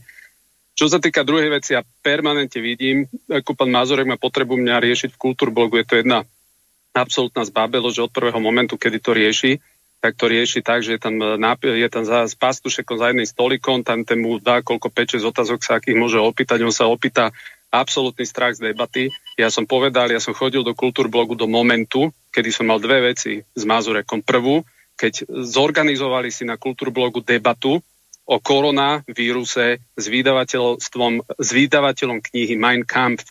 Čo 0.75 0.87
sa 0.87 0.99
týka 0.99 1.27
druhej 1.27 1.51
veci, 1.51 1.75
ja 1.75 1.83
permanentne 1.83 2.63
vidím, 2.63 3.07
ako 3.27 3.55
pán 3.55 3.71
Mazurek 3.71 4.07
má 4.07 4.15
potrebu 4.15 4.55
mňa 4.55 4.83
riešiť 4.83 5.15
v 5.15 5.21
kultúrblogu, 5.21 5.79
je 5.83 5.87
to 5.87 5.95
jedna 5.99 6.23
absolútna 6.95 7.43
zbabelo, 7.43 7.91
že 7.91 8.03
od 8.03 8.11
prvého 8.11 8.39
momentu, 8.39 8.79
kedy 8.79 9.03
to 9.03 9.11
rieši, 9.11 9.59
tak 9.99 10.17
to 10.19 10.29
rieši 10.29 10.61
tak, 10.61 10.85
že 10.85 10.97
je 10.97 11.01
tam, 11.01 11.17
e, 11.17 11.37
je 11.81 11.89
tam 11.89 12.03
za, 12.05 12.29
s 12.29 12.35
pastušekom 12.37 12.97
za 12.99 13.11
jedným 13.11 13.27
stolikom, 13.27 13.81
tam 13.81 14.05
ten 14.05 14.21
mu 14.21 14.37
dá 14.37 14.61
koľko 14.61 14.91
5-6 14.91 15.23
otázok 15.25 15.59
sa 15.65 15.77
akých 15.81 15.97
môže 15.97 16.19
opýtať, 16.21 16.61
on 16.61 16.75
sa 16.75 16.85
opýta 16.85 17.33
absolútny 17.75 18.23
strach 18.23 18.55
z 18.55 18.71
debaty. 18.71 19.11
Ja 19.35 19.51
som 19.51 19.67
povedal, 19.67 20.07
ja 20.11 20.23
som 20.23 20.31
chodil 20.31 20.63
do 20.63 20.71
kultúrblogu 20.71 21.35
do 21.35 21.49
momentu, 21.49 22.15
kedy 22.31 22.49
som 22.55 22.71
mal 22.71 22.79
dve 22.79 23.11
veci 23.11 23.43
s 23.43 23.63
Mazurekom. 23.67 24.23
Prvú, 24.23 24.63
keď 24.95 25.27
zorganizovali 25.27 26.31
si 26.31 26.47
na 26.47 26.55
kultúrblogu 26.55 27.19
debatu 27.19 27.83
o 28.25 28.35
koronavíruse 28.41 29.65
s 29.77 30.05
vydavateľom, 30.07 31.21
s 31.37 31.49
vydavateľom 31.51 32.23
knihy 32.23 32.55
Mein 32.57 32.87
Kampf. 32.87 33.27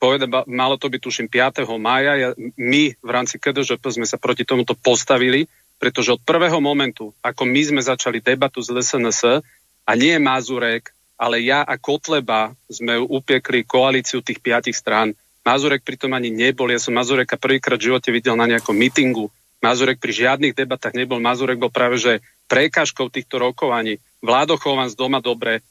Poveda, 0.00 0.24
malo 0.48 0.80
to 0.80 0.88
byť 0.88 1.00
tuším 1.04 1.28
5. 1.28 1.68
mája. 1.76 2.16
Ja, 2.16 2.28
my 2.56 2.96
v 2.96 3.10
rámci 3.12 3.36
KDŽP 3.36 3.84
sme 4.00 4.08
sa 4.08 4.16
proti 4.16 4.48
tomuto 4.48 4.72
postavili 4.72 5.44
pretože 5.80 6.12
od 6.12 6.20
prvého 6.20 6.60
momentu, 6.60 7.16
ako 7.24 7.48
my 7.48 7.62
sme 7.64 7.80
začali 7.80 8.20
debatu 8.20 8.60
z 8.60 8.76
SNS, 8.76 9.40
a 9.88 9.92
nie 9.96 10.14
Mazurek, 10.20 10.92
ale 11.16 11.42
ja 11.42 11.64
a 11.64 11.74
Kotleba 11.80 12.52
sme 12.68 13.00
upiekli 13.00 13.66
koalíciu 13.66 14.20
tých 14.22 14.38
piatich 14.38 14.76
strán. 14.76 15.16
Mazurek 15.42 15.82
pritom 15.82 16.12
ani 16.12 16.28
nebol, 16.28 16.68
ja 16.68 16.78
som 16.78 16.94
Mazureka 16.94 17.40
prvýkrát 17.40 17.80
v 17.80 17.90
živote 17.90 18.12
videl 18.12 18.36
na 18.36 18.46
nejakom 18.46 18.76
mítingu. 18.76 19.32
Mazurek 19.60 20.00
pri 20.00 20.12
žiadnych 20.12 20.56
debatách 20.56 20.96
nebol, 20.96 21.20
Mazurek 21.20 21.60
bol 21.60 21.72
práve 21.72 22.00
že 22.00 22.24
prekážkou 22.48 23.12
týchto 23.12 23.36
rokovaní. 23.40 24.00
Vládo 24.24 24.56
Chovan 24.56 24.88
z 24.88 24.96
Doma 24.96 25.20
Dobre, 25.20 25.60
e, 25.60 25.62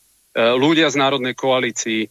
ľudia 0.53 0.89
z 0.93 0.99
Národnej 1.01 1.33
koalícii, 1.33 2.05
e, 2.05 2.09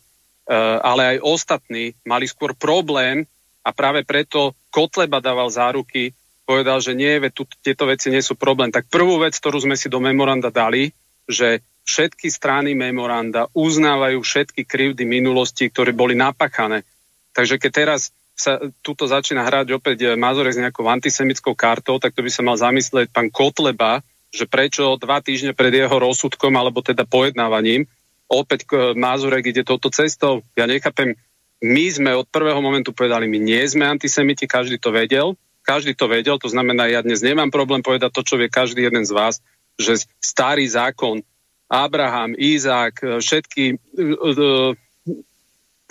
ale 0.82 1.18
aj 1.18 1.22
ostatní 1.22 1.94
mali 2.02 2.26
skôr 2.26 2.58
problém 2.58 3.26
a 3.62 3.70
práve 3.70 4.02
preto 4.02 4.58
Kotleba 4.74 5.22
dával 5.22 5.50
záruky, 5.52 6.10
povedal, 6.48 6.80
že 6.80 6.96
nie, 6.96 7.20
tu, 7.28 7.44
tieto 7.60 7.84
veci 7.84 8.08
nie 8.08 8.24
sú 8.24 8.32
problém. 8.32 8.72
Tak 8.72 8.88
prvú 8.88 9.20
vec, 9.20 9.36
ktorú 9.36 9.60
sme 9.60 9.76
si 9.76 9.92
do 9.92 10.00
memoranda 10.00 10.48
dali, 10.48 10.96
že 11.28 11.60
všetky 11.84 12.32
strany 12.32 12.72
memoranda 12.72 13.52
uznávajú 13.52 14.24
všetky 14.24 14.64
krivdy 14.64 15.04
minulosti, 15.04 15.68
ktoré 15.68 15.92
boli 15.92 16.16
napachané. 16.16 16.88
Takže 17.36 17.60
keď 17.60 17.70
teraz 17.70 18.08
sa 18.32 18.56
tuto 18.80 19.04
začína 19.04 19.44
hrať 19.44 19.76
opäť 19.76 20.16
Mazorek 20.16 20.56
s 20.56 20.62
nejakou 20.62 20.88
antisemickou 20.88 21.52
kartou, 21.52 22.00
tak 22.00 22.16
to 22.16 22.24
by 22.24 22.30
sa 22.32 22.40
mal 22.40 22.56
zamyslieť 22.56 23.12
pán 23.12 23.28
Kotleba, 23.28 24.00
že 24.32 24.48
prečo 24.48 24.96
dva 24.96 25.20
týždne 25.20 25.52
pred 25.52 25.74
jeho 25.74 25.92
rozsudkom 25.92 26.56
alebo 26.56 26.80
teda 26.80 27.04
pojednávaním 27.04 27.84
opäť 28.28 28.68
Mazurek 28.94 29.50
ide 29.50 29.64
touto 29.64 29.88
cestou. 29.88 30.44
Ja 30.52 30.68
nechápem, 30.68 31.16
my 31.64 31.84
sme 31.90 32.10
od 32.14 32.28
prvého 32.28 32.60
momentu 32.60 32.92
povedali, 32.92 33.26
my 33.26 33.40
nie 33.40 33.64
sme 33.64 33.88
antisemiti, 33.88 34.44
každý 34.44 34.78
to 34.78 34.92
vedel, 34.92 35.34
každý 35.68 35.92
to 35.92 36.08
vedel, 36.08 36.40
to 36.40 36.48
znamená, 36.48 36.88
ja 36.88 37.04
dnes 37.04 37.20
nemám 37.20 37.52
problém 37.52 37.84
povedať 37.84 38.08
to, 38.08 38.24
čo 38.24 38.40
vie 38.40 38.48
každý 38.48 38.88
jeden 38.88 39.04
z 39.04 39.12
vás, 39.12 39.44
že 39.76 40.08
starý 40.16 40.64
zákon, 40.64 41.20
Abraham, 41.68 42.32
Izák, 42.32 42.96
e, 43.04 43.06
všetky 43.20 43.64
uh, 43.76 44.72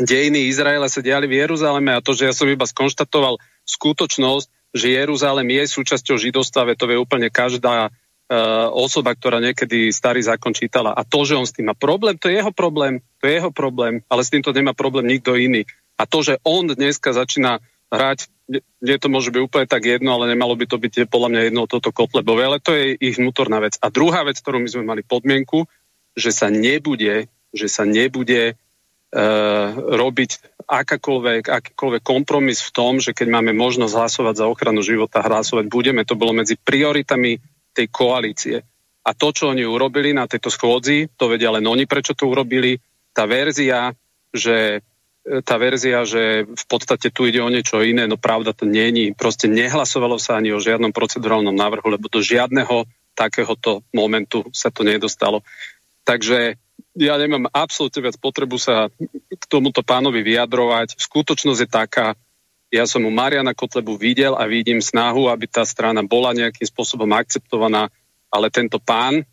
dejiny 0.01 0.49
Izraela 0.49 0.89
sa 0.89 1.05
diali 1.05 1.29
v 1.29 1.45
Jeruzaleme 1.45 1.93
a 1.93 2.01
to, 2.01 2.17
že 2.17 2.25
ja 2.25 2.33
som 2.33 2.49
iba 2.49 2.65
skonštatoval 2.65 3.37
skutočnosť, 3.69 4.73
že 4.73 4.97
Jeruzalem 4.97 5.45
je 5.53 5.63
súčasťou 5.69 6.17
židovstva, 6.17 6.73
to 6.73 6.89
vie 6.89 6.97
úplne 6.97 7.29
každá 7.29 7.93
uh, 7.93 7.93
osoba, 8.73 9.13
ktorá 9.13 9.37
niekedy 9.37 9.93
starý 9.93 10.25
zákon 10.25 10.51
čítala. 10.57 10.97
A 10.97 11.05
to, 11.05 11.23
že 11.23 11.37
on 11.37 11.45
s 11.45 11.53
tým 11.53 11.69
má 11.69 11.75
problém, 11.77 12.17
to 12.17 12.27
je 12.27 12.41
jeho 12.41 12.51
problém, 12.51 12.99
to 13.21 13.29
je 13.29 13.37
jeho 13.37 13.53
problém, 13.53 14.01
ale 14.09 14.25
s 14.25 14.33
týmto 14.33 14.49
nemá 14.49 14.73
problém 14.73 15.05
nikto 15.07 15.37
iný. 15.37 15.63
A 15.97 16.09
to, 16.09 16.25
že 16.25 16.41
on 16.41 16.67
dneska 16.67 17.13
začína 17.13 17.61
hrať, 17.91 18.27
nie 18.79 18.97
to 18.99 19.07
môže 19.11 19.31
byť 19.31 19.41
úplne 19.43 19.67
tak 19.67 19.83
jedno, 19.83 20.15
ale 20.15 20.31
nemalo 20.31 20.55
by 20.55 20.65
to 20.67 20.79
byť 20.79 21.11
podľa 21.11 21.29
mňa 21.35 21.41
jedno 21.51 21.63
toto 21.67 21.91
kotlebové, 21.91 22.47
ale 22.47 22.63
to 22.63 22.71
je 22.71 22.95
ich 22.95 23.19
vnútorná 23.19 23.59
vec. 23.59 23.75
A 23.83 23.91
druhá 23.91 24.23
vec, 24.23 24.39
ktorú 24.39 24.63
my 24.63 24.69
sme 24.71 24.83
mali 24.87 25.01
podmienku, 25.03 25.67
že 26.15 26.31
sa 26.31 26.47
nebude, 26.47 27.27
že 27.51 27.67
sa 27.67 27.83
nebude 27.83 28.55
uh, 28.55 29.67
robiť 29.75 30.63
akákoľvek, 30.67 31.43
akýkoľvek 31.47 32.03
kompromis 32.03 32.59
v 32.63 32.73
tom, 32.75 32.93
že 32.99 33.15
keď 33.15 33.27
máme 33.31 33.51
možnosť 33.55 33.93
hlasovať 33.95 34.35
za 34.39 34.45
ochranu 34.47 34.83
života, 34.83 35.23
hlasovať 35.23 35.67
budeme. 35.71 36.03
To 36.03 36.19
bolo 36.19 36.35
medzi 36.35 36.59
prioritami 36.59 37.39
tej 37.71 37.87
koalície. 37.87 38.57
A 39.07 39.15
to, 39.15 39.31
čo 39.31 39.55
oni 39.55 39.63
urobili 39.63 40.11
na 40.11 40.27
tejto 40.27 40.51
schôdzi, 40.51 41.15
to 41.15 41.31
vedia 41.31 41.55
len 41.55 41.63
oni, 41.63 41.87
prečo 41.87 42.11
to 42.11 42.27
urobili. 42.27 42.75
Tá 43.15 43.23
verzia, 43.23 43.95
že 44.35 44.83
tá 45.43 45.55
verzia, 45.59 46.07
že 46.07 46.47
v 46.47 46.65
podstate 46.71 47.11
tu 47.11 47.27
ide 47.27 47.43
o 47.43 47.51
niečo 47.51 47.83
iné, 47.83 48.07
no 48.07 48.15
pravda 48.15 48.55
to 48.55 48.63
není. 48.63 49.11
Proste 49.11 49.51
nehlasovalo 49.51 50.15
sa 50.15 50.39
ani 50.39 50.55
o 50.55 50.63
žiadnom 50.63 50.95
procedurálnom 50.95 51.51
návrhu, 51.51 51.91
lebo 51.91 52.07
do 52.07 52.23
žiadneho 52.23 52.87
takéhoto 53.11 53.83
momentu 53.91 54.47
sa 54.55 54.71
to 54.71 54.87
nedostalo. 54.87 55.43
Takže 56.07 56.55
ja 56.95 57.13
nemám 57.19 57.51
absolútne 57.51 58.07
viac 58.07 58.15
potrebu 58.17 58.55
sa 58.55 58.87
k 59.29 59.43
tomuto 59.51 59.83
pánovi 59.83 60.23
vyjadrovať. 60.23 60.95
Skutočnosť 60.95 61.61
je 61.61 61.69
taká, 61.69 62.07
ja 62.71 62.87
som 62.87 63.03
u 63.03 63.11
Mariana 63.11 63.51
Kotlebu 63.51 63.99
videl 63.99 64.33
a 64.37 64.47
vidím 64.47 64.79
snahu, 64.79 65.27
aby 65.27 65.49
tá 65.49 65.67
strana 65.67 66.05
bola 66.05 66.31
nejakým 66.31 66.65
spôsobom 66.65 67.09
akceptovaná, 67.11 67.91
ale 68.31 68.47
tento 68.47 68.79
pán, 68.79 69.27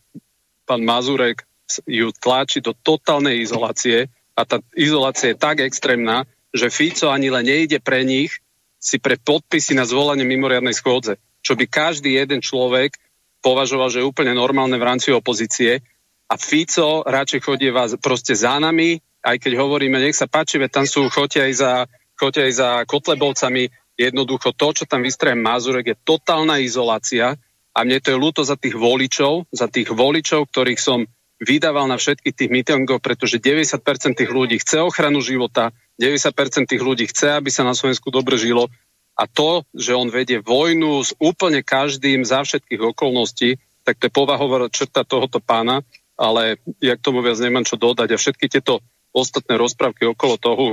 pán 0.67 0.83
Mazurek, 0.83 1.47
ju 1.89 2.13
tlačí 2.13 2.61
do 2.61 2.77
totálnej 2.77 3.41
izolácie, 3.41 4.13
a 4.35 4.43
tá 4.43 4.59
izolácia 4.75 5.33
je 5.33 5.39
tak 5.39 5.63
extrémna, 5.63 6.27
že 6.55 6.71
Fico 6.71 7.11
ani 7.11 7.31
len 7.31 7.47
nejde 7.47 7.79
pre 7.83 8.03
nich 8.07 8.43
si 8.79 9.01
pre 9.01 9.19
podpisy 9.19 9.75
na 9.75 9.87
zvolanie 9.89 10.27
mimoriadnej 10.27 10.75
schôdze, 10.75 11.17
čo 11.41 11.57
by 11.57 11.65
každý 11.67 12.15
jeden 12.15 12.45
človek 12.45 12.99
považoval, 13.41 13.89
že 13.91 14.03
je 14.03 14.09
úplne 14.09 14.37
normálne 14.37 14.77
v 14.77 14.87
rámci 14.87 15.15
opozície. 15.15 15.81
A 16.29 16.35
Fico 16.37 17.07
radšej 17.07 17.41
chodí 17.43 17.69
vás 17.71 17.97
proste 18.01 18.37
za 18.37 18.61
nami, 18.61 18.99
aj 19.25 19.37
keď 19.41 19.53
hovoríme, 19.57 19.97
nech 19.97 20.17
sa 20.17 20.29
páči, 20.29 20.61
veď 20.61 20.71
tam 20.83 20.87
sú, 20.87 21.09
chodia 21.09 21.49
aj 21.49 21.55
za, 21.57 21.73
chodia 22.17 22.45
aj 22.45 22.55
za 22.55 22.69
Kotlebovcami, 22.85 23.73
jednoducho 23.97 24.53
to, 24.53 24.69
čo 24.77 24.85
tam 24.85 25.01
vystreje 25.01 25.39
Mazurek, 25.39 25.97
je 25.97 26.03
totálna 26.05 26.61
izolácia. 26.61 27.39
A 27.75 27.83
mne 27.83 27.99
to 27.99 28.15
je 28.15 28.23
ľúto 28.23 28.47
za 28.47 28.55
tých 28.55 28.79
voličov, 28.79 29.51
za 29.51 29.67
tých 29.67 29.91
voličov, 29.91 30.47
ktorých 30.47 30.79
som 30.79 31.09
vydával 31.45 31.87
na 31.87 32.01
všetkých 32.01 32.35
tých 32.35 32.51
mítingov, 32.51 33.05
pretože 33.05 33.39
90% 33.39 34.17
tých 34.17 34.31
ľudí 34.33 34.59
chce 34.59 34.81
ochranu 34.81 35.21
života, 35.21 35.71
90% 36.01 36.67
tých 36.67 36.83
ľudí 36.83 37.07
chce, 37.07 37.39
aby 37.39 37.53
sa 37.53 37.63
na 37.63 37.77
Slovensku 37.77 38.11
dobre 38.11 38.41
žilo 38.41 38.73
a 39.15 39.31
to, 39.31 39.63
že 39.71 39.95
on 39.95 40.11
vedie 40.11 40.43
vojnu 40.43 41.07
s 41.07 41.15
úplne 41.23 41.63
každým 41.63 42.27
za 42.27 42.43
všetkých 42.43 42.83
okolností, 42.95 43.63
tak 43.87 44.03
to 44.03 44.11
je 44.11 44.17
povahová 44.17 44.67
črta 44.73 45.07
tohoto 45.07 45.39
pána, 45.39 45.87
ale 46.19 46.59
ja 46.83 46.99
k 46.99 47.05
tomu 47.05 47.23
viac 47.23 47.39
nemám 47.39 47.63
čo 47.63 47.79
dodať 47.79 48.09
a 48.11 48.19
všetky 48.19 48.51
tieto 48.51 48.83
ostatné 49.15 49.55
rozprávky 49.55 50.11
okolo 50.11 50.35
toho, 50.39 50.65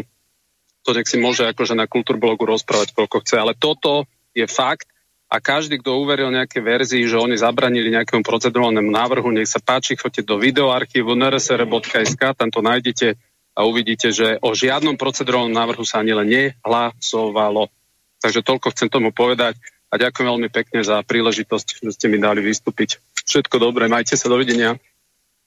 to 0.81 0.97
nech 0.97 1.05
si 1.05 1.21
môže 1.21 1.45
akože 1.45 1.77
na 1.77 1.85
kultúrblogu 1.85 2.41
rozprávať, 2.49 2.97
koľko 2.97 3.21
chce. 3.21 3.37
Ale 3.37 3.53
toto 3.53 4.09
je 4.33 4.49
fakt 4.49 4.89
a 5.31 5.39
každý, 5.39 5.79
kto 5.79 5.95
uveril 5.95 6.27
nejaké 6.27 6.59
verzii, 6.59 7.07
že 7.07 7.15
oni 7.15 7.39
zabranili 7.39 7.87
nejakému 7.95 8.19
procedurálnemu 8.19 8.91
návrhu, 8.91 9.31
nech 9.31 9.47
sa 9.47 9.63
páči, 9.63 9.95
choďte 9.95 10.27
do 10.27 10.35
videoarchívu 10.35 11.15
nrsr.sk, 11.15 12.19
tam 12.35 12.51
to 12.51 12.59
nájdete 12.59 13.15
a 13.55 13.59
uvidíte, 13.63 14.11
že 14.11 14.35
o 14.43 14.51
žiadnom 14.51 14.99
procedurálnom 14.99 15.55
návrhu 15.55 15.87
sa 15.87 16.03
ani 16.03 16.11
len 16.11 16.27
nehlasovalo. 16.27 17.71
Takže 18.19 18.43
toľko 18.43 18.75
chcem 18.75 18.91
tomu 18.91 19.15
povedať 19.15 19.55
a 19.87 19.95
ďakujem 19.95 20.27
veľmi 20.35 20.49
pekne 20.51 20.83
za 20.83 20.99
príležitosť, 20.99 21.79
že 21.79 21.91
ste 21.95 22.11
mi 22.11 22.19
dali 22.19 22.43
vystúpiť. 22.43 22.99
Všetko 23.23 23.55
dobré, 23.55 23.87
majte 23.87 24.19
sa, 24.19 24.27
dovidenia. 24.27 24.75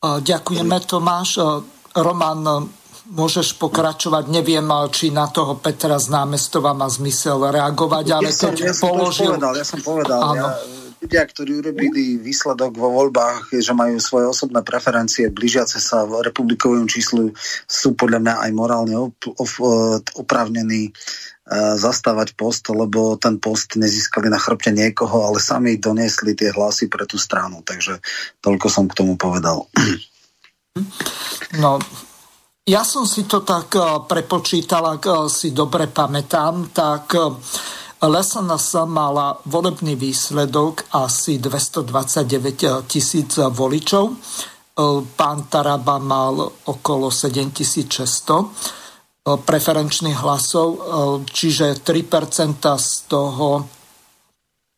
Ďakujeme 0.00 0.80
Tomáš. 0.84 1.40
Roman, 1.94 2.66
môžeš 3.12 3.60
pokračovať. 3.60 4.32
Neviem, 4.32 4.64
či 4.88 5.12
na 5.12 5.28
toho 5.28 5.60
Petra 5.60 6.00
z 6.00 6.08
námestova 6.08 6.72
má 6.72 6.88
zmysel 6.88 7.52
reagovať, 7.52 8.06
ale 8.16 8.30
ja 8.30 8.32
keď 8.32 8.36
som, 8.36 8.52
ja 8.56 8.74
položil... 8.76 9.28
Som 9.28 9.36
povedal, 9.36 9.52
ja 9.56 9.66
som 9.66 9.80
povedal, 9.84 10.20
ja, 10.32 10.46
ľudia, 11.04 11.22
ktorí 11.28 11.50
urobili 11.60 12.16
výsledok 12.16 12.80
vo 12.80 12.88
voľbách, 12.88 13.52
že 13.52 13.76
majú 13.76 14.00
svoje 14.00 14.32
osobné 14.32 14.64
preferencie 14.64 15.28
blížiace 15.28 15.76
sa 15.76 16.08
v 16.08 16.24
republikovom 16.24 16.88
číslu, 16.88 17.36
sú 17.68 17.92
podľa 17.92 18.24
mňa 18.24 18.34
aj 18.48 18.50
morálne 18.56 18.96
op- 18.96 19.36
op- 19.36 20.08
oprávnení 20.16 20.88
e, 20.88 20.92
zastávať 21.76 22.32
post, 22.40 22.64
lebo 22.72 23.20
ten 23.20 23.36
post 23.36 23.76
nezískali 23.76 24.32
na 24.32 24.40
chrbte 24.40 24.72
niekoho, 24.72 25.28
ale 25.28 25.44
sami 25.44 25.76
doniesli 25.76 26.32
tie 26.32 26.56
hlasy 26.56 26.88
pre 26.88 27.04
tú 27.04 27.20
stranu. 27.20 27.60
Takže 27.60 28.00
toľko 28.40 28.66
som 28.72 28.88
k 28.88 28.96
tomu 28.96 29.20
povedal. 29.20 29.68
No, 31.60 31.78
ja 32.64 32.80
som 32.80 33.04
si 33.04 33.28
to 33.28 33.44
tak 33.44 33.76
eh, 33.76 33.84
prepočítal, 34.08 34.96
ak 34.96 35.04
eh, 35.04 35.28
si 35.28 35.52
dobre 35.52 35.84
pamätám, 35.86 36.72
tak 36.72 37.12
eh, 37.12 37.28
LSNS 38.04 38.84
mala 38.88 39.36
volebný 39.48 39.96
výsledok 39.96 40.92
asi 40.92 41.40
229 41.40 42.84
tisíc 42.84 43.40
voličov. 43.40 44.12
Pán 45.16 45.48
Taraba 45.48 45.96
mal 46.02 46.36
okolo 46.68 47.08
7600 47.08 49.24
preferenčných 49.24 50.20
hlasov, 50.20 50.68
čiže 51.24 51.80
3% 51.80 52.60
z 52.76 52.90
toho 53.08 53.64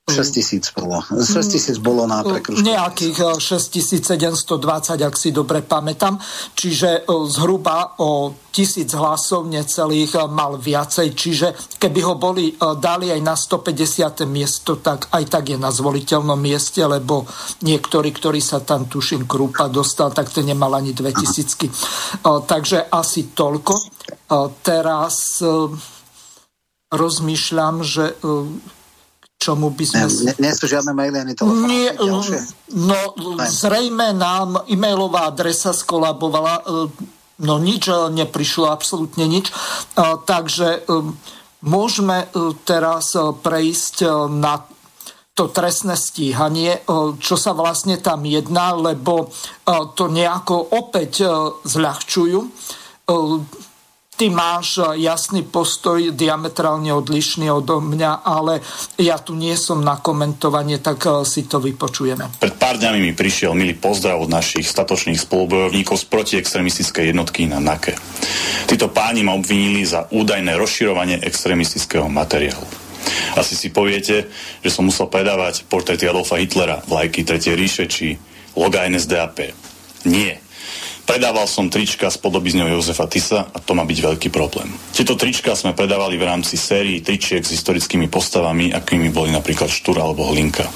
6 0.07 0.39
tisíc 0.39 0.71
bolo. 0.71 1.03
6 1.03 1.35
tisíc 1.51 1.83
bolo 1.83 2.07
na 2.07 2.23
prekružku. 2.23 2.63
Nejakých 2.63 3.43
6720, 3.43 5.03
eh, 5.03 5.11
ak 5.11 5.19
si 5.19 5.35
dobre 5.35 5.67
pamätám. 5.67 6.15
Čiže 6.55 7.03
eh, 7.03 7.27
zhruba 7.27 7.99
o 7.99 8.31
tisíc 8.55 8.87
hlasov 8.95 9.51
necelých 9.51 10.15
eh, 10.15 10.31
mal 10.31 10.63
viacej. 10.63 11.11
Čiže 11.11 11.47
keby 11.83 12.01
ho 12.07 12.15
boli 12.15 12.55
dali 12.79 13.11
aj 13.11 13.19
na 13.19 13.35
150. 13.35 14.23
miesto, 14.31 14.79
tak 14.79 15.11
aj 15.11 15.27
tak 15.27 15.51
je 15.51 15.59
na 15.59 15.75
zvoliteľnom 15.75 16.39
mieste, 16.39 16.87
lebo 16.87 17.27
niektorí, 17.67 18.15
ktorí 18.15 18.39
sa 18.39 18.63
tam 18.63 18.87
tuším 18.87 19.27
Krúpa 19.27 19.67
dostal, 19.67 20.15
tak 20.15 20.31
to 20.31 20.39
nemal 20.39 20.71
ani 20.71 20.95
2000. 20.95 22.23
Takže 22.47 22.95
asi 22.95 23.35
toľko. 23.35 23.75
Teraz 24.63 25.43
rozmýšľam, 26.95 27.83
že 27.83 28.15
čomu 29.37 29.71
by 29.71 29.85
sme... 29.85 30.01
Nie, 30.27 30.35
nie 30.49 30.53
sú 30.57 30.67
žiadne 30.67 30.93
maily 30.97 31.23
ani 31.23 31.35
telefóny. 31.37 31.69
Nie, 31.69 31.91
no 32.75 32.99
zrejme 33.47 34.17
nám 34.17 34.67
e-mailová 34.67 35.31
adresa 35.31 35.71
skolabovala, 35.71 36.55
e, 36.61 36.63
no 37.45 37.55
nič 37.61 37.87
e, 37.87 38.11
neprišlo, 38.11 38.67
absolútne 38.73 39.29
nič. 39.29 39.53
E, 39.53 39.55
takže 40.25 40.89
môžeme 41.67 42.29
teraz 42.69 43.17
prejsť 43.17 43.97
na 44.31 44.61
to 45.37 45.53
trestné 45.53 46.01
stíhanie, 46.01 46.81
čo 47.21 47.37
sa 47.37 47.53
vlastne 47.53 48.01
tam 48.01 48.25
jedná, 48.25 48.73
lebo 48.73 49.29
to 49.67 50.05
nejako 50.09 50.57
opäť 50.73 51.27
zľahčujú 51.61 52.41
Ty 54.17 54.33
máš 54.33 54.81
e, 54.81 55.05
jasný 55.05 55.45
postoj, 55.45 56.17
diametrálne 56.17 56.89
odlišný 56.97 57.53
od 57.53 57.69
mňa, 57.69 58.25
ale 58.25 58.65
ja 58.97 59.21
tu 59.21 59.37
nie 59.37 59.53
som 59.61 59.85
na 59.85 60.01
komentovanie, 60.01 60.81
tak 60.81 61.05
e, 61.05 61.21
si 61.29 61.45
to 61.45 61.61
vypočujeme. 61.61 62.41
Pred 62.41 62.57
pár 62.57 62.81
dňami 62.81 62.99
mi 63.05 63.13
prišiel 63.13 63.53
milý 63.53 63.77
pozdrav 63.77 64.17
od 64.17 64.33
našich 64.33 64.65
statočných 64.65 65.21
spolubojovníkov 65.21 66.01
z 66.01 66.05
protiextremistickej 66.09 67.13
jednotky 67.13 67.45
na 67.45 67.61
NAKE. 67.61 67.93
Títo 68.65 68.89
páni 68.89 69.21
ma 69.21 69.37
obvinili 69.37 69.85
za 69.85 70.09
údajné 70.09 70.57
rozširovanie 70.57 71.21
extremistického 71.21 72.09
materiálu. 72.09 72.65
Asi 73.37 73.53
si 73.53 73.69
poviete, 73.69 74.33
že 74.65 74.73
som 74.73 74.89
musel 74.89 75.13
predávať 75.13 75.69
portréty 75.69 76.09
Adolfa 76.09 76.41
Hitlera, 76.41 76.81
vlajky 76.89 77.21
3. 77.21 77.53
ríše 77.53 77.85
či 77.85 78.17
loga 78.57 78.89
NSDAP. 78.89 79.53
Nie. 80.09 80.46
Predával 81.07 81.47
som 81.47 81.71
trička 81.71 82.11
s 82.11 82.19
podobizňou 82.19 82.67
Jozefa 82.67 83.07
Tisa 83.07 83.47
a 83.47 83.59
to 83.63 83.79
má 83.79 83.87
byť 83.87 83.99
veľký 84.03 84.29
problém. 84.35 84.67
Tieto 84.91 85.15
trička 85.15 85.55
sme 85.55 85.71
predávali 85.71 86.19
v 86.19 86.27
rámci 86.27 86.59
sérii 86.59 86.99
tričiek 86.99 87.47
s 87.47 87.55
historickými 87.55 88.11
postavami, 88.11 88.75
akými 88.75 89.15
boli 89.15 89.31
napríklad 89.31 89.71
Štúr 89.71 90.03
alebo 90.03 90.27
Hlinka. 90.35 90.67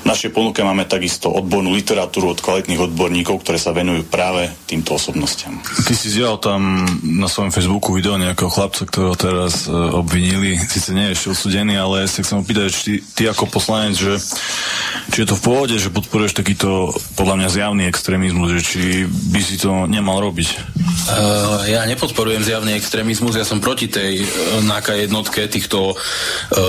V 0.00 0.06
našej 0.06 0.30
ponuke 0.30 0.62
máme 0.62 0.86
takisto 0.86 1.26
odbornú 1.26 1.74
literatúru 1.74 2.30
od 2.30 2.38
kvalitných 2.38 2.86
odborníkov, 2.86 3.42
ktoré 3.42 3.58
sa 3.58 3.74
venujú 3.74 4.06
práve 4.06 4.46
týmto 4.70 4.94
osobnostiam. 4.94 5.58
Ty 5.58 5.94
si 5.98 6.06
zdieľal 6.14 6.38
tam 6.38 6.86
na 7.02 7.26
svojom 7.26 7.50
Facebooku 7.50 7.98
video 7.98 8.14
nejakého 8.14 8.54
chlapca, 8.54 8.86
ktorého 8.86 9.18
teraz 9.18 9.66
e, 9.66 9.74
obvinili. 9.74 10.54
Sice 10.54 10.94
nie 10.94 11.10
ešte 11.10 11.34
osudený, 11.34 11.74
ale 11.74 12.06
ja 12.06 12.08
sa 12.08 12.22
chcem 12.22 12.38
opýtať, 12.38 12.70
či 12.70 13.02
ty, 13.02 13.26
ako 13.26 13.50
poslanec, 13.50 13.98
že 13.98 14.22
či 15.10 15.26
je 15.26 15.28
to 15.28 15.34
v 15.34 15.44
pohode, 15.50 15.74
že 15.74 15.90
podporuješ 15.90 16.38
takýto 16.38 16.94
podľa 17.18 17.42
mňa 17.42 17.48
zjavný 17.50 17.82
extrémizmus, 17.90 18.54
že 18.54 18.62
či 18.62 18.82
by 19.10 19.40
si 19.42 19.63
to 19.64 19.88
nemal 19.88 20.20
robiť? 20.20 20.76
Uh, 21.04 21.64
ja 21.68 21.88
nepodporujem 21.88 22.44
zjavný 22.44 22.76
extrémizmus, 22.76 23.36
ja 23.36 23.48
som 23.48 23.64
proti 23.64 23.88
tej 23.88 24.24
uh, 24.24 24.60
NAKA 24.60 25.08
jednotke 25.08 25.48
týchto 25.48 25.96
uh, 25.96 25.96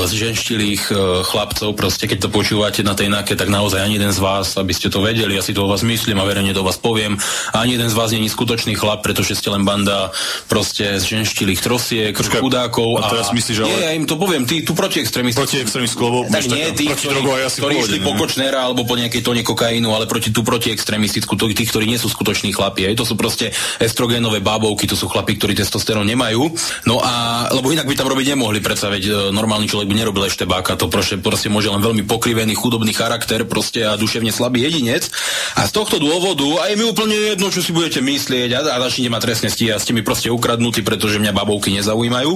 zženštilých 0.07 0.83
uh, 0.91 1.19
chlapcov. 1.27 1.75
Proste 1.75 2.07
keď 2.07 2.27
to 2.27 2.29
počúvate 2.31 2.83
na 2.87 2.95
tej 2.95 3.11
NAKE, 3.11 3.35
tak 3.35 3.51
naozaj 3.51 3.83
ani 3.83 3.99
jeden 3.99 4.15
z 4.15 4.19
vás, 4.23 4.55
aby 4.55 4.71
ste 4.71 4.87
to 4.87 5.03
vedeli, 5.03 5.35
ja 5.35 5.43
si 5.43 5.51
to 5.51 5.67
o 5.67 5.71
vás 5.71 5.83
myslím 5.83 6.23
a 6.23 6.27
verejne 6.27 6.55
to 6.55 6.63
o 6.63 6.67
vás 6.67 6.79
poviem, 6.79 7.19
ani 7.51 7.75
jeden 7.75 7.91
z 7.91 7.95
vás 7.95 8.15
není 8.15 8.31
skutočný 8.31 8.79
chlap, 8.79 9.03
pretože 9.03 9.35
ste 9.35 9.51
len 9.51 9.67
banda 9.67 10.15
proste 10.47 10.99
zženštilých 11.03 11.59
trosiek, 11.59 12.13
Počkaj, 12.15 12.39
chudákov. 12.39 13.03
A 13.03 13.11
teraz 13.11 13.35
myslíš, 13.35 13.55
že... 13.59 13.63
Nie, 13.67 13.91
ja 13.91 13.93
im 13.95 14.07
to 14.07 14.15
poviem, 14.15 14.47
ty 14.47 14.63
tu 14.63 14.71
proti 14.71 15.03
extrémistov. 15.03 15.47
Proti 15.47 15.63
extrémistov, 15.63 16.03
lebo 16.11 16.19
tak 16.31 16.47
nie, 16.47 16.71
tí, 16.75 16.87
proti 16.87 17.07
ktorí, 17.07 17.19
ja 17.43 17.49
ktorí 17.51 17.73
išli 17.83 17.99
po 18.03 18.15
Kočnera 18.15 18.67
alebo 18.67 18.87
po 18.87 18.95
nejakej 18.95 19.19
tone 19.23 19.43
kokainu, 19.43 19.91
ale 19.91 20.07
proti 20.07 20.31
tu 20.31 20.43
proti 20.43 20.71
extrémistickú, 20.71 21.35
tí, 21.35 21.63
ktorí 21.67 21.87
nie 21.87 21.99
sú 21.99 22.07
skutoční 22.07 22.55
chlapi 22.55 22.84
to 22.93 23.07
sú 23.07 23.17
proste 23.17 23.49
estrogénové 23.81 24.45
bábovky, 24.45 24.85
to 24.85 24.93
sú 24.93 25.09
chlapí, 25.09 25.39
ktorí 25.41 25.57
testosterón 25.57 26.05
nemajú. 26.05 26.53
No 26.85 27.01
a, 27.01 27.47
lebo 27.49 27.73
inak 27.73 27.89
by 27.89 27.97
tam 27.97 28.11
robiť 28.11 28.37
nemohli, 28.37 28.61
predsa 28.61 28.93
veď 28.93 29.03
e, 29.09 29.11
normálny 29.33 29.65
človek 29.65 29.89
by 29.89 29.95
nerobil 29.97 30.29
ešte 30.29 30.45
báka, 30.45 30.77
to 30.77 30.91
proste, 30.91 31.17
proste 31.17 31.49
môže 31.49 31.71
len 31.71 31.81
veľmi 31.81 32.05
pokrivený, 32.05 32.53
chudobný 32.53 32.93
charakter 32.93 33.47
proste 33.47 33.81
a 33.87 33.97
duševne 33.97 34.29
slabý 34.29 34.67
jedinec. 34.67 35.09
A 35.55 35.65
z 35.65 35.71
tohto 35.71 35.97
dôvodu, 35.97 36.45
a 36.61 36.69
je 36.69 36.75
mi 36.75 36.85
úplne 36.85 37.15
jedno, 37.15 37.49
čo 37.49 37.63
si 37.63 37.71
budete 37.71 38.03
myslieť 38.03 38.49
a, 38.53 38.59
a 38.75 38.83
začnite 38.85 39.09
ma 39.09 39.23
trestne 39.23 39.47
stíhať, 39.47 39.79
ste 39.79 39.95
mi 39.95 40.03
proste 40.03 40.27
ukradnutí, 40.27 40.83
pretože 40.83 41.17
mňa 41.17 41.31
babovky 41.31 41.71
nezaujímajú. 41.79 42.31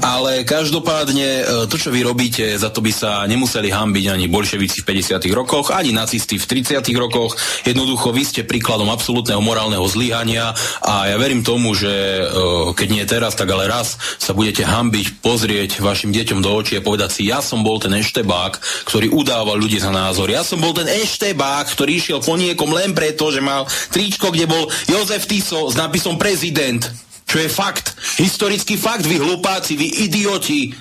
Ale 0.00 0.48
každopádne 0.48 1.28
e, 1.28 1.42
to, 1.68 1.76
čo 1.76 1.92
vy 1.92 2.00
robíte, 2.00 2.56
za 2.56 2.72
to 2.72 2.80
by 2.80 2.92
sa 2.94 3.28
nemuseli 3.28 3.68
hambiť 3.68 4.04
ani 4.08 4.26
bolševici 4.30 4.80
v 4.80 5.04
50. 5.04 5.20
rokoch, 5.36 5.74
ani 5.74 5.92
nacisti 5.92 6.40
v 6.40 6.44
30. 6.48 6.80
rokoch. 6.96 7.36
Jednoducho, 7.66 8.14
vy 8.14 8.22
ste 8.24 8.40
príkladom 8.46 8.88
absolútneho 8.88 9.42
morálneho 9.42 9.83
veľkého 9.84 9.92
zlyhania 9.92 10.56
a 10.80 11.12
ja 11.12 11.16
verím 11.20 11.44
tomu, 11.44 11.76
že 11.76 11.92
e, 11.92 12.24
keď 12.72 12.88
nie 12.88 13.04
teraz, 13.04 13.36
tak 13.36 13.52
ale 13.52 13.68
raz 13.68 14.00
sa 14.16 14.32
budete 14.32 14.64
hambiť, 14.64 15.20
pozrieť 15.20 15.84
vašim 15.84 16.10
deťom 16.10 16.40
do 16.40 16.50
očí 16.56 16.80
a 16.80 16.84
povedať 16.84 17.10
si, 17.12 17.22
ja 17.28 17.44
som 17.44 17.60
bol 17.60 17.76
ten 17.76 17.92
eštebák, 17.92 18.56
ktorý 18.88 19.12
udával 19.12 19.60
ľudí 19.60 19.76
za 19.76 19.92
názor. 19.92 20.32
Ja 20.32 20.40
som 20.40 20.60
bol 20.60 20.72
ten 20.72 20.88
eštebák, 20.88 21.68
ktorý 21.68 22.00
išiel 22.00 22.18
po 22.24 22.40
niekom 22.40 22.72
len 22.72 22.96
preto, 22.96 23.28
že 23.28 23.44
mal 23.44 23.68
tričko, 23.92 24.32
kde 24.32 24.48
bol 24.48 24.72
Jozef 24.88 25.28
Tiso 25.28 25.68
s 25.68 25.76
nápisom 25.76 26.16
prezident. 26.16 26.80
Čo 27.24 27.40
je 27.40 27.48
fakt. 27.48 27.96
Historický 28.20 28.76
fakt, 28.76 29.08
vy 29.08 29.16
hlupáci, 29.16 29.80
vy 29.80 30.08
idioti. 30.08 30.76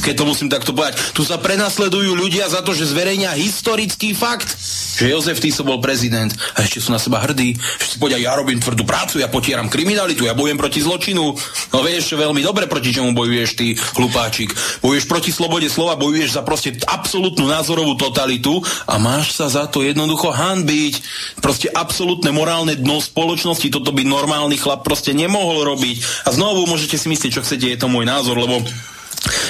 Keď 0.00 0.14
to 0.22 0.24
musím 0.28 0.48
takto 0.52 0.76
povedať. 0.76 1.00
Tu 1.16 1.22
sa 1.24 1.40
prenasledujú 1.40 2.12
ľudia 2.16 2.48
za 2.48 2.60
to, 2.60 2.76
že 2.76 2.88
zverejnia 2.88 3.32
historický 3.36 4.12
fakt, 4.12 4.48
že 4.96 5.12
Jozef 5.12 5.40
Tiso 5.40 5.64
bol 5.64 5.80
prezident 5.80 6.32
a 6.56 6.64
ešte 6.64 6.80
sú 6.80 6.92
na 6.92 7.00
seba 7.00 7.20
hrdí. 7.24 7.56
Že 7.56 7.88
si 7.88 7.96
povedia, 8.00 8.20
ja 8.20 8.36
robím 8.36 8.60
tvrdú 8.60 8.84
prácu, 8.84 9.20
ja 9.20 9.28
potieram 9.28 9.68
kriminalitu, 9.68 10.24
ja 10.24 10.36
bojujem 10.36 10.58
proti 10.60 10.80
zločinu. 10.80 11.36
No 11.72 11.78
vieš 11.84 12.16
veľmi 12.16 12.40
dobre, 12.40 12.64
proti 12.68 12.92
čomu 12.92 13.12
bojuješ 13.12 13.50
ty, 13.56 13.76
hlupáčik. 13.96 14.52
Bojuješ 14.80 15.06
proti 15.08 15.30
slobode 15.32 15.68
slova, 15.68 16.00
bojuješ 16.00 16.36
za 16.36 16.42
proste 16.44 16.76
absolútnu 16.88 17.44
názorovú 17.48 17.96
totalitu 17.96 18.60
a 18.88 18.96
máš 18.96 19.36
sa 19.36 19.52
za 19.52 19.68
to 19.68 19.84
jednoducho 19.84 20.32
hanbiť. 20.32 20.94
Proste 21.44 21.68
absolútne 21.72 22.32
morálne 22.32 22.76
dno 22.76 23.00
spoločnosti, 23.00 23.68
toto 23.68 23.92
by 23.92 24.04
normálny 24.04 24.56
chlap 24.56 24.84
proste 24.84 25.12
nemohol 25.12 25.64
robiť. 25.64 26.28
A 26.28 26.32
znovu 26.32 26.64
môžete 26.64 26.96
si 26.96 27.06
myslieť, 27.12 27.40
čo 27.40 27.44
chcete, 27.44 27.66
je 27.68 27.78
to 27.78 27.92
môj 27.92 28.08
názor, 28.08 28.38
lebo 28.40 28.64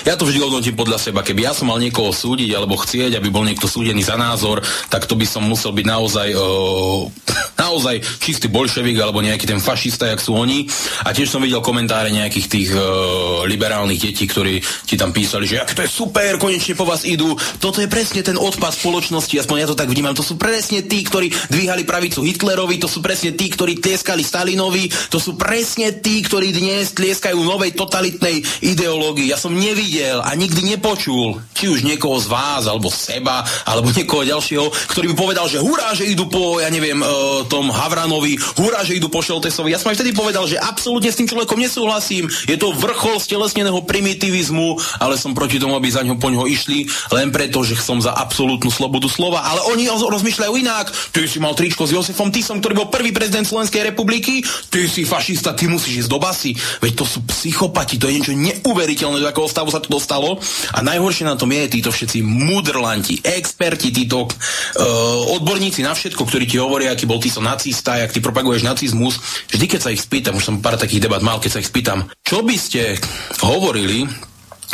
ja 0.06 0.14
to 0.14 0.26
vždy 0.28 0.38
hodnotím 0.38 0.78
podľa 0.78 0.98
seba. 1.02 1.26
Keby 1.26 1.50
ja 1.50 1.52
som 1.52 1.68
mal 1.68 1.82
niekoho 1.82 2.14
súdiť 2.14 2.50
alebo 2.54 2.78
chcieť, 2.78 3.18
aby 3.18 3.28
bol 3.28 3.42
niekto 3.42 3.66
súdený 3.66 4.06
za 4.06 4.14
názor, 4.14 4.62
tak 4.86 5.04
to 5.04 5.18
by 5.18 5.26
som 5.26 5.42
musel 5.42 5.74
byť 5.74 5.86
naozaj, 5.86 6.28
uh, 6.36 7.10
naozaj 7.66 8.00
čistý 8.22 8.46
bolševik 8.46 8.96
alebo 9.02 9.24
nejaký 9.24 9.50
ten 9.50 9.58
fašista, 9.58 10.08
jak 10.08 10.22
sú 10.22 10.36
oni. 10.36 10.68
A 11.04 11.10
tiež 11.10 11.28
som 11.28 11.42
videl 11.42 11.60
komentáre 11.64 12.14
nejakých 12.14 12.46
tých 12.46 12.70
uh, 12.72 13.44
liberálnych 13.44 13.98
detí, 13.98 14.24
ktorí 14.30 14.62
ti 14.86 14.94
tam 14.94 15.10
písali, 15.10 15.50
že 15.50 15.62
ak 15.62 15.74
to 15.74 15.84
je 15.84 15.90
super, 15.90 16.38
konečne 16.38 16.78
po 16.78 16.86
vás 16.86 17.02
idú. 17.02 17.34
Toto 17.58 17.82
je 17.82 17.90
presne 17.90 18.22
ten 18.22 18.38
odpad 18.38 18.72
spoločnosti, 18.72 19.34
aspoň 19.42 19.56
ja 19.64 19.68
to 19.68 19.78
tak 19.78 19.90
vnímam. 19.90 20.14
To 20.14 20.22
sú 20.22 20.38
presne 20.38 20.86
tí, 20.86 21.02
ktorí 21.02 21.32
dvíhali 21.50 21.82
pravicu 21.82 22.22
Hitlerovi, 22.22 22.78
to 22.78 22.86
sú 22.86 23.02
presne 23.02 23.34
tí, 23.34 23.50
ktorí 23.50 23.82
tlieskali 23.82 24.22
Stalinovi, 24.22 24.88
to 25.10 25.18
sú 25.18 25.34
presne 25.34 25.90
tí, 25.98 26.22
ktorí 26.22 26.54
dnes 26.54 26.94
tlieskajú 26.94 27.42
novej 27.42 27.74
totalitnej 27.74 28.40
ideológii. 28.62 29.30
Ja 29.30 29.38
som 29.40 29.54
nevidel 29.66 30.22
a 30.22 30.30
nikdy 30.38 30.76
nepočul, 30.76 31.43
či 31.51 31.66
už 31.66 31.82
niekoho 31.82 32.14
z 32.22 32.30
vás, 32.30 32.70
alebo 32.70 32.86
seba, 32.86 33.43
alebo 33.66 33.90
niekoho 33.90 34.22
ďalšieho, 34.22 34.66
ktorý 34.94 35.12
by 35.12 35.16
povedal, 35.16 35.47
že 35.51 35.59
hurá, 35.59 35.90
že 35.98 36.06
idú 36.06 36.30
po, 36.30 36.62
ja 36.62 36.70
neviem, 36.70 37.02
uh, 37.02 37.43
tom 37.51 37.68
Havranovi, 37.74 38.38
hurá, 38.60 38.86
že 38.86 38.94
idú 38.94 39.10
po 39.10 39.24
Šeltesovi. 39.24 39.74
Ja 39.74 39.80
som 39.82 39.90
aj 39.90 39.98
vtedy 39.98 40.14
povedal, 40.14 40.47
že 40.47 40.60
absolútne 40.60 41.10
s 41.10 41.18
tým 41.18 41.26
človekom 41.26 41.59
nesúhlasím. 41.59 42.30
Je 42.47 42.55
to 42.55 42.70
vrchol 42.76 43.18
stelesneného 43.18 43.82
primitivizmu, 43.82 44.78
ale 45.02 45.18
som 45.18 45.34
proti 45.34 45.59
tomu, 45.59 45.74
aby 45.74 45.90
za 45.90 46.06
ňo 46.06 46.20
po 46.20 46.30
ňo 46.30 46.47
išli, 46.47 46.86
len 47.10 47.34
preto, 47.34 47.66
že 47.66 47.74
som 47.74 47.98
za 47.98 48.14
absolútnu 48.14 48.70
slobodu 48.70 49.10
slova. 49.10 49.43
Ale 49.43 49.66
oni 49.74 49.90
rozmýšľajú 49.90 50.52
inak. 50.60 50.93
Ty 51.10 51.26
si 51.26 51.43
mal 51.43 51.56
tričko 51.56 51.88
s 51.88 51.94
Josefom 51.97 52.30
Tisom, 52.30 52.60
ktorý 52.62 52.84
bol 52.84 52.88
prvý 52.93 53.10
prezident 53.10 53.48
Slovenskej 53.48 53.90
republiky. 53.90 54.44
Ty 54.70 54.86
si 54.86 55.02
fašista, 55.09 55.56
ty 55.56 55.66
musíš 55.66 56.06
ísť 56.06 56.10
do 56.12 56.18
basy. 56.20 56.52
Veď 56.84 57.02
to 57.02 57.05
sú 57.09 57.24
psychopati, 57.32 57.97
to 57.97 58.06
je 58.06 58.16
niečo 58.20 58.34
neuveriteľné, 58.36 59.22
do 59.22 59.26
akého 59.47 59.55
stavu 59.55 59.70
sa 59.70 59.78
to 59.78 59.89
dostalo. 59.89 60.43
A 60.74 60.82
najhoršie 60.82 61.23
na 61.23 61.39
tom 61.39 61.55
je, 61.55 61.78
títo 61.78 61.94
všetci 61.94 62.18
mudrlanti, 62.27 63.23
experti, 63.23 63.94
títo 63.94 64.27
uh, 64.27 65.35
odborníci 65.39 65.86
na 65.86 65.94
všetko, 65.94 66.27
ktorí 66.27 66.51
ti 66.51 66.59
hovoria, 66.59 66.90
aký 66.90 67.06
bol 67.06 67.23
ty 67.23 67.31
nacista, 67.39 68.02
jak 68.02 68.10
ty 68.10 68.18
propaguješ 68.18 68.66
nacizmus. 68.66 69.47
Vždy, 69.55 69.66
keď 69.70 69.81
sa 69.81 69.94
ich 69.94 70.02
spýtam, 70.02 70.35
už 70.35 70.44
som 70.44 70.59
pár 70.59 70.74
takých 70.74 71.06
debat 71.06 71.23
mal, 71.23 71.39
keď 71.39 71.51
sa 71.59 71.62
ich 71.62 71.70
spýtam, 71.70 72.10
čo 72.27 72.43
by 72.43 72.56
ste 72.59 72.98
hovorili, 73.47 74.10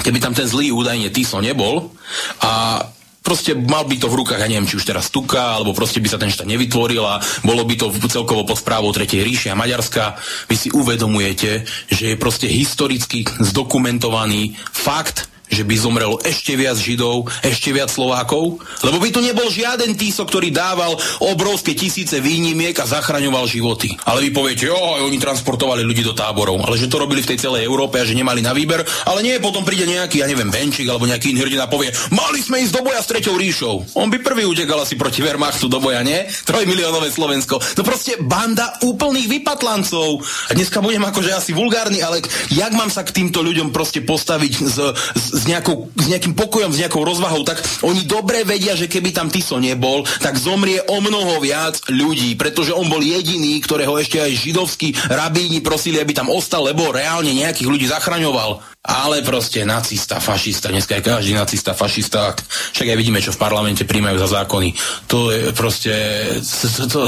keby 0.00 0.18
tam 0.24 0.32
ten 0.32 0.48
zlý 0.48 0.72
údajne 0.72 1.12
Tiso 1.12 1.36
nebol 1.44 1.92
a 2.40 2.80
proste 3.22 3.56
mal 3.56 3.88
by 3.88 3.96
to 3.96 4.10
v 4.10 4.18
rukách, 4.20 4.42
ja 4.42 4.50
neviem, 4.50 4.68
či 4.68 4.76
už 4.76 4.84
teraz 4.84 5.08
Tuka, 5.08 5.56
alebo 5.56 5.72
proste 5.72 6.02
by 6.02 6.08
sa 6.10 6.20
ten 6.20 6.28
štát 6.28 6.44
nevytvoril 6.44 7.00
a 7.00 7.22
bolo 7.46 7.64
by 7.64 7.74
to 7.80 7.88
celkovo 8.10 8.44
pod 8.44 8.60
správou 8.60 8.92
Tretej 8.92 9.24
ríše 9.24 9.48
a 9.48 9.56
Maďarska. 9.56 10.20
Vy 10.50 10.56
si 10.58 10.68
uvedomujete, 10.68 11.64
že 11.88 12.04
je 12.12 12.20
proste 12.20 12.50
historicky 12.50 13.24
zdokumentovaný 13.24 14.58
fakt, 14.68 15.31
že 15.52 15.68
by 15.68 15.74
zomrelo 15.76 16.16
ešte 16.24 16.56
viac 16.56 16.80
Židov, 16.80 17.28
ešte 17.44 17.70
viac 17.76 17.92
Slovákov? 17.92 18.64
Lebo 18.80 18.96
by 18.96 19.08
tu 19.12 19.20
nebol 19.20 19.52
žiaden 19.52 19.92
Tiso, 19.94 20.24
ktorý 20.24 20.48
dával 20.48 20.96
obrovské 21.20 21.76
tisíce 21.76 22.18
výnimiek 22.24 22.74
a 22.80 22.88
zachraňoval 22.88 23.44
životy. 23.44 23.92
Ale 24.08 24.24
vy 24.24 24.30
poviete, 24.32 24.72
jo, 24.72 24.76
oni 24.76 25.20
transportovali 25.20 25.84
ľudí 25.84 26.00
do 26.00 26.16
táborov, 26.16 26.64
ale 26.64 26.80
že 26.80 26.88
to 26.88 26.96
robili 26.96 27.20
v 27.20 27.36
tej 27.36 27.44
celej 27.44 27.68
Európe 27.68 28.00
a 28.00 28.08
že 28.08 28.16
nemali 28.16 28.40
na 28.40 28.56
výber, 28.56 28.80
ale 29.04 29.20
nie, 29.20 29.36
potom 29.36 29.62
príde 29.62 29.84
nejaký, 29.84 30.24
ja 30.24 30.26
neviem, 30.26 30.48
Benčík 30.48 30.88
alebo 30.88 31.04
nejaký 31.04 31.36
iný 31.36 31.44
hrdina 31.44 31.68
povie, 31.68 31.92
mali 32.08 32.40
sme 32.40 32.64
ísť 32.64 32.72
do 32.72 32.82
boja 32.88 33.04
s 33.04 33.10
treťou 33.12 33.36
ríšou. 33.36 33.74
On 34.00 34.08
by 34.08 34.24
prvý 34.24 34.48
utekal 34.48 34.80
asi 34.80 34.96
proti 34.96 35.20
Wehrmachtu 35.20 35.68
do 35.68 35.76
boja, 35.76 36.00
nie? 36.00 36.24
Trojmiliónové 36.48 37.12
Slovensko. 37.12 37.60
To 37.60 37.82
proste 37.84 38.16
banda 38.24 38.80
úplných 38.80 39.28
vypatlancov. 39.28 40.24
A 40.48 40.56
dneska 40.56 40.80
budem 40.80 41.04
akože 41.04 41.34
asi 41.34 41.52
vulgárny, 41.52 42.00
ale 42.00 42.24
jak 42.48 42.72
mám 42.72 42.88
sa 42.88 43.04
k 43.04 43.12
týmto 43.12 43.44
ľuďom 43.44 43.74
proste 43.74 44.00
postaviť 44.00 44.52
z, 44.62 44.76
z, 45.18 45.41
s, 45.42 45.44
nejakou, 45.50 45.90
s 45.98 46.06
nejakým 46.06 46.38
pokojom, 46.38 46.70
s 46.70 46.78
nejakou 46.78 47.02
rozvahou, 47.02 47.42
tak 47.42 47.58
oni 47.82 48.06
dobre 48.06 48.46
vedia, 48.46 48.78
že 48.78 48.86
keby 48.86 49.10
tam 49.10 49.26
Tiso 49.26 49.58
nebol, 49.58 50.06
tak 50.22 50.38
zomrie 50.38 50.78
o 50.86 51.02
mnoho 51.02 51.42
viac 51.42 51.82
ľudí, 51.90 52.38
pretože 52.38 52.70
on 52.70 52.86
bol 52.86 53.02
jediný, 53.02 53.58
ktorého 53.58 53.98
ešte 53.98 54.22
aj 54.22 54.32
židovskí 54.38 54.94
rabíni 55.10 55.58
prosili, 55.58 55.98
aby 55.98 56.14
tam 56.14 56.30
ostal, 56.30 56.62
lebo 56.70 56.94
reálne 56.94 57.34
nejakých 57.34 57.66
ľudí 57.66 57.86
zachraňoval. 57.90 58.62
Ale 58.82 59.22
proste 59.22 59.62
nacista, 59.62 60.18
fašista, 60.18 60.70
dneska 60.70 60.98
je 60.98 61.06
každý 61.06 61.38
nacista, 61.38 61.70
fašista, 61.70 62.34
však 62.74 62.90
aj 62.90 62.98
vidíme, 62.98 63.22
čo 63.22 63.30
v 63.30 63.38
parlamente 63.38 63.86
príjmajú 63.86 64.18
za 64.26 64.42
zákony. 64.42 64.74
To 65.06 65.30
je 65.30 65.54
proste... 65.54 65.94
To, 66.42 66.86
to, 66.90 67.00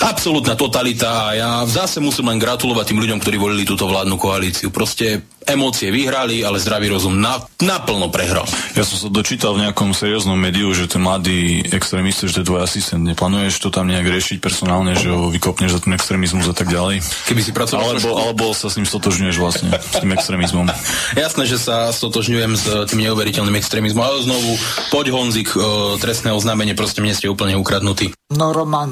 absolútna 0.00 0.58
totalita 0.58 1.30
a 1.30 1.34
ja 1.36 1.50
zase 1.64 2.02
musím 2.02 2.28
len 2.32 2.40
gratulovať 2.40 2.92
tým 2.92 3.00
ľuďom, 3.00 3.18
ktorí 3.20 3.36
volili 3.40 3.64
túto 3.64 3.88
vládnu 3.88 4.16
koalíciu. 4.20 4.68
Proste 4.74 5.24
emócie 5.46 5.94
vyhrali, 5.94 6.42
ale 6.42 6.58
zdravý 6.58 6.90
rozum 6.90 7.22
na, 7.22 7.38
naplno 7.62 8.10
prehral. 8.10 8.44
Ja 8.74 8.82
som 8.82 8.98
sa 8.98 9.08
dočítal 9.08 9.54
v 9.54 9.62
nejakom 9.62 9.94
serióznom 9.94 10.34
médiu, 10.34 10.74
že 10.74 10.90
ten 10.90 10.98
mladý 10.98 11.62
extrémista, 11.70 12.26
že 12.26 12.34
to 12.34 12.40
je 12.42 12.48
tvoj 12.50 12.66
asistent. 12.66 13.06
Neplánuješ 13.06 13.62
to 13.62 13.70
tam 13.70 13.86
nejak 13.86 14.10
riešiť 14.10 14.42
personálne, 14.42 14.98
že 14.98 15.14
ho 15.14 15.30
vykopneš 15.30 15.78
za 15.78 15.80
ten 15.86 15.94
extrémizmus 15.94 16.50
a 16.50 16.54
tak 16.54 16.66
ďalej? 16.66 16.98
Keby 17.30 17.40
si 17.40 17.54
pracoval 17.54 17.94
alebo, 17.94 18.10
alebo 18.18 18.44
sa 18.52 18.66
s 18.66 18.74
ním 18.74 18.90
stotožňuješ 18.90 19.36
vlastne, 19.38 19.70
s 19.70 20.02
tým 20.02 20.10
extrémizmom. 20.18 20.66
Jasné, 21.14 21.46
že 21.46 21.62
sa 21.62 21.94
stotožňujem 21.94 22.52
s 22.58 22.64
tým 22.90 23.06
neuveriteľným 23.06 23.54
extrémizmom, 23.54 24.02
ale 24.02 24.26
znovu, 24.26 24.58
poď 24.90 25.14
Honzik, 25.14 25.54
trestné 26.02 26.34
oznámenie, 26.34 26.74
proste 26.74 26.98
mne 26.98 27.14
ste 27.14 27.30
úplne 27.30 27.54
ukradnutí. 27.54 28.10
No 28.34 28.50
Roman, 28.50 28.90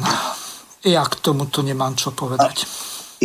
ja 0.84 1.02
k 1.08 1.14
tomuto 1.20 1.64
nemám 1.64 1.96
čo 1.96 2.12
povedať. 2.12 2.64
A, 2.64 2.66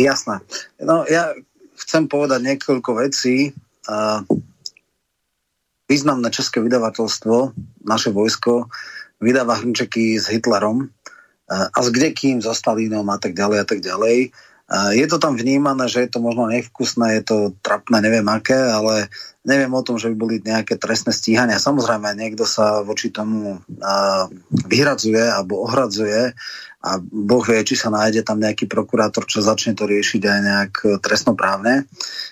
jasné. 0.00 0.40
No 0.80 1.04
ja 1.04 1.36
chcem 1.80 2.08
povedať 2.08 2.40
niekoľko 2.44 2.90
vecí. 3.04 3.52
A 3.88 4.24
významné 5.90 6.30
české 6.30 6.62
vydavateľstvo, 6.62 7.52
naše 7.82 8.14
vojsko, 8.14 8.70
vydáva 9.18 9.58
hrnčeky 9.58 10.16
s 10.16 10.30
Hitlerom 10.30 10.86
a 11.50 11.78
s 11.82 11.88
kdekým, 11.90 12.38
so 12.38 12.54
Stalínom 12.54 13.04
a 13.10 13.18
tak 13.18 13.34
ďalej 13.34 13.58
a 13.58 13.66
tak 13.66 13.82
ďalej. 13.82 14.30
Je 14.70 15.02
to 15.10 15.18
tam 15.18 15.34
vnímané, 15.34 15.90
že 15.90 16.06
je 16.06 16.10
to 16.14 16.22
možno 16.22 16.46
nevkusné, 16.46 17.18
je 17.18 17.22
to 17.26 17.36
trapné, 17.58 17.98
neviem 17.98 18.26
aké, 18.30 18.54
ale 18.54 19.10
neviem 19.42 19.72
o 19.74 19.82
tom, 19.82 19.98
že 19.98 20.06
by 20.14 20.16
boli 20.16 20.36
nejaké 20.38 20.78
trestné 20.78 21.10
stíhania. 21.10 21.58
Samozrejme, 21.58 22.14
niekto 22.14 22.46
sa 22.46 22.86
voči 22.86 23.10
tomu 23.10 23.58
vyhradzuje 24.70 25.26
alebo 25.26 25.66
ohradzuje 25.66 26.38
a 26.80 26.96
Boh 27.02 27.44
vie, 27.44 27.60
či 27.60 27.76
sa 27.76 27.92
nájde 27.92 28.24
tam 28.24 28.40
nejaký 28.40 28.64
prokurátor, 28.64 29.28
čo 29.28 29.44
začne 29.44 29.76
to 29.76 29.84
riešiť 29.84 30.22
aj 30.24 30.40
nejak 30.40 30.72
e, 30.80 30.88
trestnoprávne. 30.96 31.84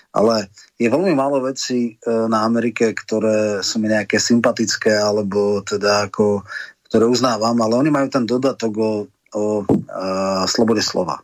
Ale 0.09 0.49
je 0.81 0.89
veľmi 0.89 1.13
málo 1.13 1.45
vecí 1.45 1.93
e, 1.93 2.09
na 2.09 2.49
Amerike, 2.49 2.97
ktoré 2.97 3.61
sú 3.61 3.77
mi 3.77 3.93
nejaké 3.93 4.17
sympatické, 4.17 4.97
alebo 4.97 5.61
teda 5.61 6.09
ako, 6.09 6.41
ktoré 6.89 7.05
uznávam, 7.05 7.61
ale 7.61 7.77
oni 7.77 7.93
majú 7.93 8.09
ten 8.09 8.25
dodatok 8.25 8.73
o, 8.73 8.91
o 9.37 9.43
e, 9.61 9.63
slobode 10.49 10.81
slova. 10.81 11.21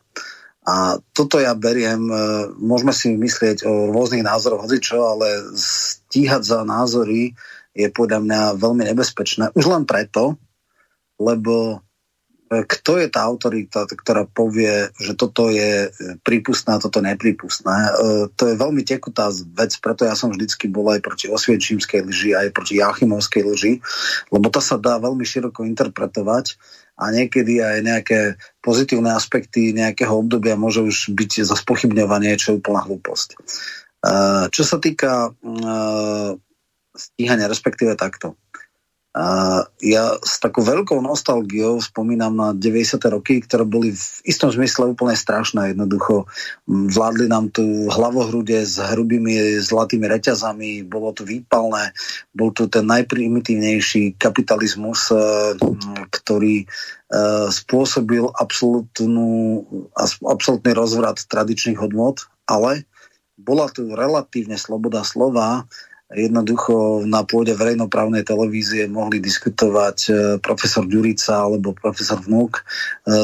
A 0.66 0.98
toto 1.14 1.38
ja 1.38 1.54
beriem, 1.54 2.10
môžeme 2.58 2.90
si 2.90 3.14
myslieť 3.14 3.70
o 3.70 3.94
rôznych 3.94 4.26
názoroch, 4.26 4.66
čo, 4.82 5.06
ale 5.06 5.54
stíhať 5.54 6.42
za 6.42 6.60
názory 6.66 7.38
je 7.78 7.88
podľa 7.94 8.26
mňa 8.26 8.42
veľmi 8.58 8.84
nebezpečné. 8.90 9.54
Už 9.54 9.70
len 9.70 9.86
preto, 9.86 10.42
lebo 11.22 11.86
E, 12.46 12.62
kto 12.62 13.02
je 13.02 13.08
tá 13.10 13.26
autorita, 13.26 13.90
ktorá 13.90 14.30
povie, 14.30 14.94
že 15.02 15.18
toto 15.18 15.50
je 15.50 15.90
prípustné 16.22 16.78
a 16.78 16.82
toto 16.82 17.02
nepripustné. 17.02 17.74
E, 17.74 17.92
to 18.38 18.54
je 18.54 18.56
veľmi 18.56 18.86
tekutá 18.86 19.34
vec, 19.58 19.74
preto 19.82 20.06
ja 20.06 20.14
som 20.14 20.30
vždycky 20.30 20.70
bol 20.70 20.86
aj 20.94 21.02
proti 21.02 21.26
osviečímskej 21.26 22.06
lži, 22.06 22.38
aj 22.38 22.54
proti 22.54 22.78
Jachimovskej 22.78 23.44
lži, 23.50 23.74
lebo 24.30 24.48
to 24.54 24.62
sa 24.62 24.78
dá 24.78 25.02
veľmi 25.02 25.26
široko 25.26 25.66
interpretovať 25.66 26.54
a 26.96 27.04
niekedy 27.12 27.60
aj 27.60 27.78
nejaké 27.84 28.20
pozitívne 28.64 29.12
aspekty 29.12 29.76
nejakého 29.76 30.16
obdobia 30.16 30.56
môže 30.56 30.80
už 30.80 31.12
byť 31.12 31.44
za 31.44 31.56
spochybňovanie, 31.60 32.40
čo 32.40 32.56
je 32.56 32.60
úplná 32.64 32.88
hlúposť. 32.88 33.36
E, 33.36 33.38
čo 34.52 34.64
sa 34.64 34.78
týka 34.80 35.36
stíhania, 36.96 37.52
respektíve 37.52 38.00
takto 38.00 38.40
Uh, 39.16 39.64
ja 39.80 40.20
s 40.20 40.44
takou 40.44 40.60
veľkou 40.60 41.00
nostalgiou 41.00 41.80
spomínam 41.80 42.36
na 42.36 42.52
90. 42.52 43.00
roky, 43.16 43.40
ktoré 43.40 43.64
boli 43.64 43.96
v 43.96 44.06
istom 44.28 44.52
zmysle 44.52 44.92
úplne 44.92 45.16
strašné. 45.16 45.72
Jednoducho 45.72 46.28
vládli 46.68 47.32
nám 47.32 47.48
tu 47.48 47.64
hlavohrude 47.88 48.60
s 48.68 48.76
hrubými 48.76 49.56
zlatými 49.64 50.04
reťazami, 50.12 50.84
bolo 50.84 51.16
tu 51.16 51.24
výpalné, 51.24 51.96
bol 52.36 52.52
tu 52.52 52.68
ten 52.68 52.84
najprimitívnejší 52.92 54.20
kapitalizmus, 54.20 55.08
uh, 55.16 55.56
ktorý 56.12 56.68
uh, 56.68 57.48
spôsobil 57.48 58.28
absolútny 60.28 60.72
rozvrat 60.76 61.24
tradičných 61.24 61.80
hodnot, 61.80 62.28
ale 62.52 62.84
bola 63.40 63.72
tu 63.72 63.96
relatívne 63.96 64.60
sloboda 64.60 65.08
slova, 65.08 65.64
jednoducho 66.14 67.02
na 67.10 67.26
pôde 67.26 67.58
verejnoprávnej 67.58 68.22
televízie 68.22 68.86
mohli 68.86 69.18
diskutovať 69.18 69.98
e, 70.06 70.12
profesor 70.38 70.86
Ďurica 70.86 71.50
alebo 71.50 71.74
profesor 71.74 72.22
Vnúk 72.22 72.62
e, 72.62 72.64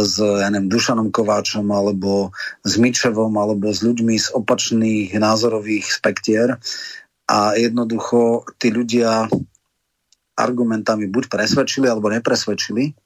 s 0.02 0.18
ja 0.18 0.50
neviem, 0.50 0.66
Dušanom 0.66 1.14
Kováčom 1.14 1.70
alebo 1.70 2.34
s 2.66 2.82
Mičevom 2.82 3.38
alebo 3.38 3.70
s 3.70 3.86
ľuďmi 3.86 4.18
z 4.18 4.34
opačných 4.34 5.14
názorových 5.14 5.86
spektier. 5.94 6.58
A 7.30 7.54
jednoducho 7.54 8.50
tí 8.58 8.74
ľudia 8.74 9.30
argumentami 10.34 11.06
buď 11.06 11.30
presvedčili 11.30 11.86
alebo 11.86 12.10
nepresvedčili 12.10 12.98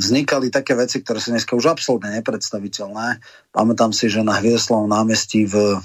vznikali 0.00 0.48
také 0.48 0.72
veci, 0.72 1.04
ktoré 1.04 1.20
sú 1.20 1.36
dneska 1.36 1.52
už 1.52 1.76
absolútne 1.76 2.08
nepredstaviteľné. 2.16 3.20
Pamätám 3.52 3.92
si, 3.92 4.08
že 4.08 4.24
na 4.24 4.40
Hviezdoslavom 4.40 4.88
námestí 4.88 5.44
v 5.44 5.76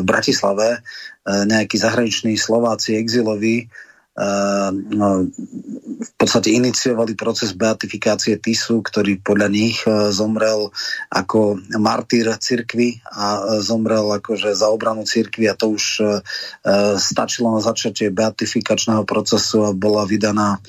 Bratislave 0.00 0.80
nejakí 1.28 1.76
zahraniční 1.76 2.40
Slováci 2.40 2.96
exiloví 2.96 3.68
no, 4.94 5.26
v 6.00 6.12
podstate 6.16 6.54
iniciovali 6.54 7.18
proces 7.18 7.52
beatifikácie 7.52 8.38
Tisu, 8.38 8.80
ktorý 8.80 9.18
podľa 9.20 9.48
nich 9.50 9.82
zomrel 10.14 10.70
ako 11.10 11.60
martýr 11.76 12.30
cirkvy 12.38 13.02
a 13.10 13.58
zomrel 13.58 14.16
akože 14.16 14.54
za 14.54 14.70
obranu 14.70 15.02
cirkvy 15.02 15.50
a 15.50 15.58
to 15.58 15.74
už 15.74 15.84
stačilo 16.96 17.52
na 17.52 17.60
začatie 17.60 18.14
beatifikačného 18.14 19.02
procesu 19.02 19.66
a 19.66 19.74
bola 19.74 20.06
vydaná 20.06 20.62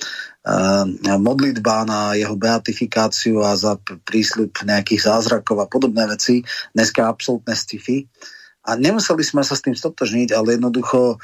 modlitba 1.18 1.90
na 1.90 2.00
jeho 2.14 2.38
beatifikáciu 2.38 3.42
a 3.42 3.58
za 3.58 3.82
prísľub 3.82 4.54
nejakých 4.62 5.10
zázrakov 5.10 5.58
a 5.58 5.68
podobné 5.68 6.06
veci. 6.06 6.46
Dneska 6.78 7.10
absolútne 7.10 7.58
sci-fi. 7.58 8.06
A 8.66 8.78
nemuseli 8.78 9.22
sme 9.26 9.42
sa 9.42 9.58
s 9.58 9.66
tým 9.66 9.78
stotožniť, 9.78 10.34
ale 10.34 10.58
jednoducho 10.58 11.18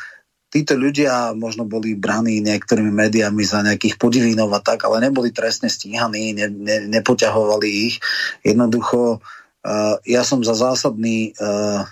títo 0.52 0.76
ľudia 0.76 1.31
možno 1.31 1.64
boli 1.64 1.95
braní 1.95 2.43
niektorými 2.43 2.91
médiami 2.91 3.41
za 3.48 3.64
nejakých 3.64 3.95
podivínov 3.95 4.52
a 4.52 4.60
tak, 4.60 4.84
ale 4.84 4.99
neboli 4.99 5.31
trestne 5.31 5.72
stíhaní, 5.72 6.35
ne, 6.35 6.52
ne, 6.52 6.77
nepoťahovali 6.91 7.69
ich. 7.88 8.03
Jednoducho 8.43 9.23
uh, 9.23 9.95
ja 10.03 10.22
som 10.27 10.43
za 10.43 10.53
zásadný 10.53 11.31
uh, 11.39 11.88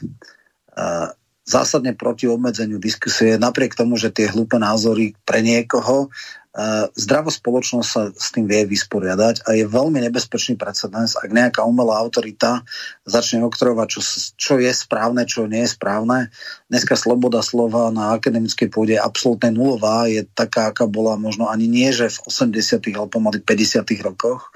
uh, 0.76 1.08
zásadne 1.50 1.98
proti 1.98 2.30
obmedzeniu 2.30 2.78
diskusie, 2.78 3.42
napriek 3.42 3.74
tomu, 3.74 3.98
že 3.98 4.14
tie 4.14 4.30
hlúpe 4.30 4.62
názory 4.62 5.18
pre 5.26 5.42
niekoho 5.42 6.14
zdravá 6.98 7.30
spoločnosť 7.30 7.88
sa 7.88 8.10
s 8.10 8.34
tým 8.34 8.50
vie 8.50 8.66
vysporiadať 8.66 9.46
a 9.46 9.54
je 9.54 9.70
veľmi 9.70 10.02
nebezpečný 10.10 10.58
precedens, 10.58 11.14
ak 11.14 11.30
nejaká 11.30 11.62
umelá 11.62 12.02
autorita 12.02 12.66
začne 13.06 13.46
oktorovať, 13.46 13.88
čo, 13.88 14.02
čo 14.34 14.54
je 14.58 14.72
správne, 14.74 15.30
čo 15.30 15.46
nie 15.46 15.62
je 15.64 15.78
správne. 15.78 16.34
Dneska 16.68 16.98
sloboda 16.98 17.46
slova 17.46 17.94
na 17.94 18.18
akademickej 18.18 18.68
pôde 18.74 18.98
je 18.98 19.02
absolútne 19.02 19.54
nulová, 19.54 20.10
je 20.10 20.26
taká, 20.26 20.74
aká 20.74 20.90
bola 20.90 21.22
možno 21.22 21.48
ani 21.48 21.70
nie, 21.70 21.94
že 21.94 22.10
v 22.10 22.20
80. 22.28 22.82
alebo 22.98 23.14
pomaly 23.14 23.40
50. 23.46 23.86
rokoch. 24.02 24.50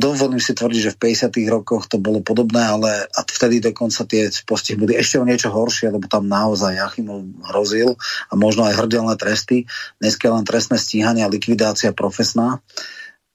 Dovolím 0.00 0.42
si 0.42 0.50
tvrdiť, 0.50 0.80
že 0.82 0.94
v 0.98 1.14
50. 1.14 1.30
rokoch 1.46 1.86
to 1.86 2.02
bolo 2.02 2.18
podobné, 2.18 2.58
ale 2.58 3.06
a 3.06 3.20
vtedy 3.22 3.62
dokonca 3.62 4.02
tie 4.02 4.26
postihy 4.42 4.74
boli 4.74 4.98
ešte 4.98 5.22
o 5.22 5.28
niečo 5.28 5.54
horšie, 5.54 5.94
lebo 5.94 6.10
tam 6.10 6.26
naozaj 6.26 6.74
Jachimov 6.74 7.22
hrozil 7.52 7.94
a 8.30 8.34
možno 8.34 8.66
aj 8.66 8.82
hrdelné 8.82 9.14
tresty. 9.14 9.70
Dneska 10.02 10.26
len 10.26 10.42
trestné 10.42 10.74
stíhanie 10.74 11.22
a 11.22 11.30
likvidácia 11.30 11.94
profesná. 11.94 12.58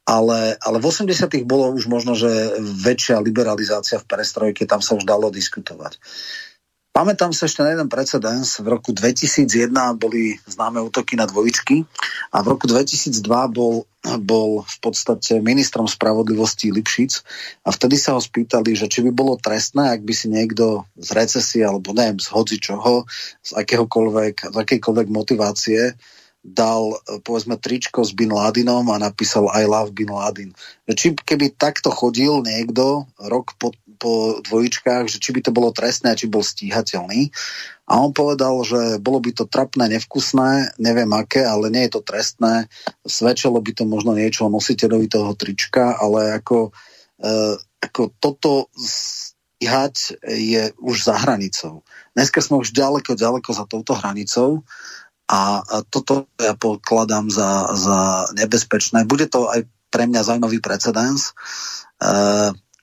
Ale, 0.09 0.57
ale 0.57 0.77
v 0.81 0.85
80. 0.89 1.45
bolo 1.45 1.69
už 1.69 1.85
možno, 1.85 2.17
že 2.17 2.57
väčšia 2.57 3.21
liberalizácia 3.21 4.01
v 4.01 4.09
perestrojke, 4.09 4.65
tam 4.65 4.81
sa 4.81 4.97
už 4.97 5.05
dalo 5.05 5.29
diskutovať. 5.29 6.01
Pamätám 6.89 7.29
sa 7.31 7.45
ešte 7.45 7.61
na 7.61 7.77
jeden 7.77 7.85
precedens. 7.85 8.57
V 8.57 8.67
roku 8.67 8.89
2001 8.91 9.45
boli 9.95 10.41
známe 10.49 10.81
útoky 10.81 11.13
na 11.13 11.29
dvojičky 11.29 11.85
a 12.33 12.41
v 12.41 12.47
roku 12.49 12.65
2002 12.65 13.21
bol, 13.53 13.85
bol 14.19 14.65
v 14.65 14.77
podstate 14.81 15.37
ministrom 15.37 15.85
spravodlivosti 15.85 16.73
Lipšic 16.73 17.21
a 17.63 17.69
vtedy 17.69 17.95
sa 17.95 18.17
ho 18.17 18.21
spýtali, 18.21 18.73
že 18.73 18.89
či 18.89 19.05
by 19.05 19.13
bolo 19.13 19.37
trestné, 19.37 19.93
ak 19.93 20.01
by 20.01 20.13
si 20.17 20.33
niekto 20.33 20.89
z 20.97 21.09
recesie 21.13 21.61
alebo 21.61 21.93
neviem, 21.93 22.17
z 22.17 22.27
hodzi 22.33 22.57
čoho, 22.57 23.05
z 23.45 23.51
akéhokoľvek, 23.53 24.49
z 24.49 24.55
akejkoľvek 24.57 25.07
motivácie 25.13 25.93
dal 26.39 26.95
povedzme 27.27 27.59
tričko 27.59 28.07
s 28.07 28.15
Bin 28.15 28.31
Ladinom 28.31 28.87
a 28.89 28.95
napísal 28.95 29.51
I 29.51 29.67
love 29.67 29.91
Bin 29.91 30.07
Ladin. 30.07 30.55
Či 30.87 31.19
keby 31.19 31.59
takto 31.59 31.91
chodil 31.91 32.39
niekto 32.39 33.11
rok 33.19 33.59
po, 33.59 33.75
po 33.99 34.39
dvojičkách, 34.47 35.11
že 35.11 35.19
či 35.19 35.35
by 35.35 35.43
to 35.43 35.51
bolo 35.51 35.75
trestné 35.75 36.15
a 36.15 36.19
či 36.19 36.31
bol 36.31 36.39
stíhateľný. 36.39 37.35
A 37.89 37.99
on 37.99 38.15
povedal, 38.15 38.55
že 38.63 39.01
bolo 39.03 39.19
by 39.19 39.35
to 39.35 39.49
trapné, 39.49 39.91
nevkusné, 39.91 40.79
neviem 40.79 41.11
aké, 41.11 41.43
ale 41.43 41.67
nie 41.67 41.89
je 41.89 41.99
to 41.99 42.01
trestné. 42.05 42.71
Svedčilo 43.03 43.59
by 43.59 43.71
to 43.75 43.83
možno 43.83 44.15
niečo 44.15 44.47
nositeľovi 44.47 45.11
toho 45.11 45.35
trička, 45.35 45.99
ale 45.99 46.39
ako, 46.39 46.71
e, 47.19 47.31
ako 47.83 48.01
toto 48.21 48.71
stíhať 48.77 50.23
je 50.23 50.71
už 50.79 50.95
za 51.03 51.19
hranicou. 51.19 51.83
Dneska 52.15 52.39
sme 52.39 52.63
už 52.63 52.71
ďaleko, 52.71 53.17
ďaleko 53.19 53.49
za 53.51 53.67
touto 53.67 53.91
hranicou 53.91 54.63
a 55.29 55.61
toto 55.93 56.25
ja 56.41 56.57
pokladám 56.57 57.29
za, 57.29 57.69
za 57.77 57.99
nebezpečné. 58.33 59.05
Bude 59.05 59.29
to 59.29 59.45
aj 59.45 59.69
pre 59.93 60.09
mňa 60.09 60.25
zaujímavý 60.25 60.57
precedens. 60.57 61.37
E, 62.01 62.13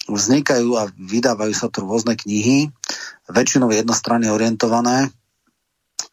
vznikajú 0.07 0.79
a 0.79 0.87
vydávajú 0.95 1.55
sa 1.59 1.67
tu 1.67 1.83
rôzne 1.83 2.15
knihy, 2.15 2.71
väčšinou 3.27 3.75
jednostranne 3.75 4.31
orientované. 4.31 5.11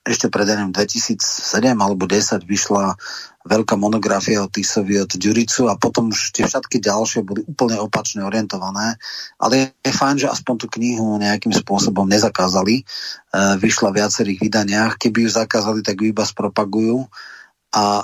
Ešte 0.04 0.28
pred 0.28 0.44
2007 0.44 1.16
alebo 1.80 2.04
10 2.04 2.44
vyšla 2.44 3.00
veľká 3.44 3.76
monografia 3.76 4.40
o 4.40 4.52
Tisovi 4.52 5.04
od 5.04 5.12
Ďuricu 5.12 5.68
a 5.68 5.76
potom 5.76 6.12
už 6.12 6.32
tie 6.32 6.48
všetky 6.48 6.80
ďalšie 6.80 7.28
boli 7.28 7.44
úplne 7.44 7.76
opačne 7.80 8.24
orientované. 8.24 8.96
Ale 9.40 9.76
je 9.84 9.92
fajn, 9.92 10.16
že 10.24 10.32
aspoň 10.32 10.56
tú 10.64 10.68
knihu 10.80 11.20
nejakým 11.20 11.52
spôsobom 11.52 12.08
nezakázali. 12.08 12.84
E, 12.84 12.84
vyšla 13.60 13.92
v 13.92 14.00
viacerých 14.00 14.40
vydaniach. 14.44 14.94
Keby 14.96 15.28
ju 15.28 15.30
zakázali, 15.32 15.80
tak 15.84 16.00
ju 16.00 16.12
iba 16.12 16.24
spropagujú. 16.24 17.08
A 17.76 17.84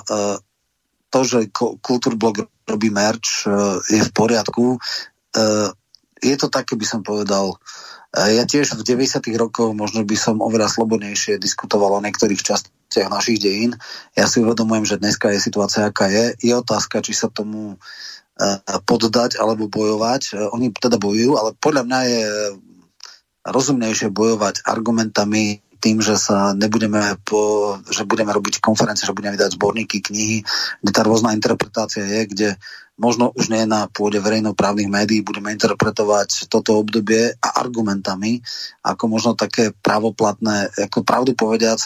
to, 1.08 1.20
že 1.24 1.52
Kultúrblog 1.56 2.48
robí 2.68 2.92
merch, 2.92 3.48
e, 3.48 3.52
je 3.96 4.02
v 4.04 4.12
poriadku. 4.12 4.76
Je 6.20 6.36
to 6.36 6.52
také, 6.52 6.74
by 6.76 6.84
som 6.84 7.00
povedal, 7.00 7.54
ja 8.10 8.42
tiež 8.42 8.74
v 8.74 8.82
90. 8.82 9.22
rokoch 9.38 9.70
možno 9.70 10.02
by 10.02 10.16
som 10.18 10.42
oveľa 10.42 10.66
slobodnejšie 10.66 11.38
diskutoval 11.38 11.94
o 11.94 12.04
niektorých 12.04 12.42
častiach 12.42 13.06
našich 13.06 13.38
dejín. 13.38 13.78
Ja 14.18 14.26
si 14.26 14.42
uvedomujem, 14.42 14.82
že 14.82 14.98
dneska 14.98 15.30
je 15.30 15.38
situácia, 15.38 15.86
aká 15.86 16.10
je. 16.10 16.34
Je 16.42 16.50
otázka, 16.50 17.06
či 17.06 17.14
sa 17.14 17.30
tomu 17.30 17.78
e, 18.34 18.46
poddať 18.82 19.38
alebo 19.38 19.70
bojovať. 19.70 20.22
E, 20.34 20.50
oni 20.50 20.74
teda 20.74 20.98
bojujú, 20.98 21.38
ale 21.38 21.54
podľa 21.54 21.82
mňa 21.86 22.00
je 22.02 22.24
rozumnejšie 23.46 24.10
bojovať 24.10 24.66
argumentami 24.66 25.62
tým, 25.80 26.04
že 26.04 26.20
sa 26.20 26.52
nebudeme 26.52 27.16
po, 27.24 27.72
že 27.88 28.04
budeme 28.04 28.34
robiť 28.34 28.60
konferencie, 28.60 29.08
že 29.08 29.16
budeme 29.16 29.38
vydať 29.38 29.56
zborníky, 29.56 30.04
knihy, 30.04 30.44
kde 30.84 30.92
tá 30.92 31.00
rôzna 31.06 31.32
interpretácia 31.32 32.04
je, 32.04 32.20
kde 32.28 32.48
možno 33.00 33.32
už 33.32 33.48
nie 33.48 33.64
na 33.64 33.88
pôde 33.88 34.20
verejnoprávnych 34.20 34.92
médií 34.92 35.24
budeme 35.24 35.56
interpretovať 35.56 36.52
toto 36.52 36.76
obdobie 36.76 37.32
a 37.40 37.48
argumentami, 37.56 38.44
ako 38.84 39.04
možno 39.08 39.32
také 39.32 39.72
pravoplatné, 39.72 40.68
ako 40.76 41.00
pravdu 41.00 41.32
povediac, 41.32 41.80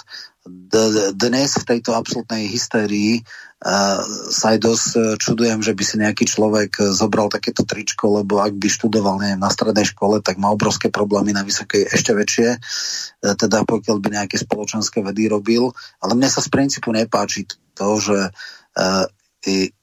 dnes 1.16 1.56
v 1.56 1.64
tejto 1.64 1.96
absolútnej 1.96 2.44
hystérii 2.52 3.24
uh, 3.24 3.96
sa 4.28 4.52
aj 4.52 4.58
dosť 4.60 4.88
e, 4.92 5.00
čudujem, 5.16 5.64
že 5.64 5.72
by 5.72 5.84
si 5.88 5.96
nejaký 5.96 6.24
človek 6.28 6.92
zobral 6.92 7.32
takéto 7.32 7.64
tričko, 7.64 8.20
lebo 8.20 8.44
ak 8.44 8.52
by 8.52 8.68
študoval 8.68 9.24
neviem, 9.24 9.40
na 9.40 9.48
strednej 9.48 9.88
škole, 9.88 10.20
tak 10.20 10.36
má 10.36 10.52
obrovské 10.52 10.92
problémy 10.92 11.32
na 11.32 11.48
vysokej 11.48 11.88
ešte 11.88 12.12
väčšie, 12.12 12.48
uh, 12.60 13.32
teda 13.40 13.64
pokiaľ 13.64 13.96
by 14.04 14.08
nejaké 14.20 14.36
spoločenské 14.36 15.00
vedy 15.00 15.32
robil. 15.32 15.72
Ale 16.04 16.12
mne 16.12 16.28
sa 16.28 16.44
z 16.44 16.52
princípu 16.52 16.92
nepáči 16.92 17.48
to, 17.72 17.88
že 18.04 18.28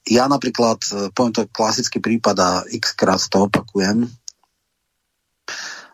ja 0.08 0.26
napríklad, 0.26 0.80
e, 0.90 0.94
poviem 1.14 1.34
to 1.34 1.50
klasický 1.50 2.02
prípad 2.02 2.36
a 2.42 2.50
x 2.70 2.98
krát 2.98 3.22
to 3.22 3.46
opakujem, 3.46 4.10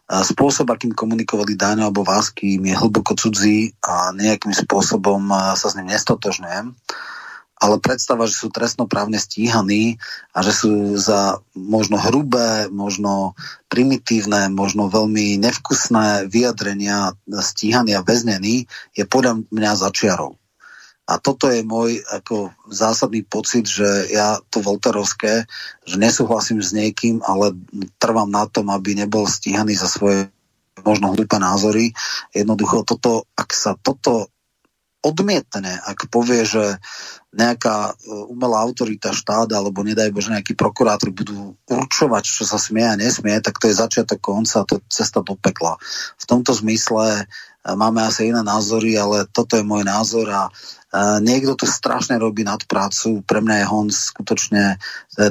spôsob, 0.08 0.72
akým 0.72 0.96
komunikovali 0.96 1.60
Dáňo 1.60 1.92
alebo 1.92 2.08
Vásky, 2.08 2.64
mi 2.64 2.72
je 2.72 2.80
hlboko 2.80 3.12
cudzí 3.20 3.76
a 3.84 4.16
nejakým 4.16 4.56
spôsobom 4.56 5.20
sa 5.60 5.68
s 5.68 5.76
ním 5.76 5.92
nestotožňujem. 5.92 6.72
Ale 7.58 7.82
predstava, 7.82 8.30
že 8.30 8.38
sú 8.38 8.54
trestnoprávne 8.54 9.18
stíhaní 9.18 9.98
a 10.30 10.46
že 10.46 10.54
sú 10.54 10.94
za 10.94 11.42
možno 11.58 11.98
hrubé, 11.98 12.70
možno 12.70 13.34
primitívne, 13.66 14.54
možno 14.54 14.94
veľmi 14.94 15.42
nevkusné 15.42 16.30
vyjadrenia 16.30 17.18
stíhaní 17.42 17.98
a 17.98 18.06
väznení, 18.06 18.70
je 18.94 19.04
podľa 19.10 19.42
mňa 19.50 19.72
začiarov. 19.74 20.38
A 21.08 21.24
toto 21.24 21.48
je 21.48 21.64
môj 21.64 22.04
ako 22.12 22.52
zásadný 22.68 23.24
pocit, 23.24 23.64
že 23.64 24.12
ja 24.12 24.44
to 24.52 24.60
Volterovské, 24.60 25.48
že 25.88 25.96
nesúhlasím 25.96 26.60
s 26.60 26.76
niekým, 26.76 27.24
ale 27.24 27.56
trvám 27.96 28.28
na 28.28 28.44
tom, 28.52 28.68
aby 28.68 28.92
nebol 28.92 29.24
stíhaný 29.24 29.80
za 29.80 29.88
svoje 29.88 30.28
možno 30.84 31.16
hlúpe 31.16 31.40
názory. 31.40 31.96
Jednoducho 32.36 32.84
toto, 32.84 33.24
ak 33.40 33.50
sa 33.56 33.80
toto 33.80 34.28
odmietne, 35.06 35.80
ak 35.88 36.12
povie, 36.12 36.44
že 36.44 36.82
nejaká 37.32 37.94
e, 37.94 38.12
umelá 38.28 38.66
autorita 38.66 39.14
štát 39.14 39.48
alebo 39.54 39.86
nedaj 39.86 40.10
Bože 40.10 40.34
nejakí 40.34 40.58
prokurátori 40.58 41.14
budú 41.14 41.54
určovať, 41.70 42.24
čo 42.26 42.44
sa 42.44 42.58
smie 42.58 42.84
a 42.84 43.00
nesmie, 43.00 43.38
tak 43.40 43.62
to 43.62 43.70
je 43.70 43.78
začiatok 43.78 44.20
konca, 44.20 44.66
to 44.66 44.82
je 44.82 44.84
cesta 44.90 45.22
do 45.22 45.38
pekla. 45.38 45.78
V 46.18 46.26
tomto 46.26 46.52
zmysle 46.52 47.24
e, 47.24 47.26
máme 47.78 48.04
asi 48.04 48.34
iné 48.34 48.42
názory, 48.42 48.98
ale 48.98 49.30
toto 49.30 49.56
je 49.56 49.64
môj 49.64 49.86
názor 49.86 50.28
a 50.34 50.50
niekto 50.96 51.60
tu 51.60 51.68
strašne 51.68 52.16
robí 52.16 52.48
nadprácu. 52.48 53.20
Pre 53.28 53.40
mňa 53.44 53.56
je 53.60 53.66
Hon 53.68 53.88
skutočne 53.92 54.64
e, 54.74 54.78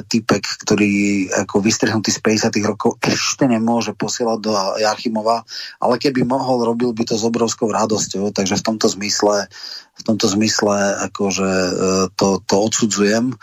typek, 0.05 0.45
ktorý 0.45 1.25
ako 1.33 1.65
vystrihnutý 1.65 2.13
z 2.13 2.21
50 2.21 2.61
rokov 2.61 3.01
ešte 3.01 3.49
nemôže 3.49 3.97
posielať 3.97 4.37
do 4.37 4.53
Jarchimova, 4.77 5.41
ale 5.81 5.97
keby 5.97 6.21
mohol, 6.29 6.61
robil 6.61 6.93
by 6.93 7.09
to 7.09 7.17
s 7.17 7.25
obrovskou 7.25 7.73
radosťou, 7.73 8.29
takže 8.29 8.61
v 8.61 8.65
tomto 8.65 8.85
zmysle 8.85 9.49
v 9.97 10.03
tomto 10.05 10.29
zmysle 10.29 11.09
akože 11.09 11.49
e, 11.49 11.71
to, 12.13 12.37
to 12.45 12.55
odsudzujem. 12.61 13.33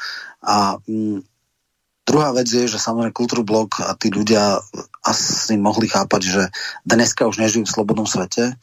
A 0.46 0.78
mm, 0.86 1.26
Druhá 2.04 2.36
vec 2.36 2.44
je, 2.52 2.68
že 2.68 2.76
samozrejme 2.76 3.16
kultúrblok 3.16 3.80
a 3.80 3.96
tí 3.96 4.12
ľudia 4.12 4.60
asi 5.00 5.56
mohli 5.56 5.88
chápať, 5.88 6.20
že 6.20 6.42
dneska 6.84 7.24
už 7.24 7.40
nežijú 7.40 7.64
v 7.64 7.74
slobodnom 7.80 8.04
svete, 8.04 8.60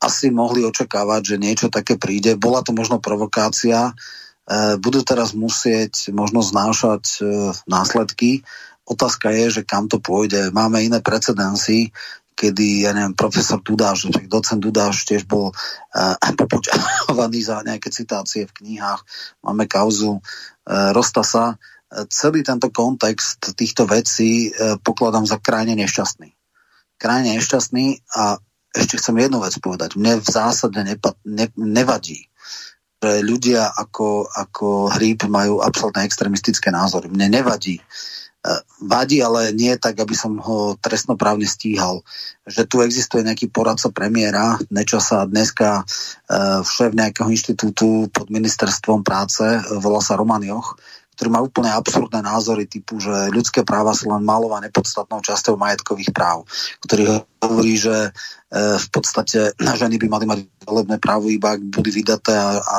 asi 0.00 0.32
mohli 0.32 0.64
očakávať, 0.64 1.36
že 1.36 1.36
niečo 1.36 1.68
také 1.68 2.00
príde. 2.00 2.40
Bola 2.40 2.64
to 2.64 2.72
možno 2.72 2.98
provokácia. 2.98 3.92
E, 3.92 4.80
budú 4.80 5.04
teraz 5.04 5.36
musieť 5.36 6.08
možno 6.16 6.40
znášať 6.40 7.04
e, 7.20 7.52
následky. 7.68 8.40
Otázka 8.88 9.28
je, 9.30 9.60
že 9.60 9.62
kam 9.68 9.86
to 9.86 10.00
pôjde. 10.00 10.50
Máme 10.56 10.80
iné 10.80 11.04
precedensy, 11.04 11.92
kedy, 12.40 12.88
ja 12.88 12.96
neviem, 12.96 13.12
profesor 13.12 13.60
Dudáš, 13.60 14.08
docent 14.24 14.64
Dudáš 14.64 15.04
tiež 15.04 15.28
bol 15.28 15.52
uh, 15.52 16.16
popočávaný 16.16 17.44
za 17.44 17.60
nejaké 17.60 17.92
citácie 17.92 18.48
v 18.48 18.56
knihách. 18.64 19.04
Máme 19.44 19.68
kauzu 19.68 20.18
uh, 20.18 20.90
Rostasa. 20.96 21.60
Celý 22.08 22.40
tento 22.40 22.72
kontext 22.72 23.52
týchto 23.52 23.84
vecí 23.84 24.48
uh, 24.48 24.80
pokladám 24.80 25.28
za 25.28 25.36
krajne 25.36 25.76
nešťastný. 25.76 26.32
Krajne 26.96 27.36
nešťastný 27.36 28.08
a 28.16 28.40
ešte 28.70 28.98
chcem 29.02 29.16
jednu 29.18 29.42
vec 29.42 29.54
povedať. 29.58 29.98
Mne 29.98 30.22
v 30.22 30.28
zásade 30.28 30.78
nepa, 30.82 31.14
ne, 31.26 31.50
nevadí, 31.58 32.30
že 33.00 33.24
ľudia 33.24 33.66
ako, 33.66 34.28
ako 34.28 34.92
hríb 34.92 35.24
majú 35.26 35.64
absolútne 35.64 36.04
extremistické 36.04 36.68
názory. 36.68 37.08
Mne 37.08 37.40
nevadí. 37.40 37.80
E, 37.80 37.82
vadí, 38.84 39.24
ale 39.24 39.56
nie 39.56 39.72
tak, 39.80 40.00
aby 40.00 40.12
som 40.12 40.36
ho 40.36 40.76
trestnoprávne 40.76 41.48
stíhal. 41.48 42.04
Že 42.44 42.62
tu 42.68 42.76
existuje 42.84 43.24
nejaký 43.24 43.48
poradca 43.48 43.88
premiéra, 43.88 44.60
Nečasa 44.68 45.24
dneska 45.24 45.80
e, 45.80 45.84
šéf 46.64 46.92
nejakého 46.92 47.32
inštitútu 47.32 48.12
pod 48.12 48.28
ministerstvom 48.28 49.00
práce, 49.00 49.44
e, 49.44 49.60
volá 49.80 50.04
sa 50.04 50.20
Roman 50.20 50.44
Joch, 50.44 50.76
ktorý 51.20 51.36
má 51.36 51.44
úplne 51.44 51.68
absurdné 51.68 52.24
názory 52.24 52.64
typu, 52.64 52.96
že 52.96 53.12
ľudské 53.28 53.60
práva 53.60 53.92
sú 53.92 54.08
len 54.08 54.24
malou 54.24 54.56
a 54.56 54.64
nepodstatnou 54.64 55.20
časťou 55.20 55.60
majetkových 55.60 56.16
práv, 56.16 56.48
ktorý 56.80 57.20
hovorí, 57.44 57.76
že 57.76 57.92
e, 57.92 58.10
v 58.80 58.88
podstate 58.88 59.52
ženy 59.84 60.00
by 60.00 60.08
mali 60.08 60.24
mať 60.24 60.38
volebné 60.64 60.96
právo 60.96 61.28
iba 61.28 61.52
ak 61.52 61.60
boli 61.60 61.92
vydaté 61.92 62.32
a, 62.32 62.56
a 62.56 62.78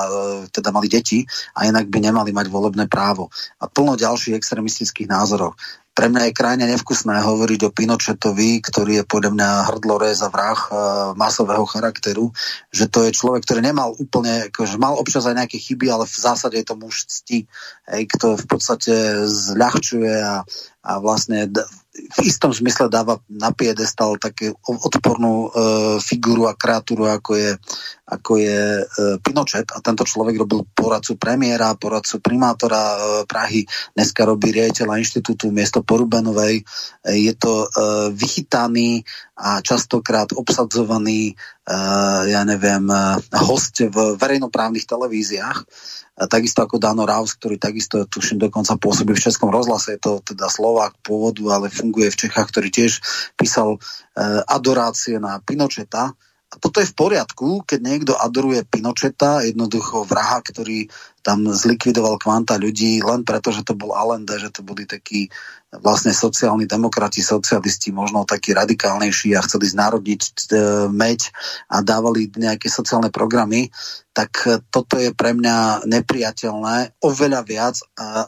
teda 0.50 0.74
mali 0.74 0.90
deti 0.90 1.22
a 1.54 1.70
inak 1.70 1.86
by 1.86 2.02
nemali 2.02 2.34
mať 2.34 2.50
volebné 2.50 2.90
právo. 2.90 3.30
A 3.62 3.70
plno 3.70 3.94
ďalších 3.94 4.34
extremistických 4.34 5.06
názorov 5.06 5.54
pre 5.92 6.08
mňa 6.08 6.32
je 6.32 6.38
krajne 6.38 6.66
nevkusné 6.72 7.20
hovoriť 7.20 7.68
o 7.68 7.74
Pinochetovi, 7.76 8.64
ktorý 8.64 9.04
je 9.04 9.06
podľa 9.06 9.32
mňa 9.36 9.50
hrdlorez 9.68 10.24
a 10.24 10.32
vrah 10.32 10.56
e, 10.56 10.70
masového 11.20 11.68
charakteru, 11.68 12.32
že 12.72 12.88
to 12.88 13.04
je 13.04 13.12
človek, 13.12 13.44
ktorý 13.44 13.60
nemal 13.60 13.92
úplne, 14.00 14.48
akože 14.48 14.80
mal 14.80 14.96
občas 14.96 15.28
aj 15.28 15.36
nejaké 15.44 15.60
chyby, 15.60 15.92
ale 15.92 16.08
v 16.08 16.16
zásade 16.16 16.56
je 16.56 16.66
to 16.66 16.80
muž 16.80 17.06
cti, 17.12 17.44
hej, 17.92 18.04
kto 18.08 18.40
v 18.40 18.46
podstate 18.48 18.94
zľahčuje 19.28 20.16
a, 20.24 20.48
a 20.82 20.92
vlastne 21.04 21.52
v 21.92 22.20
istom 22.24 22.56
zmysle 22.56 22.88
dáva 22.88 23.20
na 23.28 23.52
piedestal 23.52 24.16
také 24.16 24.56
odpornú 24.64 25.48
e, 25.48 25.50
figuru 26.00 26.48
a 26.48 26.56
kreatúru, 26.56 27.12
ako 27.12 27.36
je, 27.36 27.52
ako 28.08 28.32
je 28.40 28.60
e, 28.80 28.84
Pinochet. 29.20 29.68
A 29.76 29.84
tento 29.84 30.08
človek 30.08 30.40
robil 30.40 30.64
poradcu 30.72 31.20
premiéra, 31.20 31.76
poradcu 31.76 32.24
primátora 32.24 32.80
e, 32.80 32.98
Prahy, 33.28 33.68
dneska 33.92 34.24
robí 34.24 34.56
riaditeľa 34.56 35.04
inštitútu 35.04 35.52
miesto 35.52 35.84
Porubenovej. 35.84 36.64
E, 37.04 37.28
je 37.28 37.34
to 37.36 37.68
e, 37.68 37.76
vychytaný 38.16 39.04
a 39.36 39.60
častokrát 39.60 40.32
obsadzovaný, 40.32 41.36
e, 41.68 41.76
ja 42.32 42.48
neviem, 42.48 42.88
e, 42.88 43.20
host 43.36 43.84
v 43.84 44.16
verejnoprávnych 44.16 44.88
televíziách 44.88 45.68
takisto 46.16 46.62
ako 46.62 46.78
Dano 46.78 47.08
Raus, 47.08 47.34
ktorý 47.40 47.56
takisto, 47.56 48.04
tuším, 48.06 48.42
dokonca 48.42 48.76
pôsobí 48.76 49.16
v 49.16 49.24
Českom 49.24 49.48
rozhlase, 49.48 49.96
je 49.96 50.02
to 50.02 50.12
teda 50.22 50.52
Slovák 50.52 51.00
pôvodu, 51.02 51.42
ale 51.50 51.72
funguje 51.72 52.12
v 52.12 52.20
Čechách, 52.28 52.52
ktorý 52.52 52.68
tiež 52.68 53.00
písal 53.40 53.76
e, 53.76 53.80
adorácie 54.46 55.18
na 55.18 55.40
Pinocheta. 55.40 56.14
A 56.52 56.60
toto 56.60 56.84
je 56.84 56.92
v 56.92 56.98
poriadku, 57.00 57.64
keď 57.64 57.80
niekto 57.80 58.14
adoruje 58.20 58.68
Pinocheta, 58.68 59.40
jednoducho 59.48 60.04
vraha, 60.04 60.44
ktorý 60.44 60.92
tam 61.24 61.48
zlikvidoval 61.48 62.20
kvanta 62.20 62.60
ľudí 62.60 63.00
len 63.00 63.24
preto, 63.24 63.56
že 63.56 63.64
to 63.64 63.72
bol 63.72 63.96
Allende, 63.96 64.36
že 64.36 64.52
to 64.52 64.60
boli 64.60 64.84
takí 64.84 65.32
vlastne 65.72 66.12
sociálni 66.12 66.68
demokrati, 66.68 67.24
socialisti, 67.24 67.96
možno 67.96 68.28
takí 68.28 68.52
radikálnejší 68.52 69.32
a 69.40 69.46
chceli 69.48 69.72
znárodniť 69.72 70.22
e, 70.28 70.36
meď 70.92 71.32
a 71.72 71.80
dávali 71.80 72.28
nejaké 72.36 72.68
sociálne 72.68 73.08
programy, 73.08 73.72
tak 74.12 74.44
e, 74.44 74.60
toto 74.68 75.00
je 75.00 75.16
pre 75.16 75.32
mňa 75.32 75.88
nepriateľné 75.88 77.00
oveľa 77.00 77.42
viac, 77.48 77.80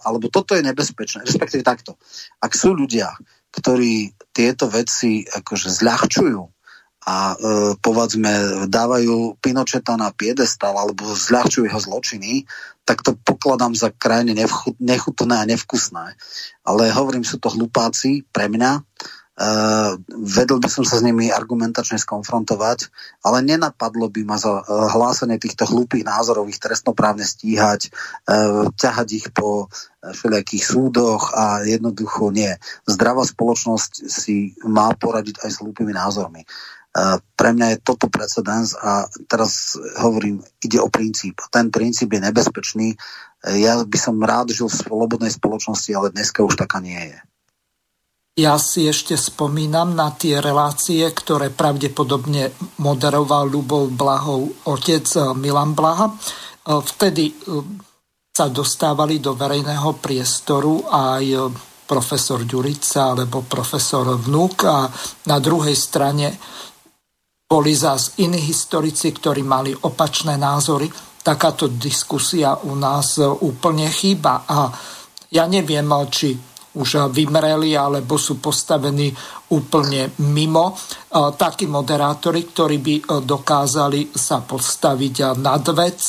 alebo 0.07 0.31
toto 0.31 0.55
je 0.55 0.63
nebezpečné, 0.63 1.27
respektíve 1.27 1.67
takto. 1.67 1.99
Ak 2.39 2.55
sú 2.55 2.71
ľudia, 2.71 3.11
ktorí 3.51 4.15
tieto 4.31 4.71
veci 4.71 5.27
akože 5.27 5.67
zľahčujú 5.67 6.62
a 7.03 7.35
e, 7.35 7.37
povedzme 7.83 8.65
dávajú 8.71 9.35
Pinocheta 9.43 9.99
na 9.99 10.15
piedestal 10.15 10.71
alebo 10.79 11.03
zľahčujú 11.03 11.67
jeho 11.67 11.81
zločiny, 11.83 12.47
tak 12.83 13.03
to 13.03 13.15
pokladám 13.15 13.75
za 13.75 13.91
krajne 13.91 14.35
nechutné 14.79 15.35
a 15.39 15.47
nevkusné. 15.47 16.15
Ale 16.67 16.91
hovorím, 16.91 17.23
sú 17.23 17.39
to 17.39 17.51
hlupáci 17.51 18.27
pre 18.31 18.51
mňa. 18.51 18.83
Uh, 19.33 19.97
vedel 20.13 20.61
by 20.61 20.69
som 20.69 20.85
sa 20.85 21.01
s 21.01 21.05
nimi 21.05 21.33
argumentačne 21.33 21.97
skonfrontovať, 21.97 22.93
ale 23.25 23.41
nenapadlo 23.41 24.05
by 24.05 24.21
ma 24.29 24.37
za 24.37 24.61
uh, 24.61 24.93
hlásenie 24.93 25.41
týchto 25.41 25.65
hlúpých 25.65 26.05
názorov 26.05 26.45
ich 26.53 26.61
trestnoprávne 26.61 27.25
stíhať, 27.25 27.89
uh, 28.29 28.69
ťahať 28.77 29.07
ich 29.09 29.27
po 29.33 29.65
uh, 29.65 30.13
všelijakých 30.13 30.63
súdoch 30.69 31.33
a 31.33 31.65
jednoducho 31.65 32.29
nie. 32.29 32.53
Zdravá 32.85 33.25
spoločnosť 33.25 34.05
si 34.05 34.53
má 34.69 34.93
poradiť 34.93 35.41
aj 35.41 35.49
s 35.49 35.59
hlúpými 35.65 35.97
názormi. 35.97 36.45
Pre 37.33 37.49
mňa 37.57 37.67
je 37.73 37.77
toto 37.81 38.05
precedens 38.05 38.77
a 38.77 39.09
teraz 39.25 39.73
hovorím, 39.97 40.45
ide 40.61 40.77
o 40.77 40.93
princíp. 40.93 41.41
Ten 41.49 41.73
princíp 41.73 42.13
je 42.13 42.21
nebezpečný. 42.21 42.93
Ja 43.57 43.81
by 43.81 43.97
som 43.97 44.21
rád 44.21 44.53
žil 44.53 44.69
v 44.69 44.77
slobodnej 44.77 45.33
spoločnosti, 45.33 45.89
ale 45.89 46.13
dneska 46.13 46.45
už 46.45 46.53
taká 46.53 46.77
nie 46.77 47.01
je. 47.11 47.17
Ja 48.33 48.57
si 48.57 48.89
ešte 48.89 49.13
spomínam 49.13 49.93
na 49.93 50.09
tie 50.09 50.41
relácie, 50.41 51.05
ktoré 51.05 51.53
pravdepodobne 51.53 52.49
moderoval 52.81 53.45
Ľubov 53.45 53.93
Blahov 53.93 54.65
otec 54.65 55.05
eh, 55.05 55.37
Milan 55.37 55.77
Blaha. 55.77 56.09
Eh, 56.09 56.81
vtedy 56.81 57.29
eh, 57.29 57.35
sa 58.33 58.49
dostávali 58.49 59.21
do 59.21 59.37
verejného 59.37 60.01
priestoru 60.01 60.81
aj 60.89 61.53
profesor 61.85 62.41
Ďurica 62.41 63.13
alebo 63.13 63.45
profesor 63.45 64.17
Vnúk 64.17 64.65
a 64.65 64.89
na 65.29 65.37
druhej 65.37 65.77
strane 65.77 66.33
boli 67.53 67.77
zás 67.77 68.17
iní 68.17 68.41
historici, 68.41 69.13
ktorí 69.13 69.45
mali 69.45 69.77
opačné 69.77 70.41
názory. 70.41 70.89
Takáto 71.21 71.69
diskusia 71.69 72.57
u 72.65 72.73
nás 72.73 73.21
úplne 73.21 73.85
chýba 73.93 74.41
a 74.49 74.73
ja 75.29 75.45
neviem, 75.45 75.85
či 76.09 76.33
už 76.73 77.13
vymreli 77.13 77.77
alebo 77.77 78.17
sú 78.17 78.41
postavení 78.41 79.13
úplne 79.53 80.17
mimo. 80.25 80.73
Takí 81.13 81.69
moderátori, 81.69 82.49
ktorí 82.49 82.77
by 82.81 82.95
dokázali 83.21 84.17
sa 84.17 84.41
postaviť 84.41 85.37
nad 85.37 85.61
vec, 85.77 86.01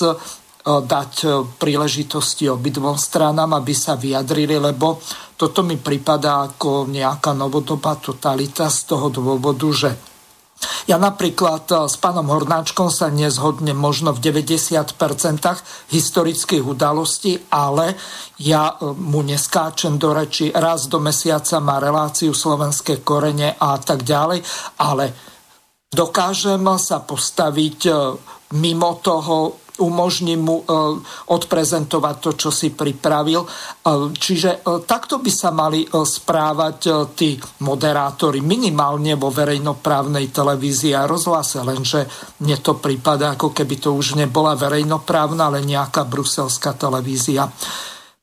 dať 0.65 1.12
príležitosti 1.61 2.49
obidvom 2.49 2.97
stranám, 2.97 3.53
aby 3.61 3.77
sa 3.77 4.01
vyjadrili, 4.01 4.57
lebo 4.57 4.97
toto 5.37 5.61
mi 5.61 5.77
pripadá 5.77 6.49
ako 6.49 6.89
nejaká 6.89 7.37
novodobá 7.37 8.01
totalita 8.01 8.73
z 8.73 8.79
toho 8.89 9.12
dôvodu, 9.12 9.69
že 9.69 9.93
ja 10.85 11.01
napríklad 11.01 11.65
eh, 11.73 11.77
s 11.89 11.97
pánom 11.97 12.29
Hornáčkom 12.29 12.93
sa 12.93 13.09
nezhodnem 13.09 13.77
možno 13.77 14.13
v 14.13 14.21
90% 14.21 14.97
historických 15.93 16.65
udalostí, 16.65 17.41
ale 17.49 17.97
ja 18.41 18.77
eh, 18.77 18.93
mu 18.93 19.25
neskáčem 19.25 19.97
do 19.97 20.13
reči, 20.13 20.53
raz 20.53 20.87
do 20.89 21.01
mesiaca 21.01 21.61
má 21.61 21.81
reláciu 21.81 22.37
slovenské 22.37 23.01
korene 23.01 23.57
a 23.57 23.81
tak 23.81 24.05
ďalej, 24.05 24.45
ale 24.81 25.05
dokážem 25.89 26.65
sa 26.77 27.01
postaviť 27.01 27.81
eh, 27.89 27.97
mimo 28.55 29.01
toho 29.01 29.64
umožní 29.79 30.39
mu 30.39 30.63
e, 30.63 30.65
odprezentovať 31.35 32.17
to, 32.23 32.31
čo 32.39 32.51
si 32.55 32.71
pripravil. 32.71 33.43
E, 33.43 33.49
čiže 34.15 34.63
e, 34.63 34.83
takto 34.87 35.19
by 35.19 35.33
sa 35.33 35.51
mali 35.51 35.87
správať 35.91 37.11
tí 37.19 37.35
moderátori 37.67 38.39
minimálne 38.39 39.19
vo 39.19 39.35
verejnoprávnej 39.35 40.31
televízii 40.31 40.95
a 40.95 41.09
rozhlase, 41.09 41.63
lenže 41.63 42.07
mne 42.43 42.57
to 42.63 42.79
prípada, 42.79 43.35
ako 43.35 43.51
keby 43.51 43.83
to 43.83 43.91
už 43.95 44.19
nebola 44.19 44.55
verejnoprávna, 44.55 45.51
ale 45.51 45.67
nejaká 45.67 46.07
bruselská 46.07 46.75
televízia. 46.79 47.51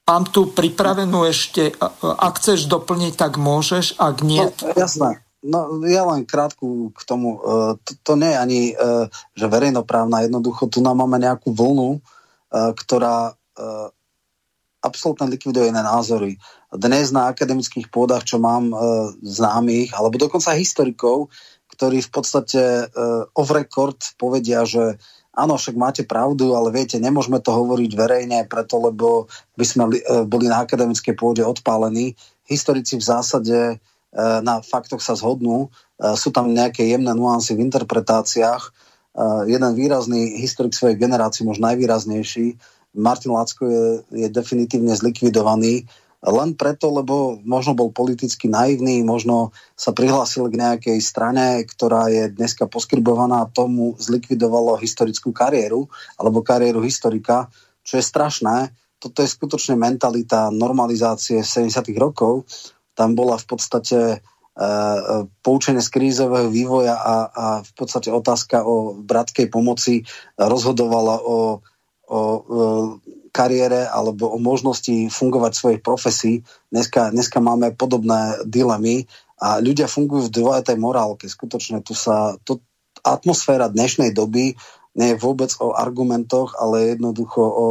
Mám 0.08 0.28
tu 0.34 0.52
pripravenú 0.52 1.24
ešte, 1.24 1.72
ak 2.02 2.34
chceš 2.44 2.68
doplniť, 2.68 3.14
tak 3.16 3.40
môžeš, 3.40 3.96
ak 3.96 4.16
nie... 4.28 4.44
No, 4.44 4.52
jasné. 4.76 5.24
No 5.42 5.82
ja 5.90 6.06
len 6.06 6.22
krátku 6.30 6.94
k 6.94 7.02
tomu. 7.02 7.42
E, 7.42 7.78
to, 7.82 7.92
to 8.06 8.14
nie 8.14 8.30
je 8.30 8.38
ani, 8.38 8.62
e, 8.72 8.74
že 9.34 9.50
verejnoprávna, 9.50 10.30
jednoducho 10.30 10.70
tu 10.70 10.86
nám 10.86 11.02
máme 11.02 11.18
nejakú 11.18 11.50
vlnu, 11.54 11.98
e, 11.98 12.00
ktorá 12.78 13.34
absolútne 14.82 15.30
likviduje 15.30 15.70
iné 15.70 15.86
názory. 15.86 16.42
Dnes 16.74 17.14
na 17.14 17.30
akademických 17.30 17.94
pôdach, 17.94 18.26
čo 18.26 18.42
mám 18.42 18.74
známych, 19.22 19.94
alebo 19.94 20.18
dokonca 20.18 20.58
historikov, 20.58 21.30
ktorí 21.70 22.02
v 22.02 22.10
podstate 22.10 22.90
off 23.38 23.54
record 23.54 24.02
povedia, 24.18 24.66
že 24.66 24.98
áno, 25.38 25.62
však 25.62 25.78
máte 25.78 26.02
pravdu, 26.10 26.58
ale 26.58 26.74
viete, 26.74 26.98
nemôžeme 26.98 27.38
to 27.38 27.54
hovoriť 27.54 27.92
verejne, 27.94 28.50
preto 28.50 28.82
lebo 28.82 29.30
by 29.54 29.66
sme 29.68 29.84
boli 30.26 30.50
na 30.50 30.66
akademickej 30.66 31.14
pôde 31.14 31.46
odpálení. 31.46 32.18
Historici 32.50 32.98
v 32.98 33.06
zásade 33.06 33.58
E, 33.68 34.01
na 34.20 34.60
faktoch 34.60 35.00
sa 35.00 35.16
zhodnú. 35.16 35.72
E, 35.96 36.16
sú 36.20 36.36
tam 36.36 36.52
nejaké 36.52 36.84
jemné 36.84 37.16
nuancy 37.16 37.56
v 37.56 37.64
interpretáciách. 37.64 38.64
E, 38.68 38.70
jeden 39.48 39.72
výrazný 39.72 40.36
historik 40.40 40.76
svojej 40.76 41.00
generácie, 41.00 41.48
možno 41.48 41.72
najvýraznejší, 41.72 42.60
Martin 42.92 43.32
Lacko 43.32 43.64
je, 43.72 43.86
je 44.12 44.28
definitívne 44.28 44.92
zlikvidovaný 44.92 45.88
len 46.22 46.54
preto, 46.54 46.94
lebo 46.94 47.42
možno 47.42 47.74
bol 47.74 47.90
politicky 47.90 48.46
naivný, 48.46 49.02
možno 49.02 49.50
sa 49.74 49.90
prihlásil 49.90 50.54
k 50.54 50.60
nejakej 50.60 51.00
strane, 51.02 51.66
ktorá 51.66 52.14
je 52.14 52.30
dneska 52.30 52.70
poskribovaná 52.70 53.50
tomu 53.50 53.98
zlikvidovalo 53.98 54.78
historickú 54.78 55.34
kariéru 55.34 55.90
alebo 56.22 56.46
kariéru 56.46 56.86
historika, 56.86 57.50
čo 57.82 57.98
je 57.98 58.06
strašné. 58.06 58.70
Toto 59.02 59.26
je 59.26 59.34
skutočne 59.34 59.74
mentalita 59.74 60.54
normalizácie 60.54 61.42
70. 61.42 61.90
rokov 61.98 62.46
tam 62.94 63.16
bola 63.16 63.40
v 63.40 63.46
podstate 63.48 64.00
e, 64.00 64.18
e, 64.20 64.68
poučenie 65.42 65.80
z 65.80 65.90
krízového 65.90 66.52
vývoja 66.52 66.96
a, 66.96 67.16
a 67.32 67.46
v 67.64 67.72
podstate 67.76 68.12
otázka 68.12 68.64
o 68.64 68.96
bratkej 69.00 69.48
pomoci 69.48 70.04
rozhodovala 70.36 71.24
o, 71.24 71.28
o, 71.28 71.38
o 72.10 72.20
e, 72.20 73.20
kariére 73.32 73.88
alebo 73.88 74.28
o 74.28 74.38
možnosti 74.38 75.08
fungovať 75.08 75.52
v 75.56 75.62
svojej 75.64 75.80
profesii. 75.80 76.36
Dneska, 76.68 77.16
dneska 77.16 77.40
máme 77.40 77.72
podobné 77.74 78.44
dilemy 78.44 79.08
a 79.40 79.64
ľudia 79.64 79.88
fungujú 79.88 80.28
v 80.28 80.36
dvojetej 80.36 80.78
morálke. 80.78 81.32
Skutočne 81.32 81.80
tu 81.80 81.96
sa 81.96 82.36
to, 82.44 82.60
atmosféra 83.02 83.72
dnešnej 83.72 84.12
doby 84.12 84.54
nie 84.92 85.16
je 85.16 85.18
vôbec 85.18 85.56
o 85.64 85.72
argumentoch, 85.72 86.54
ale 86.60 86.94
jednoducho 86.94 87.42
o 87.42 87.68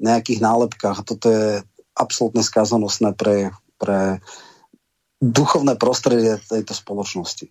nejakých 0.00 0.40
nálepkách. 0.40 1.04
Toto 1.04 1.28
je 1.28 1.60
absolútne 1.92 2.40
skazonosné 2.40 3.12
pre, 3.12 3.52
pre 3.76 4.24
duchovné 5.22 5.78
prostredie 5.78 6.42
tejto 6.42 6.74
spoločnosti. 6.74 7.46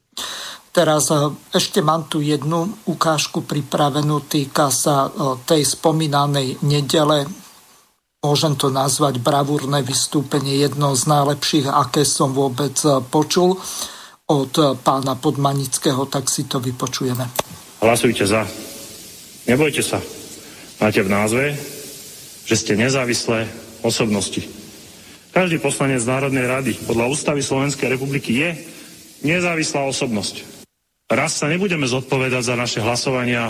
Teraz 0.75 1.07
e, 1.07 1.31
ešte 1.55 1.79
mám 1.79 2.11
tu 2.11 2.19
jednu 2.19 2.67
ukážku 2.83 3.47
pripravenú, 3.47 4.27
týka 4.27 4.67
sa 4.67 5.07
e, 5.07 5.09
tej 5.47 5.63
spomínanej 5.63 6.59
nedele. 6.67 7.23
Môžem 8.21 8.59
to 8.59 8.67
nazvať 8.67 9.23
bravúrne 9.23 9.79
vystúpenie, 9.87 10.59
jedno 10.59 10.93
z 10.99 11.07
najlepších, 11.07 11.71
aké 11.71 12.03
som 12.03 12.35
vôbec 12.35 12.75
e, 12.83 12.99
počul 13.07 13.55
od 14.31 14.53
pána 14.79 15.19
Podmanického, 15.19 16.07
tak 16.07 16.31
si 16.31 16.47
to 16.47 16.63
vypočujeme. 16.63 17.27
Hlasujte 17.83 18.23
za. 18.23 18.47
Nebojte 19.43 19.83
sa. 19.83 19.99
Máte 20.79 21.03
v 21.03 21.11
názve, 21.11 21.43
že 22.47 22.55
ste 22.55 22.79
nezávislé 22.79 23.43
osobnosti. 23.83 24.60
Každý 25.31 25.63
poslanec 25.63 26.03
Národnej 26.03 26.43
rady 26.43 26.75
podľa 26.83 27.07
ústavy 27.07 27.39
Slovenskej 27.39 27.87
republiky 27.87 28.43
je 28.43 28.49
nezávislá 29.23 29.87
osobnosť. 29.87 30.43
Raz 31.07 31.39
sa 31.39 31.47
nebudeme 31.47 31.87
zodpovedať 31.87 32.51
za 32.51 32.55
naše 32.59 32.83
hlasovania 32.83 33.47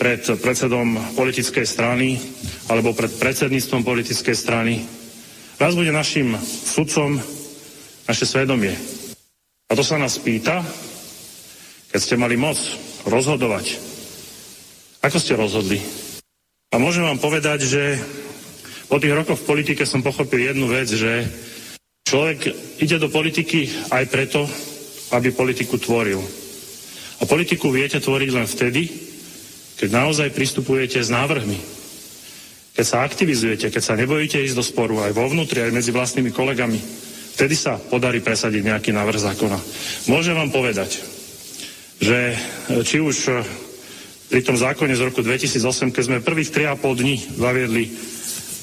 pred 0.00 0.24
predsedom 0.24 0.96
politickej 1.12 1.68
strany 1.68 2.16
alebo 2.72 2.96
pred 2.96 3.12
predsedníctvom 3.20 3.84
politickej 3.84 4.32
strany. 4.32 4.80
Raz 5.60 5.76
bude 5.76 5.92
našim 5.92 6.40
sudcom 6.40 7.20
naše 8.08 8.24
svedomie. 8.24 8.72
A 9.68 9.76
to 9.76 9.84
sa 9.84 10.00
nás 10.00 10.16
pýta, 10.16 10.64
keď 11.92 12.00
ste 12.00 12.16
mali 12.16 12.40
moc 12.40 12.56
rozhodovať. 13.04 13.76
Ako 15.04 15.20
ste 15.20 15.36
rozhodli? 15.36 15.84
A 16.72 16.80
môžem 16.80 17.04
vám 17.04 17.20
povedať, 17.20 17.68
že 17.68 18.00
po 18.90 18.98
tých 18.98 19.14
rokoch 19.14 19.38
v 19.38 19.48
politike 19.54 19.86
som 19.86 20.02
pochopil 20.02 20.50
jednu 20.50 20.66
vec, 20.66 20.90
že 20.90 21.22
človek 22.02 22.50
ide 22.82 22.98
do 22.98 23.06
politiky 23.06 23.70
aj 23.94 24.04
preto, 24.10 24.42
aby 25.14 25.30
politiku 25.30 25.78
tvoril. 25.78 26.18
A 27.20 27.22
politiku 27.22 27.70
viete 27.70 28.02
tvoriť 28.02 28.30
len 28.34 28.50
vtedy, 28.50 28.90
keď 29.78 29.88
naozaj 29.94 30.34
pristupujete 30.34 30.98
s 30.98 31.06
návrhmi. 31.06 31.54
Keď 32.74 32.84
sa 32.86 33.06
aktivizujete, 33.06 33.70
keď 33.70 33.82
sa 33.82 33.94
nebojíte 33.94 34.42
ísť 34.42 34.58
do 34.58 34.64
sporu 34.66 35.06
aj 35.06 35.14
vo 35.14 35.30
vnútri, 35.30 35.62
aj 35.62 35.70
medzi 35.70 35.94
vlastnými 35.94 36.34
kolegami, 36.34 36.82
vtedy 37.38 37.54
sa 37.54 37.78
podarí 37.78 38.18
presadiť 38.18 38.74
nejaký 38.74 38.90
návrh 38.90 39.20
zákona. 39.22 39.58
Môžem 40.10 40.34
vám 40.34 40.50
povedať, 40.50 40.98
že 42.02 42.34
či 42.82 42.98
už 42.98 43.46
pri 44.30 44.40
tom 44.42 44.58
zákone 44.58 44.94
z 44.98 45.04
roku 45.06 45.22
2008, 45.22 45.94
keď 45.94 46.02
sme 46.06 46.26
prvých 46.26 46.50
3,5 46.50 47.00
dní 47.02 47.16
zaviedli 47.38 47.84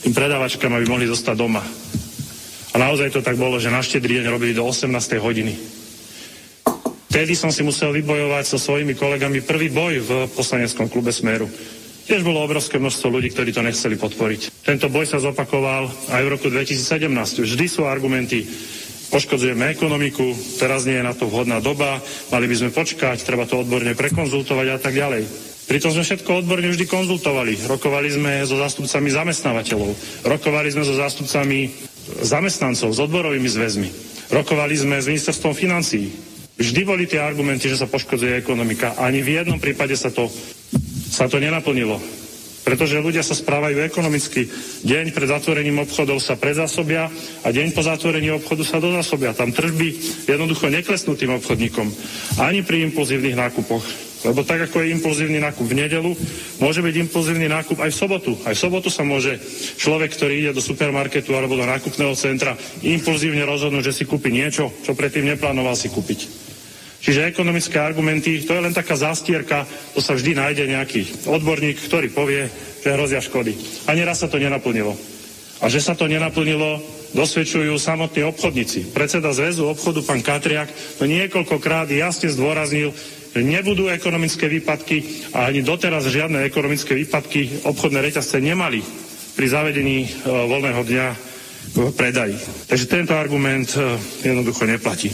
tým 0.06 0.14
predávačkám, 0.14 0.74
aby 0.74 0.86
mohli 0.86 1.10
zostať 1.10 1.36
doma. 1.38 1.64
A 2.74 2.76
naozaj 2.78 3.10
to 3.10 3.26
tak 3.26 3.40
bolo, 3.40 3.58
že 3.58 3.74
na 3.74 3.82
štedrý 3.82 4.22
deň 4.22 4.26
robili 4.30 4.54
do 4.54 4.62
18. 4.62 4.92
hodiny. 5.18 5.54
Vtedy 7.08 7.34
som 7.34 7.50
si 7.50 7.66
musel 7.66 7.90
vybojovať 7.98 8.46
so 8.46 8.62
svojimi 8.62 8.94
kolegami 8.94 9.42
prvý 9.42 9.74
boj 9.74 9.94
v 10.06 10.12
poslaneckom 10.38 10.86
klube 10.86 11.10
Smeru. 11.10 11.50
Tiež 12.06 12.22
bolo 12.22 12.46
obrovské 12.46 12.78
množstvo 12.78 13.10
ľudí, 13.10 13.34
ktorí 13.34 13.50
to 13.52 13.66
nechceli 13.66 13.98
podporiť. 13.98 14.64
Tento 14.64 14.88
boj 14.88 15.10
sa 15.10 15.18
zopakoval 15.18 15.90
aj 16.14 16.22
v 16.22 16.30
roku 16.30 16.48
2017. 16.54 17.10
Vždy 17.42 17.66
sú 17.66 17.90
argumenty, 17.90 18.46
poškodzujeme 19.10 19.72
ekonomiku, 19.72 20.36
teraz 20.62 20.86
nie 20.86 21.00
je 21.00 21.08
na 21.08 21.18
to 21.18 21.26
vhodná 21.26 21.58
doba, 21.58 22.00
mali 22.30 22.46
by 22.46 22.56
sme 22.56 22.70
počkať, 22.76 23.24
treba 23.26 23.50
to 23.50 23.60
odborne 23.64 23.98
prekonzultovať 23.98 24.68
a 24.76 24.78
tak 24.78 24.94
ďalej. 24.94 25.47
Pritom 25.68 25.92
sme 25.92 26.08
všetko 26.08 26.48
odborne 26.48 26.72
vždy 26.72 26.88
konzultovali. 26.88 27.68
Rokovali 27.68 28.08
sme 28.08 28.48
so 28.48 28.56
zástupcami 28.56 29.12
zamestnávateľov, 29.12 29.92
rokovali 30.24 30.72
sme 30.72 30.88
so 30.88 30.96
zástupcami 30.96 31.68
zamestnancov, 32.24 32.96
s 32.96 33.00
odborovými 33.04 33.52
zväzmi, 33.52 33.90
rokovali 34.32 34.80
sme 34.80 34.96
s 34.96 35.12
ministerstvom 35.12 35.52
financií. 35.52 36.08
Vždy 36.56 36.82
boli 36.88 37.04
tie 37.04 37.20
argumenty, 37.20 37.68
že 37.68 37.84
sa 37.84 37.92
poškodzuje 37.92 38.40
ekonomika. 38.40 38.96
Ani 38.96 39.20
v 39.20 39.44
jednom 39.44 39.60
prípade 39.60 39.94
sa 40.00 40.08
to, 40.08 40.32
sa 41.12 41.28
to 41.28 41.38
nenaplnilo. 41.38 42.00
Pretože 42.64 43.00
ľudia 43.00 43.24
sa 43.24 43.36
správajú 43.36 43.80
ekonomicky. 43.84 44.48
Deň 44.84 45.16
pred 45.16 45.28
zatvorením 45.32 45.84
obchodov 45.84 46.20
sa 46.20 46.36
predzásobia 46.36 47.08
a 47.44 47.48
deň 47.48 47.72
po 47.72 47.84
zatvorení 47.84 48.28
obchodu 48.36 48.64
sa 48.68 48.84
dozásobia. 48.84 49.38
Tam 49.38 49.56
tržby 49.56 49.96
jednoducho 50.28 50.68
neklesnú 50.68 51.16
tým 51.16 51.38
obchodníkom. 51.40 51.88
Ani 52.44 52.68
pri 52.68 52.84
impulzívnych 52.88 53.40
nákupoch 53.40 54.07
Lebo 54.26 54.42
tak, 54.42 54.66
ako 54.66 54.82
je 54.82 54.98
impulzívny 54.98 55.38
nákup 55.38 55.62
v 55.62 55.78
nedelu, 55.78 56.12
môže 56.58 56.82
byť 56.82 56.96
impulzívny 57.06 57.46
nákup 57.46 57.78
aj 57.78 57.92
v 57.94 58.00
sobotu. 58.02 58.32
Aj 58.50 58.58
v 58.58 58.64
sobotu 58.66 58.90
sa 58.90 59.06
môže 59.06 59.38
človek, 59.78 60.10
ktorý 60.18 60.34
ide 60.42 60.52
do 60.58 60.64
supermarketu 60.64 61.38
alebo 61.38 61.54
do 61.54 61.70
nákupného 61.70 62.18
centra, 62.18 62.58
impulzívne 62.82 63.46
rozhodnúť, 63.46 63.94
že 63.94 63.98
si 64.02 64.04
kúpi 64.10 64.34
niečo, 64.34 64.74
čo 64.82 64.98
predtým 64.98 65.30
neplánoval 65.30 65.78
si 65.78 65.94
kúpiť. 65.94 66.50
Čiže 66.98 67.30
ekonomické 67.30 67.78
argumenty, 67.78 68.42
to 68.42 68.58
je 68.58 68.64
len 68.66 68.74
taká 68.74 68.98
zástierka, 68.98 69.70
to 69.94 70.02
sa 70.02 70.18
vždy 70.18 70.34
nájde 70.34 70.66
nejaký 70.66 71.30
odborník, 71.30 71.78
ktorý 71.78 72.10
povie, 72.10 72.50
že 72.82 72.90
hrozia 72.90 73.22
škody. 73.22 73.54
A 73.86 73.94
neraz 73.94 74.26
sa 74.26 74.28
to 74.28 74.42
nenaplnilo. 74.42 74.98
A 75.62 75.70
že 75.70 75.82
sa 75.82 75.94
to 75.94 76.10
nenaplnilo, 76.10 76.82
dosvedčujú 77.14 77.78
samotní 77.78 78.26
obchodníci. 78.26 78.94
Predseda 78.94 79.34
zväzu 79.34 79.70
obchodu, 79.70 80.06
pán 80.06 80.26
Katriak, 80.26 80.70
to 80.98 81.06
niekoľkokrát 81.06 81.90
jasne 81.90 82.30
zdôraznil, 82.34 82.94
nebudú 83.44 83.92
ekonomické 83.92 84.48
výpadky 84.48 85.30
a 85.34 85.50
ani 85.50 85.66
doteraz 85.66 86.08
žiadne 86.08 86.46
ekonomické 86.46 86.96
výpadky 86.96 87.68
obchodné 87.68 88.00
reťazce 88.02 88.42
nemali 88.42 88.80
pri 89.38 89.48
zavedení 89.50 89.98
e, 90.06 90.10
voľného 90.26 90.82
dňa 90.82 91.08
v 91.78 91.94
predaji. 91.94 92.38
Takže 92.72 92.86
tento 92.90 93.14
argument 93.14 93.70
e, 93.76 93.98
jednoducho 94.26 94.66
neplatí. 94.66 95.12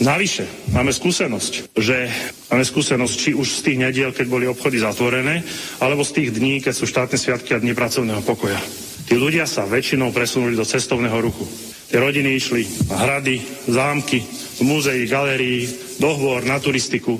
Navyše, 0.00 0.72
máme 0.72 0.92
skúsenosť, 0.92 1.76
že 1.76 2.08
máme 2.52 2.64
skúsenosť 2.64 3.14
či 3.16 3.30
už 3.36 3.48
z 3.48 3.60
tých 3.68 3.78
nediel, 3.80 4.10
keď 4.12 4.26
boli 4.28 4.44
obchody 4.48 4.80
zatvorené, 4.80 5.44
alebo 5.80 6.04
z 6.04 6.20
tých 6.20 6.30
dní, 6.36 6.60
keď 6.60 6.74
sú 6.76 6.84
štátne 6.88 7.16
sviatky 7.16 7.52
a 7.56 7.60
dni 7.60 7.76
pracovného 7.76 8.24
pokoja. 8.24 8.60
Tí 9.08 9.18
ľudia 9.18 9.44
sa 9.48 9.66
väčšinou 9.66 10.14
presunuli 10.14 10.54
do 10.56 10.64
cestovného 10.64 11.18
ruchu. 11.20 11.44
Tie 11.90 11.98
rodiny 11.98 12.38
išli 12.38 12.62
na 12.86 13.02
hrady, 13.02 13.42
zámky, 13.66 14.22
múzeí, 14.62 15.10
galérií, 15.10 15.66
dohovor 15.98 16.46
na 16.46 16.62
turistiku. 16.62 17.18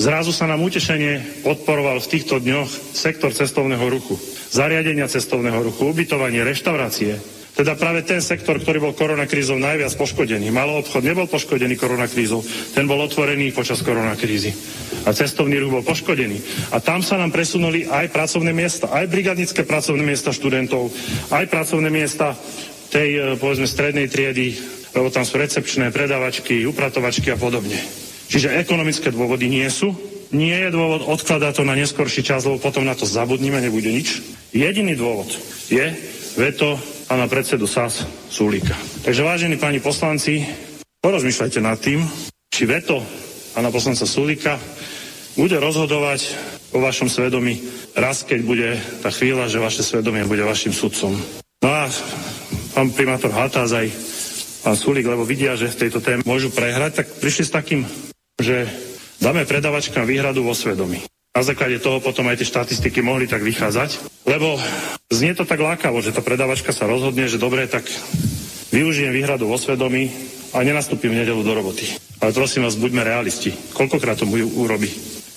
Zrazu 0.00 0.32
sa 0.32 0.48
nám 0.48 0.64
utešenie 0.64 1.44
podporoval 1.44 2.00
v 2.00 2.10
týchto 2.10 2.40
dňoch 2.40 2.68
sektor 2.96 3.30
cestovného 3.30 3.84
ruchu. 3.92 4.16
Zariadenia 4.52 5.08
cestovného 5.08 5.60
ruchu, 5.60 5.92
ubytovanie, 5.92 6.40
reštaurácie, 6.44 7.20
teda 7.52 7.76
práve 7.76 8.00
ten 8.00 8.24
sektor, 8.24 8.56
ktorý 8.56 8.80
bol 8.80 8.96
koronakrízou 8.96 9.60
najviac 9.60 9.92
poškodený. 10.00 10.48
Malo 10.48 10.80
obchod 10.80 11.04
nebol 11.04 11.28
poškodený 11.28 11.76
koronakrízou, 11.76 12.40
ten 12.72 12.88
bol 12.88 12.96
otvorený 13.04 13.52
počas 13.52 13.84
koronakrízy. 13.84 14.56
A 15.04 15.12
cestovný 15.12 15.60
ruch 15.60 15.76
bol 15.76 15.84
poškodený. 15.84 16.40
A 16.72 16.80
tam 16.80 17.04
sa 17.04 17.20
nám 17.20 17.28
presunuli 17.28 17.84
aj 17.84 18.08
pracovné 18.08 18.56
miesta, 18.56 18.88
aj 18.88 19.04
brigadnické 19.12 19.68
pracovné 19.68 20.00
miesta 20.00 20.32
študentov, 20.32 20.88
aj 21.28 21.44
pracovné 21.52 21.92
miesta 21.92 22.32
tej, 22.88 23.08
e, 23.20 23.20
povedzme, 23.36 23.68
strednej 23.68 24.08
triedy, 24.08 24.56
lebo 24.96 25.12
tam 25.12 25.28
sú 25.28 25.36
recepčné, 25.36 25.92
predavačky, 25.92 26.64
upratovačky 26.64 27.28
a 27.32 27.36
podobne. 27.36 27.76
Čiže 28.32 28.56
ekonomické 28.56 29.12
dôvody 29.12 29.44
nie 29.52 29.68
sú. 29.68 29.92
Nie 30.32 30.64
je 30.64 30.70
dôvod 30.72 31.04
odkladať 31.04 31.60
to 31.60 31.68
na 31.68 31.76
neskorší 31.76 32.24
čas, 32.24 32.48
lebo 32.48 32.56
potom 32.56 32.88
na 32.88 32.96
to 32.96 33.04
zabudníme, 33.04 33.60
nebude 33.60 33.92
nič. 33.92 34.24
Jediný 34.56 34.96
dôvod 34.96 35.28
je 35.68 35.92
veto 36.40 36.80
pána 37.04 37.28
predsedu 37.28 37.68
SAS 37.68 38.08
Sulíka. 38.32 38.72
Takže 39.04 39.20
vážení 39.20 39.60
páni 39.60 39.84
poslanci, 39.84 40.48
porozmýšľajte 41.04 41.60
nad 41.60 41.76
tým, 41.76 42.00
či 42.48 42.64
veto 42.64 43.04
pána 43.52 43.68
poslanca 43.68 44.08
Sulíka 44.08 44.56
bude 45.36 45.60
rozhodovať 45.60 46.32
o 46.72 46.80
vašom 46.80 47.12
svedomí 47.12 47.60
raz, 47.92 48.24
keď 48.24 48.40
bude 48.40 48.68
tá 49.04 49.12
chvíľa, 49.12 49.52
že 49.52 49.60
vaše 49.60 49.84
svedomie 49.84 50.24
bude 50.24 50.40
vašim 50.40 50.72
sudcom. 50.72 51.12
No 51.60 51.68
a 51.68 51.92
pán 52.72 52.88
primátor 52.96 53.28
Hatás 53.36 53.76
aj 53.76 53.92
pán 54.64 54.76
Sulík, 54.80 55.04
lebo 55.04 55.28
vidia, 55.28 55.52
že 55.52 55.68
v 55.68 55.80
tejto 55.84 56.00
téme 56.00 56.24
môžu 56.24 56.48
prehrať, 56.48 57.04
tak 57.04 57.06
prišli 57.20 57.44
s 57.44 57.52
takým, 57.52 57.84
že 58.40 58.70
dáme 59.20 59.44
predavačkám 59.44 60.08
výhradu 60.08 60.46
vo 60.46 60.56
svedomí. 60.56 61.04
Na 61.32 61.40
základe 61.40 61.80
toho 61.80 61.96
potom 62.04 62.28
aj 62.28 62.44
tie 62.44 62.48
štatistiky 62.48 63.00
mohli 63.00 63.24
tak 63.24 63.40
vychádzať, 63.40 64.04
lebo 64.28 64.60
znie 65.08 65.32
to 65.32 65.48
tak 65.48 65.64
lákavo, 65.64 66.04
že 66.04 66.12
tá 66.12 66.20
predavačka 66.20 66.76
sa 66.76 66.84
rozhodne, 66.84 67.24
že 67.24 67.40
dobre, 67.40 67.64
tak 67.64 67.88
využijem 68.68 69.16
výhradu 69.16 69.48
vo 69.48 69.56
svedomí 69.56 70.12
a 70.52 70.60
nenastúpim 70.60 71.08
v 71.08 71.24
nedelu 71.24 71.40
do 71.40 71.52
roboty. 71.56 71.88
Ale 72.20 72.36
prosím 72.36 72.68
vás, 72.68 72.76
buďme 72.76 73.00
realisti. 73.00 73.48
Koľkokrát 73.72 74.20
to 74.20 74.28
urobí? 74.28 74.92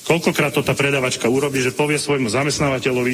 Koľkokrát 0.05 0.53
to 0.53 0.61
tá 0.61 0.77
predavačka 0.77 1.31
urobí, 1.31 1.63
že 1.63 1.73
povie 1.73 1.97
svojmu 1.97 2.30
zamestnávateľovi, 2.30 3.13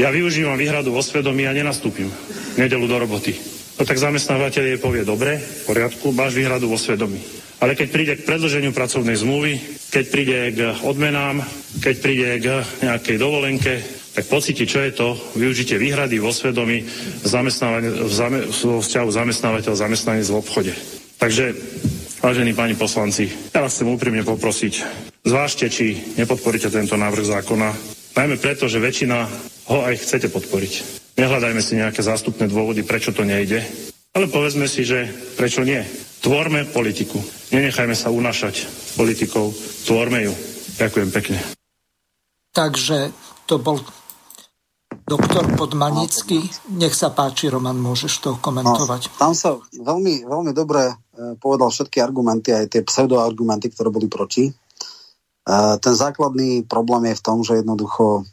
ja 0.00 0.10
využívam 0.10 0.58
výhradu 0.58 0.90
vo 0.90 1.04
svedomí 1.04 1.46
a 1.46 1.54
nenastúpim 1.54 2.08
v 2.08 2.56
nedelu 2.58 2.88
do 2.88 2.96
roboty. 2.98 3.36
No 3.74 3.82
tak 3.82 3.98
zamestnávateľ 3.98 4.64
jej 4.70 4.78
povie, 4.78 5.02
dobre, 5.02 5.42
v 5.42 5.62
poriadku, 5.66 6.14
máš 6.14 6.38
výhradu 6.38 6.70
vo 6.70 6.78
svedomí. 6.78 7.18
Ale 7.58 7.74
keď 7.74 7.88
príde 7.90 8.14
k 8.18 8.26
predlženiu 8.26 8.70
pracovnej 8.70 9.18
zmluvy, 9.18 9.58
keď 9.90 10.04
príde 10.10 10.38
k 10.54 10.60
odmenám, 10.86 11.42
keď 11.82 11.94
príde 11.98 12.28
k 12.38 12.46
nejakej 12.86 13.16
dovolenke, 13.18 13.82
tak 14.14 14.30
pocíti, 14.30 14.62
čo 14.62 14.78
je 14.78 14.94
to 14.94 15.18
využitie 15.34 15.74
výhrady 15.74 16.22
vo 16.22 16.30
svedomí 16.30 16.86
v, 16.86 17.26
zame, 17.26 17.50
vo 18.46 18.78
vzťahu 18.78 19.08
zamestnávateľ 19.10 19.74
zamestnanec 19.74 20.26
v 20.30 20.38
obchode. 20.38 20.72
Takže, 21.18 21.50
vážení 22.22 22.54
páni 22.54 22.78
poslanci, 22.78 23.26
ja 23.50 23.58
vás 23.58 23.74
chcem 23.74 23.90
úprimne 23.90 24.22
poprosiť, 24.22 24.74
zvážte, 25.26 25.66
či 25.66 26.14
nepodporíte 26.14 26.70
tento 26.70 26.94
návrh 26.94 27.26
zákona, 27.26 27.74
najmä 28.14 28.38
preto, 28.38 28.70
že 28.70 28.78
väčšina 28.78 29.18
ho 29.72 29.78
aj 29.82 29.98
chcete 29.98 30.30
podporiť. 30.30 31.03
Nehľadajme 31.14 31.62
si 31.62 31.78
nejaké 31.78 32.02
zástupné 32.02 32.50
dôvody, 32.50 32.82
prečo 32.82 33.14
to 33.14 33.22
nejde, 33.22 33.62
ale 34.14 34.26
povedzme 34.26 34.66
si, 34.66 34.82
že 34.82 35.06
prečo 35.38 35.62
nie. 35.62 35.78
Tvorme 36.22 36.66
politiku. 36.66 37.22
Nenechajme 37.54 37.94
sa 37.94 38.10
unašať 38.10 38.66
politikou. 38.98 39.54
Tvorme 39.86 40.26
ju. 40.26 40.34
Ďakujem 40.80 41.10
pekne. 41.14 41.38
Takže 42.54 43.14
to 43.46 43.58
bol 43.58 43.78
doktor 45.04 45.44
Podmanický. 45.54 46.40
Nech 46.74 46.96
sa 46.96 47.12
páči, 47.12 47.52
Roman, 47.52 47.76
môžeš 47.76 48.12
to 48.24 48.30
komentovať. 48.40 49.14
No, 49.14 49.18
tam 49.20 49.32
sa 49.36 49.60
veľmi, 49.74 50.24
veľmi 50.24 50.52
dobre 50.56 50.88
e, 50.88 50.94
povedal 51.36 51.68
všetky 51.68 52.00
argumenty, 52.00 52.56
aj 52.56 52.72
tie 52.72 52.82
pseudoargumenty, 52.82 53.68
ktoré 53.70 53.92
boli 53.92 54.08
proti. 54.08 54.48
E, 54.48 54.52
ten 55.78 55.94
základný 55.94 56.64
problém 56.64 57.12
je 57.12 57.20
v 57.20 57.24
tom, 57.24 57.44
že 57.44 57.60
jednoducho 57.60 58.24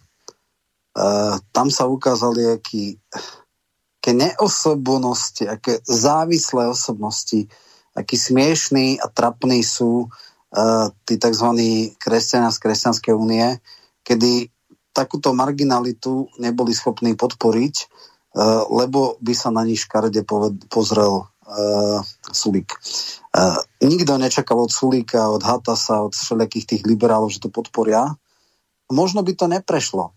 e, 0.91 1.07
tam 1.51 1.67
sa 1.71 1.87
ukázali 1.87 2.59
aký, 2.59 2.99
aké 3.99 4.11
neosobnosti, 4.11 5.43
aké 5.47 5.79
závislé 5.87 6.67
osobnosti 6.67 7.47
aký 7.95 8.15
smiešný 8.15 8.99
a 9.03 9.07
trapný 9.11 9.63
sú 9.63 10.07
uh, 10.07 10.87
tí 11.03 11.19
tzv. 11.19 11.47
kresťania 11.99 12.51
z 12.51 12.57
Kresťanskej 12.59 13.13
únie, 13.15 13.59
kedy 14.03 14.47
takúto 14.91 15.35
marginalitu 15.35 16.27
neboli 16.39 16.75
schopní 16.75 17.15
podporiť, 17.15 17.75
uh, 18.35 18.63
lebo 18.71 19.19
by 19.19 19.33
sa 19.35 19.51
na 19.51 19.67
nich 19.67 19.83
škarde 19.83 20.23
pozrel 20.71 21.27
uh, 21.27 21.99
Sulík. 22.31 22.71
Uh, 23.35 23.59
nikto 23.83 24.15
nečakal 24.15 24.59
od 24.59 24.71
Sulíka, 24.71 25.31
od 25.31 25.43
Hatasa, 25.43 26.03
od 26.07 26.15
všelijakých 26.15 26.65
tých 26.67 26.83
liberálov, 26.87 27.31
že 27.31 27.43
to 27.43 27.51
podporia. 27.51 28.15
Možno 28.91 29.23
by 29.23 29.31
to 29.35 29.47
neprešlo, 29.47 30.11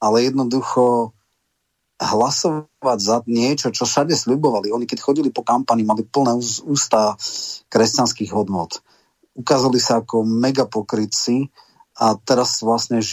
ale 0.00 0.26
jednoducho 0.26 1.12
hlasovať 2.00 2.98
za 2.98 3.20
niečo, 3.28 3.68
čo 3.68 3.84
všade 3.84 4.16
sľubovali. 4.16 4.72
Oni 4.72 4.88
keď 4.88 5.04
chodili 5.04 5.28
po 5.28 5.44
kampani, 5.44 5.84
mali 5.84 6.00
plné 6.00 6.32
ústa 6.64 7.12
kresťanských 7.68 8.32
hodnot. 8.32 8.80
Ukázali 9.36 9.76
sa 9.76 10.00
ako 10.00 10.24
mega 10.24 10.64
pokrytci 10.64 11.52
a 12.00 12.16
teraz 12.16 12.64
vlastne 12.64 13.04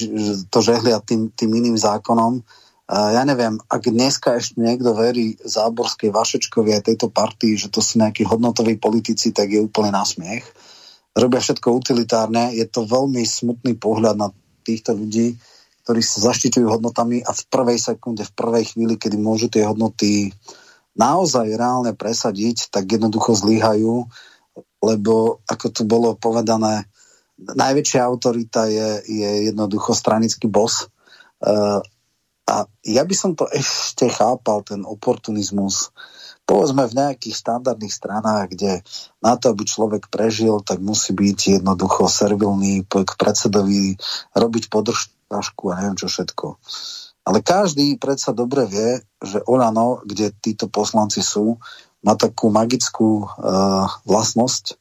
to 0.48 0.60
žehlia 0.64 1.04
tým, 1.04 1.36
tým 1.36 1.52
iným 1.52 1.76
zákonom. 1.76 2.40
Ja 2.88 3.28
neviem, 3.28 3.60
ak 3.68 3.92
dneska 3.92 4.40
ešte 4.40 4.64
niekto 4.64 4.96
verí 4.96 5.36
Záborskej 5.44 6.08
Vašečkovi 6.08 6.72
a 6.72 6.80
tejto 6.80 7.12
partii, 7.12 7.60
že 7.60 7.68
to 7.68 7.84
sú 7.84 8.00
nejakí 8.00 8.24
hodnotoví 8.24 8.80
politici, 8.80 9.36
tak 9.36 9.52
je 9.52 9.60
úplne 9.60 9.92
na 9.92 10.08
smiech. 10.08 10.48
Robia 11.12 11.44
všetko 11.44 11.68
utilitárne. 11.76 12.56
Je 12.56 12.64
to 12.64 12.88
veľmi 12.88 13.28
smutný 13.28 13.76
pohľad 13.76 14.16
na 14.16 14.32
týchto 14.64 14.96
ľudí 14.96 15.36
ktorí 15.88 16.04
sa 16.04 16.36
zaštiťujú 16.36 16.68
hodnotami 16.68 17.24
a 17.24 17.32
v 17.32 17.44
prvej 17.48 17.80
sekunde, 17.80 18.28
v 18.28 18.36
prvej 18.36 18.76
chvíli, 18.76 19.00
kedy 19.00 19.16
môžu 19.16 19.48
tie 19.48 19.64
hodnoty 19.64 20.36
naozaj 21.00 21.48
reálne 21.56 21.96
presadiť, 21.96 22.68
tak 22.68 22.92
jednoducho 22.92 23.32
zlyhajú, 23.40 24.04
lebo 24.84 25.40
ako 25.48 25.66
tu 25.72 25.88
bolo 25.88 26.20
povedané, 26.20 26.92
najväčšia 27.40 28.04
autorita 28.04 28.68
je, 28.68 29.00
je 29.08 29.32
jednoducho 29.48 29.96
stranický 29.96 30.52
bos. 30.52 30.92
Uh, 31.40 31.80
a 32.44 32.68
ja 32.84 33.08
by 33.08 33.16
som 33.16 33.32
to 33.40 33.48
ešte 33.48 34.12
chápal, 34.12 34.68
ten 34.68 34.84
oportunizmus, 34.84 35.96
povedzme 36.44 36.84
v 36.84 37.00
nejakých 37.00 37.48
štandardných 37.48 37.96
stranách, 37.96 38.46
kde 38.52 38.84
na 39.24 39.40
to, 39.40 39.56
aby 39.56 39.64
človek 39.64 40.12
prežil, 40.12 40.60
tak 40.68 40.84
musí 40.84 41.16
byť 41.16 41.64
jednoducho 41.64 42.12
servilný 42.12 42.84
k 42.84 43.12
predsedovi, 43.16 43.96
robiť 44.36 44.68
podrž, 44.68 45.16
Pašku 45.28 45.72
a 45.72 45.80
neviem 45.80 46.00
čo 46.00 46.08
všetko. 46.08 46.58
Ale 47.28 47.44
každý 47.44 48.00
predsa 48.00 48.32
dobre 48.32 48.64
vie, 48.66 49.04
že 49.20 49.44
Olano, 49.44 50.00
kde 50.08 50.32
títo 50.40 50.72
poslanci 50.72 51.20
sú, 51.20 51.60
má 52.00 52.16
takú 52.16 52.48
magickú 52.48 53.28
uh, 53.28 53.92
vlastnosť, 54.08 54.80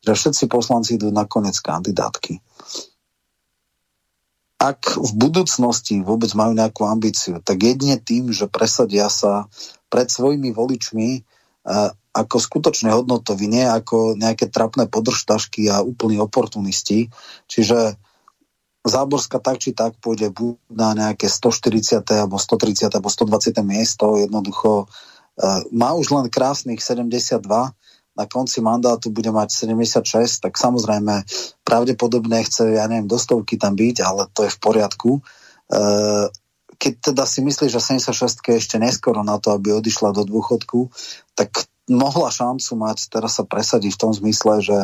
že 0.00 0.12
všetci 0.16 0.44
poslanci 0.48 0.96
idú 0.96 1.12
na 1.12 1.28
konec 1.28 1.54
kandidátky. 1.60 2.40
ak 4.62 4.94
v 4.94 5.10
budúcnosti 5.18 5.98
vôbec 6.06 6.30
majú 6.38 6.54
nejakú 6.54 6.86
ambíciu, 6.86 7.42
tak 7.42 7.66
jedine 7.66 7.98
tým, 7.98 8.30
že 8.30 8.46
presadia 8.46 9.10
sa 9.10 9.50
pred 9.90 10.06
svojimi 10.06 10.54
voličmi 10.54 11.18
uh, 11.18 11.90
ako 12.14 12.36
skutočne 12.38 12.94
hodnotoví, 12.94 13.50
nie 13.50 13.66
ako 13.66 14.14
nejaké 14.14 14.46
trapné 14.54 14.86
podržtašky 14.86 15.66
a 15.66 15.82
úplní 15.82 16.22
oportunisti. 16.22 17.10
Čiže 17.50 17.98
Záborská 18.82 19.38
tak 19.38 19.62
či 19.62 19.70
tak 19.70 19.94
pôjde 20.02 20.34
buď 20.34 20.58
na 20.74 20.90
nejaké 20.94 21.30
140. 21.30 22.02
alebo 22.18 22.36
130. 22.38 22.90
alebo 22.90 23.08
120. 23.08 23.62
miesto. 23.62 24.18
Jednoducho 24.18 24.90
uh, 24.90 25.60
má 25.70 25.94
už 25.94 26.10
len 26.10 26.26
krásnych 26.26 26.82
72 26.82 27.38
na 28.12 28.28
konci 28.28 28.60
mandátu 28.60 29.08
bude 29.08 29.32
mať 29.32 29.56
76, 29.56 30.44
tak 30.44 30.60
samozrejme 30.60 31.24
pravdepodobne 31.64 32.44
chce, 32.44 32.76
ja 32.76 32.84
neviem, 32.84 33.08
do 33.08 33.16
stovky 33.16 33.56
tam 33.56 33.72
byť, 33.72 34.04
ale 34.04 34.28
to 34.36 34.44
je 34.44 34.52
v 34.52 34.58
poriadku. 34.60 35.10
Uh, 35.72 36.28
keď 36.76 37.14
teda 37.14 37.24
si 37.24 37.40
myslí, 37.40 37.70
že 37.70 37.80
76 37.80 38.42
je 38.42 38.58
ešte 38.58 38.76
neskoro 38.76 39.22
na 39.24 39.38
to, 39.38 39.54
aby 39.54 39.72
odišla 39.72 40.12
do 40.12 40.26
dôchodku, 40.28 40.92
tak 41.38 41.70
mohla 41.88 42.28
šancu 42.28 42.74
mať 42.74 43.08
teraz 43.08 43.38
sa 43.40 43.44
presadiť 43.46 43.96
v 43.96 44.00
tom 44.02 44.12
zmysle, 44.12 44.60
že, 44.60 44.78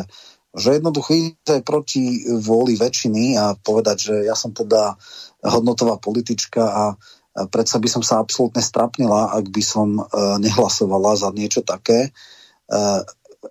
že 0.55 0.81
jednoducho 0.81 1.11
ide 1.13 1.61
proti 1.61 2.25
vôli 2.25 2.73
väčšiny 2.73 3.37
a 3.37 3.53
povedať, 3.53 3.97
že 4.11 4.15
ja 4.25 4.33
som 4.33 4.49
teda 4.49 4.97
hodnotová 5.45 6.01
politička 6.01 6.63
a 6.65 6.83
predsa 7.47 7.77
by 7.77 7.89
som 7.89 8.03
sa 8.03 8.19
absolútne 8.19 8.59
strapnila, 8.59 9.31
ak 9.31 9.45
by 9.47 9.63
som 9.63 10.01
uh, 10.01 10.41
nehlasovala 10.41 11.15
za 11.15 11.29
niečo 11.31 11.61
také. 11.61 12.09
Uh, 12.65 13.05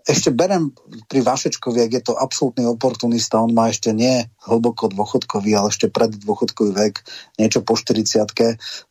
ešte 0.05 0.29
berem 0.29 0.77
pri 1.09 1.25
Vašečkovi, 1.25 1.81
ak 1.81 1.93
je 1.97 2.03
to 2.05 2.15
absolútny 2.19 2.69
oportunista, 2.69 3.41
on 3.41 3.57
má 3.57 3.73
ešte 3.73 3.95
nie 3.97 4.29
hlboko 4.45 4.93
dôchodkový, 4.93 5.57
ale 5.57 5.73
ešte 5.73 5.89
pred 5.89 6.13
dôchodkový 6.13 6.77
vek, 6.77 7.01
niečo 7.41 7.65
po 7.65 7.73
40 7.73 8.29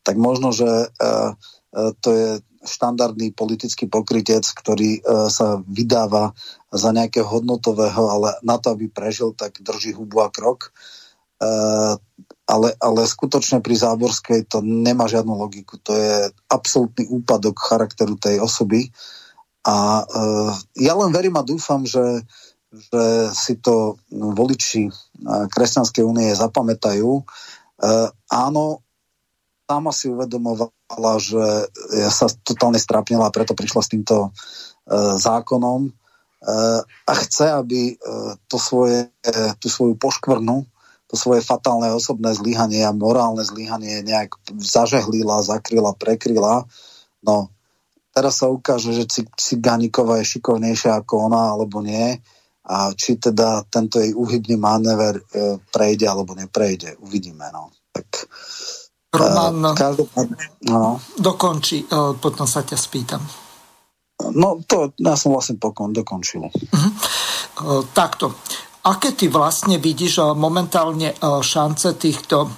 tak 0.02 0.16
možno, 0.18 0.50
že 0.50 0.90
uh, 0.90 1.38
to 2.02 2.10
je 2.10 2.30
štandardný 2.68 3.32
politický 3.32 3.88
pokrytec, 3.88 4.44
ktorý 4.44 5.00
uh, 5.02 5.32
sa 5.32 5.64
vydáva 5.64 6.36
za 6.70 6.92
nejakého 6.92 7.24
hodnotového, 7.24 8.12
ale 8.12 8.36
na 8.44 8.60
to, 8.60 8.76
aby 8.76 8.92
prežil, 8.92 9.32
tak 9.32 9.64
drží 9.64 9.96
hubu 9.96 10.22
a 10.22 10.30
krok. 10.30 10.76
Uh, 11.40 11.96
ale, 12.46 12.76
ale 12.84 13.02
skutočne 13.08 13.64
pri 13.64 13.76
Záborskej 13.80 14.52
to 14.52 14.60
nemá 14.60 15.08
žiadnu 15.08 15.32
logiku. 15.32 15.80
To 15.88 15.96
je 15.96 16.28
absolútny 16.52 17.08
úpadok 17.08 17.56
charakteru 17.58 18.20
tej 18.20 18.44
osoby. 18.44 18.92
A 19.64 20.04
uh, 20.04 20.52
ja 20.76 20.94
len 20.96 21.12
verím 21.16 21.40
a 21.40 21.48
dúfam, 21.48 21.84
že, 21.88 22.24
že 22.72 23.32
si 23.36 23.60
to 23.60 24.00
voliči 24.12 24.92
Kresťanskej 25.26 26.04
únie 26.06 26.30
zapamätajú. 26.38 27.26
Áno, 28.30 28.64
sama 29.68 29.92
si 29.92 30.08
uvedomovala, 30.08 30.72
že 30.96 31.68
ja 32.00 32.12
sa 32.12 32.32
totálne 32.32 32.80
strápnila 32.80 33.28
a 33.28 33.36
preto 33.36 33.52
prišla 33.52 33.82
s 33.84 33.92
týmto 33.92 34.32
uh, 34.32 35.20
zákonom 35.20 35.92
uh, 35.92 36.80
a 36.84 37.14
chce, 37.28 37.52
aby 37.52 37.96
uh, 38.00 38.40
to 38.48 38.56
svoje, 38.56 39.12
uh, 39.12 39.52
tú 39.60 39.68
svoju 39.68 40.00
poškvrnu, 40.00 40.64
to 41.08 41.16
svoje 41.16 41.40
fatálne 41.40 41.88
osobné 41.96 42.36
zlyhanie 42.36 42.84
a 42.84 42.92
morálne 42.92 43.44
zlyhanie 43.44 44.04
nejak 44.04 44.36
zažehlila, 44.60 45.40
zakryla, 45.40 45.96
prekryla. 45.96 46.68
No, 47.24 47.48
teraz 48.12 48.44
sa 48.44 48.52
ukáže, 48.52 48.92
že 48.92 49.08
Cigániková 49.40 50.20
je 50.20 50.36
šikovnejšia 50.36 51.00
ako 51.00 51.32
ona, 51.32 51.56
alebo 51.56 51.80
nie. 51.80 52.20
A 52.68 52.92
či 52.92 53.16
teda 53.16 53.64
tento 53.72 54.04
jej 54.04 54.12
uhybný 54.12 54.60
manéver 54.60 55.16
e, 55.16 55.56
prejde 55.72 56.04
alebo 56.04 56.36
neprejde. 56.36 57.00
Uvidíme. 57.00 57.48
No. 57.56 57.72
Tak, 57.96 58.28
Roman, 59.14 59.72
e, 59.72 59.78
každopádne, 59.78 60.44
no. 60.68 61.00
dokončí, 61.20 61.88
e, 61.88 62.16
potom 62.20 62.46
sa 62.48 62.64
ťa 62.64 62.78
spýtam. 62.78 63.22
No 64.34 64.60
to 64.66 64.92
ja 64.98 65.14
som 65.14 65.38
vlastne 65.38 65.62
pokon, 65.62 65.94
dokončil. 65.94 66.50
Uh-huh. 66.50 66.92
Takto. 67.94 68.34
Aké 68.90 69.14
ty 69.14 69.30
vlastne 69.30 69.78
vidíš 69.78 70.34
momentálne 70.34 71.14
šance 71.22 71.94
týchto 72.02 72.50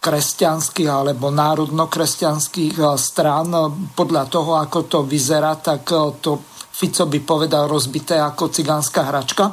kresťanských 0.00 0.88
alebo 0.88 1.28
národno-kresťanských 1.28 2.74
eh, 2.80 2.88
strán. 2.96 3.52
Podľa 3.92 4.24
toho, 4.32 4.56
ako 4.56 4.78
to 4.88 4.98
vyzerá, 5.04 5.60
tak 5.60 5.84
eh, 5.92 6.00
to 6.18 6.40
Fico 6.80 7.04
by 7.04 7.20
povedal 7.20 7.68
rozbité 7.68 8.16
ako 8.16 8.48
cigánska 8.48 9.04
hračka. 9.04 9.52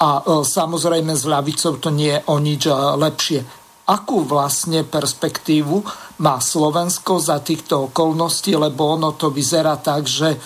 A 0.00 0.08
eh, 0.18 0.40
samozrejme 0.42 1.12
s 1.12 1.28
ľavicou 1.28 1.76
to 1.78 1.92
nie 1.92 2.16
je 2.16 2.24
o 2.26 2.36
nič 2.40 2.66
lepšie. 2.98 3.61
Akú 3.82 4.22
vlastne 4.22 4.86
perspektívu 4.86 5.82
má 6.22 6.38
Slovensko 6.38 7.18
za 7.18 7.42
týchto 7.42 7.90
okolností, 7.90 8.54
lebo 8.54 8.94
ono 8.94 9.18
to 9.18 9.34
vyzerá 9.34 9.74
tak, 9.82 10.06
že 10.06 10.38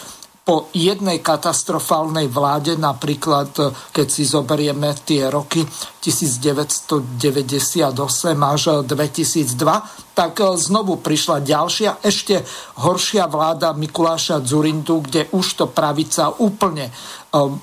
po 0.47 0.71
jednej 0.71 1.27
katastrofálnej 1.27 2.31
vláde, 2.31 2.79
napríklad 2.79 3.51
keď 3.91 4.07
si 4.07 4.23
zoberieme 4.23 4.95
tie 4.95 5.27
roky 5.27 5.67
1998 5.67 7.99
až 8.47 8.63
2002, 8.87 10.15
tak 10.15 10.33
znovu 10.55 11.03
prišla 11.03 11.43
ďalšia, 11.43 11.99
ešte 11.99 12.47
horšia 12.79 13.27
vláda 13.27 13.75
Mikuláša 13.75 14.39
Zurindu, 14.47 15.03
kde 15.03 15.27
už 15.35 15.47
to 15.61 15.67
pravica 15.67 16.31
úplne 16.39 16.95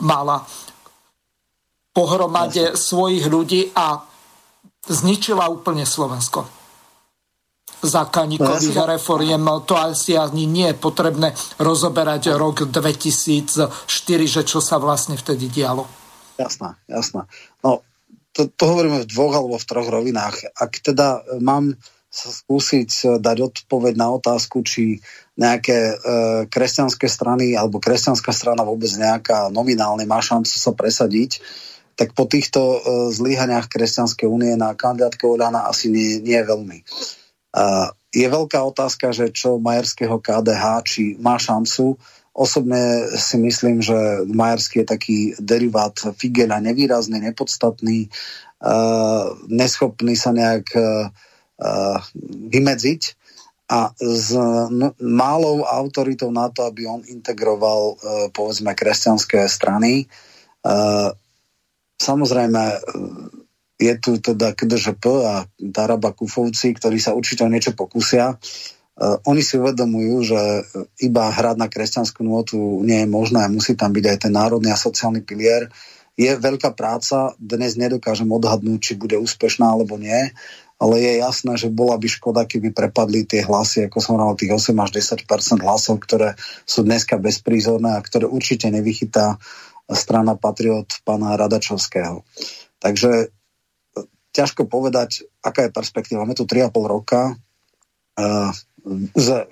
mala 0.03 0.43
pohromade 1.95 2.75
svojich 2.75 3.31
ľudí 3.31 3.71
a 3.71 4.11
zničila 4.87 5.47
úplne 5.47 5.87
Slovensko 5.87 6.47
za 7.83 8.07
Kaníkových 8.07 8.79
no, 8.79 8.87
reforiem. 8.87 9.43
To 9.67 9.75
asi 9.75 10.15
ani 10.15 10.47
nie 10.47 10.71
je 10.71 10.79
potrebné 10.79 11.35
rozoberať 11.59 12.31
rok 12.39 12.71
2004, 12.71 13.67
že 14.23 14.41
čo 14.47 14.63
sa 14.63 14.79
vlastne 14.79 15.19
vtedy 15.19 15.51
dialo. 15.51 15.83
Jasná, 16.39 16.79
jasná. 16.87 17.27
No, 17.59 17.83
to, 18.31 18.47
to 18.49 18.63
hovoríme 18.65 19.03
v 19.03 19.09
dvoch 19.11 19.35
alebo 19.35 19.59
v 19.59 19.67
troch 19.67 19.87
rovinách. 19.91 20.55
Ak 20.55 20.79
teda 20.79 21.21
mám 21.43 21.75
sa 22.13 22.29
skúsiť 22.29 22.89
e, 22.89 23.05
dať 23.17 23.37
odpoveď 23.41 23.93
na 23.97 24.13
otázku, 24.13 24.61
či 24.61 25.01
nejaké 25.33 25.77
e, 25.77 25.95
kresťanské 26.45 27.09
strany 27.09 27.57
alebo 27.57 27.81
kresťanská 27.81 28.29
strana 28.29 28.61
vôbec 28.61 28.89
nejaká 28.93 29.49
nominálne 29.49 30.05
má 30.05 30.21
šancu 30.21 30.53
sa 30.53 30.77
presadiť, 30.77 31.41
tak 31.95 32.17
po 32.17 32.25
týchto 32.25 32.59
e, 32.59 32.77
zlyhaniach 33.13 33.69
Kresťanskej 33.69 34.27
únie 34.27 34.53
na 34.57 34.73
kandidátke 34.73 35.25
Oľana 35.25 35.69
asi 35.69 35.89
nie, 35.89 36.19
nie 36.19 36.39
veľmi. 36.41 36.81
Je 38.09 38.25
veľká 38.25 38.57
otázka, 38.65 39.13
že 39.13 39.29
čo 39.29 39.61
Majerského 39.61 40.17
KDH, 40.17 40.65
či 40.89 41.03
má 41.21 41.37
šancu. 41.37 42.01
Osobne 42.33 43.13
si 43.13 43.37
myslím, 43.37 43.77
že 43.77 44.25
Majerský 44.25 44.81
je 44.81 44.87
taký 44.89 45.17
derivát 45.37 45.93
Figela, 46.17 46.57
nevýrazný, 46.57 47.21
nepodstatný, 47.21 48.09
neschopný 49.53 50.17
sa 50.17 50.33
nejak 50.33 50.65
vymedziť 52.49 53.01
a 53.69 53.93
s 54.01 54.33
málou 54.97 55.61
autoritou 55.65 56.33
na 56.33 56.49
to, 56.49 56.65
aby 56.65 56.89
on 56.89 57.05
integroval 57.05 57.97
povedzme 58.33 58.73
kresťanské 58.73 59.45
strany. 59.45 60.09
Samozrejme, 62.03 62.83
je 63.79 63.93
tu 63.99 64.19
teda 64.19 64.51
KDŽP 64.51 65.03
a 65.23 65.47
Daraba 65.55 66.11
Kufovci, 66.11 66.75
ktorí 66.75 66.99
sa 66.99 67.15
určite 67.15 67.47
o 67.47 67.51
niečo 67.51 67.71
pokúsia. 67.71 68.35
Uh, 68.93 69.17
oni 69.25 69.41
si 69.41 69.57
uvedomujú, 69.57 70.15
že 70.21 70.39
iba 71.01 71.31
hrať 71.33 71.57
na 71.57 71.65
kresťanskú 71.71 72.21
nôtu 72.21 72.83
nie 72.85 73.01
je 73.01 73.09
možné, 73.09 73.49
musí 73.49 73.73
tam 73.73 73.89
byť 73.89 74.05
aj 74.05 74.17
ten 74.27 74.33
národný 74.35 74.69
a 74.69 74.77
sociálny 74.77 75.25
pilier. 75.25 75.73
Je 76.13 76.29
veľká 76.29 76.77
práca, 76.77 77.33
dnes 77.41 77.73
nedokážem 77.73 78.29
odhadnúť, 78.29 78.79
či 78.85 78.93
bude 78.93 79.17
úspešná 79.17 79.65
alebo 79.65 79.97
nie, 79.97 80.29
ale 80.77 81.01
je 81.01 81.13
jasné, 81.25 81.57
že 81.57 81.73
bola 81.73 81.97
by 81.97 82.05
škoda, 82.05 82.45
keby 82.45 82.69
prepadli 82.69 83.25
tie 83.25 83.41
hlasy, 83.41 83.89
ako 83.89 83.97
som 83.97 84.21
hovoril, 84.21 84.37
tých 84.37 84.53
8 84.53 84.77
až 84.77 84.89
10 85.25 85.65
hlasov, 85.65 85.97
ktoré 85.97 86.37
sú 86.69 86.85
dneska 86.85 87.17
bezprízorné 87.17 87.97
a 87.97 88.03
ktoré 88.05 88.29
určite 88.29 88.69
nevychytá 88.69 89.41
strana 89.91 90.39
Patriot 90.39 90.87
pána 91.03 91.35
Radačovského. 91.35 92.23
Takže 92.79 93.31
ťažko 94.33 94.65
povedať, 94.65 95.27
aká 95.45 95.69
je 95.69 95.75
perspektíva. 95.75 96.25
Máme 96.25 96.35
tu 96.35 96.47
3,5 96.49 96.73
roka. 96.87 97.37
Uh, 98.13 98.51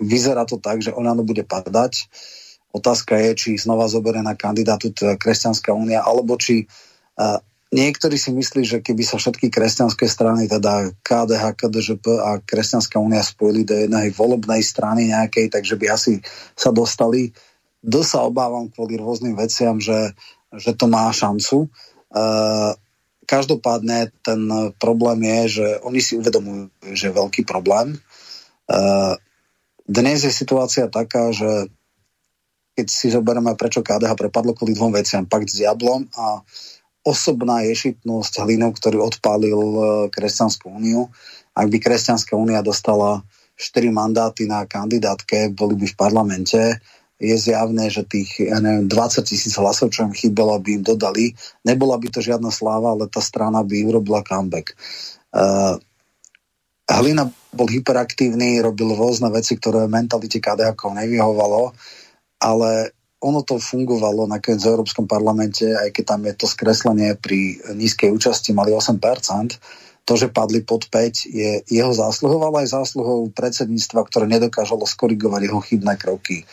vyzerá 0.01 0.43
to 0.43 0.57
tak, 0.57 0.81
že 0.83 0.91
Olano 0.91 1.23
bude 1.23 1.45
padať. 1.45 2.09
Otázka 2.71 3.19
je, 3.19 3.31
či 3.35 3.49
znova 3.59 3.91
zoberie 3.91 4.23
na 4.23 4.35
kandidátu 4.35 4.95
Kresťanská 4.95 5.75
únia, 5.75 6.03
alebo 6.03 6.39
či 6.39 6.65
uh, 7.19 7.39
niektorí 7.71 8.19
si 8.19 8.31
myslí, 8.35 8.61
že 8.67 8.77
keby 8.83 9.03
sa 9.03 9.15
všetky 9.19 9.47
kresťanské 9.47 10.05
strany, 10.07 10.47
teda 10.47 10.91
KDH, 11.03 11.43
KDŽP 11.55 12.05
a 12.19 12.29
Kresťanská 12.43 12.99
únia 12.99 13.23
spojili 13.23 13.63
do 13.63 13.75
jednej 13.75 14.11
volebnej 14.11 14.61
strany 14.61 15.11
nejakej, 15.11 15.51
takže 15.51 15.79
by 15.79 15.85
asi 15.91 16.19
sa 16.55 16.71
dostali. 16.75 17.31
Do 17.81 18.05
sa 18.05 18.21
obávam 18.25 18.69
kvôli 18.69 18.97
rôznym 18.97 19.33
veciam, 19.33 19.81
že, 19.81 20.13
že 20.53 20.77
to 20.77 20.85
má 20.85 21.09
šancu. 21.09 21.69
Uh, 22.13 22.77
každopádne 23.25 24.13
ten 24.21 24.41
problém 24.77 25.25
je, 25.25 25.61
že 25.61 25.67
oni 25.81 25.99
si 26.01 26.13
uvedomujú, 26.17 26.69
že 26.93 27.09
je 27.09 27.17
veľký 27.17 27.41
problém. 27.45 27.97
Uh, 28.69 29.17
dnes 29.89 30.23
je 30.23 30.31
situácia 30.31 30.85
taká, 30.87 31.33
že 31.33 31.67
keď 32.75 32.87
si 32.87 33.11
zoberieme, 33.11 33.53
prečo 33.59 33.83
KDH 33.83 34.15
prepadlo 34.15 34.55
kvôli 34.55 34.71
dvom 34.71 34.95
veciam, 34.95 35.27
pakt 35.27 35.51
s 35.51 35.59
diablom 35.59 36.07
a 36.15 36.39
osobná 37.03 37.65
ješitnosť 37.65 38.45
hlinu, 38.45 38.71
ktorý 38.71 39.01
odpálil 39.01 39.59
e, 39.59 39.81
Kresťanskú 40.13 40.69
úniu. 40.69 41.09
Ak 41.57 41.67
by 41.67 41.77
Kresťanská 41.81 42.37
únia 42.37 42.61
dostala 42.63 43.25
4 43.57 43.91
mandáty 43.91 44.47
na 44.47 44.63
kandidátke, 44.63 45.51
boli 45.51 45.75
by 45.75 45.85
v 45.91 45.99
parlamente, 45.99 46.61
je 47.21 47.37
zjavné, 47.37 47.93
že 47.93 48.01
tých 48.01 48.41
ja 48.41 48.57
neviem, 48.57 48.89
20 48.89 49.21
tisíc 49.21 49.53
hlasov, 49.61 49.93
čo 49.93 50.09
im 50.09 50.13
chýbalo, 50.17 50.57
by 50.57 50.81
im 50.81 50.83
dodali. 50.83 51.37
Nebola 51.61 52.01
by 52.01 52.09
to 52.09 52.19
žiadna 52.25 52.49
sláva, 52.49 52.97
ale 52.97 53.05
tá 53.05 53.21
strana 53.21 53.61
by 53.61 53.77
urobila 53.85 54.25
comeback. 54.25 54.73
Uh, 55.29 55.77
Hlina 56.89 57.29
bol 57.55 57.69
hyperaktívny, 57.71 58.59
robil 58.59 58.91
rôzne 58.97 59.31
veci, 59.31 59.55
ktoré 59.55 59.87
mentalite 59.87 60.43
KDH 60.43 60.75
nevyhovalo, 60.75 61.71
ale 62.41 62.91
ono 63.21 63.45
to 63.45 63.61
fungovalo 63.61 64.25
nakoniec 64.25 64.65
v 64.65 64.71
Európskom 64.73 65.05
parlamente, 65.05 65.69
aj 65.69 65.93
keď 65.93 66.03
tam 66.03 66.21
je 66.25 66.33
to 66.33 66.47
skreslenie 66.49 67.13
pri 67.21 67.61
nízkej 67.69 68.09
účasti, 68.09 68.49
mali 68.51 68.73
8%. 68.73 68.97
To, 70.09 70.13
že 70.17 70.33
padli 70.33 70.65
pod 70.65 70.89
5, 70.89 71.29
je 71.29 71.61
jeho 71.69 71.93
zásluhou, 71.93 72.41
ale 72.41 72.65
aj 72.65 72.73
zásluhou 72.73 73.29
predsedníctva, 73.31 74.01
ktoré 74.09 74.25
nedokážalo 74.25 74.83
skorigovať 74.89 75.41
jeho 75.45 75.61
chybné 75.61 75.93
kroky. 75.95 76.43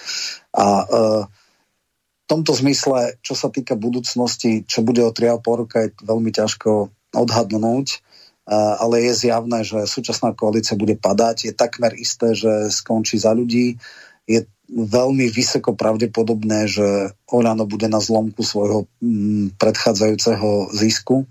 A 0.52 0.66
e, 0.66 0.86
v 1.24 2.26
tomto 2.28 2.52
zmysle, 2.52 3.16
čo 3.24 3.32
sa 3.32 3.48
týka 3.48 3.72
budúcnosti, 3.72 4.68
čo 4.68 4.84
bude 4.84 5.00
o 5.00 5.16
3,5 5.16 5.60
roka, 5.64 5.76
je 5.80 5.96
veľmi 6.04 6.28
ťažko 6.28 6.92
odhadnúť 7.16 8.04
ale 8.48 9.04
je 9.04 9.28
zjavné, 9.28 9.60
že 9.60 9.84
súčasná 9.84 10.32
koalícia 10.32 10.72
bude 10.72 10.96
padať. 10.96 11.52
Je 11.52 11.52
takmer 11.52 11.92
isté, 12.00 12.32
že 12.32 12.72
skončí 12.72 13.20
za 13.20 13.36
ľudí. 13.36 13.76
Je 14.24 14.48
veľmi 14.72 15.28
vysoko 15.28 15.76
pravdepodobné, 15.76 16.64
že 16.64 17.12
Olano 17.28 17.68
bude 17.68 17.88
na 17.92 18.00
zlomku 18.00 18.40
svojho 18.40 18.88
mm, 19.04 19.60
predchádzajúceho 19.60 20.72
zisku. 20.72 21.28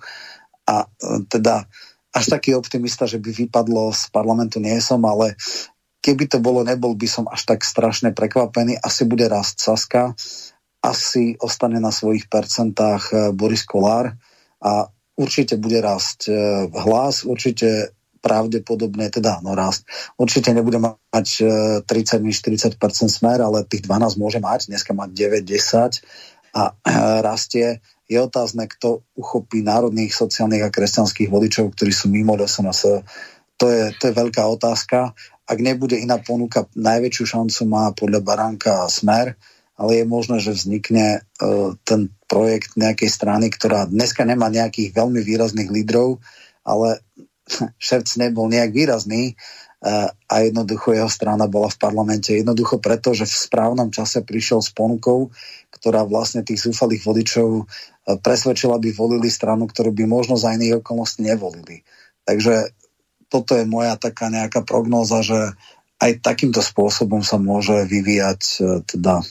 A 0.69 0.85
e, 0.85 0.88
teda 1.26 1.65
až 2.18 2.26
taký 2.34 2.57
optimista, 2.57 3.06
že 3.06 3.22
by 3.22 3.30
vypadlo 3.30 3.94
z 3.94 4.10
parlamentu 4.10 4.57
nie 4.57 4.73
som, 4.81 5.06
ale 5.06 5.38
keby 6.02 6.26
to 6.26 6.41
bolo, 6.41 6.65
nebol 6.65 6.98
by 6.98 7.06
som 7.06 7.30
až 7.30 7.45
tak 7.45 7.61
strašne 7.61 8.10
prekvapený. 8.18 8.81
Asi 8.81 9.06
bude 9.06 9.30
rast 9.30 9.61
Saska, 9.61 10.18
asi 10.81 11.38
ostane 11.38 11.77
na 11.77 11.94
svojich 11.94 12.26
percentách 12.26 13.03
e, 13.11 13.15
Boris 13.38 13.61
Kolár 13.69 14.18
a 14.57 14.89
určite 15.14 15.61
bude 15.61 15.77
rásť 15.77 16.19
e, 16.30 16.34
hlas, 16.73 17.22
určite 17.22 17.94
pravdepodobne, 18.18 19.14
teda 19.14 19.45
no 19.45 19.53
rast. 19.53 19.85
Určite 20.18 20.49
nebude 20.57 20.81
mať 20.81 21.27
30-40% 21.85 22.26
e, 22.26 23.10
smer, 23.10 23.45
ale 23.45 23.68
tých 23.69 23.85
12 23.85 24.18
môže 24.18 24.41
mať, 24.41 24.73
dneska 24.73 24.98
má 24.98 25.06
9-10 25.06 26.02
a 26.57 26.73
rastie. 27.22 27.77
Je 28.08 28.18
otázne, 28.20 28.72
kto 28.72 29.04
uchopí 29.20 29.60
národných, 29.60 30.16
sociálnych 30.16 30.64
a 30.64 30.72
kresťanských 30.72 31.28
voličov, 31.28 31.76
ktorí 31.76 31.92
sú 31.92 32.08
mimo 32.08 32.40
SNS. 32.40 33.04
To 33.60 33.66
je, 33.68 33.92
to 34.00 34.04
je 34.10 34.14
veľká 34.16 34.48
otázka. 34.48 35.12
Ak 35.48 35.60
nebude 35.64 36.00
iná 36.00 36.20
ponuka, 36.20 36.68
najväčšiu 36.76 37.24
šancu 37.24 37.62
má 37.68 37.92
podľa 37.92 38.20
Baránka 38.24 38.88
Smer, 38.88 39.36
ale 39.78 40.02
je 40.02 40.06
možné, 40.10 40.38
že 40.42 40.58
vznikne 40.58 41.22
uh, 41.22 41.78
ten 41.86 42.12
projekt 42.26 42.76
nejakej 42.76 43.08
strany, 43.08 43.48
ktorá 43.54 43.86
dneska 43.86 44.26
nemá 44.26 44.50
nejakých 44.50 44.92
veľmi 44.92 45.22
výrazných 45.22 45.70
lídrov, 45.70 46.20
ale 46.66 47.00
Šerc 47.80 48.10
nebol 48.18 48.50
nejak 48.50 48.74
výrazný 48.74 49.38
uh, 49.86 50.10
a 50.10 50.36
jednoducho 50.44 50.98
jeho 50.98 51.08
strana 51.08 51.46
bola 51.46 51.70
v 51.70 51.80
parlamente. 51.80 52.34
Jednoducho 52.34 52.82
preto, 52.82 53.14
že 53.14 53.30
v 53.30 53.38
správnom 53.48 53.94
čase 53.94 54.26
prišiel 54.26 54.66
s 54.66 54.74
ponukou, 54.74 55.30
ktorá 55.78 56.04
vlastne 56.04 56.41
tých 56.41 56.66
zúfalých 56.66 57.06
vodičov 57.06 57.48
uh, 57.62 57.66
presvedčila, 58.20 58.82
aby 58.82 58.91
volili 58.91 59.30
stranu, 59.30 59.70
ktorú 59.70 59.94
by 59.94 60.04
možno 60.10 60.36
za 60.36 60.52
iných 60.58 60.82
okolností 60.82 61.24
nevolili. 61.24 61.86
Takže 62.28 62.76
toto 63.28 63.56
je 63.60 63.68
moja 63.68 63.99
taká 63.99 64.32
nejaká 64.32 64.64
prognóza, 64.64 65.20
že 65.20 65.56
aj 65.99 66.24
takýmto 66.24 66.64
spôsobom 66.64 67.26
sa 67.26 67.36
môže 67.36 67.84
vyvíjať 67.90 68.41
teda 68.88 69.26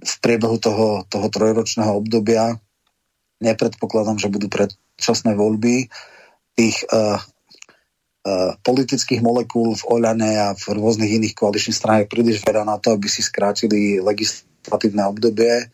v 0.00 0.14
priebehu 0.24 0.56
toho, 0.58 1.06
toho 1.06 1.28
trojročného 1.30 1.92
obdobia. 1.94 2.58
Nepredpokladám, 3.38 4.18
že 4.18 4.32
budú 4.32 4.50
predčasné 4.50 5.38
voľby. 5.38 5.86
Tých 6.58 6.82
politických 8.66 9.22
molekúl 9.22 9.78
v 9.78 9.86
Oľane 9.86 10.32
a 10.40 10.48
v 10.58 10.64
rôznych 10.74 11.22
iných 11.22 11.38
koaličných 11.38 11.76
stranách 11.78 12.10
príliš 12.10 12.42
veľa 12.42 12.66
na 12.66 12.74
to, 12.82 12.90
aby 12.96 13.06
si 13.06 13.22
skrátili 13.22 14.02
legislatívne 14.02 14.49
obdobie. 14.68 15.72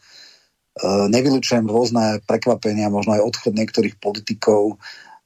Uh, 0.76 1.08
nevylučujem 1.08 1.64
rôzne 1.66 2.20
prekvapenia, 2.28 2.92
možno 2.92 3.16
aj 3.16 3.24
odchod 3.24 3.56
niektorých 3.56 3.96
politikov. 3.96 4.76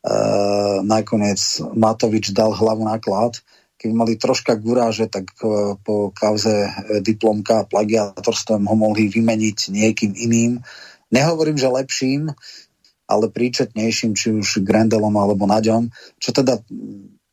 Uh, 0.01 0.81
nakoniec 0.81 1.41
Matovič 1.77 2.33
dal 2.33 2.55
hlavu 2.57 2.87
na 2.87 2.97
klad. 2.97 3.43
Keby 3.81 3.97
mali 3.97 4.21
troška 4.21 4.61
guráže, 4.61 5.09
tak 5.09 5.33
e, 5.41 5.73
po 5.81 6.13
kauze 6.13 6.53
e, 6.53 7.01
diplomka 7.01 7.65
a 7.65 7.69
plagiatorstvom 7.69 8.69
ho 8.69 8.77
mohli 8.77 9.09
vymeniť 9.09 9.73
niekým 9.73 10.13
iným. 10.21 10.61
Nehovorím, 11.09 11.57
že 11.57 11.73
lepším, 11.73 12.29
ale 13.09 13.33
príčetnejším, 13.33 14.13
či 14.13 14.37
už 14.37 14.61
Grendelom 14.61 15.17
alebo 15.17 15.49
Naďom, 15.49 15.89
čo 16.21 16.29
teda 16.29 16.61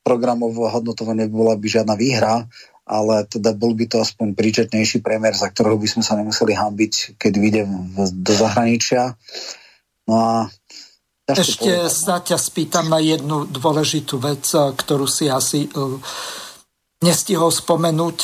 programovo 0.00 0.72
hodnotovanie 0.72 1.28
bola 1.28 1.52
by 1.52 1.68
žiadna 1.68 2.00
výhra, 2.00 2.48
ale 2.88 3.28
teda 3.28 3.52
bol 3.52 3.76
by 3.76 3.84
to 3.84 4.00
aspoň 4.00 4.32
príčetnejší 4.32 5.04
priemer, 5.04 5.36
za 5.36 5.52
ktorého 5.52 5.76
by 5.76 5.86
sme 5.86 6.02
sa 6.02 6.16
nemuseli 6.16 6.56
hambiť, 6.56 7.20
keď 7.20 7.32
vyjdem 7.36 7.70
do 7.94 8.32
zahraničia. 8.32 9.12
No 10.08 10.14
a 10.16 10.32
ešte 11.28 11.92
sa 11.92 12.24
ťa 12.24 12.40
spýtam 12.40 12.88
na 12.88 13.04
jednu 13.04 13.44
dôležitú 13.44 14.16
vec, 14.16 14.48
eh, 14.56 14.72
ktorú 14.72 15.04
si 15.04 15.28
asi 15.28 15.68
uh, 15.68 16.00
nestihol 17.04 17.52
spomenúť. 17.52 18.18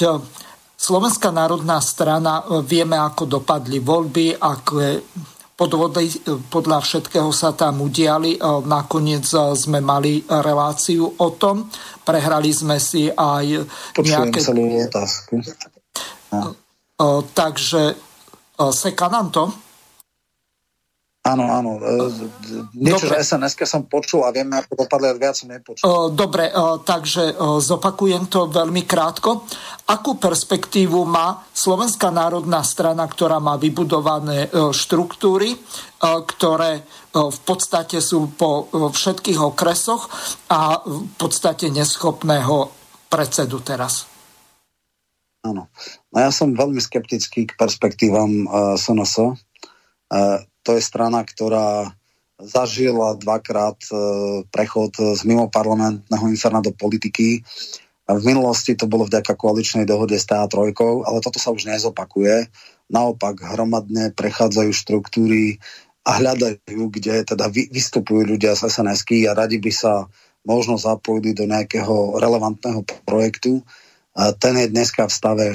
Slovenská 0.74 1.28
národná 1.28 1.84
strana, 1.84 2.40
uh, 2.40 2.64
vieme, 2.64 2.96
ako 2.96 3.28
dopadli 3.28 3.76
voľby, 3.84 4.40
aké 4.40 5.04
podvody 5.54 6.10
podľa 6.50 6.82
všetkého 6.82 7.30
sa 7.30 7.54
tam 7.54 7.82
udiali. 7.82 8.38
Uh, 8.38 8.60
nakoniec 8.66 9.24
sme 9.54 9.78
mali 9.78 10.22
reláciu 10.26 11.06
o 11.06 11.28
tom. 11.34 11.70
Prehrali 12.02 12.50
sme 12.50 12.82
si 12.82 13.06
aj 13.08 13.62
Počujem 13.94 14.28
nejaké... 14.28 14.38
celú 14.42 14.64
otázku. 14.82 15.40
No. 16.34 16.54
Takže 17.34 17.94
seka 18.70 19.10
nám 19.10 19.34
to? 19.34 19.50
Áno, 21.24 21.48
áno. 21.48 21.80
E, 21.80 22.12
niečo, 22.76 23.08
Dobre. 23.08 23.16
že 23.16 23.24
sns 23.24 23.56
som 23.64 23.88
počul 23.88 24.28
a 24.28 24.30
vieme, 24.30 24.60
ako 24.60 24.84
dopadli, 24.84 25.08
ale 25.08 25.16
viac 25.16 25.32
som 25.40 25.48
nepočul. 25.48 26.12
Dobre, 26.12 26.52
takže 26.84 27.32
zopakujem 27.64 28.28
to 28.28 28.52
veľmi 28.52 28.84
krátko. 28.84 29.48
Akú 29.88 30.20
perspektívu 30.20 31.08
má 31.08 31.48
Slovenská 31.56 32.12
národná 32.12 32.60
strana, 32.60 33.08
ktorá 33.08 33.40
má 33.40 33.56
vybudované 33.56 34.52
e, 34.52 34.68
štruktúry, 34.68 35.56
e, 35.56 35.58
ktoré 36.04 36.84
v 37.14 37.40
podstate 37.46 38.02
sú 38.02 38.34
po 38.34 38.68
všetkých 38.68 39.38
okresoch 39.38 40.10
a 40.50 40.82
v 40.82 41.08
podstate 41.14 41.70
neschopného 41.70 42.68
predsedu 43.08 43.62
teraz? 43.62 44.10
Áno. 45.46 45.70
No 46.10 46.16
ja 46.18 46.34
som 46.34 46.56
veľmi 46.56 46.82
skeptický 46.82 47.46
k 47.46 47.52
perspektívam 47.54 48.48
uh, 48.50 48.74
SNS. 48.74 49.38
Uh, 50.10 50.42
to 50.64 50.74
je 50.74 50.82
strana, 50.82 51.22
ktorá 51.22 51.92
zažila 52.40 53.14
dvakrát 53.14 53.78
e, 53.88 53.94
prechod 54.50 54.96
z 54.98 55.22
mimo 55.22 55.46
parlamentného 55.46 56.26
inferna 56.26 56.58
do 56.58 56.74
politiky. 56.74 57.46
V 58.04 58.22
minulosti 58.26 58.74
to 58.76 58.84
bolo 58.90 59.06
vďaka 59.06 59.38
koaličnej 59.38 59.86
dohode 59.86 60.18
s 60.18 60.26
TA3, 60.28 60.76
ale 61.06 61.18
toto 61.22 61.38
sa 61.38 61.54
už 61.54 61.70
nezopakuje. 61.70 62.50
Naopak 62.92 63.40
hromadne 63.40 64.12
prechádzajú 64.12 64.70
štruktúry 64.76 65.62
a 66.04 66.20
hľadajú, 66.20 66.92
kde 66.92 67.24
teda 67.24 67.48
vystupujú 67.48 68.36
ľudia 68.36 68.52
z 68.52 68.68
sns 68.68 69.08
a 69.08 69.32
radi 69.32 69.56
by 69.56 69.72
sa 69.72 70.04
možno 70.44 70.76
zapojili 70.76 71.32
do 71.32 71.48
nejakého 71.48 72.20
relevantného 72.20 72.84
projektu. 73.08 73.64
Ten 74.14 74.54
je 74.60 74.68
dneska 74.68 75.08
v 75.08 75.16
stave 75.16 75.46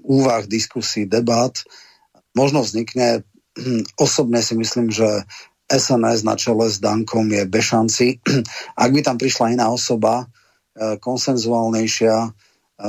úvah, 0.00 0.48
diskusí, 0.48 1.04
debat. 1.04 1.52
Možno 2.32 2.64
vznikne 2.64 3.28
osobne 4.04 4.40
si 4.44 4.54
myslím, 4.56 4.92
že 4.92 5.24
SNS 5.66 6.22
na 6.22 6.38
čele 6.38 6.70
s 6.70 6.78
Dankom 6.78 7.26
je 7.26 7.42
bez 7.48 7.64
šanci. 7.74 8.22
Ak 8.82 8.90
by 8.94 9.00
tam 9.02 9.18
prišla 9.18 9.58
iná 9.58 9.66
osoba, 9.72 10.26
e, 10.78 10.96
konsenzuálnejšia, 11.02 12.16
e, 12.22 12.30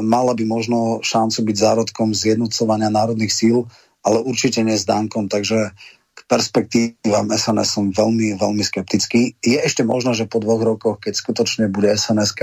mala 0.06 0.38
by 0.38 0.44
možno 0.46 1.02
šancu 1.02 1.42
byť 1.42 1.56
zárodkom 1.58 2.14
zjednocovania 2.14 2.94
národných 2.94 3.34
síl, 3.34 3.66
ale 4.06 4.22
určite 4.22 4.62
nie 4.62 4.78
s 4.78 4.86
Dankom. 4.86 5.26
Takže 5.26 5.74
k 6.18 6.20
perspektívam 6.26 7.30
SNS 7.30 7.70
som 7.78 7.86
veľmi, 7.94 8.42
veľmi 8.42 8.64
skeptický. 8.66 9.38
Je 9.38 9.62
ešte 9.62 9.86
možno, 9.86 10.18
že 10.18 10.26
po 10.26 10.42
dvoch 10.42 10.66
rokoch, 10.66 10.98
keď 10.98 11.14
skutočne 11.14 11.70
bude 11.70 11.94
sns 11.94 12.34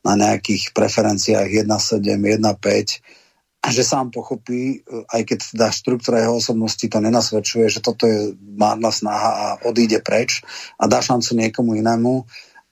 na 0.00 0.16
nejakých 0.16 0.72
preferenciách 0.72 1.68
1.7, 1.68 2.00
1.5, 2.00 3.19
že 3.68 3.84
sám 3.84 4.08
pochopí, 4.08 4.80
aj 5.12 5.22
keď 5.28 5.38
teda 5.52 5.68
štruktúra 5.68 6.24
jeho 6.24 6.40
osobnosti 6.40 6.80
to 6.80 6.96
nenasvedčuje, 6.96 7.68
že 7.68 7.84
toto 7.84 8.08
je 8.08 8.32
márna 8.56 8.88
snaha 8.88 9.30
a 9.30 9.46
odíde 9.68 10.00
preč 10.00 10.40
a 10.80 10.88
dá 10.88 11.04
šancu 11.04 11.36
niekomu 11.36 11.76
inému, 11.76 12.24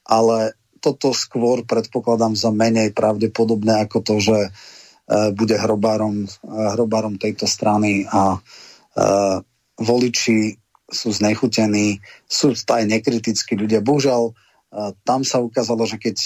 ale 0.09 0.57
toto 0.81 1.13
skôr 1.13 1.67
predpokladám 1.67 2.33
za 2.33 2.49
menej 2.49 2.95
pravdepodobné 2.95 3.85
ako 3.85 3.97
to, 4.01 4.15
že 4.17 4.37
e, 4.47 4.49
bude 5.35 5.55
hrobárom, 5.59 6.25
e, 6.25 6.27
hrobárom 6.73 7.19
tejto 7.19 7.45
strany 7.45 8.07
a 8.07 8.35
e, 8.35 8.39
voliči 9.77 10.57
sú 10.89 11.13
znechutení, 11.13 12.01
sú 12.25 12.55
aj 12.55 12.83
nekritickí 12.89 13.53
ľudia. 13.53 13.85
Bohužiaľ, 13.85 14.33
tam 15.05 15.21
sa 15.21 15.37
ukázalo, 15.37 15.85
že 15.85 16.01
keď 16.01 16.17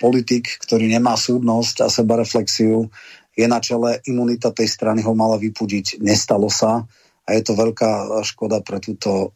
politik, 0.00 0.56
ktorý 0.60 0.88
nemá 0.88 1.20
súdnosť 1.20 1.84
a 1.84 1.88
sebareflexiu, 1.92 2.88
je 3.32 3.46
na 3.48 3.60
čele, 3.64 4.04
imunita 4.04 4.52
tej 4.52 4.68
strany 4.68 5.00
ho 5.00 5.16
mala 5.16 5.40
vypudiť. 5.40 6.04
Nestalo 6.04 6.52
sa 6.52 6.84
a 7.24 7.28
je 7.32 7.42
to 7.44 7.56
veľká 7.56 8.22
škoda 8.28 8.60
pre 8.60 8.76
túto 8.82 9.32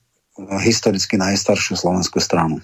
historicky 0.64 1.16
najstaršiu 1.16 1.80
slovenskú 1.80 2.20
stranu. 2.20 2.60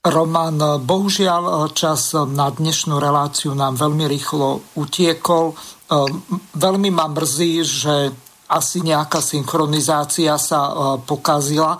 Roman, 0.00 0.80
bohužiaľ 0.80 1.74
čas 1.76 2.16
na 2.16 2.48
dnešnú 2.48 2.96
reláciu 2.96 3.52
nám 3.52 3.76
veľmi 3.76 4.08
rýchlo 4.08 4.62
utiekol. 4.78 5.52
Veľmi 6.56 6.88
ma 6.88 7.04
mrzí, 7.10 7.52
že 7.60 7.94
asi 8.50 8.80
nejaká 8.80 9.20
synchronizácia 9.20 10.40
sa 10.40 10.96
pokazila. 11.04 11.76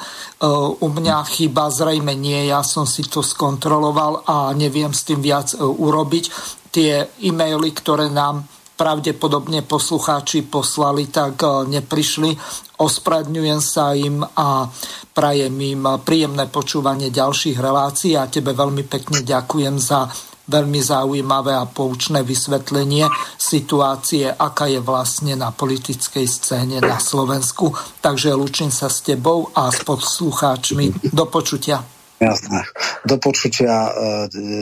U 0.83 0.87
mňa 0.87 1.17
chyba 1.33 1.73
zrejme 1.73 2.13
nie, 2.13 2.51
ja 2.51 2.61
som 2.61 2.85
si 2.85 3.09
to 3.09 3.25
skontroloval 3.25 4.23
a 4.29 4.53
neviem 4.53 4.93
s 4.93 5.09
tým 5.09 5.25
viac 5.25 5.57
urobiť. 5.57 6.25
Tie 6.71 7.09
e-maily, 7.25 7.73
ktoré 7.73 8.13
nám 8.13 8.45
pravdepodobne 8.81 9.61
poslucháči 9.69 10.49
poslali, 10.49 11.13
tak 11.13 11.45
e, 11.45 11.69
neprišli. 11.69 12.33
Ospravedňujem 12.81 13.61
sa 13.61 13.93
im 13.93 14.25
a 14.25 14.65
prajem 15.13 15.53
im 15.61 15.85
príjemné 16.01 16.49
počúvanie 16.49 17.13
ďalších 17.13 17.61
relácií 17.61 18.17
a 18.17 18.25
tebe 18.33 18.57
veľmi 18.57 18.89
pekne 18.89 19.21
ďakujem 19.21 19.77
za 19.77 20.09
veľmi 20.51 20.81
zaujímavé 20.83 21.55
a 21.55 21.69
poučné 21.69 22.25
vysvetlenie 22.27 23.07
situácie, 23.39 24.27
aká 24.27 24.67
je 24.67 24.81
vlastne 24.83 25.39
na 25.39 25.55
politickej 25.55 26.27
scéne 26.27 26.83
na 26.83 26.99
Slovensku. 26.99 27.71
Takže 28.03 28.35
lúčim 28.35 28.73
sa 28.75 28.91
s 28.91 29.05
tebou 29.05 29.53
a 29.55 29.71
s 29.71 29.85
poslucháčmi. 29.87 31.13
Do 31.15 31.29
počutia. 31.31 32.00
Jasné. 32.21 32.69
Do 33.09 33.17
počutia. 33.17 33.73
E, 33.73 33.91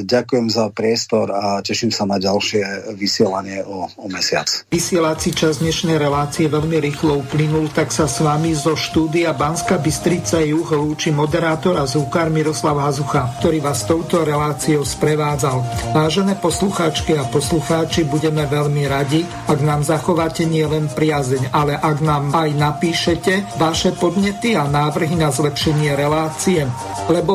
ďakujem 0.06 0.46
za 0.46 0.70
priestor 0.70 1.34
a 1.34 1.58
teším 1.58 1.90
sa 1.90 2.06
na 2.06 2.22
ďalšie 2.22 2.94
vysielanie 2.94 3.66
o, 3.66 3.90
o 3.98 4.06
mesiac. 4.06 4.46
Vysielací 4.70 5.34
čas 5.34 5.58
dnešnej 5.58 5.98
relácie 5.98 6.46
veľmi 6.46 6.78
rýchlo 6.78 7.18
uplynul, 7.26 7.66
tak 7.74 7.90
sa 7.90 8.06
s 8.06 8.22
vami 8.22 8.54
zo 8.54 8.78
štúdia 8.78 9.34
Banska 9.34 9.74
Bystrica 9.82 10.38
Juh 10.38 10.70
lúči 10.70 11.10
moderátor 11.10 11.82
a 11.82 11.84
zúkar 11.90 12.30
Miroslav 12.30 12.78
Hazucha, 12.78 13.26
ktorý 13.42 13.58
vás 13.58 13.82
touto 13.90 14.22
reláciou 14.22 14.86
sprevádzal. 14.86 15.58
Vážené 15.90 16.38
poslucháčky 16.38 17.18
a 17.18 17.26
poslucháči, 17.26 18.06
budeme 18.06 18.46
veľmi 18.46 18.86
radi, 18.86 19.26
ak 19.50 19.58
nám 19.66 19.82
zachováte 19.82 20.46
nielen 20.46 20.86
priazeň, 20.94 21.50
ale 21.50 21.74
ak 21.74 22.06
nám 22.06 22.30
aj 22.38 22.54
napíšete 22.54 23.58
vaše 23.58 23.90
podnety 23.98 24.54
a 24.54 24.70
návrhy 24.70 25.18
na 25.18 25.34
zlepšenie 25.34 25.98
relácie, 25.98 26.62
lebo 27.10 27.34